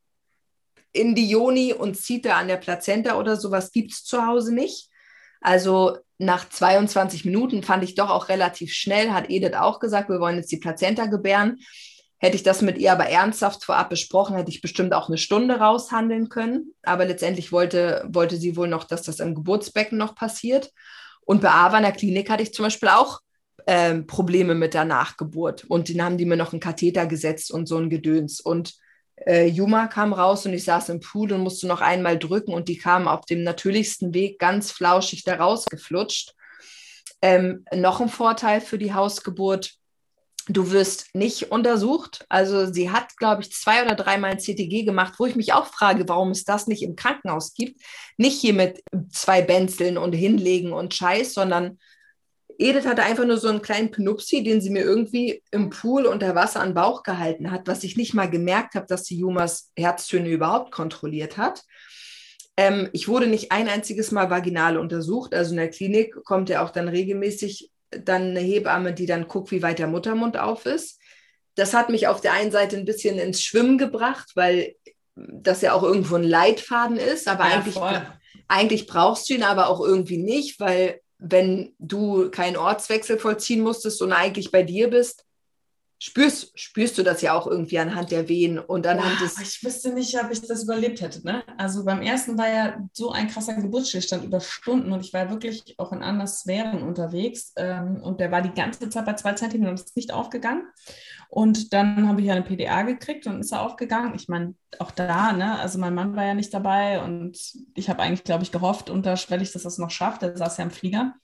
in 0.98 1.14
die 1.14 1.30
Joni 1.30 1.72
und 1.72 1.96
zieht 1.96 2.24
da 2.24 2.38
an 2.38 2.48
der 2.48 2.56
Plazenta 2.56 3.18
oder 3.18 3.36
sowas 3.36 3.72
gibt 3.72 3.92
es 3.92 4.04
zu 4.04 4.26
Hause 4.26 4.54
nicht. 4.54 4.88
Also 5.40 5.98
nach 6.18 6.48
22 6.48 7.24
Minuten 7.24 7.62
fand 7.62 7.84
ich 7.84 7.94
doch 7.94 8.10
auch 8.10 8.28
relativ 8.28 8.72
schnell, 8.72 9.12
hat 9.12 9.30
Edith 9.30 9.54
auch 9.54 9.78
gesagt, 9.78 10.08
wir 10.08 10.20
wollen 10.20 10.36
jetzt 10.36 10.50
die 10.50 10.58
Plazenta 10.58 11.06
gebären. 11.06 11.58
Hätte 12.20 12.34
ich 12.34 12.42
das 12.42 12.62
mit 12.62 12.78
ihr 12.78 12.90
aber 12.90 13.06
ernsthaft 13.06 13.64
vorab 13.64 13.90
besprochen, 13.90 14.34
hätte 14.34 14.50
ich 14.50 14.60
bestimmt 14.60 14.92
auch 14.92 15.08
eine 15.08 15.18
Stunde 15.18 15.60
raushandeln 15.60 16.28
können. 16.28 16.74
Aber 16.82 17.04
letztendlich 17.04 17.52
wollte, 17.52 18.04
wollte 18.08 18.36
sie 18.36 18.56
wohl 18.56 18.66
noch, 18.66 18.82
dass 18.82 19.02
das 19.02 19.20
im 19.20 19.36
Geburtsbecken 19.36 19.96
noch 19.96 20.16
passiert. 20.16 20.72
Und 21.20 21.42
bei 21.42 21.50
Ava 21.50 21.76
in 21.76 21.84
der 21.84 21.92
Klinik 21.92 22.28
hatte 22.28 22.42
ich 22.42 22.52
zum 22.52 22.64
Beispiel 22.64 22.88
auch 22.88 23.20
ähm, 23.68 24.08
Probleme 24.08 24.56
mit 24.56 24.74
der 24.74 24.84
Nachgeburt. 24.84 25.64
Und 25.68 25.88
dann 25.88 26.02
haben 26.02 26.18
die 26.18 26.24
mir 26.24 26.36
noch 26.36 26.52
einen 26.52 26.60
Katheter 26.60 27.06
gesetzt 27.06 27.52
und 27.52 27.68
so 27.68 27.76
ein 27.76 27.90
Gedöns. 27.90 28.40
Und 28.40 28.74
äh, 29.26 29.46
Juma 29.46 29.86
kam 29.86 30.12
raus 30.12 30.46
und 30.46 30.52
ich 30.52 30.64
saß 30.64 30.88
im 30.90 31.00
Pool 31.00 31.32
und 31.32 31.42
musste 31.42 31.66
noch 31.66 31.80
einmal 31.80 32.18
drücken 32.18 32.52
und 32.52 32.68
die 32.68 32.78
kam 32.78 33.08
auf 33.08 33.24
dem 33.26 33.42
natürlichsten 33.42 34.14
Weg 34.14 34.38
ganz 34.38 34.70
flauschig 34.72 35.24
da 35.24 35.36
rausgeflutscht. 35.36 36.34
Ähm, 37.20 37.64
noch 37.74 38.00
ein 38.00 38.08
Vorteil 38.08 38.60
für 38.60 38.78
die 38.78 38.94
Hausgeburt. 38.94 39.74
Du 40.50 40.70
wirst 40.70 41.14
nicht 41.14 41.50
untersucht. 41.50 42.24
Also 42.28 42.72
sie 42.72 42.90
hat, 42.90 43.16
glaube 43.16 43.42
ich, 43.42 43.52
zwei 43.52 43.82
oder 43.82 43.94
dreimal 43.94 44.30
ein 44.30 44.38
CTG 44.38 44.84
gemacht, 44.84 45.14
wo 45.18 45.26
ich 45.26 45.36
mich 45.36 45.52
auch 45.52 45.66
frage, 45.66 46.08
warum 46.08 46.30
es 46.30 46.44
das 46.44 46.66
nicht 46.68 46.82
im 46.82 46.96
Krankenhaus 46.96 47.52
gibt. 47.52 47.82
Nicht 48.16 48.40
hier 48.40 48.54
mit 48.54 48.82
zwei 49.10 49.42
Benzeln 49.42 49.98
und 49.98 50.12
hinlegen 50.12 50.72
und 50.72 50.94
Scheiß, 50.94 51.34
sondern 51.34 51.78
Edith 52.58 52.86
hatte 52.86 53.04
einfach 53.04 53.24
nur 53.24 53.38
so 53.38 53.48
einen 53.48 53.62
kleinen 53.62 53.92
Penupsi, 53.92 54.42
den 54.42 54.60
sie 54.60 54.70
mir 54.70 54.82
irgendwie 54.82 55.42
im 55.52 55.70
Pool 55.70 56.06
unter 56.06 56.34
Wasser 56.34 56.60
an 56.60 56.74
Bauch 56.74 57.04
gehalten 57.04 57.52
hat, 57.52 57.68
was 57.68 57.84
ich 57.84 57.96
nicht 57.96 58.14
mal 58.14 58.28
gemerkt 58.28 58.74
habe, 58.74 58.86
dass 58.86 59.04
die 59.04 59.18
Jumas 59.18 59.70
Herztöne 59.76 60.28
überhaupt 60.28 60.72
kontrolliert 60.72 61.36
hat. 61.36 61.62
Ähm, 62.56 62.88
ich 62.92 63.06
wurde 63.06 63.28
nicht 63.28 63.52
ein 63.52 63.68
einziges 63.68 64.10
Mal 64.10 64.28
vaginal 64.28 64.76
untersucht. 64.76 65.34
Also 65.34 65.52
in 65.52 65.58
der 65.58 65.70
Klinik 65.70 66.16
kommt 66.24 66.48
ja 66.48 66.64
auch 66.64 66.70
dann 66.70 66.88
regelmäßig 66.88 67.70
dann 67.90 68.30
eine 68.30 68.40
Hebamme, 68.40 68.92
die 68.92 69.06
dann 69.06 69.28
guckt, 69.28 69.52
wie 69.52 69.62
weit 69.62 69.78
der 69.78 69.86
Muttermund 69.86 70.36
auf 70.36 70.66
ist. 70.66 71.00
Das 71.54 71.74
hat 71.74 71.90
mich 71.90 72.08
auf 72.08 72.20
der 72.20 72.32
einen 72.32 72.50
Seite 72.50 72.76
ein 72.76 72.84
bisschen 72.84 73.18
ins 73.18 73.40
Schwimmen 73.40 73.78
gebracht, 73.78 74.32
weil 74.34 74.74
das 75.14 75.62
ja 75.62 75.72
auch 75.74 75.84
irgendwo 75.84 76.16
ein 76.16 76.24
Leitfaden 76.24 76.96
ist. 76.96 77.28
Aber 77.28 77.48
ja, 77.48 77.54
eigentlich, 77.54 77.76
eigentlich 78.48 78.86
brauchst 78.88 79.30
du 79.30 79.34
ihn 79.34 79.44
aber 79.44 79.68
auch 79.68 79.80
irgendwie 79.80 80.18
nicht, 80.18 80.58
weil 80.58 81.00
wenn 81.18 81.74
du 81.78 82.30
keinen 82.30 82.56
Ortswechsel 82.56 83.18
vollziehen 83.18 83.60
musstest 83.60 84.00
und 84.02 84.12
eigentlich 84.12 84.50
bei 84.50 84.62
dir 84.62 84.88
bist, 84.88 85.24
spürst, 85.98 86.58
spürst 86.58 86.96
du 86.96 87.02
das 87.02 87.22
ja 87.22 87.34
auch 87.34 87.46
irgendwie 87.46 87.78
anhand 87.78 88.10
der 88.10 88.28
Wehen 88.28 88.58
und 88.58 88.86
anhand 88.86 89.20
des. 89.20 89.38
Ich 89.40 89.62
wüsste 89.64 89.92
nicht, 89.92 90.16
ob 90.22 90.30
ich 90.30 90.40
das 90.40 90.64
überlebt 90.64 91.00
hätte. 91.00 91.24
Ne? 91.26 91.42
Also 91.56 91.84
beim 91.84 92.02
ersten 92.02 92.38
war 92.38 92.48
ja 92.48 92.78
so 92.92 93.10
ein 93.10 93.28
krasser 93.28 93.54
Geburtsstillstand 93.54 94.24
über 94.24 94.40
Stunden 94.40 94.92
und 94.92 95.00
ich 95.00 95.12
war 95.12 95.30
wirklich 95.30 95.74
auch 95.78 95.92
in 95.92 96.02
anderen 96.02 96.28
Sphären 96.28 96.82
unterwegs 96.82 97.52
ähm, 97.56 98.00
und 98.02 98.20
der 98.20 98.30
war 98.30 98.42
die 98.42 98.54
ganze 98.54 98.88
Zeit 98.88 99.06
bei 99.06 99.14
zwei 99.14 99.32
Zentimetern 99.32 99.72
und 99.72 99.80
ist 99.80 99.96
nicht 99.96 100.12
aufgegangen. 100.12 100.62
Und 101.30 101.74
dann 101.74 102.08
habe 102.08 102.20
ich 102.20 102.28
ja 102.28 102.34
eine 102.34 102.44
PDA 102.44 102.82
gekriegt 102.82 103.26
und 103.26 103.40
ist 103.40 103.52
er 103.52 103.60
aufgegangen. 103.62 104.14
Ich 104.14 104.28
meine, 104.28 104.54
auch 104.78 104.90
da, 104.90 105.32
ne, 105.32 105.58
also 105.58 105.78
mein 105.78 105.94
Mann 105.94 106.16
war 106.16 106.24
ja 106.24 106.34
nicht 106.34 106.54
dabei 106.54 107.02
und 107.02 107.38
ich 107.74 107.90
habe 107.90 108.00
eigentlich, 108.00 108.24
glaube 108.24 108.44
ich, 108.44 108.52
gehofft 108.52 108.88
unterschwellig, 108.88 109.52
dass 109.52 109.64
er 109.64 109.68
es 109.68 109.78
noch 109.78 109.90
schafft. 109.90 110.22
Der 110.22 110.36
saß 110.36 110.56
ja 110.56 110.64
im 110.64 110.70
Flieger. 110.70 111.14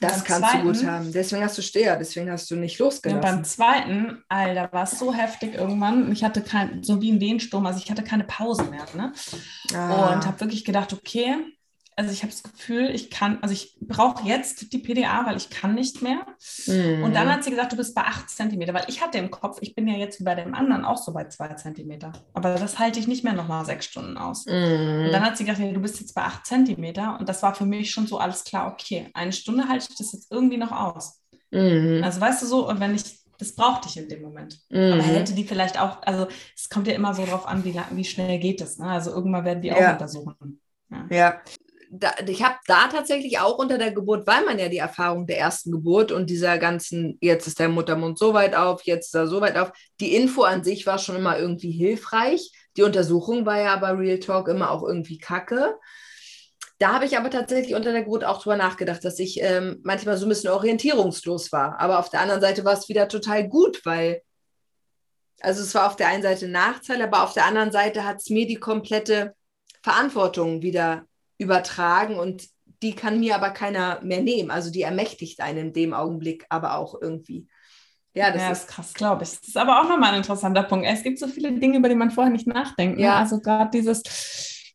Das 0.00 0.24
kannst 0.24 0.50
zweiten, 0.50 0.66
du 0.66 0.72
gut 0.72 0.86
haben. 0.86 1.12
Deswegen 1.12 1.42
hast 1.42 1.58
du 1.58 1.62
Steher, 1.62 1.96
deswegen 1.96 2.30
hast 2.30 2.50
du 2.50 2.56
nicht 2.56 2.78
losgelassen. 2.78 3.22
Ja, 3.22 3.32
beim 3.32 3.44
zweiten, 3.44 4.22
Alter, 4.28 4.72
war 4.72 4.84
es 4.84 4.98
so 4.98 5.12
heftig 5.12 5.54
irgendwann. 5.54 6.12
Ich 6.12 6.22
hatte 6.24 6.42
kein, 6.42 6.82
so 6.82 7.00
wie 7.02 7.12
ein 7.12 7.20
Wehensturm, 7.20 7.66
also 7.66 7.80
ich 7.82 7.90
hatte 7.90 8.04
keine 8.04 8.24
Pause 8.24 8.64
mehr. 8.64 8.86
Ne? 8.94 9.12
Ah. 9.74 10.12
Und 10.12 10.26
habe 10.26 10.40
wirklich 10.40 10.64
gedacht, 10.64 10.92
okay, 10.92 11.36
also 11.98 12.12
ich 12.12 12.22
habe 12.22 12.30
das 12.30 12.44
Gefühl, 12.44 12.90
ich 12.94 13.10
kann, 13.10 13.38
also 13.42 13.52
ich 13.52 13.76
brauche 13.80 14.24
jetzt 14.24 14.72
die 14.72 14.78
PDA, 14.78 15.26
weil 15.26 15.36
ich 15.36 15.50
kann 15.50 15.74
nicht 15.74 16.00
mehr. 16.00 16.24
Mhm. 16.66 17.02
Und 17.02 17.12
dann 17.12 17.28
hat 17.28 17.42
sie 17.42 17.50
gesagt, 17.50 17.72
du 17.72 17.76
bist 17.76 17.92
bei 17.92 18.02
8 18.02 18.30
cm, 18.30 18.72
weil 18.72 18.84
ich 18.86 19.02
hatte 19.02 19.18
im 19.18 19.32
Kopf, 19.32 19.58
ich 19.62 19.74
bin 19.74 19.88
ja 19.88 19.96
jetzt 19.96 20.20
wie 20.20 20.24
bei 20.24 20.36
dem 20.36 20.54
anderen 20.54 20.84
auch 20.84 20.96
so 20.96 21.12
bei 21.12 21.24
2 21.24 21.54
cm. 21.54 21.98
Aber 22.34 22.54
das 22.54 22.78
halte 22.78 23.00
ich 23.00 23.08
nicht 23.08 23.24
mehr 23.24 23.32
nochmal 23.32 23.64
sechs 23.64 23.86
Stunden 23.86 24.16
aus. 24.16 24.46
Mhm. 24.46 25.06
Und 25.06 25.12
dann 25.12 25.24
hat 25.24 25.36
sie 25.36 25.44
gesagt, 25.44 25.60
ja, 25.60 25.72
du 25.72 25.80
bist 25.80 25.98
jetzt 25.98 26.14
bei 26.14 26.22
8 26.22 26.46
cm. 26.46 26.84
Und 27.18 27.28
das 27.28 27.42
war 27.42 27.56
für 27.56 27.66
mich 27.66 27.90
schon 27.90 28.06
so 28.06 28.18
alles 28.18 28.44
klar, 28.44 28.72
okay, 28.72 29.10
eine 29.14 29.32
Stunde 29.32 29.66
halte 29.68 29.88
ich 29.90 29.96
das 29.96 30.12
jetzt 30.12 30.30
irgendwie 30.30 30.58
noch 30.58 30.70
aus. 30.70 31.20
Mhm. 31.50 32.02
Also 32.04 32.20
weißt 32.20 32.40
du 32.42 32.46
so, 32.46 32.68
und 32.68 32.78
wenn 32.78 32.94
ich 32.94 33.18
das 33.40 33.54
brauchte 33.54 33.88
ich 33.88 33.96
in 33.96 34.08
dem 34.08 34.22
Moment. 34.22 34.60
Mhm. 34.68 34.94
Aber 34.94 35.02
hätte 35.02 35.32
die 35.32 35.44
vielleicht 35.44 35.80
auch, 35.80 36.02
also 36.02 36.26
es 36.56 36.68
kommt 36.68 36.86
ja 36.86 36.94
immer 36.94 37.14
so 37.14 37.24
drauf 37.24 37.46
an, 37.46 37.64
wie, 37.64 37.74
wie 37.90 38.04
schnell 38.04 38.38
geht 38.38 38.60
es. 38.60 38.78
Ne? 38.78 38.86
Also 38.86 39.12
irgendwann 39.12 39.44
werden 39.44 39.62
die 39.62 39.72
auch 39.72 39.80
ja. 39.80 39.92
untersuchen. 39.92 40.60
Ja. 40.90 41.06
ja 41.10 41.40
da, 41.90 42.12
ich 42.26 42.42
habe 42.42 42.56
da 42.66 42.88
tatsächlich 42.88 43.38
auch 43.38 43.58
unter 43.58 43.78
der 43.78 43.92
Geburt, 43.92 44.26
weil 44.26 44.44
man 44.44 44.58
ja 44.58 44.68
die 44.68 44.78
Erfahrung 44.78 45.26
der 45.26 45.38
ersten 45.38 45.70
Geburt 45.70 46.12
und 46.12 46.28
dieser 46.28 46.58
ganzen, 46.58 47.18
jetzt 47.20 47.46
ist 47.46 47.58
der 47.58 47.68
Muttermund 47.68 48.18
so 48.18 48.34
weit 48.34 48.54
auf, 48.54 48.82
jetzt 48.84 49.08
ist 49.08 49.14
er 49.14 49.26
so 49.26 49.40
weit 49.40 49.56
auf, 49.56 49.72
die 50.00 50.14
Info 50.14 50.42
an 50.42 50.64
sich 50.64 50.86
war 50.86 50.98
schon 50.98 51.16
immer 51.16 51.38
irgendwie 51.38 51.70
hilfreich. 51.70 52.52
Die 52.76 52.82
Untersuchung 52.82 53.46
war 53.46 53.60
ja 53.60 53.72
aber 53.72 53.98
Real 53.98 54.18
Talk 54.18 54.48
immer 54.48 54.70
auch 54.70 54.82
irgendwie 54.82 55.18
kacke. 55.18 55.76
Da 56.78 56.92
habe 56.92 57.06
ich 57.06 57.16
aber 57.18 57.30
tatsächlich 57.30 57.74
unter 57.74 57.90
der 57.92 58.04
Geburt 58.04 58.24
auch 58.24 58.40
drüber 58.40 58.56
nachgedacht, 58.56 59.04
dass 59.04 59.18
ich 59.18 59.40
ähm, 59.42 59.80
manchmal 59.82 60.16
so 60.16 60.26
ein 60.26 60.28
bisschen 60.28 60.50
orientierungslos 60.50 61.50
war. 61.50 61.80
Aber 61.80 61.98
auf 61.98 62.10
der 62.10 62.20
anderen 62.20 62.40
Seite 62.40 62.64
war 62.64 62.74
es 62.74 62.88
wieder 62.88 63.08
total 63.08 63.48
gut, 63.48 63.84
weil, 63.84 64.22
also 65.40 65.62
es 65.62 65.74
war 65.74 65.86
auf 65.86 65.96
der 65.96 66.08
einen 66.08 66.22
Seite 66.22 66.46
Nachteil, 66.46 67.02
aber 67.02 67.24
auf 67.24 67.32
der 67.32 67.46
anderen 67.46 67.72
Seite 67.72 68.04
hat 68.04 68.18
es 68.18 68.30
mir 68.30 68.46
die 68.46 68.56
komplette 68.60 69.34
Verantwortung 69.82 70.62
wieder 70.62 71.04
übertragen 71.38 72.18
und 72.18 72.48
die 72.82 72.94
kann 72.94 73.18
mir 73.18 73.34
aber 73.34 73.50
keiner 73.50 74.00
mehr 74.02 74.20
nehmen. 74.20 74.50
Also 74.50 74.70
die 74.70 74.82
ermächtigt 74.82 75.40
einen 75.40 75.68
in 75.68 75.72
dem 75.72 75.94
Augenblick 75.94 76.46
aber 76.48 76.76
auch 76.76 77.00
irgendwie. 77.00 77.48
Ja, 78.14 78.32
das 78.32 78.42
ja, 78.42 78.50
ist 78.50 78.68
krass, 78.68 78.94
glaube 78.94 79.24
ich. 79.24 79.30
Das 79.30 79.48
ist 79.48 79.56
aber 79.56 79.80
auch 79.80 79.88
nochmal 79.88 80.10
ein 80.10 80.18
interessanter 80.18 80.64
Punkt. 80.64 80.86
Es 80.86 81.02
gibt 81.02 81.18
so 81.18 81.28
viele 81.28 81.52
Dinge, 81.52 81.78
über 81.78 81.88
die 81.88 81.94
man 81.94 82.10
vorher 82.10 82.32
nicht 82.32 82.46
nachdenkt. 82.46 82.98
Ja. 82.98 83.18
Also 83.18 83.40
gerade 83.40 83.70
dieses, 83.70 84.02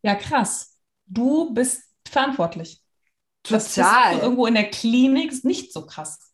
ja 0.01 0.15
krass, 0.15 0.77
du 1.05 1.53
bist 1.53 1.83
verantwortlich. 2.07 2.81
Total. 3.43 4.19
irgendwo 4.19 4.45
in 4.45 4.53
der 4.53 4.69
Klinik 4.69 5.31
ist 5.31 5.43
nicht 5.43 5.73
so 5.73 5.85
krass. 5.85 6.31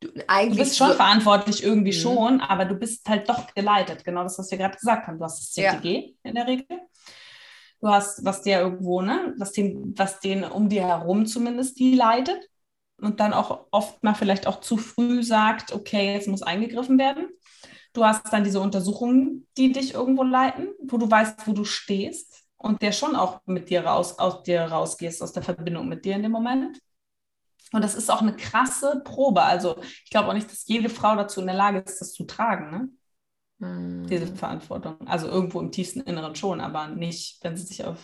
Du, 0.00 0.08
du 0.08 0.56
bist 0.56 0.76
schon 0.76 0.90
so 0.90 0.94
verantwortlich 0.94 1.62
irgendwie 1.62 1.96
mhm. 1.96 2.00
schon, 2.00 2.40
aber 2.40 2.66
du 2.66 2.74
bist 2.74 3.08
halt 3.08 3.28
doch 3.28 3.54
geleitet. 3.54 4.04
Genau 4.04 4.22
das, 4.22 4.38
was 4.38 4.50
wir 4.50 4.58
gerade 4.58 4.76
gesagt 4.76 5.06
haben. 5.06 5.18
Du 5.18 5.24
hast 5.24 5.40
das 5.40 5.52
CTG 5.52 6.14
ja. 6.22 6.30
in 6.30 6.34
der 6.34 6.46
Regel 6.46 6.66
du 7.80 7.88
hast, 7.88 8.24
was 8.24 8.42
der 8.42 8.60
irgendwo, 8.60 9.02
ne, 9.02 9.34
was 9.38 9.52
den, 9.52 9.94
was 9.96 10.20
den 10.20 10.44
um 10.44 10.68
dir 10.68 10.86
herum 10.86 11.26
zumindest 11.26 11.78
die 11.78 11.94
leitet 11.94 12.48
und 13.00 13.20
dann 13.20 13.32
auch 13.32 13.66
oft 13.70 14.02
mal 14.02 14.14
vielleicht 14.14 14.46
auch 14.46 14.60
zu 14.60 14.76
früh 14.76 15.22
sagt, 15.22 15.72
okay, 15.72 16.12
jetzt 16.12 16.28
muss 16.28 16.42
eingegriffen 16.42 16.98
werden. 16.98 17.28
Du 17.92 18.04
hast 18.04 18.32
dann 18.32 18.44
diese 18.44 18.60
Untersuchungen, 18.60 19.48
die 19.56 19.72
dich 19.72 19.94
irgendwo 19.94 20.22
leiten, 20.22 20.68
wo 20.86 20.96
du 20.96 21.10
weißt, 21.10 21.46
wo 21.46 21.52
du 21.52 21.64
stehst 21.64 22.44
und 22.56 22.82
der 22.82 22.92
schon 22.92 23.16
auch 23.16 23.40
mit 23.46 23.70
dir 23.70 23.84
raus, 23.84 24.18
aus 24.18 24.42
dir 24.42 24.62
rausgehst, 24.62 25.22
aus 25.22 25.32
der 25.32 25.42
Verbindung 25.42 25.88
mit 25.88 26.04
dir 26.04 26.14
in 26.14 26.22
dem 26.22 26.32
Moment. 26.32 26.78
Und 27.72 27.82
das 27.82 27.94
ist 27.94 28.10
auch 28.10 28.20
eine 28.20 28.36
krasse 28.36 29.00
Probe. 29.04 29.42
Also 29.42 29.80
ich 30.04 30.10
glaube 30.10 30.28
auch 30.28 30.34
nicht, 30.34 30.50
dass 30.50 30.66
jede 30.66 30.88
Frau 30.88 31.16
dazu 31.16 31.40
in 31.40 31.46
der 31.46 31.56
Lage 31.56 31.78
ist, 31.80 32.00
das 32.00 32.12
zu 32.12 32.24
tragen. 32.24 32.70
Ne? 32.70 32.88
Diese 33.60 34.26
hm. 34.26 34.36
Verantwortung. 34.36 34.96
Also 35.06 35.28
irgendwo 35.28 35.60
im 35.60 35.70
tiefsten 35.70 36.00
Inneren 36.00 36.34
schon, 36.34 36.60
aber 36.60 36.88
nicht, 36.88 37.38
wenn 37.42 37.56
sie 37.56 37.64
sich 37.64 37.84
auf, 37.84 37.98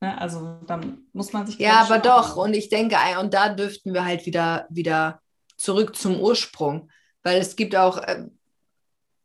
ne, 0.00 0.16
also 0.20 0.58
dann 0.66 1.06
muss 1.12 1.32
man 1.32 1.46
sich. 1.46 1.58
Ja, 1.58 1.80
aber 1.80 1.98
doch, 1.98 2.36
und 2.36 2.54
ich 2.54 2.68
denke, 2.68 2.96
und 3.20 3.34
da 3.34 3.48
dürften 3.48 3.94
wir 3.94 4.04
halt 4.04 4.26
wieder, 4.26 4.66
wieder 4.70 5.20
zurück 5.56 5.96
zum 5.96 6.20
Ursprung, 6.20 6.90
weil 7.22 7.40
es 7.40 7.56
gibt 7.56 7.74
auch, 7.74 7.98
äh, 7.98 8.26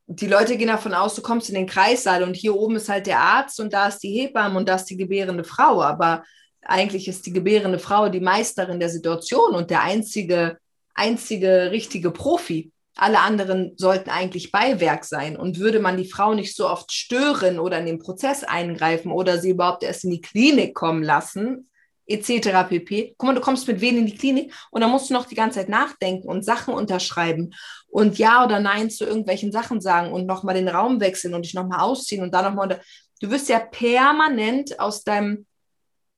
die 0.07 0.27
Leute 0.27 0.57
gehen 0.57 0.69
davon 0.69 0.93
aus, 0.93 1.15
du 1.15 1.21
kommst 1.21 1.49
in 1.49 1.55
den 1.55 1.67
Kreissaal 1.67 2.23
und 2.23 2.35
hier 2.35 2.55
oben 2.55 2.77
ist 2.77 2.89
halt 2.89 3.05
der 3.05 3.19
Arzt 3.19 3.59
und 3.59 3.73
da 3.73 3.87
ist 3.87 3.99
die 3.99 4.13
Hebamme 4.13 4.57
und 4.57 4.67
da 4.67 4.75
ist 4.75 4.85
die 4.85 4.97
gebärende 4.97 5.43
Frau, 5.43 5.81
aber 5.81 6.23
eigentlich 6.61 7.07
ist 7.07 7.25
die 7.25 7.33
gebärende 7.33 7.77
Frau 7.77 8.09
die 8.09 8.19
Meisterin 8.19 8.79
der 8.79 8.89
Situation 8.89 9.53
und 9.53 9.69
der 9.69 9.83
einzige, 9.83 10.57
einzige 10.95 11.71
richtige 11.71 12.11
Profi. 12.11 12.71
Alle 12.97 13.19
anderen 13.19 13.73
sollten 13.77 14.09
eigentlich 14.09 14.51
Beiwerk 14.51 15.05
sein. 15.05 15.37
Und 15.37 15.59
würde 15.59 15.79
man 15.79 15.97
die 15.97 16.09
Frau 16.09 16.33
nicht 16.33 16.55
so 16.55 16.67
oft 16.69 16.91
stören 16.91 17.59
oder 17.59 17.79
in 17.79 17.85
den 17.85 17.99
Prozess 17.99 18.43
eingreifen 18.43 19.11
oder 19.11 19.39
sie 19.39 19.51
überhaupt 19.51 19.83
erst 19.83 20.03
in 20.03 20.11
die 20.11 20.21
Klinik 20.21 20.73
kommen 20.75 21.03
lassen, 21.03 21.69
etc. 22.07 22.67
pp. 22.69 23.15
Guck 23.17 23.27
mal, 23.27 23.35
du 23.35 23.41
kommst 23.41 23.67
mit 23.67 23.81
wen 23.81 23.97
in 23.97 24.05
die 24.05 24.17
Klinik 24.17 24.53
und 24.71 24.81
dann 24.81 24.91
musst 24.91 25.09
du 25.09 25.13
noch 25.13 25.25
die 25.25 25.35
ganze 25.35 25.59
Zeit 25.59 25.69
nachdenken 25.69 26.27
und 26.27 26.43
Sachen 26.43 26.73
unterschreiben 26.73 27.53
und 27.87 28.17
Ja 28.17 28.45
oder 28.45 28.59
Nein 28.59 28.89
zu 28.89 29.05
irgendwelchen 29.05 29.51
Sachen 29.51 29.81
sagen 29.81 30.11
und 30.11 30.25
nochmal 30.25 30.55
den 30.55 30.69
Raum 30.69 30.99
wechseln 30.99 31.33
und 31.33 31.45
dich 31.45 31.53
nochmal 31.53 31.81
ausziehen 31.81 32.23
und 32.23 32.33
dann 32.33 32.45
nochmal. 32.45 32.81
Du 33.19 33.31
wirst 33.31 33.49
ja 33.49 33.59
permanent 33.59 34.79
aus 34.79 35.03
deinem 35.03 35.45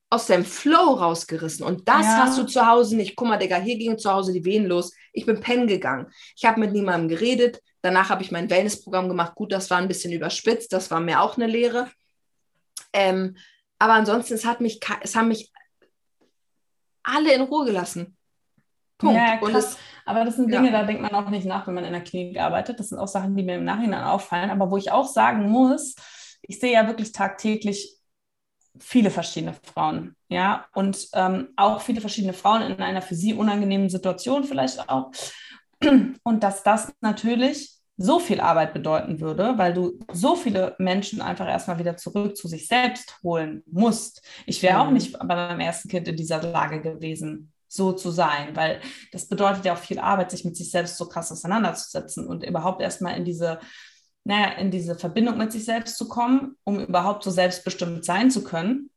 aus 0.09 0.25
deinem 0.25 0.45
Flow 0.45 0.93
rausgerissen. 0.93 1.65
Und 1.65 1.87
das 1.87 2.05
ja. 2.05 2.17
hast 2.17 2.37
du 2.37 2.43
zu 2.43 2.65
Hause 2.65 2.95
nicht. 2.95 3.15
Guck 3.15 3.27
mal, 3.27 3.37
Digga, 3.37 3.57
hier 3.57 3.77
ging 3.77 3.97
zu 3.97 4.11
Hause 4.11 4.33
die 4.33 4.43
Wehen 4.43 4.65
los. 4.65 4.93
Ich 5.13 5.25
bin 5.25 5.39
pennen 5.39 5.67
gegangen. 5.67 6.07
Ich 6.35 6.45
habe 6.45 6.59
mit 6.59 6.71
niemandem 6.71 7.09
geredet. 7.09 7.61
Danach 7.81 8.09
habe 8.09 8.23
ich 8.23 8.31
mein 8.31 8.49
Wellnessprogramm 8.49 9.07
gemacht. 9.07 9.35
Gut, 9.35 9.51
das 9.51 9.69
war 9.69 9.77
ein 9.77 9.87
bisschen 9.87 10.11
überspitzt. 10.11 10.73
Das 10.73 10.89
war 10.89 10.99
mir 10.99 11.21
auch 11.21 11.37
eine 11.37 11.47
Lehre. 11.47 11.89
Ähm, 12.91 13.37
aber 13.77 13.93
ansonsten, 13.93 14.33
es, 14.33 14.45
hat 14.45 14.61
mich, 14.61 14.79
es 15.01 15.15
haben 15.15 15.27
mich 15.27 15.51
alle 17.03 17.33
in 17.33 17.41
Ruhe 17.41 17.65
gelassen. 17.65 18.17
Punkt. 18.97 19.15
Ja, 19.15 19.37
krass. 19.37 19.73
Es, 19.73 19.77
aber 20.05 20.25
das 20.25 20.35
sind 20.35 20.51
Dinge, 20.51 20.71
ja. 20.71 20.81
da 20.81 20.83
denkt 20.83 21.03
man 21.03 21.13
auch 21.13 21.29
nicht 21.29 21.45
nach, 21.45 21.67
wenn 21.67 21.75
man 21.75 21.85
in 21.85 21.93
der 21.93 22.03
Klinik 22.03 22.39
arbeitet. 22.39 22.79
Das 22.79 22.89
sind 22.89 22.97
auch 22.97 23.07
Sachen, 23.07 23.35
die 23.35 23.43
mir 23.43 23.55
im 23.55 23.63
Nachhinein 23.63 24.03
auffallen. 24.03 24.49
Aber 24.49 24.71
wo 24.71 24.77
ich 24.77 24.91
auch 24.91 25.07
sagen 25.07 25.49
muss, 25.49 25.95
ich 26.41 26.59
sehe 26.59 26.73
ja 26.73 26.87
wirklich 26.87 27.11
tagtäglich 27.11 27.98
viele 28.77 29.09
verschiedene 29.09 29.55
Frauen, 29.73 30.15
ja, 30.29 30.65
und 30.73 31.07
ähm, 31.13 31.49
auch 31.55 31.81
viele 31.81 32.01
verschiedene 32.01 32.33
Frauen 32.33 32.61
in 32.61 32.79
einer 32.79 33.01
für 33.01 33.15
sie 33.15 33.33
unangenehmen 33.33 33.89
Situation 33.89 34.43
vielleicht 34.43 34.89
auch. 34.89 35.11
Und 36.23 36.43
dass 36.43 36.63
das 36.63 36.91
natürlich 37.01 37.79
so 38.01 38.19
viel 38.19 38.39
Arbeit 38.39 38.73
bedeuten 38.73 39.19
würde, 39.19 39.57
weil 39.57 39.73
du 39.73 39.99
so 40.13 40.35
viele 40.35 40.73
Menschen 40.79 41.21
einfach 41.21 41.47
erstmal 41.47 41.79
wieder 41.79 41.97
zurück 41.97 42.37
zu 42.37 42.47
sich 42.47 42.67
selbst 42.67 43.19
holen 43.23 43.61
musst. 43.69 44.21
Ich 44.45 44.63
wäre 44.63 44.75
mhm. 44.75 44.79
auch 44.81 44.91
nicht 44.91 45.19
bei 45.19 45.25
meinem 45.25 45.59
ersten 45.59 45.89
Kind 45.89 46.07
in 46.07 46.15
dieser 46.15 46.41
Lage 46.41 46.81
gewesen, 46.81 47.51
so 47.67 47.91
zu 47.91 48.09
sein, 48.09 48.55
weil 48.55 48.79
das 49.11 49.27
bedeutet 49.27 49.65
ja 49.65 49.73
auch 49.73 49.79
viel 49.79 49.99
Arbeit, 49.99 50.31
sich 50.31 50.45
mit 50.45 50.55
sich 50.55 50.71
selbst 50.71 50.97
so 50.97 51.07
krass 51.07 51.31
auseinanderzusetzen 51.31 52.25
und 52.25 52.43
überhaupt 52.43 52.81
erstmal 52.81 53.17
in 53.17 53.25
diese, 53.25 53.59
naja, 54.23 54.53
in 54.57 54.71
diese 54.71 54.95
Verbindung 54.95 55.37
mit 55.37 55.51
sich 55.51 55.65
selbst 55.65 55.97
zu 55.97 56.07
kommen, 56.07 56.55
um 56.63 56.79
überhaupt 56.79 57.23
so 57.23 57.31
selbstbestimmt 57.31 58.05
sein 58.05 58.31
zu 58.31 58.43
können. 58.43 58.89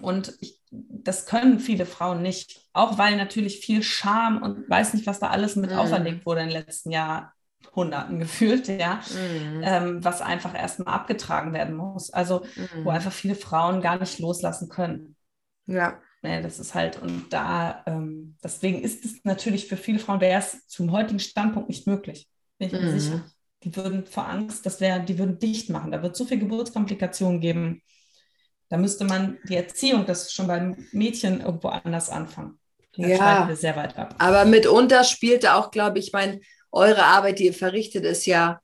Und 0.00 0.34
ich, 0.40 0.60
das 0.70 1.26
können 1.26 1.60
viele 1.60 1.84
Frauen 1.84 2.22
nicht, 2.22 2.68
auch 2.72 2.96
weil 2.96 3.16
natürlich 3.16 3.60
viel 3.60 3.82
Scham 3.82 4.42
und 4.42 4.68
weiß 4.68 4.94
nicht, 4.94 5.06
was 5.06 5.18
da 5.18 5.28
alles 5.28 5.56
mit 5.56 5.70
mhm. 5.70 5.78
auferlegt 5.78 6.24
wurde 6.24 6.40
in 6.42 6.48
den 6.48 6.58
letzten 6.58 6.90
Jahrhunderten 6.90 8.18
gefühlt, 8.20 8.68
ja, 8.68 9.00
mhm. 9.10 9.62
ähm, 9.64 10.04
was 10.04 10.22
einfach 10.22 10.54
erstmal 10.54 10.94
abgetragen 10.94 11.52
werden 11.52 11.76
muss. 11.76 12.10
Also, 12.10 12.44
mhm. 12.56 12.84
wo 12.84 12.90
einfach 12.90 13.12
viele 13.12 13.34
Frauen 13.34 13.82
gar 13.82 13.98
nicht 13.98 14.18
loslassen 14.18 14.68
können. 14.68 15.16
Ja. 15.66 16.00
Ja, 16.24 16.40
das 16.40 16.60
ist 16.60 16.74
halt, 16.74 17.02
und 17.02 17.32
da, 17.32 17.82
ähm, 17.84 18.36
deswegen 18.44 18.80
ist 18.80 19.04
es 19.04 19.24
natürlich 19.24 19.66
für 19.66 19.76
viele 19.76 19.98
Frauen, 19.98 20.20
wäre 20.20 20.38
es 20.38 20.68
zum 20.68 20.92
heutigen 20.92 21.18
Standpunkt 21.18 21.68
nicht 21.68 21.88
möglich. 21.88 22.28
Bin 22.58 22.68
ich 22.68 22.72
mir 22.72 22.80
mhm. 22.80 22.98
sicher. 22.98 23.24
Die 23.64 23.74
würden 23.76 24.06
vor 24.06 24.28
Angst, 24.28 24.66
das 24.66 24.80
wäre, 24.80 25.00
die 25.00 25.18
würden 25.18 25.38
dicht 25.38 25.70
machen. 25.70 25.92
Da 25.92 26.02
wird 26.02 26.16
so 26.16 26.24
viel 26.24 26.38
Geburtskomplikationen 26.38 27.40
geben. 27.40 27.82
Da 28.68 28.76
müsste 28.76 29.04
man 29.04 29.38
die 29.48 29.56
Erziehung, 29.56 30.06
das 30.06 30.32
schon 30.32 30.46
beim 30.46 30.86
Mädchen 30.92 31.40
irgendwo 31.40 31.68
anders 31.68 32.10
anfangen. 32.10 32.58
Da 32.96 33.06
ja, 33.06 33.48
wir 33.48 33.56
sehr 33.56 33.76
weit 33.76 33.96
ab. 33.96 34.14
Aber 34.18 34.44
mitunter 34.44 35.04
spielte 35.04 35.54
auch, 35.54 35.70
glaube 35.70 35.98
ich, 35.98 36.12
mein, 36.12 36.40
eure 36.70 37.04
Arbeit, 37.04 37.38
die 37.38 37.46
ihr 37.46 37.54
verrichtet, 37.54 38.04
ist 38.04 38.26
ja 38.26 38.61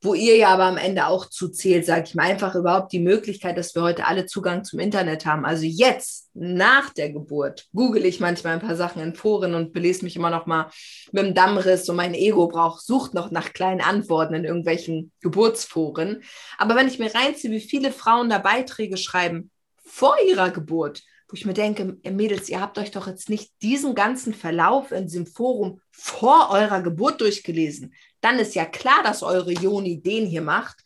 wo 0.00 0.14
ihr 0.14 0.36
ja 0.36 0.48
aber 0.48 0.64
am 0.64 0.76
Ende 0.76 1.06
auch 1.06 1.26
zuzählt, 1.26 1.84
sage 1.84 2.04
ich 2.06 2.14
mal, 2.14 2.30
einfach 2.30 2.54
überhaupt 2.54 2.92
die 2.92 3.00
Möglichkeit, 3.00 3.58
dass 3.58 3.74
wir 3.74 3.82
heute 3.82 4.06
alle 4.06 4.26
Zugang 4.26 4.62
zum 4.62 4.78
Internet 4.78 5.26
haben. 5.26 5.44
Also 5.44 5.64
jetzt, 5.64 6.30
nach 6.34 6.90
der 6.90 7.10
Geburt, 7.10 7.66
google 7.74 8.04
ich 8.04 8.20
manchmal 8.20 8.54
ein 8.54 8.60
paar 8.60 8.76
Sachen 8.76 9.02
in 9.02 9.14
Foren 9.14 9.54
und 9.54 9.72
belese 9.72 10.04
mich 10.04 10.14
immer 10.14 10.30
noch 10.30 10.46
mal 10.46 10.70
mit 11.10 11.24
dem 11.24 11.34
Dammriss 11.34 11.88
und 11.88 11.96
mein 11.96 12.14
Ego 12.14 12.46
braucht, 12.46 12.84
sucht 12.84 13.12
noch 13.12 13.32
nach 13.32 13.52
kleinen 13.52 13.80
Antworten 13.80 14.34
in 14.34 14.44
irgendwelchen 14.44 15.10
Geburtsforen. 15.20 16.22
Aber 16.58 16.76
wenn 16.76 16.86
ich 16.86 17.00
mir 17.00 17.12
reinziehe, 17.12 17.50
wie 17.50 17.60
viele 17.60 17.90
Frauen 17.90 18.30
da 18.30 18.38
Beiträge 18.38 18.96
schreiben 18.96 19.50
vor 19.84 20.14
ihrer 20.28 20.50
Geburt, 20.50 21.02
wo 21.28 21.34
ich 21.34 21.44
mir 21.44 21.54
denke, 21.54 21.98
Mädels, 22.08 22.48
ihr 22.48 22.60
habt 22.60 22.78
euch 22.78 22.90
doch 22.90 23.06
jetzt 23.06 23.28
nicht 23.28 23.50
diesen 23.60 23.94
ganzen 23.94 24.32
Verlauf 24.32 24.92
in 24.92 25.06
diesem 25.06 25.26
Forum 25.26 25.80
vor 25.90 26.50
eurer 26.50 26.80
Geburt 26.80 27.20
durchgelesen 27.20 27.92
dann 28.20 28.38
ist 28.38 28.54
ja 28.54 28.64
klar, 28.64 29.02
dass 29.02 29.22
eure 29.22 29.52
Joni 29.52 30.00
den 30.02 30.26
hier 30.26 30.42
macht 30.42 30.78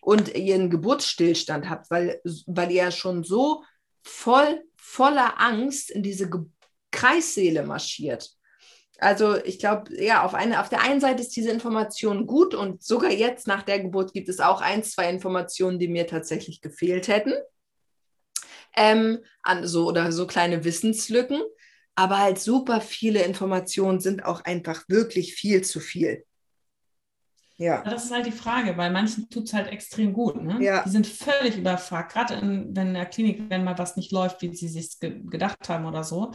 und 0.00 0.34
ihr 0.34 0.54
einen 0.54 0.70
Geburtsstillstand 0.70 1.68
habt, 1.68 1.90
weil, 1.90 2.20
weil 2.46 2.70
ihr 2.70 2.84
ja 2.84 2.90
schon 2.90 3.24
so 3.24 3.64
voll, 4.04 4.62
voller 4.76 5.40
Angst 5.40 5.90
in 5.90 6.02
diese 6.02 6.30
Ge 6.30 6.40
Kreisseele 6.92 7.62
marschiert. 7.62 8.30
Also 8.98 9.36
ich 9.36 9.58
glaube, 9.58 9.92
ja, 10.02 10.24
auf, 10.24 10.34
eine, 10.34 10.60
auf 10.60 10.70
der 10.70 10.80
einen 10.80 11.00
Seite 11.00 11.20
ist 11.20 11.36
diese 11.36 11.50
Information 11.50 12.26
gut 12.26 12.54
und 12.54 12.82
sogar 12.82 13.10
jetzt 13.10 13.46
nach 13.46 13.62
der 13.62 13.80
Geburt 13.80 14.14
gibt 14.14 14.28
es 14.28 14.40
auch 14.40 14.62
ein, 14.62 14.82
zwei 14.82 15.10
Informationen, 15.10 15.78
die 15.78 15.88
mir 15.88 16.06
tatsächlich 16.06 16.62
gefehlt 16.62 17.08
hätten. 17.08 17.34
Ähm, 18.74 19.18
an 19.42 19.66
so 19.66 19.86
oder 19.86 20.12
so 20.12 20.26
kleine 20.26 20.64
Wissenslücken. 20.64 21.42
Aber 21.94 22.18
halt 22.18 22.38
super 22.38 22.80
viele 22.80 23.22
Informationen 23.22 24.00
sind 24.00 24.24
auch 24.24 24.42
einfach 24.44 24.84
wirklich 24.88 25.34
viel 25.34 25.62
zu 25.62 25.80
viel. 25.80 26.24
Ja. 27.58 27.82
Das 27.82 28.04
ist 28.04 28.12
halt 28.12 28.26
die 28.26 28.32
Frage, 28.32 28.76
weil 28.76 28.90
manchen 28.90 29.30
tut 29.30 29.44
es 29.44 29.54
halt 29.54 29.68
extrem 29.68 30.12
gut. 30.12 30.42
Ne? 30.42 30.62
Ja. 30.62 30.82
Die 30.84 30.90
sind 30.90 31.06
völlig 31.06 31.56
überfragt, 31.56 32.12
gerade 32.12 32.40
wenn 32.40 32.74
in 32.74 32.94
der 32.94 33.06
Klinik, 33.06 33.48
wenn 33.48 33.64
mal 33.64 33.78
was 33.78 33.96
nicht 33.96 34.12
läuft, 34.12 34.42
wie 34.42 34.54
sie 34.54 34.68
sich 34.68 34.98
ge 35.00 35.22
gedacht 35.24 35.68
haben 35.68 35.86
oder 35.86 36.04
so. 36.04 36.32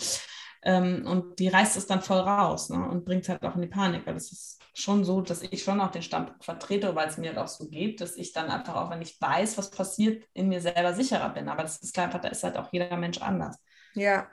Ähm, 0.63 1.05
und 1.05 1.39
die 1.39 1.47
reißt 1.47 1.77
es 1.77 1.87
dann 1.87 2.01
voll 2.01 2.19
raus 2.19 2.69
ne? 2.69 2.87
und 2.87 3.05
bringt 3.05 3.23
es 3.23 3.29
halt 3.29 3.43
auch 3.43 3.55
in 3.55 3.61
die 3.61 3.67
Panik, 3.67 4.05
weil 4.05 4.15
es 4.15 4.31
ist 4.31 4.61
schon 4.73 5.03
so, 5.03 5.21
dass 5.21 5.41
ich 5.41 5.63
schon 5.63 5.81
auch 5.81 5.91
den 5.91 6.01
Standpunkt 6.01 6.45
vertrete, 6.45 6.95
weil 6.95 7.07
es 7.07 7.17
mir 7.17 7.29
halt 7.29 7.39
auch 7.39 7.47
so 7.47 7.67
geht, 7.67 7.99
dass 8.01 8.15
ich 8.15 8.31
dann 8.31 8.49
einfach 8.49 8.75
auch, 8.75 8.89
wenn 8.89 9.01
ich 9.01 9.19
weiß, 9.19 9.57
was 9.57 9.69
passiert, 9.69 10.23
in 10.33 10.49
mir 10.49 10.61
selber 10.61 10.93
sicherer 10.93 11.29
bin. 11.29 11.49
Aber 11.49 11.63
das 11.63 11.77
ist 11.77 11.93
klar, 11.93 12.07
einfach, 12.07 12.21
da 12.21 12.29
ist 12.29 12.43
halt 12.43 12.57
auch 12.57 12.71
jeder 12.71 12.95
Mensch 12.97 13.19
anders. 13.21 13.57
Ja. 13.93 14.27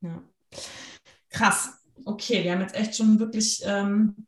ja. 0.00 0.22
Krass. 1.28 1.80
Okay, 2.04 2.44
wir 2.44 2.52
haben 2.52 2.60
jetzt 2.60 2.76
echt 2.76 2.96
schon 2.96 3.18
wirklich 3.18 3.62
ähm, 3.64 4.26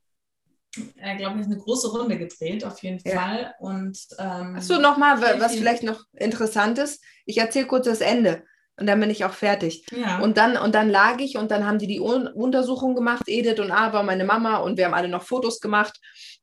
äh, 1.01 1.17
glaube 1.17 1.41
ich, 1.41 1.47
eine 1.47 1.59
große 1.59 1.91
Runde 1.91 2.19
gedreht, 2.19 2.65
auf 2.65 2.83
jeden 2.83 3.01
ja. 3.05 3.21
Fall. 3.21 3.55
Und, 3.61 3.99
ähm, 4.19 4.57
Achso, 4.57 4.79
nochmal, 4.79 5.21
was 5.41 5.55
vielleicht 5.55 5.83
noch 5.83 6.01
interessant 6.15 6.79
ist. 6.79 7.03
Ich 7.25 7.39
erzähle 7.39 7.67
kurz 7.67 7.87
das 7.87 8.01
Ende 8.01 8.43
und 8.79 8.87
dann 8.87 9.01
bin 9.01 9.11
ich 9.11 9.25
auch 9.25 9.33
fertig. 9.33 9.87
Ja. 9.91 10.21
Und, 10.21 10.37
dann, 10.37 10.57
und 10.57 10.75
dann 10.75 10.91
lag 10.91 11.19
ich 11.19 11.37
und 11.39 11.51
dann 11.51 11.67
haben 11.67 11.79
die 11.79 11.87
die 11.87 12.01
Un 12.01 12.27
Untersuchung 12.27 12.95
gemacht, 12.95 13.25
Edith 13.27 13.59
und 13.59 13.71
Ava, 13.71 14.03
meine 14.03 14.25
Mama, 14.25 14.59
und 14.59 14.77
wir 14.77 14.85
haben 14.85 14.95
alle 14.95 15.09
noch 15.09 15.23
Fotos 15.23 15.61
gemacht 15.61 15.99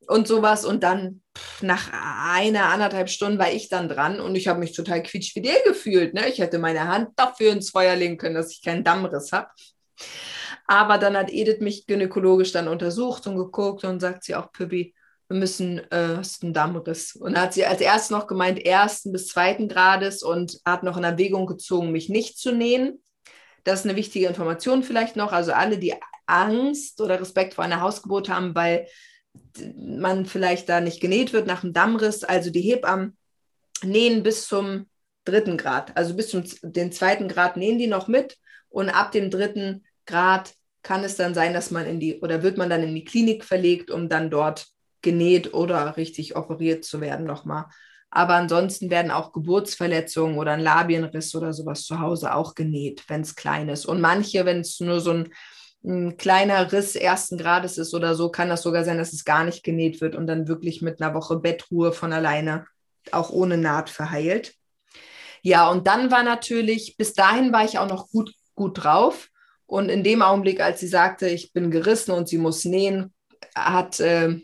und 0.07 0.27
sowas. 0.27 0.65
Und 0.65 0.83
dann 0.83 1.21
pff, 1.37 1.61
nach 1.61 1.91
einer, 2.33 2.65
anderthalb 2.65 3.09
Stunden 3.09 3.37
war 3.37 3.51
ich 3.51 3.69
dann 3.69 3.87
dran 3.87 4.19
und 4.19 4.35
ich 4.35 4.47
habe 4.47 4.59
mich 4.59 4.73
total 4.73 5.03
quietschfidel 5.03 5.55
gefühlt. 5.65 6.15
Ne? 6.15 6.27
Ich 6.27 6.39
hätte 6.39 6.57
meine 6.57 6.87
Hand 6.87 7.09
dafür 7.17 7.51
ins 7.51 7.69
Feuer 7.69 7.95
legen 7.95 8.17
können, 8.17 8.35
dass 8.35 8.51
ich 8.51 8.63
keinen 8.63 8.83
Dammriss 8.83 9.31
habe. 9.31 9.49
Aber 10.65 10.97
dann 10.97 11.17
hat 11.17 11.31
Edith 11.31 11.59
mich 11.59 11.87
gynäkologisch 11.87 12.51
dann 12.51 12.67
untersucht 12.67 13.27
und 13.27 13.37
geguckt 13.37 13.83
und 13.83 13.99
sagt 13.99 14.23
sie 14.23 14.35
auch, 14.35 14.51
Pippi, 14.51 14.93
wir 15.27 15.37
müssen, 15.37 15.79
äh, 15.91 16.17
hast 16.17 16.43
einen 16.43 16.53
Dammriss. 16.53 17.15
Und 17.15 17.39
hat 17.39 17.53
sie 17.53 17.65
als 17.65 17.81
erstes 17.81 18.11
noch 18.11 18.27
gemeint, 18.27 18.65
ersten 18.65 19.11
bis 19.11 19.27
zweiten 19.27 19.67
Grades 19.67 20.23
und 20.23 20.59
hat 20.65 20.83
noch 20.83 20.97
in 20.97 21.03
Erwägung 21.03 21.45
gezogen, 21.47 21.91
mich 21.91 22.09
nicht 22.09 22.37
zu 22.37 22.51
nähen. 22.51 23.01
Das 23.63 23.79
ist 23.79 23.85
eine 23.85 23.95
wichtige 23.95 24.27
Information 24.27 24.83
vielleicht 24.83 25.15
noch. 25.15 25.31
Also 25.31 25.53
alle, 25.53 25.77
die 25.77 25.95
Angst 26.25 27.01
oder 27.01 27.19
Respekt 27.19 27.53
vor 27.53 27.63
einer 27.63 27.81
Hausgeburt 27.81 28.29
haben, 28.29 28.55
weil 28.55 28.87
man 29.75 30.25
vielleicht 30.25 30.69
da 30.69 30.81
nicht 30.81 31.01
genäht 31.01 31.33
wird 31.33 31.47
nach 31.47 31.61
dem 31.61 31.73
Dammriss. 31.73 32.23
Also 32.23 32.49
die 32.49 32.61
Hebammen 32.61 33.17
nähen 33.83 34.23
bis 34.23 34.47
zum 34.47 34.87
dritten 35.25 35.57
Grad. 35.57 35.95
Also 35.95 36.15
bis 36.15 36.29
zum 36.29 36.43
den 36.61 36.91
zweiten 36.91 37.27
Grad 37.27 37.57
nähen 37.57 37.77
die 37.77 37.87
noch 37.87 38.07
mit 38.07 38.37
und 38.69 38.89
ab 38.89 39.11
dem 39.11 39.29
dritten 39.29 39.85
Grad 40.05 40.53
kann 40.81 41.03
es 41.03 41.15
dann 41.15 41.33
sein, 41.33 41.53
dass 41.53 41.71
man 41.71 41.85
in 41.85 41.99
die 41.99 42.19
oder 42.19 42.43
wird 42.43 42.57
man 42.57 42.69
dann 42.69 42.83
in 42.83 42.93
die 42.93 43.05
Klinik 43.05 43.45
verlegt, 43.45 43.89
um 43.89 44.09
dann 44.09 44.29
dort 44.29 44.67
genäht 45.01 45.53
oder 45.53 45.97
richtig 45.97 46.35
operiert 46.35 46.83
zu 46.83 47.01
werden 47.01 47.25
nochmal. 47.25 47.65
Aber 48.09 48.35
ansonsten 48.35 48.91
werden 48.91 49.11
auch 49.11 49.33
Geburtsverletzungen 49.33 50.37
oder 50.37 50.51
ein 50.51 50.59
Labienriss 50.59 51.33
oder 51.33 51.51
sowas 51.51 51.83
zu 51.83 51.99
Hause 51.99 52.35
auch 52.35 52.53
genäht, 52.53 53.03
wenn 53.07 53.21
es 53.21 53.35
klein 53.35 53.69
ist. 53.69 53.85
Und 53.85 54.01
manche, 54.01 54.45
wenn 54.45 54.59
es 54.59 54.79
nur 54.79 54.99
so 54.99 55.11
ein, 55.11 55.33
ein, 55.83 56.15
kleiner 56.17 56.71
Riss 56.71 56.95
ersten 56.95 57.39
Grades 57.39 57.79
ist 57.79 57.93
oder 57.95 58.13
so, 58.13 58.29
kann 58.29 58.49
das 58.49 58.61
sogar 58.61 58.83
sein, 58.83 58.99
dass 58.99 59.13
es 59.13 59.25
gar 59.25 59.43
nicht 59.43 59.63
genäht 59.63 59.99
wird 59.99 60.15
und 60.15 60.27
dann 60.27 60.47
wirklich 60.47 60.83
mit 60.83 61.01
einer 61.01 61.15
Woche 61.15 61.37
Bettruhe 61.37 61.91
von 61.91 62.13
alleine 62.13 62.65
auch 63.11 63.31
ohne 63.31 63.57
Naht 63.57 63.89
verheilt. 63.89 64.53
Ja, 65.41 65.69
und 65.69 65.87
dann 65.87 66.11
war 66.11 66.23
natürlich, 66.23 66.95
bis 66.97 67.13
dahin 67.13 67.51
war 67.51 67.65
ich 67.65 67.79
auch 67.79 67.89
noch 67.89 68.09
gut, 68.09 68.33
gut 68.53 68.83
drauf. 68.83 69.29
Und 69.73 69.89
in 69.89 70.03
dem 70.03 70.21
Augenblick, 70.21 70.61
als 70.61 70.81
sie 70.81 70.87
sagte, 70.87 71.27
ich 71.27 71.51
bin 71.51 71.71
gerissen 71.71 72.11
und 72.11 72.29
sie 72.29 72.37
muss 72.37 72.63
nähen, 72.63 73.11
hat, 73.55 73.99
äh, 73.99 74.39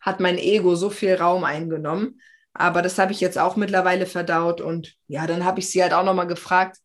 hat 0.00 0.18
mein 0.18 0.38
Ego 0.38 0.74
so 0.74 0.90
viel 0.90 1.14
Raum 1.14 1.44
eingenommen. 1.44 2.20
Aber 2.52 2.82
das 2.82 2.98
habe 2.98 3.12
ich 3.12 3.20
jetzt 3.20 3.38
auch 3.38 3.54
mittlerweile 3.54 4.06
verdaut. 4.06 4.60
Und 4.60 4.96
ja, 5.06 5.28
dann 5.28 5.44
habe 5.44 5.60
ich 5.60 5.70
sie 5.70 5.80
halt 5.80 5.92
auch 5.92 6.02
nochmal 6.04 6.26
gefragt, 6.26 6.78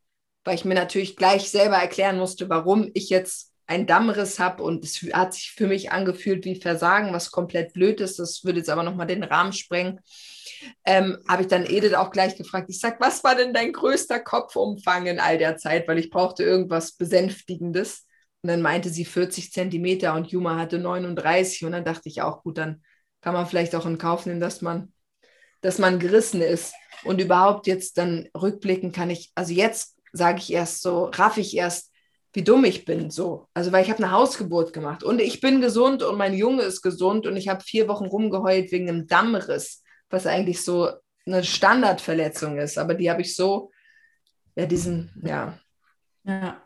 weil 0.43 0.53
ich 0.53 0.63
mir 0.63 0.75
natürlich 0.75 1.15
gleich 1.15 1.49
selber 1.49 1.77
erklären 1.77 2.19
musste, 2.19 2.47
warum 2.49 2.87
ich 2.93 3.09
jetzt 3.09 3.51
einen 3.65 3.87
Dammriss 3.87 4.37
habe. 4.37 4.61
Und 4.61 4.85
es 4.85 5.01
hat 5.13 5.33
sich 5.33 5.53
für 5.53 5.65
mich 5.65 5.91
angefühlt 5.91 6.45
wie 6.45 6.61
Versagen, 6.61 7.13
was 7.13 7.31
komplett 7.31 7.73
blöd 7.73 7.99
ist. 7.99 8.19
Das 8.19 8.43
würde 8.43 8.59
jetzt 8.59 8.69
aber 8.69 8.83
nochmal 8.83 9.07
den 9.07 9.23
Rahmen 9.23 9.53
sprengen 9.53 10.01
ähm, 10.85 11.17
habe 11.27 11.43
ich 11.43 11.47
dann 11.47 11.65
Edith 11.65 11.93
auch 11.93 12.11
gleich 12.11 12.35
gefragt. 12.35 12.69
Ich 12.69 12.79
sage, 12.79 12.97
was 12.99 13.23
war 13.23 13.35
denn 13.35 13.53
dein 13.53 13.73
größter 13.73 14.19
Kopfumfang 14.19 15.07
in 15.07 15.19
all 15.19 15.37
der 15.37 15.57
Zeit? 15.57 15.87
Weil 15.87 15.99
ich 15.99 16.09
brauchte 16.09 16.43
irgendwas 16.43 16.93
Besänftigendes. 16.93 18.05
Und 18.41 18.49
dann 18.49 18.61
meinte 18.61 18.89
sie 18.89 19.05
40 19.05 19.51
Zentimeter 19.51 20.13
und 20.13 20.27
Juma 20.27 20.57
hatte 20.57 20.79
39. 20.79 21.65
Und 21.65 21.71
dann 21.73 21.85
dachte 21.85 22.09
ich 22.09 22.21
auch, 22.21 22.43
gut, 22.43 22.57
dann 22.57 22.83
kann 23.21 23.33
man 23.33 23.47
vielleicht 23.47 23.75
auch 23.75 23.85
in 23.85 23.97
Kauf 23.97 24.25
nehmen, 24.25 24.39
dass 24.39 24.61
man, 24.61 24.93
dass 25.61 25.79
man 25.79 25.99
gerissen 25.99 26.41
ist. 26.41 26.73
Und 27.03 27.21
überhaupt 27.21 27.67
jetzt 27.67 27.97
dann 27.97 28.27
rückblicken 28.35 28.91
kann 28.91 29.09
ich, 29.09 29.31
also 29.35 29.53
jetzt 29.53 29.97
sage 30.13 30.39
ich 30.39 30.53
erst 30.53 30.81
so, 30.81 31.05
raff 31.05 31.37
ich 31.37 31.55
erst, 31.55 31.91
wie 32.33 32.43
dumm 32.43 32.65
ich 32.65 32.85
bin, 32.85 33.09
so. 33.09 33.47
Also, 33.53 33.71
weil 33.71 33.83
ich 33.83 33.89
habe 33.89 34.03
eine 34.03 34.11
Hausgeburt 34.11 34.73
gemacht 34.73 35.03
und 35.03 35.19
ich 35.19 35.41
bin 35.41 35.61
gesund 35.61 36.03
und 36.03 36.17
mein 36.17 36.33
Junge 36.33 36.63
ist 36.63 36.81
gesund 36.81 37.25
und 37.25 37.35
ich 37.35 37.47
habe 37.47 37.63
vier 37.63 37.87
Wochen 37.87 38.05
rumgeheult 38.05 38.71
wegen 38.71 38.89
einem 38.89 39.07
Dammriss 39.07 39.83
was 40.09 40.25
eigentlich 40.25 40.63
so 40.63 40.91
eine 41.25 41.43
Standardverletzung 41.43 42.57
ist. 42.57 42.77
Aber 42.77 42.93
die 42.93 43.09
habe 43.09 43.21
ich 43.21 43.35
so, 43.35 43.71
ja, 44.55 44.65
diesen, 44.65 45.11
ja. 45.23 45.57
Ja. 46.23 46.61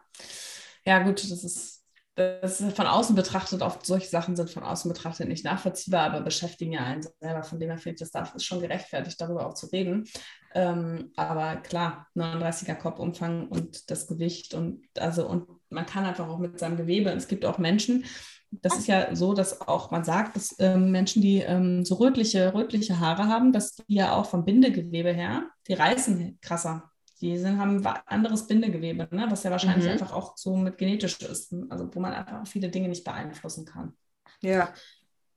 Ja, 0.86 1.04
gut, 1.04 1.24
das 1.24 1.44
ist 1.44 1.82
das 2.16 2.60
ist 2.60 2.76
von 2.76 2.88
außen 2.88 3.16
betrachtet, 3.16 3.62
oft 3.62 3.86
solche 3.86 4.08
Sachen 4.08 4.36
sind 4.36 4.50
von 4.50 4.64
außen 4.64 4.92
betrachtet 4.92 5.28
nicht 5.28 5.46
nachvollziehbar, 5.46 6.08
aber 6.08 6.22
beschäftigen 6.22 6.74
ja 6.74 6.82
einen 6.82 7.04
selber. 7.22 7.44
Von 7.44 7.60
dem 7.60 7.70
her 7.70 7.78
finde 7.78 7.96
ich, 7.96 8.00
das 8.00 8.12
darf, 8.12 8.36
ist 8.36 8.46
schon 8.46 8.60
gerechtfertigt, 8.60 9.20
darüber 9.20 9.48
auch 9.48 9.54
zu 9.54 9.68
reden. 9.68 10.06
Ähm, 10.54 11.12
aber 11.16 11.58
klar, 11.58 12.08
39er 12.16 12.76
Kopfumfang 12.76 13.48
und 13.48 13.90
das 13.90 14.08
Gewicht 14.08 14.54
und 14.54 14.86
also 15.00 15.28
und 15.28 15.48
man 15.70 15.86
kann 15.86 16.06
einfach 16.06 16.28
auch 16.28 16.40
mit 16.40 16.60
seinem 16.60 16.76
Gewebe, 16.76 17.10
es 17.12 17.30
gibt 17.30 17.46
auch 17.46 17.58
Menschen, 17.58 18.04
das 18.52 18.78
ist 18.78 18.88
ja 18.88 19.16
so, 19.16 19.34
dass 19.34 19.62
auch 19.62 19.92
man 19.92 20.04
sagt, 20.04 20.36
dass 20.36 20.56
ähm, 20.60 20.92
Menschen, 20.92 21.22
die 21.22 21.40
ähm, 21.40 21.86
so 21.86 21.96
rötliche, 21.96 22.54
rötliche 22.54 23.00
Haare 23.00 23.28
haben, 23.28 23.54
dass 23.54 23.76
die 23.76 23.96
ja 23.96 24.14
auch 24.14 24.26
vom 24.26 24.44
Bindegewebe 24.44 25.14
her, 25.14 25.46
die 25.68 25.74
reißen 25.74 26.38
krasser. 26.42 26.92
Die 27.22 27.38
sind, 27.38 27.60
haben 27.60 27.86
ein 27.86 28.00
anderes 28.08 28.48
Bindegewebe, 28.48 29.08
ne? 29.12 29.28
was 29.30 29.44
ja 29.44 29.52
wahrscheinlich 29.52 29.86
mhm. 29.86 29.92
einfach 29.92 30.12
auch 30.12 30.36
so 30.36 30.56
mit 30.56 30.78
genetisch 30.78 31.22
ist. 31.22 31.54
Also 31.70 31.88
wo 31.94 32.00
man 32.00 32.14
einfach 32.14 32.46
viele 32.48 32.70
Dinge 32.70 32.90
nicht 32.90 33.06
beeinflussen 33.06 33.66
kann. 33.66 33.94
Ja. 34.42 34.74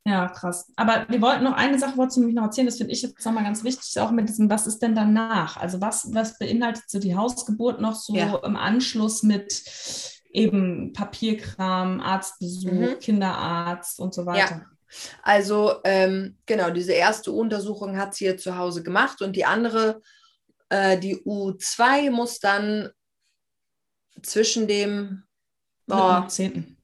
Ja, 0.07 0.29
krass. 0.29 0.71
Aber 0.77 1.07
wir 1.09 1.23
wollten 1.23 1.45
noch 1.45 1.55
eine 1.55 1.79
Sache, 1.79 1.97
wolltest 1.97 2.19
du 2.19 2.21
nämlich 2.21 2.37
noch 2.37 2.45
erzählen, 2.45 2.67
das 2.67 2.77
finde 2.77 2.93
ich 2.93 3.01
jetzt 3.01 3.25
nochmal 3.25 3.45
ganz 3.45 3.65
wichtig, 3.65 3.99
auch 4.01 4.11
mit 4.11 4.29
diesem, 4.29 4.51
was 4.51 4.67
ist 4.67 4.83
denn 4.83 4.95
danach? 4.95 5.57
Also 5.57 5.81
was, 5.81 6.13
was 6.13 6.39
beinhaltet 6.39 6.85
so 6.89 6.99
die 6.99 7.17
Hausgeburt 7.17 7.81
noch 7.81 7.95
so 7.95 8.15
ja. 8.15 8.35
im 8.45 8.57
Anschluss 8.57 9.23
mit 9.23 9.51
eben 10.35 10.93
Papierkram, 10.93 12.01
Arztbesuch, 12.01 12.71
mhm. 12.71 12.99
Kinderarzt 13.01 14.01
und 14.01 14.13
so 14.13 14.27
weiter? 14.27 14.57
Ja. 14.57 14.67
Also 15.23 15.77
ähm, 15.85 16.37
genau, 16.47 16.71
diese 16.71 16.93
erste 16.93 17.33
Untersuchung 17.33 17.97
hat 17.97 18.15
sie 18.15 18.27
hier 18.27 18.37
zu 18.37 18.57
Hause 18.59 18.83
gemacht 18.83 19.23
und 19.23 19.35
die 19.35 19.45
andere, 19.45 20.03
äh, 20.69 20.99
die 20.99 21.17
U2 21.17 22.11
muss 22.11 22.39
dann 22.39 22.91
zwischen 24.23 24.69
dem 24.69 25.25
oh, 25.91 25.95
und 25.95 26.31
10 26.31 26.77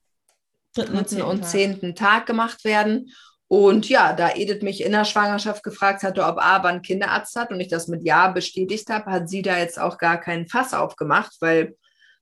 dritten 0.74 1.22
und 1.22 1.44
zehnten 1.44 1.94
Tag 1.94 2.26
gemacht 2.26 2.64
werden. 2.64 3.12
Und 3.48 3.88
ja, 3.88 4.12
da 4.12 4.30
Edith 4.30 4.62
mich 4.62 4.84
in 4.84 4.92
der 4.92 5.04
Schwangerschaft 5.04 5.64
gefragt 5.64 6.04
hatte, 6.04 6.24
ob 6.24 6.38
Ava 6.38 6.68
einen 6.68 6.82
Kinderarzt 6.82 7.34
hat 7.34 7.50
und 7.50 7.58
ich 7.58 7.66
das 7.66 7.88
mit 7.88 8.04
Ja 8.04 8.28
bestätigt 8.28 8.88
habe, 8.90 9.10
hat 9.10 9.28
sie 9.28 9.42
da 9.42 9.58
jetzt 9.58 9.80
auch 9.80 9.98
gar 9.98 10.20
keinen 10.20 10.46
Fass 10.46 10.72
aufgemacht, 10.72 11.36
weil 11.40 11.76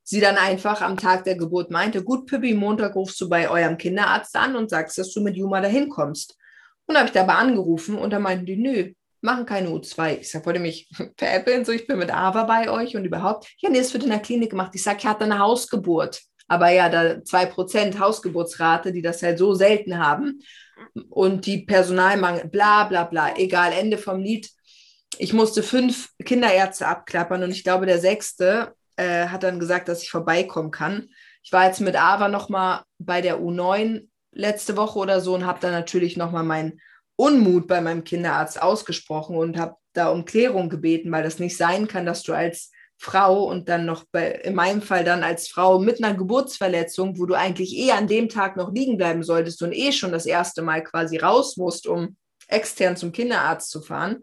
sie 0.09 0.21
dann 0.21 0.39
einfach 0.39 0.81
am 0.81 0.97
Tag 0.97 1.25
der 1.25 1.37
Geburt 1.37 1.71
meinte, 1.71 2.03
gut, 2.03 2.27
Pippi, 2.27 2.55
Montag 2.55 2.95
rufst 2.95 3.21
du 3.21 3.29
bei 3.29 3.51
eurem 3.51 3.77
Kinderarzt 3.77 4.35
an 4.37 4.57
und 4.57 4.71
sagst, 4.71 4.97
dass 4.97 5.13
du 5.13 5.21
mit 5.21 5.37
Juma 5.37 5.61
dahin 5.61 5.91
kommst. 5.91 6.39
Und 6.87 6.97
habe 6.97 7.09
ich 7.09 7.13
dabei 7.13 7.35
angerufen 7.35 7.99
und 7.99 8.11
da 8.11 8.19
meinten 8.19 8.47
die, 8.47 8.57
nö, 8.57 8.95
machen 9.21 9.45
keine 9.45 9.69
U2. 9.69 10.21
Ich 10.21 10.31
sage, 10.31 10.47
wollt 10.47 10.57
ihr 10.57 10.63
mich 10.63 10.89
veräppeln? 11.19 11.67
So, 11.67 11.73
ich 11.73 11.87
bin 11.87 11.99
mit 11.99 12.11
Ava 12.11 12.45
bei 12.45 12.71
euch 12.71 12.97
und 12.97 13.05
überhaupt. 13.05 13.49
Ja, 13.59 13.69
nee, 13.69 13.81
es 13.81 13.93
wird 13.93 14.05
in 14.05 14.09
der 14.09 14.21
Klinik 14.21 14.49
gemacht. 14.49 14.71
Ich 14.75 14.83
sage, 14.83 14.97
ich 15.01 15.07
hatte 15.07 15.25
eine 15.25 15.41
Hausgeburt. 15.41 16.23
Aber 16.47 16.71
ja, 16.71 16.89
da 16.89 17.17
2% 17.19 17.99
Hausgeburtsrate, 17.99 18.93
die 18.93 19.03
das 19.03 19.23
halt 19.23 19.39
so 19.39 19.53
selten 19.53 19.99
haben. 19.99 20.41
Und 21.11 21.45
die 21.45 21.67
Personalmangel, 21.67 22.49
bla 22.49 22.85
bla 22.85 23.05
bla, 23.05 23.37
egal, 23.37 23.75
Ende 23.75 23.99
vom 23.99 24.21
Lied. 24.21 24.49
Ich 25.19 25.35
musste 25.35 25.63
fünf 25.63 26.09
Kinderärzte 26.25 26.87
abklappern 26.87 27.43
und 27.43 27.51
ich 27.51 27.63
glaube, 27.63 27.85
der 27.85 27.99
sechste 27.99 28.73
äh, 28.99 29.29
hat 29.29 29.43
dann 29.43 29.61
gesagt, 29.61 29.89
dass 29.89 30.03
ich 30.03 30.11
vorbeikommen 30.11 30.71
kann. 30.71 31.09
Ich 31.43 31.53
war 31.53 31.67
jetzt 31.67 31.81
mit 31.81 31.97
Ava 31.97 32.29
nochmal 32.29 32.83
bei 32.99 33.21
der 33.21 33.41
U9 33.41 34.09
letzte 34.33 34.77
Woche 34.77 34.99
oder 34.99 35.21
so 35.21 35.35
und 35.35 35.47
habe 35.47 35.61
dann 35.61 35.73
natürlich 35.73 36.17
nochmal 36.17 36.45
meinen 36.45 36.81
Unmut 37.17 37.67
bei 37.67 37.81
meinem 37.81 38.05
Kinderarzt 38.05 38.61
ausgesprochen 38.61 39.37
und 39.37 39.57
habe 39.57 39.77
da 39.93 40.09
um 40.09 40.25
Klärung 40.25 40.69
gebeten, 40.69 41.11
weil 41.11 41.23
das 41.23 41.39
nicht 41.39 41.57
sein 41.57 41.89
kann, 41.89 42.07
dass 42.07 42.23
du 42.23 42.33
als 42.33 42.71
Frau 43.01 43.45
und 43.45 43.69
dann 43.69 43.87
noch 43.87 44.05
bei, 44.11 44.33
in 44.33 44.55
meinem 44.55 44.83
Fall 44.83 45.05
dann 45.05 45.23
als 45.23 45.49
Frau 45.49 45.79
mit 45.79 46.03
einer 46.03 46.17
Geburtsverletzung, 46.17 47.19
wo 47.19 47.27
du 47.27 47.35
eigentlich 47.35 47.77
eh 47.77 47.93
an 47.93 48.09
dem 48.09 48.29
Tag 48.29 48.57
noch 48.57 48.73
liegen 48.73 48.97
bleiben 48.97 49.23
solltest 49.23 49.63
und 49.63 49.73
eh 49.73 49.93
schon 49.93 50.13
das 50.13 50.27
erste 50.27 50.63
Mal 50.63 50.83
quasi 50.83 51.17
raus 51.17 51.57
musst, 51.57 51.87
um 51.87 52.17
extern 52.49 52.97
zum 52.97 53.13
Kinderarzt 53.13 53.71
zu 53.71 53.81
fahren, 53.81 54.23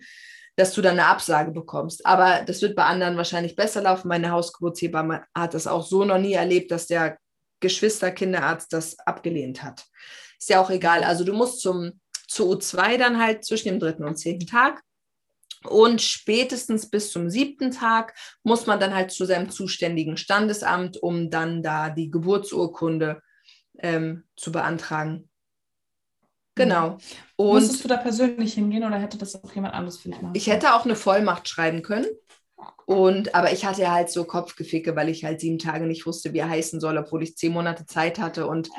dass 0.56 0.74
du 0.74 0.82
dann 0.82 1.00
eine 1.00 1.08
Absage 1.08 1.52
bekommst. 1.52 2.06
Aber 2.06 2.44
das 2.46 2.62
wird 2.62 2.76
bei 2.76 2.86
anderen 2.86 3.18
wahrscheinlich 3.18 3.56
besser 3.56 3.82
laufen. 3.82 4.08
Meine 4.08 4.32
Hausgeburtshebamme 4.32 5.24
hat 5.34 5.54
das 5.54 5.68
auch 5.68 5.86
so 5.86 6.06
noch 6.06 6.18
nie 6.18 6.34
erlebt, 6.34 6.72
dass 6.72 6.88
der 6.88 7.18
Geschwisterkinderarzt 7.60 8.72
das 8.72 9.00
abgelehnt 9.00 9.64
hat. 9.64 9.86
Ist 10.40 10.50
ja 10.50 10.62
auch 10.62 10.70
egal. 10.70 11.04
Also 11.04 11.24
du 11.24 11.34
musst 11.34 11.62
zum, 11.62 12.00
zu 12.28 12.52
U2 12.52 12.98
dann 12.98 13.22
halt 13.22 13.44
zwischen 13.46 13.70
dem 13.70 13.80
dritten 13.80 14.06
und 14.06 14.18
zehnten 14.18 14.48
Tag 14.48 14.82
und 15.66 16.02
spätestens 16.02 16.90
bis 16.90 17.12
zum 17.12 17.30
siebten 17.30 17.72
Tag 17.72 18.14
muss 18.44 18.66
man 18.66 18.80
dann 18.80 18.94
halt 18.94 19.12
zu 19.12 19.26
seinem 19.26 19.50
zuständigen 19.50 20.18
Standesamt, 20.18 20.98
um 20.98 21.30
dann 21.30 21.64
da 21.64 21.90
die 21.90 22.12
Geburtsurkunde 22.12 23.22
ähm, 23.80 24.24
zu 24.36 24.52
beantragen. 24.52 25.30
Genau. 26.56 26.98
Und 27.36 27.56
Musstest 27.56 27.84
du 27.84 27.90
da 27.90 27.98
persönlich 27.98 28.54
hingehen 28.54 28.84
oder 28.84 28.98
hätte 28.98 29.18
das 29.18 29.42
auch 29.44 29.54
jemand 29.54 29.74
anderes 29.74 29.98
für 29.98 30.10
dich 30.10 30.22
machen? 30.22 30.34
Ich 30.36 30.48
hätte 30.48 30.74
auch 30.74 30.86
eine 30.86 30.96
Vollmacht 30.96 31.48
schreiben 31.48 31.82
können. 31.82 32.08
Und, 32.86 33.34
aber 33.34 33.52
ich 33.52 33.66
hatte 33.66 33.92
halt 33.92 34.10
so 34.12 34.26
Kopfgeficke, 34.26 34.96
weil 34.96 35.10
ich 35.10 35.26
halt 35.26 35.40
sieben 35.40 35.58
Tage 35.58 35.88
nicht 35.88 36.06
wusste, 36.06 36.34
wie 36.34 36.38
er 36.38 36.50
heißen 36.50 36.80
soll, 36.80 36.98
obwohl 36.98 37.24
ich 37.24 37.36
zehn 37.36 37.52
Monate 37.52 37.86
Zeit 37.88 38.20
hatte. 38.20 38.48
Und 38.48 38.70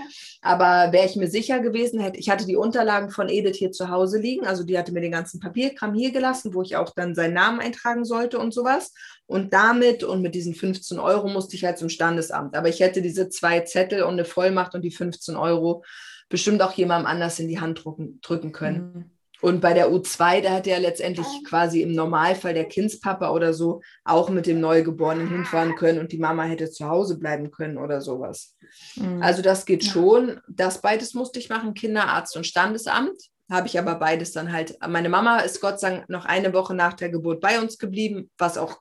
aber 0.41 0.93
wäre 0.93 1.07
ich 1.07 1.17
mir 1.17 1.29
sicher 1.29 1.59
gewesen, 1.59 2.01
hätte 2.01 2.19
ich 2.19 2.31
hatte 2.31 2.47
die 2.47 2.57
Unterlagen 2.57 3.11
von 3.11 3.29
Edith 3.29 3.57
hier 3.57 3.73
zu 3.73 3.91
Hause 3.91 4.19
liegen. 4.19 4.47
Also 4.47 4.63
die 4.63 4.79
hatte 4.79 4.93
mir 4.93 5.01
den 5.01 5.11
ganzen 5.11 5.41
Papierkram 5.41 5.93
hier 5.93 6.13
gelassen, 6.13 6.55
wo 6.55 6.63
ich 6.63 6.77
auch 6.77 6.91
dann 6.95 7.17
seinen 7.17 7.35
Namen 7.35 7.61
eintragen 7.61 8.05
sollte 8.05 8.39
und 8.39 8.55
sowas. 8.55 8.95
Und 9.27 9.53
damit 9.53 10.05
und 10.05 10.23
mit 10.23 10.37
diesen 10.37 10.55
15 10.55 11.01
Euro 11.01 11.29
musste 11.29 11.57
ich 11.57 11.65
halt 11.65 11.79
zum 11.79 11.89
Standesamt. 11.89 12.57
Aber 12.57 12.69
ich 12.69 12.79
hätte 12.79 13.03
diese 13.03 13.29
zwei 13.29 13.61
Zettel 13.61 14.05
und 14.05 14.13
eine 14.13 14.25
Vollmacht 14.25 14.75
und 14.77 14.83
die 14.83 14.93
15 14.93 15.35
Euro 15.35 15.83
bestimmt 16.29 16.63
auch 16.63 16.73
jemandem 16.73 17.07
anders 17.07 17.39
in 17.39 17.49
die 17.49 17.61
Hand 17.61 17.85
drücken, 17.85 18.21
drücken 18.21 18.53
können. 18.53 18.93
Mhm. 18.95 19.11
Und 19.43 19.61
bei 19.61 19.75
der 19.75 19.91
U2, 19.91 20.41
da 20.41 20.51
hat 20.51 20.67
ja 20.67 20.79
letztendlich 20.79 21.27
quasi 21.47 21.83
im 21.83 21.93
Normalfall 21.93 22.55
der 22.55 22.65
Kindspapa 22.65 23.31
oder 23.31 23.53
so 23.53 23.83
auch 24.05 24.31
mit 24.31 24.47
dem 24.47 24.61
Neugeborenen 24.61 25.29
hinfahren 25.29 25.75
können 25.77 25.99
und 25.99 26.11
die 26.13 26.19
Mama 26.19 26.45
hätte 26.45 26.71
zu 26.71 26.89
Hause 26.89 27.19
bleiben 27.19 27.51
können 27.51 27.77
oder 27.77 28.01
sowas. 28.01 28.57
Mhm. 28.97 29.23
Also 29.23 29.43
das 29.43 29.67
geht 29.67 29.85
schon. 29.85 30.41
Das 30.49 30.81
beides 30.81 31.13
musste 31.13 31.39
ich 31.39 31.51
machen, 31.51 31.75
Kinderarzt 31.75 32.37
und 32.37 32.47
Standesamt. 32.47 33.17
Habe 33.51 33.69
ich 33.69 33.79
aber 33.79 33.95
beides 33.95 34.33
dann 34.33 34.53
halt. 34.53 34.77
Meine 34.89 35.09
Mama 35.09 35.39
ist 35.41 35.61
Gott 35.61 35.79
sei 35.79 35.91
Dank 35.91 36.09
noch 36.09 36.25
eine 36.25 36.53
Woche 36.53 36.75
nach 36.75 36.95
der 36.95 37.11
Geburt 37.11 37.41
bei 37.41 37.61
uns 37.61 37.79
geblieben, 37.79 38.31
was 38.39 38.59
auch 38.59 38.81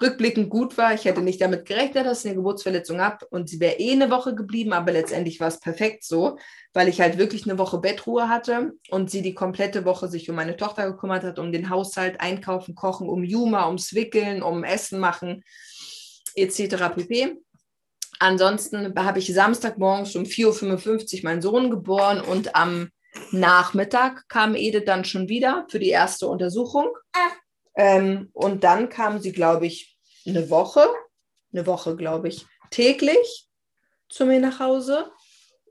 rückblickend 0.00 0.50
gut 0.50 0.76
war. 0.78 0.94
Ich 0.94 1.04
hätte 1.04 1.20
nicht 1.20 1.40
damit 1.40 1.66
gerechnet, 1.66 2.06
dass 2.06 2.20
ich 2.20 2.26
eine 2.26 2.36
Geburtsverletzung 2.36 3.00
habe 3.00 3.26
und 3.26 3.48
sie 3.48 3.60
wäre 3.60 3.78
eh 3.78 3.92
eine 3.92 4.10
Woche 4.10 4.34
geblieben, 4.34 4.72
aber 4.72 4.92
letztendlich 4.92 5.40
war 5.40 5.48
es 5.48 5.60
perfekt 5.60 6.04
so, 6.04 6.38
weil 6.72 6.88
ich 6.88 7.00
halt 7.00 7.18
wirklich 7.18 7.44
eine 7.44 7.58
Woche 7.58 7.78
Bettruhe 7.78 8.28
hatte 8.28 8.72
und 8.90 9.10
sie 9.10 9.22
die 9.22 9.34
komplette 9.34 9.84
Woche 9.84 10.08
sich 10.08 10.28
um 10.28 10.36
meine 10.36 10.56
Tochter 10.56 10.90
gekümmert 10.90 11.24
hat, 11.24 11.38
um 11.38 11.52
den 11.52 11.70
Haushalt, 11.70 12.20
Einkaufen, 12.20 12.74
Kochen, 12.74 13.08
um 13.08 13.24
Juma, 13.24 13.66
ums 13.66 13.94
Wickeln, 13.94 14.42
um 14.42 14.64
Essen 14.64 14.98
machen, 14.98 15.44
etc. 16.34 16.94
pp. 16.94 17.36
Ansonsten 18.18 18.94
habe 18.96 19.18
ich 19.18 19.32
Samstagmorgens 19.32 20.16
um 20.16 20.24
4.55 20.24 21.18
Uhr 21.18 21.24
meinen 21.24 21.42
Sohn 21.42 21.70
geboren 21.70 22.20
und 22.20 22.54
am 22.56 22.90
Nachmittag 23.30 24.28
kam 24.28 24.54
Edith 24.54 24.84
dann 24.84 25.04
schon 25.04 25.28
wieder 25.28 25.66
für 25.70 25.78
die 25.78 25.88
erste 25.88 26.26
Untersuchung. 26.26 26.88
Ähm, 27.76 28.30
und 28.32 28.64
dann 28.64 28.88
kam 28.88 29.20
sie, 29.20 29.32
glaube 29.32 29.66
ich, 29.66 29.98
eine 30.26 30.50
Woche, 30.50 30.86
eine 31.52 31.66
Woche, 31.66 31.94
glaube 31.96 32.28
ich, 32.28 32.46
täglich 32.70 33.48
zu 34.08 34.26
mir 34.26 34.40
nach 34.40 34.60
Hause. 34.60 35.10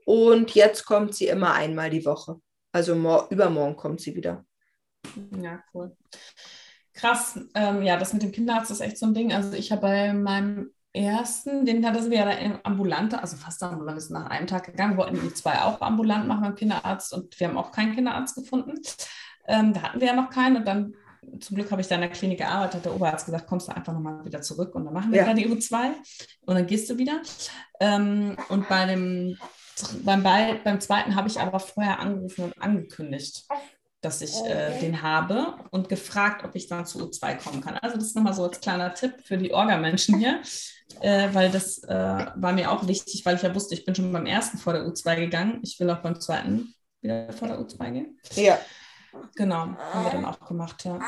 Und 0.04 0.54
jetzt 0.54 0.86
kommt 0.86 1.14
sie 1.14 1.26
immer 1.26 1.52
einmal 1.54 1.90
die 1.90 2.04
Woche. 2.04 2.40
Also 2.72 2.94
übermorgen 3.30 3.76
kommt 3.76 4.00
sie 4.00 4.14
wieder. 4.14 4.44
Ja, 5.42 5.62
cool. 5.74 5.96
Krass. 6.94 7.38
Ähm, 7.54 7.82
ja, 7.82 7.96
das 7.96 8.12
mit 8.12 8.22
dem 8.22 8.32
Kinderarzt 8.32 8.70
ist 8.70 8.80
echt 8.80 8.98
so 8.98 9.06
ein 9.06 9.14
Ding. 9.14 9.32
Also 9.32 9.52
ich 9.52 9.72
habe 9.72 9.82
bei 9.82 10.12
meinem 10.12 10.70
ersten, 10.92 11.66
den 11.66 11.84
hatten 11.84 12.10
wir 12.10 12.18
ja 12.18 12.30
im 12.30 12.58
ambulant, 12.62 13.14
also 13.14 13.36
fast 13.36 13.62
ambulant 13.62 13.98
ist 13.98 14.10
nach 14.10 14.30
einem 14.30 14.46
Tag 14.46 14.64
gegangen, 14.64 14.96
wollten 14.96 15.20
die 15.20 15.34
zwei 15.34 15.60
auch 15.60 15.80
ambulant 15.82 16.26
machen 16.26 16.42
beim 16.42 16.54
Kinderarzt 16.54 17.12
und 17.12 17.38
wir 17.38 17.48
haben 17.48 17.58
auch 17.58 17.70
keinen 17.70 17.94
Kinderarzt 17.94 18.34
gefunden. 18.34 18.80
Ähm, 19.46 19.74
da 19.74 19.82
hatten 19.82 20.00
wir 20.00 20.08
ja 20.08 20.14
noch 20.14 20.30
keinen 20.30 20.56
und 20.56 20.66
dann 20.66 20.94
zum 21.40 21.56
Glück 21.56 21.70
habe 21.70 21.80
ich 21.80 21.88
da 21.88 21.96
in 21.96 22.00
der 22.02 22.10
Klinik 22.10 22.38
gearbeitet, 22.38 22.76
hat 22.76 22.84
der 22.84 22.94
Oberarzt 22.94 23.26
gesagt, 23.26 23.46
kommst 23.46 23.68
du 23.68 23.76
einfach 23.76 23.92
nochmal 23.92 24.24
wieder 24.24 24.40
zurück 24.42 24.74
und 24.74 24.84
dann 24.84 24.94
machen 24.94 25.12
wir 25.12 25.18
ja. 25.18 25.24
wieder 25.24 25.34
die 25.34 25.48
U2 25.48 25.92
und 26.46 26.54
dann 26.54 26.66
gehst 26.66 26.88
du 26.90 26.98
wieder. 26.98 27.20
Ähm, 27.80 28.36
und 28.48 28.68
bei 28.68 28.86
dem, 28.86 29.36
beim, 30.04 30.22
beim 30.22 30.80
zweiten 30.80 31.14
habe 31.14 31.28
ich 31.28 31.38
aber 31.38 31.60
vorher 31.60 32.00
angerufen 32.00 32.44
und 32.44 32.62
angekündigt, 32.62 33.46
dass 34.00 34.22
ich 34.22 34.34
äh, 34.44 34.78
den 34.80 35.02
habe 35.02 35.56
und 35.70 35.88
gefragt, 35.88 36.44
ob 36.44 36.54
ich 36.54 36.68
dann 36.68 36.86
zu 36.86 36.98
U2 37.00 37.36
kommen 37.42 37.60
kann. 37.60 37.76
Also 37.78 37.96
das 37.96 38.08
ist 38.08 38.16
nochmal 38.16 38.34
so 38.34 38.44
als 38.44 38.60
kleiner 38.60 38.94
Tipp 38.94 39.14
für 39.24 39.36
die 39.36 39.52
Orga-Menschen 39.52 40.18
hier, 40.18 40.40
äh, 41.00 41.28
weil 41.32 41.50
das 41.50 41.82
äh, 41.84 42.26
war 42.36 42.52
mir 42.52 42.70
auch 42.70 42.86
wichtig, 42.86 43.24
weil 43.24 43.36
ich 43.36 43.42
ja 43.42 43.54
wusste, 43.54 43.74
ich 43.74 43.84
bin 43.84 43.94
schon 43.94 44.12
beim 44.12 44.26
ersten 44.26 44.58
vor 44.58 44.72
der 44.72 44.86
U2 44.86 45.16
gegangen. 45.16 45.60
Ich 45.62 45.80
will 45.80 45.90
auch 45.90 46.02
beim 46.02 46.20
zweiten 46.20 46.74
wieder 47.00 47.32
vor 47.32 47.48
der 47.48 47.58
U2 47.58 47.90
gehen. 47.90 48.18
Ja. 48.34 48.58
Genau, 49.34 49.68
haben 49.92 50.04
wir 50.04 50.10
dann 50.10 50.24
auch 50.24 50.40
gemacht, 50.46 50.84
ja. 50.84 50.98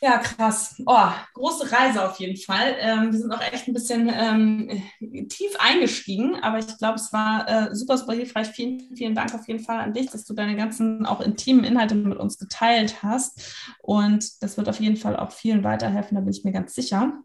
Ja, 0.00 0.18
krass. 0.18 0.82
Oh, 0.86 1.10
große 1.34 1.70
Reise 1.72 2.04
auf 2.04 2.18
jeden 2.18 2.36
Fall. 2.36 2.76
Ähm, 2.78 3.12
wir 3.12 3.18
sind 3.18 3.32
auch 3.32 3.40
echt 3.40 3.66
ein 3.68 3.72
bisschen 3.72 4.10
ähm, 4.12 4.82
tief 5.28 5.56
eingestiegen, 5.58 6.36
aber 6.42 6.58
ich 6.58 6.78
glaube, 6.78 6.96
es 6.96 7.12
war 7.12 7.48
äh, 7.48 7.74
super, 7.74 7.96
super 7.96 8.12
hilfreich. 8.12 8.48
Vielen, 8.48 8.94
vielen 8.94 9.14
Dank 9.14 9.34
auf 9.34 9.46
jeden 9.48 9.64
Fall 9.64 9.78
an 9.78 9.94
dich, 9.94 10.10
dass 10.10 10.24
du 10.24 10.34
deine 10.34 10.56
ganzen 10.56 11.06
auch 11.06 11.20
intimen 11.20 11.64
Inhalte 11.64 11.94
mit 11.94 12.18
uns 12.18 12.38
geteilt 12.38 13.02
hast. 13.02 13.54
Und 13.80 14.42
das 14.42 14.56
wird 14.56 14.68
auf 14.68 14.80
jeden 14.80 14.96
Fall 14.96 15.16
auch 15.16 15.32
vielen 15.32 15.64
weiterhelfen, 15.64 16.16
da 16.16 16.20
bin 16.20 16.32
ich 16.32 16.44
mir 16.44 16.52
ganz 16.52 16.74
sicher. 16.74 17.22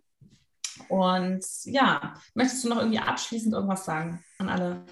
Und 0.88 1.46
ja, 1.66 2.14
möchtest 2.34 2.64
du 2.64 2.70
noch 2.70 2.78
irgendwie 2.78 3.00
abschließend 3.00 3.54
irgendwas 3.54 3.84
sagen 3.84 4.24
an 4.38 4.50
alle? 4.50 4.86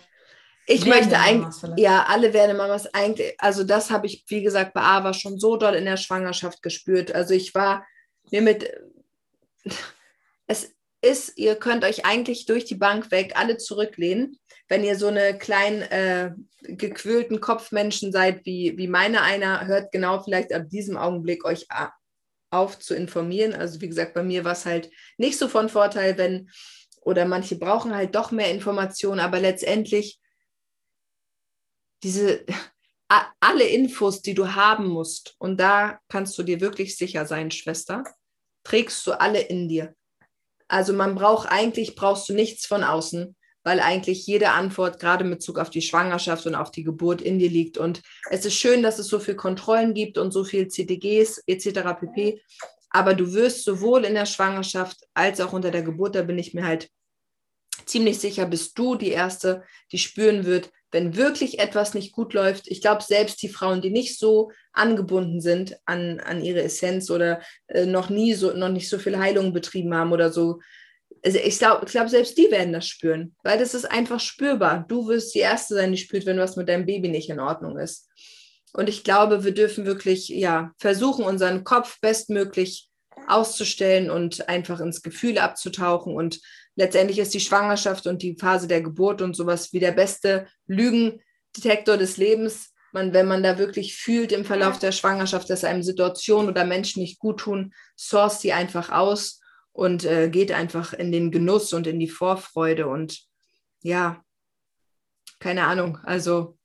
Ich 0.69 0.85
möchte 0.85 1.17
eigentlich, 1.17 1.55
ja, 1.77 2.05
alle 2.09 2.33
Werdemamas 2.33 2.93
eigentlich, 2.93 3.35
also 3.37 3.63
das 3.63 3.89
habe 3.89 4.05
ich, 4.05 4.25
wie 4.27 4.43
gesagt, 4.43 4.73
bei 4.73 4.81
Ava 4.81 5.13
schon 5.13 5.39
so 5.39 5.55
doll 5.55 5.75
in 5.75 5.85
der 5.85 5.95
Schwangerschaft 5.95 6.61
gespürt. 6.61 7.15
Also 7.15 7.33
ich 7.33 7.55
war 7.55 7.87
mir 8.31 8.41
mit, 8.41 8.69
es 10.47 10.75
ist, 11.01 11.37
ihr 11.37 11.55
könnt 11.55 11.85
euch 11.85 12.05
eigentlich 12.05 12.45
durch 12.47 12.65
die 12.65 12.75
Bank 12.75 13.11
weg 13.11 13.31
alle 13.35 13.57
zurücklehnen. 13.57 14.37
Wenn 14.67 14.83
ihr 14.83 14.97
so 14.97 15.07
eine 15.07 15.37
kleinen, 15.37 15.83
äh, 15.83 16.31
gequälten 16.63 17.39
Kopfmenschen 17.39 18.11
seid, 18.11 18.45
wie, 18.45 18.77
wie 18.77 18.89
meine 18.89 19.21
einer, 19.21 19.67
hört 19.67 19.93
genau 19.93 20.21
vielleicht 20.21 20.51
ab 20.51 20.69
diesem 20.69 20.97
Augenblick 20.97 21.45
euch 21.45 21.65
auf 22.49 22.77
zu 22.77 22.93
informieren. 22.93 23.53
Also 23.53 23.79
wie 23.79 23.87
gesagt, 23.87 24.13
bei 24.13 24.23
mir 24.23 24.43
war 24.43 24.51
es 24.51 24.65
halt 24.65 24.89
nicht 25.17 25.37
so 25.37 25.47
von 25.47 25.69
Vorteil, 25.69 26.17
wenn, 26.17 26.49
oder 26.99 27.23
manche 27.23 27.55
brauchen 27.55 27.95
halt 27.95 28.15
doch 28.15 28.31
mehr 28.31 28.51
Informationen, 28.51 29.21
aber 29.21 29.39
letztendlich 29.39 30.19
diese 32.03 32.45
alle 33.39 33.65
Infos, 33.67 34.21
die 34.21 34.33
du 34.33 34.53
haben 34.55 34.87
musst, 34.87 35.35
und 35.39 35.59
da 35.59 35.99
kannst 36.09 36.37
du 36.37 36.43
dir 36.43 36.59
wirklich 36.59 36.97
sicher 36.97 37.25
sein, 37.25 37.51
Schwester, 37.51 38.03
trägst 38.63 39.05
du 39.07 39.13
alle 39.13 39.39
in 39.39 39.69
dir. 39.69 39.95
Also 40.67 40.91
man 40.91 41.15
braucht 41.15 41.49
eigentlich, 41.49 41.95
brauchst 41.95 42.27
du 42.27 42.33
nichts 42.33 42.65
von 42.65 42.83
außen, 42.83 43.35
weil 43.63 43.79
eigentlich 43.79 44.27
jede 44.27 44.49
Antwort 44.49 44.99
gerade 44.99 45.23
mit 45.23 45.39
Bezug 45.39 45.59
auf 45.59 45.69
die 45.69 45.81
Schwangerschaft 45.81 46.45
und 46.45 46.55
auf 46.55 46.71
die 46.71 46.83
Geburt 46.83 47.21
in 47.21 47.39
dir 47.39 47.49
liegt. 47.49 47.77
Und 47.77 48.01
es 48.29 48.45
ist 48.45 48.55
schön, 48.55 48.83
dass 48.83 48.99
es 48.99 49.07
so 49.07 49.19
viele 49.19 49.37
Kontrollen 49.37 49.93
gibt 49.93 50.17
und 50.17 50.31
so 50.31 50.43
viel 50.43 50.67
CTGs 50.67 51.43
etc. 51.47 51.97
pp. 51.99 52.41
Aber 52.89 53.13
du 53.13 53.33
wirst 53.33 53.63
sowohl 53.63 54.03
in 54.05 54.13
der 54.13 54.25
Schwangerschaft 54.25 54.97
als 55.13 55.39
auch 55.39 55.53
unter 55.53 55.71
der 55.71 55.83
Geburt, 55.83 56.15
da 56.15 56.23
bin 56.23 56.37
ich 56.37 56.53
mir 56.53 56.65
halt 56.65 56.89
ziemlich 57.85 58.19
sicher, 58.19 58.45
bist 58.45 58.77
du 58.77 58.95
die 58.95 59.11
Erste, 59.11 59.63
die 59.91 59.99
spüren 59.99 60.45
wird, 60.45 60.71
wenn 60.91 61.15
wirklich 61.15 61.59
etwas 61.59 61.93
nicht 61.93 62.13
gut 62.13 62.33
läuft, 62.33 62.67
ich 62.67 62.81
glaube, 62.81 63.03
selbst 63.03 63.41
die 63.41 63.49
Frauen, 63.49 63.81
die 63.81 63.89
nicht 63.89 64.17
so 64.17 64.51
angebunden 64.71 65.41
sind 65.41 65.77
an, 65.85 66.19
an 66.19 66.43
ihre 66.43 66.61
Essenz 66.61 67.09
oder 67.09 67.41
äh, 67.67 67.85
noch 67.85 68.09
nie 68.09 68.33
so, 68.33 68.53
noch 68.53 68.69
nicht 68.69 68.89
so 68.89 68.97
viel 68.97 69.17
Heilung 69.17 69.53
betrieben 69.53 69.93
haben 69.93 70.11
oder 70.11 70.31
so, 70.31 70.59
also 71.23 71.39
ich 71.39 71.57
glaube, 71.57 71.85
glaub, 71.85 72.09
selbst 72.09 72.37
die 72.37 72.51
werden 72.51 72.73
das 72.73 72.87
spüren, 72.87 73.35
weil 73.43 73.57
das 73.57 73.73
ist 73.73 73.85
einfach 73.85 74.19
spürbar. 74.19 74.85
Du 74.87 75.07
wirst 75.07 75.33
die 75.35 75.39
Erste 75.39 75.75
sein, 75.75 75.91
die 75.91 75.97
spürt, 75.97 76.25
wenn 76.25 76.37
was 76.37 76.55
mit 76.55 76.69
deinem 76.69 76.85
Baby 76.85 77.09
nicht 77.09 77.29
in 77.29 77.39
Ordnung 77.39 77.77
ist. 77.77 78.07
Und 78.73 78.89
ich 78.89 79.03
glaube, 79.03 79.43
wir 79.43 79.53
dürfen 79.53 79.85
wirklich, 79.85 80.29
ja, 80.29 80.71
versuchen, 80.77 81.25
unseren 81.25 81.63
Kopf 81.63 81.99
bestmöglich 81.99 82.89
auszustellen 83.27 84.09
und 84.11 84.47
einfach 84.47 84.79
ins 84.79 85.01
Gefühl 85.01 85.37
abzutauchen 85.39 86.15
und 86.15 86.39
letztendlich 86.77 87.19
ist 87.19 87.33
die 87.33 87.41
Schwangerschaft 87.41 88.07
und 88.07 88.21
die 88.21 88.37
Phase 88.37 88.67
der 88.67 88.81
Geburt 88.81 89.21
und 89.21 89.35
sowas 89.35 89.73
wie 89.73 89.79
der 89.79 89.91
beste 89.91 90.47
Lügendetektor 90.67 91.97
des 91.97 92.15
Lebens. 92.17 92.73
Man, 92.93 93.13
wenn 93.13 93.27
man 93.27 93.43
da 93.43 93.57
wirklich 93.57 93.97
fühlt 93.97 94.31
im 94.31 94.45
Verlauf 94.45 94.79
der 94.79 94.93
Schwangerschaft, 94.93 95.49
dass 95.49 95.65
einem 95.65 95.83
Situationen 95.83 96.49
oder 96.49 96.65
Menschen 96.65 97.01
nicht 97.01 97.19
gut 97.19 97.41
tun, 97.41 97.73
source 97.97 98.39
sie 98.39 98.53
einfach 98.53 98.91
aus 98.91 99.41
und 99.73 100.05
äh, 100.05 100.29
geht 100.29 100.51
einfach 100.51 100.93
in 100.93 101.11
den 101.11 101.31
Genuss 101.31 101.73
und 101.73 101.85
in 101.85 101.99
die 101.99 102.07
Vorfreude 102.07 102.87
und 102.87 103.25
ja, 103.81 104.23
keine 105.39 105.65
Ahnung. 105.65 105.97
Also, 106.03 106.57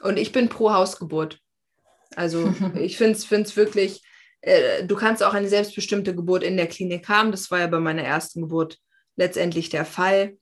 und 0.00 0.16
ich 0.16 0.32
bin 0.32 0.48
pro 0.48 0.72
Hausgeburt. 0.72 1.40
Also 2.14 2.54
ich 2.76 2.96
finde 2.96 3.18
es 3.18 3.56
wirklich, 3.56 4.02
äh, 4.40 4.84
du 4.84 4.96
kannst 4.96 5.22
auch 5.22 5.34
eine 5.34 5.48
selbstbestimmte 5.48 6.14
Geburt 6.14 6.44
in 6.44 6.56
der 6.56 6.68
Klinik 6.68 7.08
haben. 7.08 7.32
Das 7.32 7.50
war 7.50 7.58
ja 7.58 7.66
bei 7.66 7.80
meiner 7.80 8.02
ersten 8.02 8.42
Geburt 8.42 8.78
letztendlich 9.16 9.68
der 9.68 9.84
Fall. 9.84 10.38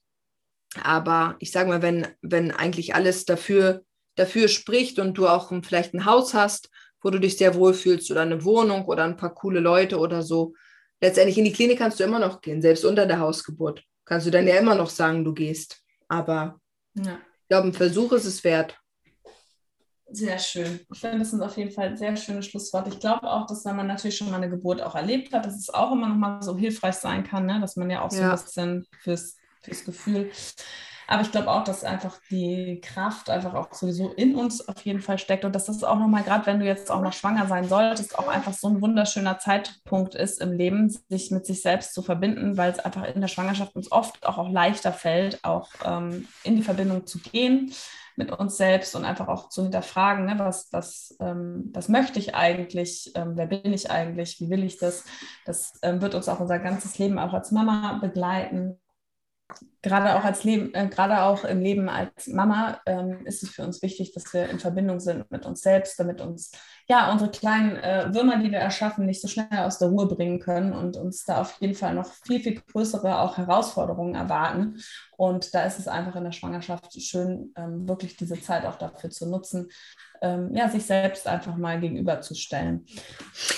Aber 0.82 1.36
ich 1.38 1.52
sage 1.52 1.68
mal, 1.68 1.82
wenn, 1.82 2.06
wenn 2.20 2.50
eigentlich 2.50 2.94
alles 2.94 3.24
dafür, 3.24 3.84
dafür 4.16 4.48
spricht 4.48 4.98
und 4.98 5.16
du 5.16 5.28
auch 5.28 5.52
vielleicht 5.62 5.94
ein 5.94 6.04
Haus 6.04 6.34
hast, 6.34 6.70
wo 7.00 7.10
du 7.10 7.18
dich 7.18 7.36
sehr 7.36 7.54
wohl 7.54 7.74
fühlst 7.74 8.10
oder 8.10 8.22
eine 8.22 8.44
Wohnung 8.44 8.86
oder 8.86 9.04
ein 9.04 9.16
paar 9.16 9.34
coole 9.34 9.60
Leute 9.60 9.98
oder 9.98 10.22
so, 10.22 10.54
letztendlich 11.00 11.38
in 11.38 11.44
die 11.44 11.52
Klinik 11.52 11.78
kannst 11.78 12.00
du 12.00 12.04
immer 12.04 12.18
noch 12.18 12.40
gehen, 12.40 12.62
selbst 12.62 12.84
unter 12.84 13.06
der 13.06 13.20
Hausgeburt. 13.20 13.84
Kannst 14.04 14.26
du 14.26 14.30
dann 14.30 14.48
ja 14.48 14.56
immer 14.56 14.74
noch 14.74 14.90
sagen, 14.90 15.24
du 15.24 15.32
gehst. 15.32 15.82
Aber 16.08 16.60
ja. 16.94 17.18
ich 17.42 17.48
glaube, 17.48 17.68
ein 17.68 17.72
Versuch 17.74 18.12
ist 18.12 18.24
es 18.24 18.42
wert. 18.44 18.78
Sehr 20.10 20.38
schön. 20.38 20.80
Ich 20.92 21.00
finde, 21.00 21.18
das 21.20 21.30
sind 21.30 21.42
auf 21.42 21.56
jeden 21.56 21.70
Fall 21.70 21.96
sehr 21.96 22.16
schöne 22.16 22.42
Schlussworte. 22.42 22.90
Ich 22.90 23.00
glaube 23.00 23.28
auch, 23.30 23.46
dass 23.46 23.64
wenn 23.64 23.76
man 23.76 23.86
natürlich 23.86 24.16
schon 24.16 24.30
mal 24.30 24.36
eine 24.36 24.50
Geburt 24.50 24.82
auch 24.82 24.94
erlebt 24.94 25.32
hat, 25.32 25.46
dass 25.46 25.56
es 25.56 25.72
auch 25.72 25.92
immer 25.92 26.08
noch 26.08 26.16
mal 26.16 26.42
so 26.42 26.56
hilfreich 26.56 26.96
sein 26.96 27.24
kann, 27.24 27.46
ne? 27.46 27.58
dass 27.60 27.76
man 27.76 27.90
ja 27.90 28.02
auch 28.02 28.10
so 28.10 28.20
ja. 28.20 28.30
ein 28.30 28.38
bisschen 28.38 28.86
fürs, 29.02 29.36
fürs 29.62 29.84
Gefühl. 29.84 30.30
Aber 31.06 31.22
ich 31.22 31.30
glaube 31.30 31.50
auch, 31.50 31.64
dass 31.64 31.84
einfach 31.84 32.18
die 32.30 32.80
Kraft 32.80 33.28
einfach 33.28 33.54
auch 33.54 33.72
sowieso 33.74 34.12
in 34.12 34.36
uns 34.36 34.66
auf 34.66 34.80
jeden 34.84 35.02
Fall 35.02 35.18
steckt 35.18 35.44
und 35.44 35.54
dass 35.54 35.66
das 35.66 35.84
auch 35.84 35.98
nochmal, 35.98 36.22
gerade 36.22 36.46
wenn 36.46 36.60
du 36.60 36.66
jetzt 36.66 36.90
auch 36.90 37.02
noch 37.02 37.12
schwanger 37.12 37.46
sein 37.46 37.68
solltest, 37.68 38.18
auch 38.18 38.28
einfach 38.28 38.54
so 38.54 38.68
ein 38.68 38.80
wunderschöner 38.80 39.38
Zeitpunkt 39.38 40.14
ist 40.14 40.40
im 40.40 40.52
Leben, 40.52 40.88
sich 41.08 41.30
mit 41.30 41.44
sich 41.44 41.60
selbst 41.60 41.92
zu 41.92 42.02
verbinden, 42.02 42.56
weil 42.56 42.72
es 42.72 42.78
einfach 42.78 43.04
in 43.04 43.20
der 43.20 43.28
Schwangerschaft 43.28 43.76
uns 43.76 43.92
oft 43.92 44.24
auch, 44.24 44.38
auch 44.38 44.50
leichter 44.50 44.92
fällt, 44.92 45.44
auch 45.44 45.68
ähm, 45.84 46.26
in 46.42 46.56
die 46.56 46.62
Verbindung 46.62 47.06
zu 47.06 47.18
gehen 47.18 47.72
mit 48.16 48.30
uns 48.30 48.56
selbst 48.56 48.94
und 48.94 49.04
einfach 49.04 49.28
auch 49.28 49.48
zu 49.48 49.62
hinterfragen, 49.62 50.26
ne, 50.26 50.34
was, 50.38 50.68
was, 50.72 51.16
ähm, 51.20 51.70
was 51.72 51.88
möchte 51.88 52.18
ich 52.18 52.34
eigentlich, 52.34 53.12
ähm, 53.14 53.32
wer 53.34 53.46
bin 53.46 53.72
ich 53.72 53.90
eigentlich, 53.90 54.40
wie 54.40 54.50
will 54.50 54.64
ich 54.64 54.78
das. 54.78 55.04
Das 55.44 55.78
ähm, 55.82 56.00
wird 56.00 56.14
uns 56.14 56.28
auch 56.28 56.40
unser 56.40 56.58
ganzes 56.58 56.98
Leben 56.98 57.18
auch 57.18 57.32
als 57.32 57.50
Mama 57.50 57.98
begleiten 58.00 58.78
gerade 59.82 60.16
auch 60.16 60.24
als 60.24 60.44
Leben, 60.44 60.72
äh, 60.74 60.88
gerade 60.88 61.22
auch 61.22 61.44
im 61.44 61.60
Leben 61.60 61.88
als 61.88 62.26
Mama 62.26 62.80
ähm, 62.86 63.26
ist 63.26 63.42
es 63.42 63.50
für 63.50 63.62
uns 63.62 63.82
wichtig, 63.82 64.12
dass 64.12 64.32
wir 64.32 64.48
in 64.48 64.58
Verbindung 64.58 64.98
sind 65.00 65.30
mit 65.30 65.44
uns 65.46 65.60
selbst, 65.60 66.00
damit 66.00 66.20
uns 66.20 66.52
ja 66.88 67.12
unsere 67.12 67.30
kleinen 67.30 67.76
äh, 67.76 68.12
Würmer, 68.12 68.38
die 68.38 68.50
wir 68.50 68.58
erschaffen, 68.58 69.06
nicht 69.06 69.20
so 69.20 69.28
schnell 69.28 69.46
aus 69.52 69.78
der 69.78 69.88
Ruhe 69.88 70.06
bringen 70.06 70.40
können 70.40 70.72
und 70.72 70.96
uns 70.96 71.24
da 71.24 71.40
auf 71.40 71.56
jeden 71.60 71.74
Fall 71.74 71.94
noch 71.94 72.06
viel, 72.06 72.40
viel 72.40 72.60
größere 72.60 73.18
auch 73.20 73.36
Herausforderungen 73.36 74.14
erwarten. 74.14 74.80
Und 75.16 75.54
da 75.54 75.64
ist 75.64 75.78
es 75.78 75.86
einfach 75.86 76.16
in 76.16 76.24
der 76.24 76.32
Schwangerschaft 76.32 77.00
schön, 77.00 77.52
ähm, 77.56 77.88
wirklich 77.88 78.16
diese 78.16 78.40
Zeit 78.40 78.64
auch 78.64 78.76
dafür 78.76 79.10
zu 79.10 79.28
nutzen, 79.28 79.68
ähm, 80.24 80.50
ja, 80.54 80.70
sich 80.70 80.84
selbst 80.84 81.26
einfach 81.26 81.54
mal 81.56 81.78
gegenüberzustellen. 81.78 82.86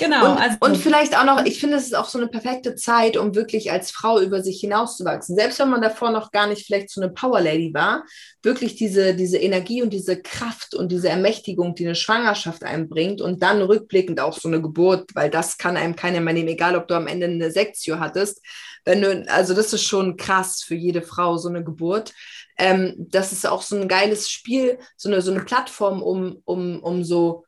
Genau. 0.01 0.33
Und, 0.33 0.39
also, 0.39 0.57
und 0.61 0.77
vielleicht 0.77 1.17
auch 1.17 1.25
noch, 1.25 1.45
ich 1.45 1.61
finde, 1.61 1.77
es 1.77 1.85
ist 1.85 1.97
auch 1.97 2.09
so 2.09 2.19
eine 2.19 2.27
perfekte 2.27 2.75
Zeit, 2.75 3.17
um 3.17 3.37
wirklich 3.37 3.71
als 3.71 3.93
Frau 3.93 4.21
über 4.21 4.43
sich 4.43 4.59
hinauszuwachsen. 4.61 5.37
Selbst 5.37 5.61
wenn 5.61 5.71
man 5.71 5.81
davor 5.81 6.11
noch 6.11 6.33
gar 6.33 6.49
nicht 6.49 6.67
vielleicht 6.67 6.91
so 6.91 7.01
eine 7.01 7.13
Power 7.13 7.41
Lady 7.41 7.73
war, 7.73 8.05
wirklich 8.43 8.75
diese, 8.75 9.15
diese 9.15 9.39
Energie 9.39 9.83
und 9.83 9.93
diese 9.93 10.21
Kraft 10.21 10.75
und 10.75 10.91
diese 10.91 11.09
Ermächtigung, 11.09 11.77
die 11.77 11.87
eine 11.87 11.95
Schwangerschaft 11.95 12.65
einbringt 12.65 13.21
und 13.21 13.43
dann 13.43 13.63
rückblickend 13.63 14.19
auch 14.19 14.37
so 14.37 14.49
eine 14.49 14.61
Geburt, 14.61 15.15
weil 15.15 15.31
das 15.31 15.59
kann 15.59 15.77
einem 15.77 15.95
keiner 15.95 16.21
mehr 16.21 16.35
nehmen, 16.35 16.49
egal 16.49 16.75
ob 16.75 16.89
du 16.89 16.95
am 16.95 17.07
Ende 17.07 17.27
eine 17.27 17.53
Sektio 17.53 18.01
hattest. 18.01 18.43
Wenn 18.85 19.03
du, 19.03 19.25
also 19.29 19.55
das 19.55 19.73
ist 19.73 19.85
schon 19.85 20.17
krass 20.17 20.65
für 20.65 20.75
jede 20.75 21.03
Frau, 21.03 21.37
so 21.37 21.49
eine 21.49 21.63
Geburt 21.63 22.13
ähm, 22.59 22.95
das 22.99 23.33
ist 23.33 23.47
auch 23.47 23.63
so 23.63 23.77
ein 23.77 23.89
geiles 23.89 24.31
Spiel, 24.31 24.79
so 24.97 25.09
eine, 25.09 25.21
so 25.23 25.31
eine 25.31 25.45
Plattform, 25.45 26.03
um, 26.03 26.41
um, 26.45 26.83
um 26.83 27.05
so 27.05 27.45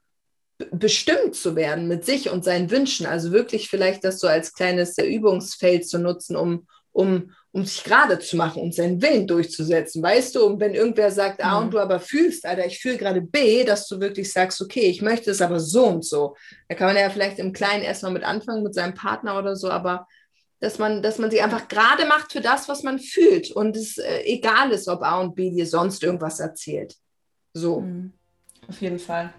bestimmt 0.73 1.35
zu 1.35 1.57
werden 1.57 1.89
mit 1.89 2.05
sich 2.05 2.31
und 2.31 2.45
seinen 2.45 2.71
Wünschen. 2.71 3.07
Also 3.07 3.33
wirklich 3.33 3.69
vielleicht 3.69 4.05
das 4.05 4.19
so 4.21 4.27
als 4.27 4.53
kleines 4.53 4.99
Übungsfeld 4.99 5.89
zu 5.89 5.99
nutzen, 5.99 6.37
um, 6.37 6.67
um, 6.93 7.31
um 7.53 7.65
sich 7.65 7.85
gerade 7.85 8.19
zu 8.19 8.37
machen, 8.37 8.61
um 8.61 8.73
seinen 8.73 9.01
Willen 9.01 9.27
durchzusetzen. 9.27 10.03
Weißt 10.03 10.35
du, 10.35 10.45
und 10.45 10.61
wenn 10.61 10.75
irgendwer 10.75 11.13
sagt 11.13 11.43
A 11.43 11.59
mhm. 11.59 11.67
und 11.67 11.75
du 11.75 11.79
aber 11.79 12.01
fühlst, 12.01 12.45
Alter, 12.45 12.67
ich 12.67 12.81
fühle 12.81 12.99
gerade 12.99 13.23
B, 13.23 13.65
dass 13.65 13.87
du 13.87 14.01
wirklich 14.01 14.33
sagst, 14.33 14.61
okay, 14.61 14.87
ich 14.87 15.01
möchte 15.01 15.31
es 15.31 15.41
aber 15.41 15.61
so 15.61 15.87
und 15.87 16.05
so. 16.05 16.37
Da 16.69 16.75
kann 16.75 16.89
man 16.89 16.97
ja 16.97 17.09
vielleicht 17.09 17.39
im 17.39 17.53
Kleinen 17.53 17.85
erstmal 17.85 18.13
mit 18.13 18.25
anfangen 18.25 18.65
mit 18.65 18.75
seinem 18.75 18.95
Partner 18.95 19.39
oder 19.39 19.55
so, 19.55 19.71
aber 19.71 20.09
dass 20.61 20.79
man, 20.79 21.03
dass 21.03 21.19
man 21.19 21.31
sie 21.31 21.41
einfach 21.41 21.69
gerade 21.69 22.07
macht 22.07 22.33
für 22.33 22.41
das, 22.41 22.69
was 22.69 22.83
man 22.83 22.99
fühlt 22.99 23.51
und 23.51 23.77
es 23.77 23.99
äh, 23.99 24.23
egal 24.25 24.71
ist, 24.71 24.89
ob 24.89 25.03
A 25.03 25.21
und 25.21 25.35
B 25.35 25.51
dir 25.51 25.67
sonst 25.67 26.03
irgendwas 26.03 26.41
erzählt. 26.41 26.95
So. 27.53 27.81
Mhm. 27.81 28.13
Auf 28.69 28.81
jeden 28.83 28.99
Fall. 28.99 29.33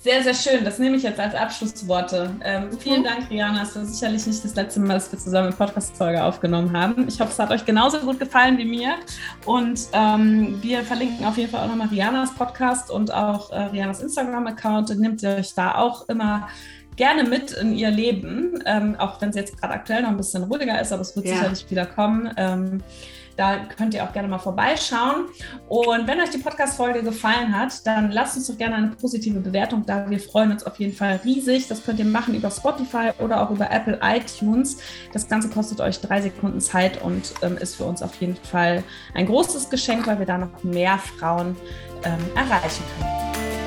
Sehr, 0.00 0.22
sehr 0.22 0.34
schön. 0.34 0.64
Das 0.64 0.78
nehme 0.78 0.96
ich 0.96 1.02
jetzt 1.02 1.18
als 1.18 1.34
Abschlussworte. 1.34 2.34
Ähm, 2.42 2.66
mhm. 2.66 2.78
Vielen 2.78 3.04
Dank, 3.04 3.28
Rihanna. 3.30 3.62
Es 3.62 3.74
war 3.74 3.84
sicherlich 3.84 4.26
nicht 4.26 4.44
das 4.44 4.54
letzte 4.54 4.80
Mal, 4.80 4.94
dass 4.94 5.10
wir 5.10 5.18
zusammen 5.18 5.48
eine 5.48 5.56
Podcast-Folge 5.56 6.22
aufgenommen 6.22 6.76
haben. 6.76 7.06
Ich 7.08 7.20
hoffe, 7.20 7.30
es 7.32 7.38
hat 7.38 7.50
euch 7.50 7.64
genauso 7.64 7.98
gut 7.98 8.18
gefallen 8.20 8.58
wie 8.58 8.64
mir. 8.64 8.94
Und 9.44 9.80
ähm, 9.92 10.62
wir 10.62 10.82
verlinken 10.84 11.26
auf 11.26 11.36
jeden 11.36 11.50
Fall 11.50 11.64
auch 11.64 11.68
nochmal 11.68 11.88
Rihannas 11.88 12.32
Podcast 12.34 12.90
und 12.90 13.12
auch 13.12 13.50
äh, 13.50 13.60
Rihannas 13.64 14.00
Instagram-Account. 14.00 14.96
Nehmt 14.98 15.22
ihr 15.22 15.30
euch 15.30 15.54
da 15.54 15.74
auch 15.74 16.08
immer 16.08 16.48
gerne 16.98 17.24
mit 17.24 17.52
in 17.52 17.74
ihr 17.74 17.90
Leben, 17.90 18.62
ähm, 18.66 18.96
auch 18.98 19.20
wenn 19.22 19.30
es 19.30 19.36
jetzt 19.36 19.58
gerade 19.58 19.72
aktuell 19.72 20.02
noch 20.02 20.10
ein 20.10 20.16
bisschen 20.18 20.42
ruhiger 20.42 20.78
ist, 20.78 20.92
aber 20.92 21.00
es 21.00 21.16
wird 21.16 21.26
ja. 21.26 21.36
sicherlich 21.36 21.70
wieder 21.70 21.86
kommen. 21.86 22.30
Ähm, 22.36 22.82
da 23.36 23.56
könnt 23.76 23.94
ihr 23.94 24.02
auch 24.02 24.12
gerne 24.12 24.26
mal 24.26 24.40
vorbeischauen. 24.40 25.26
Und 25.68 26.08
wenn 26.08 26.20
euch 26.20 26.30
die 26.30 26.38
Podcast-Folge 26.38 27.04
gefallen 27.04 27.56
hat, 27.56 27.86
dann 27.86 28.10
lasst 28.10 28.36
uns 28.36 28.48
doch 28.48 28.58
gerne 28.58 28.74
eine 28.74 28.88
positive 28.88 29.38
Bewertung 29.38 29.86
da. 29.86 30.10
Wir 30.10 30.18
freuen 30.18 30.50
uns 30.50 30.64
auf 30.64 30.80
jeden 30.80 30.92
Fall 30.92 31.20
riesig. 31.24 31.68
Das 31.68 31.84
könnt 31.84 32.00
ihr 32.00 32.04
machen 32.04 32.34
über 32.34 32.50
Spotify 32.50 33.10
oder 33.20 33.40
auch 33.40 33.52
über 33.52 33.70
Apple 33.70 34.00
iTunes. 34.02 34.78
Das 35.12 35.28
Ganze 35.28 35.48
kostet 35.50 35.80
euch 35.80 36.00
drei 36.00 36.20
Sekunden 36.20 36.60
Zeit 36.60 37.00
und 37.00 37.32
ähm, 37.42 37.56
ist 37.58 37.76
für 37.76 37.84
uns 37.84 38.02
auf 38.02 38.16
jeden 38.16 38.34
Fall 38.34 38.82
ein 39.14 39.26
großes 39.26 39.70
Geschenk, 39.70 40.08
weil 40.08 40.18
wir 40.18 40.26
da 40.26 40.36
noch 40.36 40.64
mehr 40.64 40.98
Frauen 40.98 41.56
ähm, 42.02 42.18
erreichen 42.34 42.82
können. 42.98 43.57